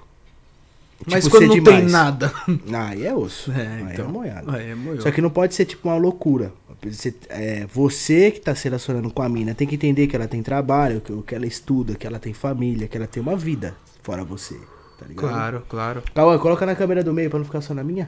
[1.08, 1.80] Mas Tipo, quando não demais.
[1.82, 2.34] tem nada.
[2.74, 3.52] Ah, aí é osso.
[3.52, 4.06] É, aí então.
[4.06, 4.52] é moiado.
[4.52, 5.04] Aí é moiado.
[5.04, 6.52] Só que não pode ser tipo uma loucura.
[6.84, 10.28] Você, é, você que tá se relacionando com a mina tem que entender que ela
[10.28, 13.76] tem trabalho, que, que ela estuda, que ela tem família, que ela tem uma vida
[14.02, 14.60] fora você.
[15.00, 15.30] Tá ligado?
[15.30, 16.04] Claro, claro.
[16.14, 18.08] Calma, coloca na câmera do meio pra não ficar só na minha.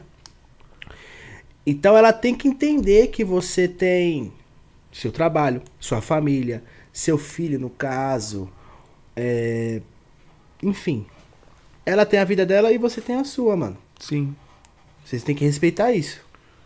[1.65, 4.31] Então ela tem que entender que você tem
[4.91, 6.63] seu trabalho, sua família,
[6.93, 8.49] seu filho no caso.
[9.15, 9.81] é,
[10.63, 11.05] Enfim.
[11.85, 13.77] Ela tem a vida dela e você tem a sua, mano.
[13.99, 14.35] Sim.
[15.05, 16.19] Vocês têm que respeitar isso.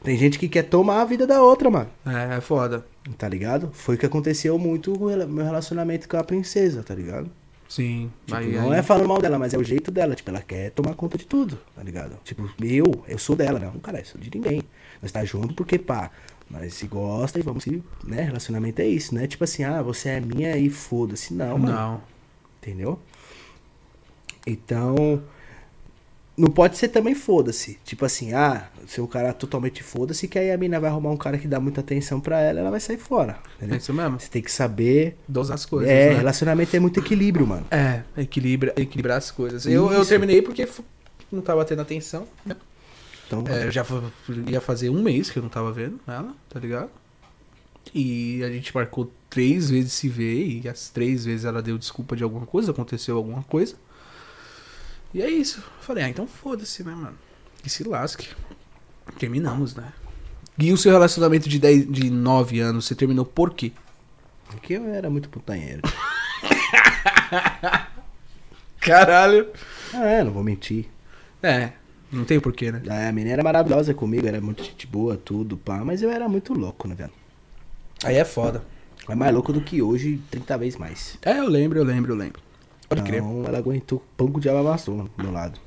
[0.04, 1.90] Tem gente que quer tomar a vida da outra, mano.
[2.06, 2.86] É, é foda.
[3.18, 3.70] Tá ligado?
[3.74, 7.30] Foi o que aconteceu muito com o meu relacionamento com a princesa, tá ligado?
[7.70, 8.12] Sim.
[8.26, 10.14] Tipo, Aí- não aí- é falando mal dela, mas é o jeito dela.
[10.16, 12.18] Tipo, ela quer tomar conta de tudo, tá ligado?
[12.24, 14.62] Tipo, eu, eu sou dela, não, cara, eu sou de ninguém.
[15.02, 16.12] Nós tá junto porque, pá,
[16.50, 18.24] nós se gosta e vamos se, né?
[18.24, 19.26] Relacionamento é isso, né?
[19.26, 21.34] Tipo assim, ah, você é minha e foda-se.
[21.34, 21.74] Não, mano.
[21.74, 22.02] Não.
[22.62, 23.00] Entendeu?
[24.46, 25.22] Então,
[26.36, 27.80] não pode ser também foda-se.
[27.84, 31.18] Tipo assim, ah, ser um cara totalmente foda-se, que aí a mina vai arrumar um
[31.18, 33.34] cara que dá muita atenção pra ela, ela vai sair fora.
[33.34, 33.78] É Entendeu?
[33.78, 34.20] isso mesmo.
[34.20, 35.18] Você tem que saber.
[35.28, 36.18] Dosar as coisas, é, né?
[36.18, 37.66] relacionamento é muito equilíbrio, mano.
[37.72, 39.66] É, equilibra, equilibrar as coisas.
[39.66, 40.68] Eu, eu terminei porque
[41.32, 42.28] não tava tendo atenção.
[42.46, 42.56] né?
[43.28, 43.86] Então, É, eu já
[44.48, 46.90] ia fazer um mês que eu não tava vendo ela, tá ligado?
[47.94, 52.16] E a gente marcou três vezes se ver e as três vezes ela deu desculpa
[52.16, 53.76] de alguma coisa, aconteceu alguma coisa.
[55.14, 55.60] E é isso.
[55.60, 57.18] Eu Falei, ah, então foda-se, né, mano?
[57.64, 58.30] Que se lasque.
[59.18, 59.92] Terminamos, né?
[60.58, 63.72] E o seu relacionamento de, 10, de 9 anos, você terminou por quê?
[64.52, 65.82] porque eu era muito putanheiro.
[68.80, 69.48] Caralho.
[69.94, 70.88] ah, é, não vou mentir.
[71.42, 71.72] É,
[72.12, 72.82] não tem porquê, né?
[73.08, 76.54] A menina era maravilhosa comigo, era muito gente boa, tudo, pá, mas eu era muito
[76.54, 77.12] louco, né, velho?
[78.04, 78.64] Aí é foda.
[79.08, 81.18] É mais louco do que hoje, 30 vezes mais.
[81.22, 82.42] É, eu lembro, eu lembro, eu lembro.
[82.88, 83.22] Pode crer.
[83.22, 85.60] Então, ela aguentou o diabo amassou do meu lado.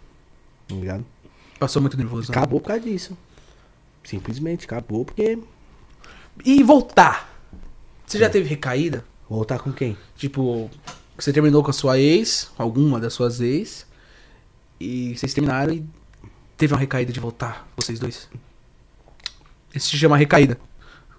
[0.69, 1.05] Tá ligado?
[1.59, 2.31] Passou muito nervoso.
[2.31, 3.17] Acabou por causa disso.
[4.03, 5.39] Simplesmente acabou porque.
[6.45, 7.33] E voltar.
[8.07, 9.05] Você já teve recaída?
[9.29, 9.97] Voltar com quem?
[10.17, 10.71] Tipo,
[11.17, 13.87] você terminou com a sua ex, alguma das suas ex,
[14.79, 15.85] e vocês terminaram e
[16.57, 18.29] teve uma recaída de voltar, vocês dois.
[19.75, 20.59] Isso se chama recaída.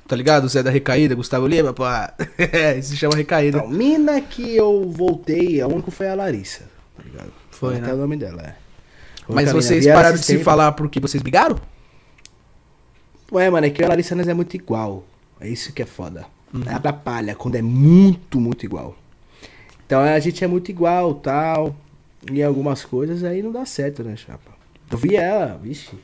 [0.07, 0.47] Tá ligado?
[0.47, 2.13] Zé da Recaída, Gustavo Lima, pá.
[2.37, 3.57] É, se chama Recaída.
[3.57, 7.33] Então, mina que eu voltei, a única foi a Larissa, tá ligado?
[7.49, 7.93] Foi, Até né?
[7.93, 8.64] o nome dela, é.
[9.27, 11.57] Mas vocês pararam de se falar porque vocês brigaram?
[13.31, 15.03] Ué, mano, é que a Larissa nós é muito igual.
[15.39, 16.26] É isso que é foda.
[16.68, 18.95] Atrapalha quando é muito, muito igual.
[19.85, 21.76] Então a gente é muito igual, tal.
[22.31, 24.52] E algumas coisas aí não dá certo, né, chapa?
[24.89, 25.95] Eu vi ela, vixe.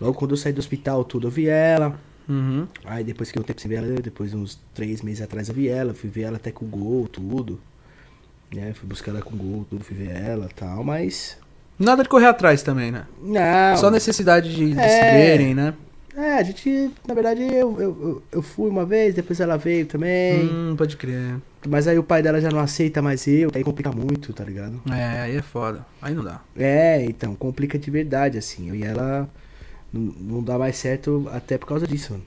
[0.00, 1.98] Logo quando eu saí do hospital, tudo, eu vi ela.
[2.28, 2.66] Uhum.
[2.84, 5.54] Aí depois que eu tempo sem ver ela, depois de uns três meses atrás eu
[5.54, 7.60] vi ela, fui ver ela até com gol, tudo.
[8.54, 11.36] Né, fui buscar ela com gol, tudo, fui ver ela tal, mas.
[11.80, 13.06] Nada de correr atrás também, né?
[13.22, 13.76] Não.
[13.78, 15.10] Só necessidade de, de se É.
[15.10, 15.72] verem, né?
[16.14, 19.86] É, a gente, na verdade, eu, eu, eu, eu fui uma vez, depois ela veio
[19.86, 20.50] também.
[20.52, 21.36] Hum, pode crer.
[21.66, 24.80] Mas aí o pai dela já não aceita mais eu, aí complica muito, tá ligado?
[24.90, 25.86] É, aí é foda.
[26.02, 26.40] Aí não dá.
[26.56, 28.68] É, então, complica de verdade, assim.
[28.68, 29.28] Eu e ela
[29.92, 32.24] não, não dá mais certo até por causa disso, mano.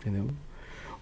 [0.00, 0.26] Entendeu?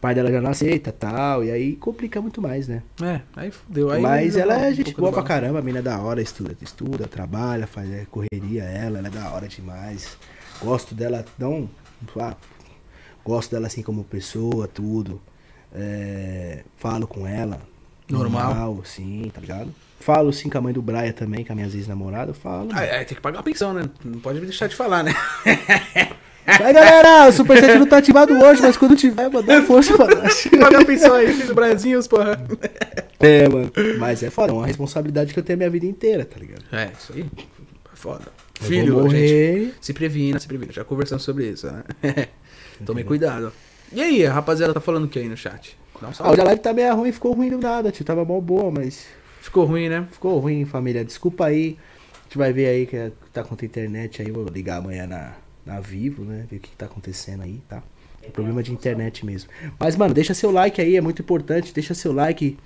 [0.02, 2.82] O pai dela já não aceita tal, e aí complica muito mais, né?
[3.00, 3.88] É, aí fudeu.
[3.88, 6.56] Aí Mas ela é um gente boa pra caramba, a mina é da hora, estuda,
[6.60, 10.18] estuda, trabalha, faz é, correria, ela, ela é da hora demais.
[10.60, 11.70] Gosto dela, não.
[12.18, 12.34] ah,
[13.24, 15.22] gosto dela assim como pessoa, tudo.
[15.72, 17.60] É, falo com ela.
[18.10, 18.82] Normal.
[18.84, 19.72] sim, tá ligado?
[20.00, 22.70] Falo sim com a mãe do Braia também, com a minha ex-namorada, falo.
[22.72, 23.88] Aí, aí tem que pagar a pensão, né?
[24.04, 25.14] Não pode deixar de falar, né?
[26.46, 30.46] Aí galera, o Superchat não tá ativado hoje, mas quando tiver, mandar força pra nós.
[30.74, 32.44] a pensão aí, filho do Brasilzinhos, porra.
[33.20, 33.70] É, mano.
[33.98, 36.64] Mas é foda, é uma responsabilidade que eu tenho a minha vida inteira, tá ligado?
[36.72, 37.24] É, isso aí.
[37.92, 38.24] É foda.
[38.60, 40.72] Eu Filho, gente, se previna, se previna.
[40.72, 41.84] Já conversamos sobre isso, né?
[42.84, 43.52] Tome cuidado.
[43.92, 45.76] E aí, a rapaziada tá falando o que aí no chat?
[46.00, 48.04] Dá um Ah, o live tá meio ruim, ficou ruim do nada, tio.
[48.04, 49.06] Tava mó boa, mas
[49.40, 50.06] Ficou ruim, né?
[50.10, 51.04] ficou ruim, família.
[51.04, 51.76] Desculpa aí.
[52.14, 54.30] A gente vai ver aí que tá com a internet aí.
[54.30, 55.32] Vou ligar amanhã na,
[55.64, 56.46] na Vivo, né?
[56.50, 57.82] Ver o que, que tá acontecendo aí, tá?
[58.22, 59.50] É problema de internet mesmo.
[59.78, 61.74] Mas, mano, deixa seu like aí, é muito importante.
[61.74, 62.56] Deixa seu like.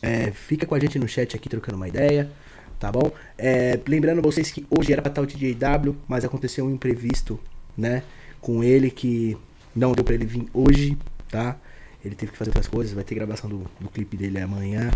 [0.00, 2.30] É, fica com a gente no chat aqui trocando uma ideia,
[2.78, 3.10] tá bom?
[3.36, 7.40] É, lembrando vocês que hoje era pra estar o TJW, mas aconteceu um imprevisto,
[7.76, 8.02] né?
[8.40, 9.36] Com ele que
[9.74, 10.96] não deu pra ele vir hoje,
[11.28, 11.56] tá?
[12.04, 14.90] Ele teve que fazer outras coisas, vai ter gravação do, do clipe dele amanhã,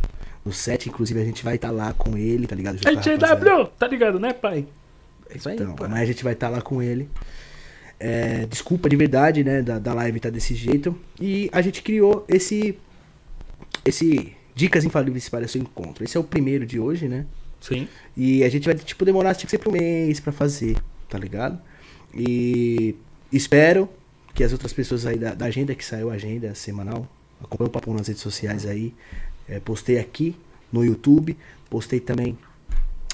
[0.45, 2.77] no set, inclusive a gente vai estar lá com ele, tá ligado?
[2.77, 3.35] Rapaziada.
[3.35, 4.67] HW, tá ligado, né, pai?
[5.33, 5.85] É isso aí, Então, pô.
[5.85, 7.09] amanhã a gente vai estar lá com ele.
[7.99, 10.99] É, desculpa de verdade, né, da, da live tá desse jeito.
[11.21, 12.79] E a gente criou esse
[13.85, 16.05] esse dicas infalíveis para seu encontro.
[16.05, 17.27] Esse é o primeiro de hoje, né?
[17.61, 17.89] Sim.
[18.17, 20.77] E a gente vai tipo demorar tipo sempre um mês pra fazer,
[21.09, 21.61] tá ligado?
[22.15, 22.95] E
[23.33, 23.89] espero
[24.35, 27.07] que as outras pessoas aí da, da agenda que saiu a agenda semanal,
[27.43, 28.95] acompanha o papo nas redes sociais aí,
[29.49, 30.35] é, postei aqui
[30.73, 31.37] no YouTube,
[31.69, 32.39] postei também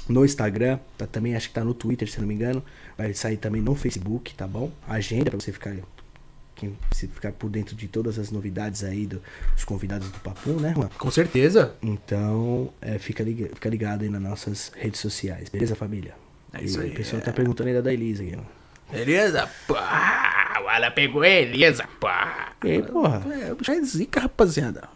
[0.09, 2.63] no Instagram, tá, também acho que tá no Twitter, se não me engano.
[2.97, 4.71] Vai sair também no Facebook, tá bom?
[4.89, 5.75] A agenda pra você ficar
[6.55, 9.21] quem se ficar por dentro de todas as novidades aí do-
[9.55, 10.91] dos convidados do Papo, né, mano?
[10.99, 11.75] Com certeza.
[11.83, 16.15] Então, é, fica, liga, fica ligado aí nas nossas redes sociais, beleza, família?
[16.55, 17.25] É isso E aí, O pessoal é.
[17.27, 18.93] tá perguntando ainda da Elisa aqui, ó.
[18.93, 19.51] Beleza?
[19.69, 22.53] Pá, o Ala pegou beleza, pá.
[22.65, 23.23] E aí, porra?
[23.35, 24.89] É, bicho é zica, rapaziada.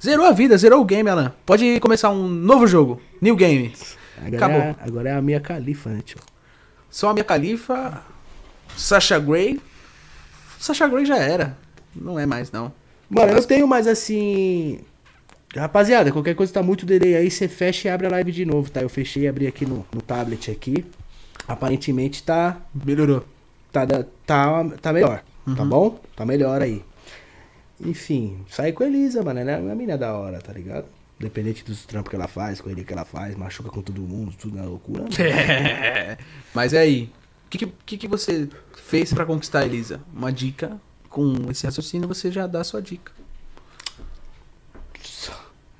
[0.00, 1.32] Zerou a vida, zerou o game, Alan.
[1.46, 3.00] Pode começar um novo jogo.
[3.20, 3.72] New game.
[4.18, 4.60] Agora, Acabou.
[4.60, 6.18] É, agora é a minha califa, né, tio?
[6.90, 8.02] Só a minha califa.
[8.76, 9.60] Sasha Grey.
[10.58, 11.56] Sasha Grey já era.
[11.94, 12.72] Não é mais, não.
[13.08, 14.80] Mano, eu tenho mais assim.
[15.54, 18.68] Rapaziada, qualquer coisa tá muito delay aí, você fecha e abre a live de novo,
[18.70, 18.82] tá?
[18.82, 20.84] Eu fechei e abri aqui no, no tablet aqui.
[21.46, 22.60] Aparentemente tá.
[22.74, 23.24] Melhorou.
[23.70, 25.22] Tá, tá, tá melhor,
[25.56, 26.00] tá bom?
[26.16, 26.84] Tá melhor aí.
[27.80, 29.40] Enfim, sai com a Elisa, mano.
[29.40, 30.86] Ela é uma mina da hora, tá ligado?
[31.24, 34.58] Independente dos trampos que ela faz, correria que ela faz, machuca com todo mundo, tudo
[34.58, 35.04] na loucura.
[36.52, 37.10] Mas é aí.
[37.46, 40.02] O que, que, que que você fez pra conquistar a Elisa?
[40.12, 40.78] Uma dica.
[41.08, 43.10] Com esse raciocínio você já dá a sua dica.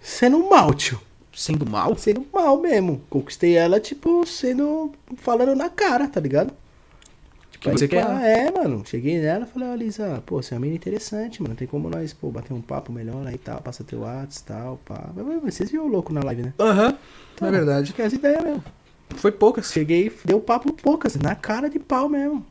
[0.00, 0.98] Sendo mal, tio.
[1.34, 1.94] Sendo mal?
[1.98, 3.04] Sendo mal mesmo.
[3.10, 4.92] Conquistei ela, tipo, sendo.
[5.18, 6.54] falando na cara, tá ligado?
[7.72, 8.04] Que você quer?
[8.04, 8.82] pá, É, mano.
[8.84, 11.54] Cheguei nela e falei, ó, Lisa, pô, você é uma mina interessante, mano.
[11.54, 14.44] Tem como nós, pô, bater um papo melhor aí e tal, passa teu WhatsApp e
[14.44, 15.10] tal, pá.
[15.42, 16.54] Vocês viram o louco na live, né?
[16.58, 16.96] Aham.
[17.34, 17.92] Então, é verdade.
[17.92, 18.62] Que é essa ideia mesmo.
[19.16, 19.70] Foi poucas.
[19.72, 22.44] Cheguei, deu papo poucas, na cara de pau mesmo.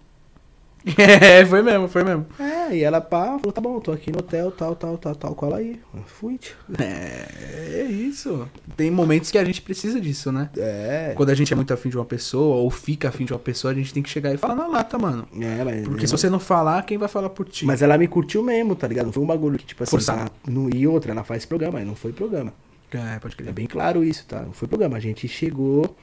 [0.98, 2.26] É, foi mesmo, foi mesmo.
[2.40, 5.36] É, e ela pá, falou, tá bom, tô aqui no hotel, tal, tal, tal, tal,
[5.36, 5.80] cola aí.
[5.94, 6.56] Eu Fui, tio.
[6.80, 8.48] É, é isso.
[8.76, 10.50] Tem momentos que a gente precisa disso, né?
[10.58, 11.14] É.
[11.16, 13.72] Quando a gente é muito afim de uma pessoa, ou fica afim de uma pessoa,
[13.72, 15.26] a gente tem que chegar e falar na lata, mano.
[15.40, 15.88] É, mas.
[15.88, 17.66] Porque se você não falar, quem vai falar por ti?
[17.66, 19.06] Mas ela me curtiu mesmo, tá ligado?
[19.06, 20.30] Não foi um bagulho que, tipo assim, Forçado.
[20.30, 22.54] tá, não, e outra, ela faz programa, aí não foi programa.
[22.92, 23.54] É, pode É crer.
[23.54, 24.42] bem claro isso, tá?
[24.42, 24.98] Não foi programa.
[24.98, 25.96] A gente chegou.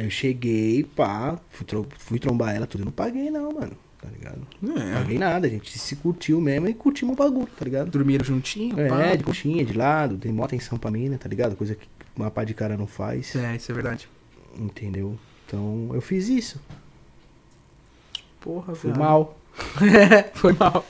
[0.00, 1.66] Aí eu cheguei, pá, fui,
[1.98, 2.80] fui trombar ela, tudo.
[2.80, 3.72] Eu não paguei, não, mano.
[4.10, 4.40] ligado?
[4.80, 4.94] É.
[4.94, 7.90] Paguei nada, a gente se curtiu mesmo e curtimos o bagulho, tá ligado?
[7.90, 8.74] Dormiram juntinho?
[8.76, 9.02] pá.
[9.02, 11.54] É, de coxinha, de lado, tem mó atenção pra mina, tá ligado?
[11.54, 14.08] Coisa que uma pá de cara não faz, É, isso é verdade.
[14.58, 15.18] entendeu?
[15.46, 16.58] Então eu fiz isso.
[18.40, 18.98] Porra, Fui viado.
[19.00, 19.38] mal.
[20.32, 20.86] Foi mal.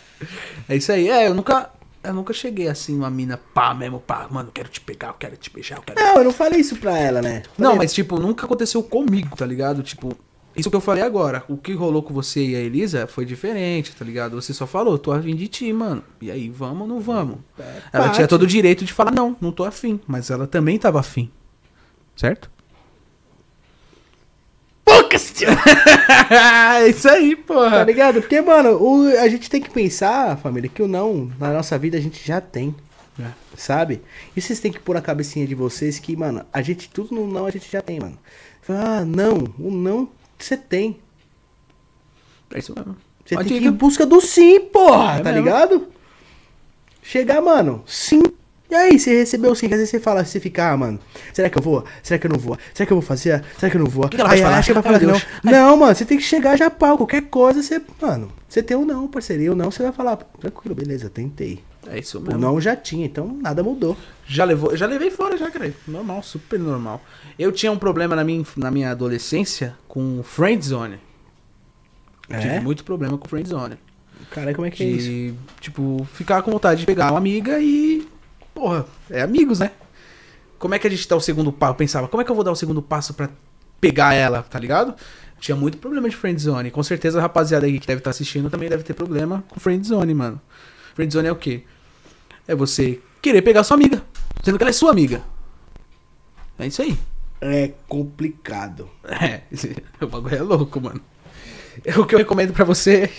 [0.69, 1.09] É isso aí.
[1.09, 1.69] É, eu nunca.
[2.03, 5.37] Eu nunca cheguei assim, uma mina pá mesmo, pá, mano, quero te pegar, eu quero
[5.37, 6.01] te beijar, eu quero.
[6.01, 7.43] Não, eu não falei isso pra ela, né?
[7.59, 9.83] Não, Falei, mas tipo, nunca aconteceu comigo, tá ligado?
[9.83, 10.17] Tipo,
[10.57, 11.45] isso que eu falei agora.
[11.47, 14.41] O que rolou com você e a Elisa foi diferente, tá ligado?
[14.41, 16.03] Você só falou, tô afim de ti, mano.
[16.21, 17.39] E aí, vamos ou não vamos?
[17.93, 18.17] ela parte.
[18.17, 20.01] tinha todo o direito de falar, não, não tô afim.
[20.07, 21.31] Mas ela também tava afim.
[22.17, 22.51] Certo?
[25.19, 25.33] Poucas,
[26.31, 27.83] é isso aí, Tá porra.
[27.85, 28.21] ligado?
[28.21, 31.99] Porque, mano, o- a gente tem que pensar, família, que o não na nossa vida
[31.99, 32.75] a gente já tem.
[33.19, 33.25] É.
[33.57, 34.01] Sabe?
[34.37, 37.27] E vocês têm que pôr na cabecinha de vocês que, mano, a gente, tudo no
[37.27, 38.17] não a gente já tem, mano.
[38.69, 40.09] Ah, não, o não
[40.39, 40.97] você tem.
[42.55, 42.97] É isso mesmo.
[43.27, 45.39] Você tem que ir em busca do sim, porra, É tá mesmo.
[45.45, 45.89] ligado?
[47.03, 48.23] Chegar, mano, sim.
[48.71, 51.01] E aí, você recebeu sim, às vezes você fala, você fica, ah, mano,
[51.33, 51.85] será que eu vou?
[52.03, 52.57] Será que eu não vou?
[52.73, 53.45] Será que eu vou fazer?
[53.59, 54.09] Será que eu não vou?
[54.09, 54.59] que ela vai aí falar?
[54.59, 55.53] acha que vai Ai, falar que não.
[55.53, 58.85] Não, mano, você tem que chegar já pau, qualquer coisa, você, mano, você tem um
[58.85, 61.65] não, parceria, o não, você vai falar, tranquilo, beleza, tentei.
[61.89, 62.39] É isso O mesmo.
[62.39, 63.97] não já tinha, então nada mudou.
[64.27, 65.75] Já levou, já levei fora já, cara.
[65.89, 67.03] Normal, super normal.
[67.39, 70.99] Eu tinha um problema na minha, na minha adolescência com friend zone.
[72.29, 72.41] Eu É?
[72.41, 73.77] Tive muito problema com friend zone.
[74.31, 75.09] Cara, como é que é isso?
[75.09, 78.07] De, tipo, ficar com vontade de pegar uma amiga e.
[78.61, 79.71] Porra, é amigos, né?
[80.59, 81.73] Como é que a gente dá o segundo passo?
[81.73, 83.31] Eu pensava, como é que eu vou dar o segundo passo pra
[83.81, 84.95] pegar ela, tá ligado?
[85.39, 86.71] Tinha muito problema de friendzone.
[86.71, 90.13] Com certeza a rapaziada aí que deve estar assistindo também deve ter problema com friendzone,
[90.13, 90.39] mano.
[90.95, 91.63] Friendzone é o quê?
[92.47, 94.05] É você querer pegar sua amiga,
[94.45, 95.23] sendo que ela é sua amiga.
[96.59, 96.99] É isso aí.
[97.41, 98.91] É complicado.
[99.05, 99.41] É,
[100.05, 101.01] o bagulho é louco, mano.
[101.97, 103.11] O que eu recomendo pra você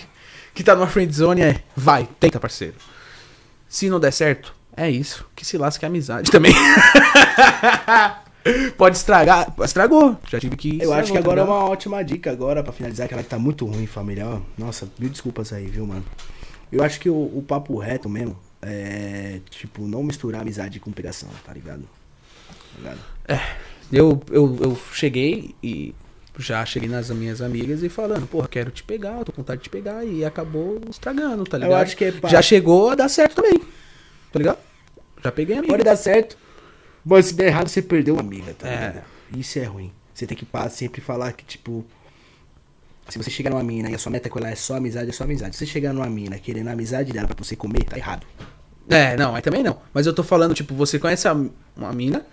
[0.54, 2.76] que tá numa friendzone é vai, tenta, parceiro.
[3.68, 5.26] Se não der certo, é isso.
[5.34, 6.52] Que se lasque a amizade também.
[8.76, 9.54] Pode estragar.
[9.62, 10.18] Estragou.
[10.28, 10.82] Já tive que.
[10.82, 11.62] Eu acho que agora é tá ligado?
[11.62, 14.26] uma ótima dica agora pra finalizar, que ela tá muito ruim, família.
[14.26, 16.04] Ó, nossa, mil desculpas aí, viu, mano.
[16.70, 21.28] Eu acho que o, o papo reto mesmo é, tipo, não misturar amizade com pegação,
[21.44, 21.82] tá ligado?
[21.82, 22.98] Tá ligado?
[23.92, 25.94] Eu, eu, eu cheguei e
[26.38, 29.58] já cheguei nas minhas amigas e falando, porra, quero te pegar, eu tô com vontade
[29.58, 30.04] de te pegar.
[30.04, 31.82] E acabou estragando, tá Eu ligado?
[31.82, 32.28] acho que é pá.
[32.28, 33.60] Já chegou a dar certo também.
[34.32, 34.58] Tá ligado?
[35.22, 35.72] Já peguei a amiga.
[35.74, 36.36] Pode dar certo,
[37.04, 38.88] mas se der errado, você perdeu uma amiga, tá É.
[38.88, 39.04] ligado?
[39.36, 39.92] Isso é ruim.
[40.14, 41.84] Você tem que sempre falar que, tipo,
[43.08, 45.12] se você chegar numa mina e a sua meta com ela é só amizade, é
[45.12, 45.54] só amizade.
[45.56, 48.26] Se você chegar numa mina querendo a amizade dela pra você comer, tá errado.
[48.88, 49.78] É, não, aí também não.
[49.94, 51.32] Mas eu tô falando, tipo, você conhece a,
[51.76, 52.26] uma mina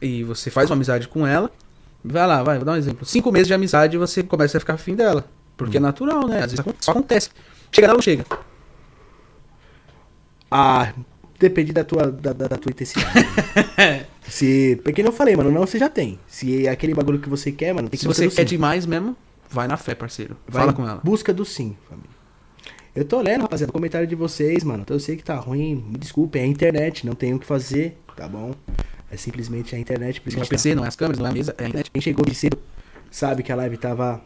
[0.00, 1.50] e você faz uma amizade com ela.
[2.04, 3.06] Vai lá, vai, vou dar um exemplo.
[3.06, 5.24] Cinco meses de amizade e você começa a ficar afim dela.
[5.56, 6.42] Porque é natural, né?
[6.42, 7.30] Às vezes só acontece.
[7.70, 8.24] Chega dela ou não chega?
[10.52, 10.92] Ah,
[11.38, 13.26] depende da tua, da, da, da tua intensidade.
[14.28, 14.80] Se.
[14.84, 16.18] Porque não falei, mano, não você já tem.
[16.26, 18.54] Se é aquele bagulho que você quer, mano, tem que Se você quer sim.
[18.54, 19.16] demais mesmo,
[19.50, 20.36] vai na fé, parceiro.
[20.46, 21.00] Vai Fala com ela.
[21.02, 22.10] Busca do sim, família.
[22.94, 24.82] Eu tô lendo, rapaziada, o comentário de vocês, mano.
[24.82, 25.82] Então eu sei que tá ruim.
[25.88, 28.54] Me desculpe, é a internet, não tem o que fazer, tá bom?
[29.10, 30.20] É simplesmente a internet.
[30.20, 31.64] Por isso Não é gente PC, não é as câmeras, não é a mesa, é
[31.64, 31.90] a internet.
[31.90, 32.58] Quem chegou de cedo
[33.10, 34.22] sabe que a live tava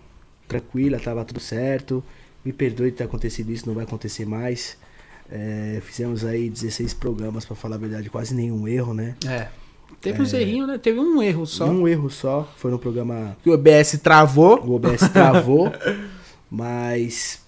[0.48, 2.02] tranquila, tava tudo certo.
[2.44, 4.76] Me perdoe de ter acontecido isso, não vai acontecer mais.
[5.30, 9.16] É, fizemos aí 16 programas, pra falar a verdade, quase nenhum erro, né?
[9.26, 9.48] É.
[10.00, 10.78] Teve uns errinhos, né?
[10.78, 11.66] Teve um erro só.
[11.66, 13.36] Um erro só, foi no programa.
[13.42, 14.60] Que o OBS travou.
[14.64, 15.72] O OBS travou,
[16.50, 17.40] mas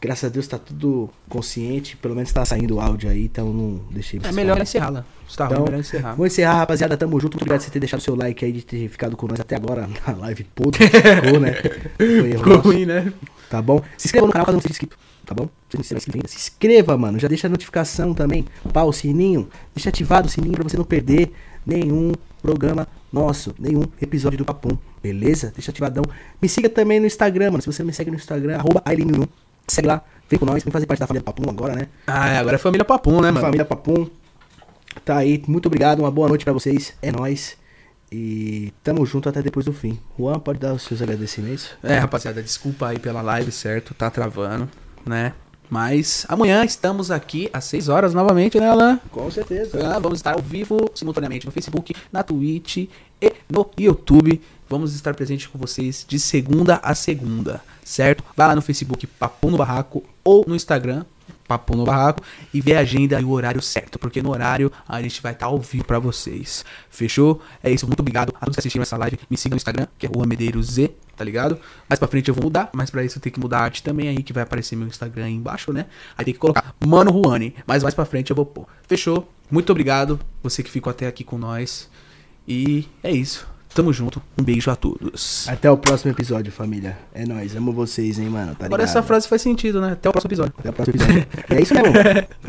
[0.00, 3.80] graças a Deus tá tudo consciente, pelo menos tá saindo o áudio aí, então não
[3.90, 6.10] deixei É melhor encerrar, Está Então, ruim, encerrar.
[6.12, 6.96] Vamos encerrar, rapaziada.
[6.96, 7.34] Tamo junto.
[7.34, 9.56] Muito obrigado por você ter deixado seu like aí, de ter ficado com nós até
[9.56, 10.86] agora na live podre.
[10.88, 11.52] Ficou, né?
[11.96, 13.12] Foi erro Ficou ruim, né?
[13.50, 13.82] Tá bom?
[13.96, 14.96] Se inscreva no canal caso não seja inscrito.
[15.28, 15.46] Tá bom?
[15.68, 17.18] Se não seja inscrito ainda, se inscreva, mano.
[17.18, 18.46] Já deixa a notificação também.
[18.72, 19.46] Pá, o sininho.
[19.74, 21.30] Deixa ativado o sininho pra você não perder
[21.66, 24.78] nenhum programa nosso, nenhum episódio do Papum.
[25.02, 25.52] Beleza?
[25.54, 26.02] Deixa ativadão.
[26.40, 27.60] Me siga também no Instagram, mano.
[27.60, 29.28] Se você não me segue no Instagram, arroba Aileen
[29.66, 31.88] Segue lá, vem com nós, vem fazer parte da família Papum agora, né?
[32.06, 33.40] Ah, é, agora é família Papum, né, mano?
[33.40, 34.08] Família Papum.
[35.04, 36.94] Tá aí, muito obrigado, uma boa noite pra vocês.
[37.02, 37.54] É nóis.
[38.10, 40.00] E tamo junto até depois do fim.
[40.18, 41.68] Juan, pode dar os seus agradecimentos?
[41.82, 43.92] É, rapaziada, desculpa aí pela live, certo?
[43.92, 44.66] Tá travando,
[45.08, 45.32] né?
[45.70, 48.98] Mas amanhã estamos aqui às 6 horas novamente, né, Alan?
[49.10, 49.78] Com certeza.
[49.86, 52.76] Ah, Vamos estar ao vivo, simultaneamente, no Facebook, na Twitch
[53.20, 54.40] e no YouTube.
[54.68, 58.24] Vamos estar presentes com vocês de segunda a segunda, certo?
[58.36, 61.04] Vai lá no Facebook, Papo no Barraco, ou no Instagram,
[61.48, 65.00] Papo no Barraco e ver a agenda e o horário certo, porque no horário a
[65.00, 66.64] gente vai estar ao vivo pra vocês.
[66.90, 67.40] Fechou?
[67.62, 69.18] É isso, muito obrigado a todos que assistiram essa live.
[69.30, 71.58] Me sigam no Instagram, que é Medeiros Z, tá ligado?
[71.88, 73.82] Mais pra frente eu vou mudar, mas pra isso eu tenho que mudar a arte
[73.82, 75.86] também aí, que vai aparecer meu Instagram aí embaixo, né?
[76.16, 78.66] Aí tem que colocar Mano Ruane, mas mais pra frente eu vou pôr.
[78.86, 79.26] Fechou?
[79.50, 81.88] Muito obrigado, você que ficou até aqui com nós.
[82.46, 83.57] E é isso.
[83.74, 84.20] Tamo junto.
[84.36, 85.46] Um beijo a todos.
[85.48, 86.98] Até o próximo episódio, família.
[87.14, 88.54] É nóis, amo vocês, hein, mano.
[88.56, 89.92] Tá Agora essa frase faz sentido, né?
[89.92, 90.52] Até o próximo episódio.
[90.58, 91.26] Até o próximo episódio.
[91.50, 91.92] é isso mesmo.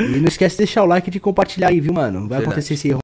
[0.00, 2.20] E não esquece de deixar o like e de compartilhar aí, viu, mano?
[2.20, 2.44] Vai Verdade.
[2.46, 2.98] acontecer esse erro